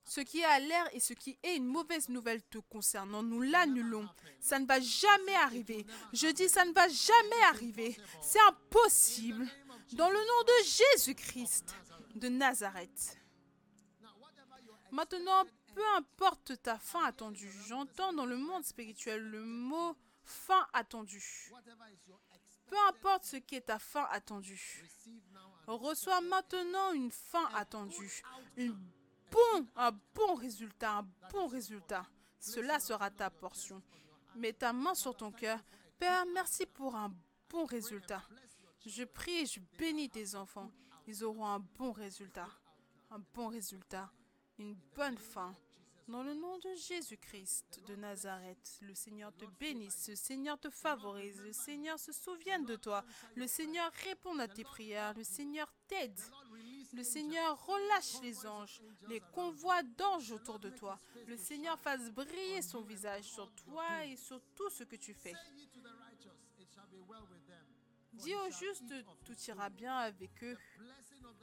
ce 0.05 0.21
qui 0.21 0.45
a 0.45 0.59
l'air 0.61 0.87
et 0.93 1.01
ce 1.01 1.15
qui 1.15 1.39
est 1.43 1.57
une 1.57 1.65
mauvaise 1.65 2.11
nouvelle 2.11 2.43
te 2.43 2.59
concernant, 2.59 3.23
nous 3.23 3.41
l'annulons. 3.41 4.07
Ça 4.41 4.59
ne 4.59 4.67
va 4.67 4.79
jamais 4.79 5.37
arriver. 5.37 5.87
Je 6.13 6.27
dis 6.27 6.51
ça 6.51 6.67
ne 6.67 6.75
va 6.75 6.87
jamais 6.87 7.43
arriver. 7.49 7.97
C'est 8.21 8.41
impossible. 8.47 9.49
Dans 9.93 10.11
le 10.11 10.19
nom 10.19 10.43
de 10.47 10.97
Jésus-Christ 10.99 11.75
de 12.15 12.29
Nazareth. 12.29 13.19
Maintenant, 14.91 15.45
peu 15.75 15.83
importe 15.97 16.63
ta 16.63 16.79
fin 16.79 17.05
attendue, 17.05 17.51
j'entends 17.67 18.13
dans 18.13 18.27
le 18.27 18.37
monde 18.37 18.65
spirituel 18.65 19.23
le 19.23 19.43
mot 19.45 19.97
fin 20.25 20.67
attendue. 20.73 21.53
Peu 22.67 22.77
importe 22.89 23.25
ce 23.25 23.37
qui 23.37 23.57
est 23.57 23.67
ta 23.67 23.79
fin 23.79 24.07
attendue. 24.11 24.85
Reçois 25.67 26.21
maintenant 26.21 26.93
une 26.93 27.11
fin 27.11 27.47
attendue. 27.55 28.23
Bon, 28.57 29.67
un 29.77 29.91
bon 30.15 30.35
résultat, 30.35 30.99
un 30.99 31.09
bon 31.31 31.47
résultat. 31.47 32.07
Cela 32.39 32.79
sera 32.79 33.11
ta 33.11 33.31
portion. 33.31 33.83
Mets 34.37 34.53
ta 34.53 34.73
main 34.73 34.95
sur 34.95 35.17
ton 35.17 35.33
cœur. 35.33 35.59
Père, 35.99 36.27
merci 36.27 36.67
pour 36.67 36.95
un 36.95 37.13
bon 37.49 37.65
résultat. 37.65 38.23
Je 38.87 39.05
prie 39.05 39.47
je 39.47 39.61
bénis 39.79 40.11
tes 40.11 40.35
enfants. 40.35 40.71
Ils 41.07 41.25
auront 41.25 41.47
un 41.47 41.61
bon 41.61 41.93
résultat. 41.93 42.49
Un 43.11 43.21
bon 43.35 43.49
résultat. 43.49 44.11
Une 44.59 44.75
bonne 44.95 45.19
fin. 45.19 45.55
Dans 46.09 46.23
le 46.23 46.35
nom 46.35 46.59
de 46.59 46.75
Jésus-Christ 46.75 47.81
de 47.87 47.97
Nazareth, 47.97 48.79
le 48.83 48.95
Seigneur 48.95 49.33
te 49.35 49.47
bénisse, 49.59 50.09
le 50.09 50.17
Seigneur 50.17 50.59
te 50.61 50.69
favorise, 50.69 51.41
le 51.41 51.53
Seigneur 51.53 51.99
se 51.99 52.13
souvienne 52.13 52.67
de 52.67 52.77
toi, 52.77 53.05
le 53.37 53.47
Seigneur 53.47 53.91
répond 54.05 54.39
à 54.39 54.47
tes 54.47 54.65
prières, 54.65 55.15
le 55.15 55.25
Seigneur 55.25 55.73
t'aide. 55.89 56.21
Le 56.93 57.03
Seigneur 57.03 57.67
relâche 57.67 58.21
les 58.23 58.47
anges, 58.47 58.83
les 59.09 59.21
convois 59.33 59.83
d'anges 59.83 60.31
autour 60.31 60.59
de 60.59 60.69
toi. 60.69 61.01
Le 61.27 61.39
Seigneur 61.39 61.79
fasse 61.79 62.11
briller 62.11 62.61
son 62.61 62.83
visage 62.83 63.25
sur 63.25 63.51
toi 63.55 64.05
et 64.05 64.17
sur 64.17 64.41
tout 64.55 64.69
ce 64.71 64.85
que 64.85 64.97
tu 64.97 65.15
fais. 65.15 65.35
Dis 68.13 68.35
aux 68.35 68.51
justes, 68.51 68.95
tout 69.25 69.37
ira 69.49 69.71
bien 69.71 69.97
avec 69.97 70.45
eux. 70.45 70.57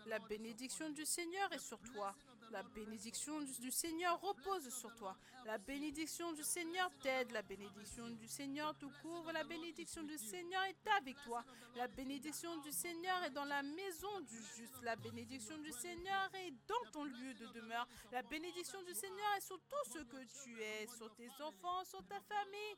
La 0.06 0.20
bénédiction 0.20 0.90
du 0.92 1.06
Seigneur 1.06 1.52
est 1.52 1.60
sur 1.60 1.80
toi. 1.82 2.16
La 2.52 2.64
bénédiction 2.64 3.40
du 3.42 3.72
Seigneur 3.72 4.20
repose 4.20 4.70
sur 4.74 4.94
toi. 4.96 5.16
La 5.46 5.58
bénédiction 5.58 6.34
du 6.34 6.44
Seigneur 6.44 6.92
t'aide. 7.02 7.32
La 7.32 7.42
bénédiction 7.42 8.10
du 8.10 8.28
Seigneur 8.28 8.78
te 8.78 8.86
couvre. 9.02 9.32
La 9.32 9.46
bénédiction 9.46 10.04
du 10.04 10.18
Seigneur 10.18 10.62
est 10.64 10.88
avec 10.98 11.16
toi. 11.24 11.46
La 11.76 11.88
bénédiction 11.88 12.58
du 12.58 12.72
Seigneur 12.72 13.24
est 13.24 13.30
dans 13.30 13.46
la 13.46 13.64
maison 13.64 14.20
du 14.22 14.36
juste. 14.58 14.82
La 14.84 14.98
bénédiction 14.98 15.58
du 15.60 15.72
Seigneur 15.72 16.30
est 16.36 16.52
dans 16.68 16.92
ton 16.92 17.06
lieu 17.06 17.34
de 17.36 17.48
demeure. 17.54 17.88
La 18.12 18.22
bénédiction 18.22 18.82
du 18.84 18.94
Seigneur 18.94 19.34
est 19.38 19.46
sur 19.46 19.60
tout 19.62 19.92
ce 19.92 20.00
que 20.00 20.44
tu 20.44 20.62
es, 20.62 20.88
sur 20.88 21.14
tes 21.16 21.32
enfants, 21.42 21.86
sur 21.86 22.06
ta 22.06 22.20
famille 22.20 22.76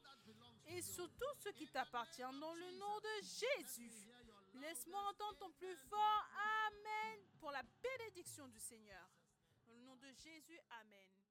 et 0.67 0.81
sur 0.83 1.09
tout 1.09 1.33
ce 1.43 1.49
qui 1.49 1.67
t'appartient 1.67 2.21
dans 2.21 2.53
le 2.53 2.71
nom 2.77 2.99
de 2.99 3.23
Jésus. 3.23 3.91
Laisse-moi 4.53 4.99
entendre 5.09 5.37
ton 5.39 5.51
plus 5.51 5.75
fort 5.89 6.27
Amen 6.67 7.19
pour 7.39 7.51
la 7.51 7.63
bénédiction 7.81 8.47
du 8.47 8.59
Seigneur. 8.59 9.09
Jésus, 10.11 10.59
Amen. 10.69 11.22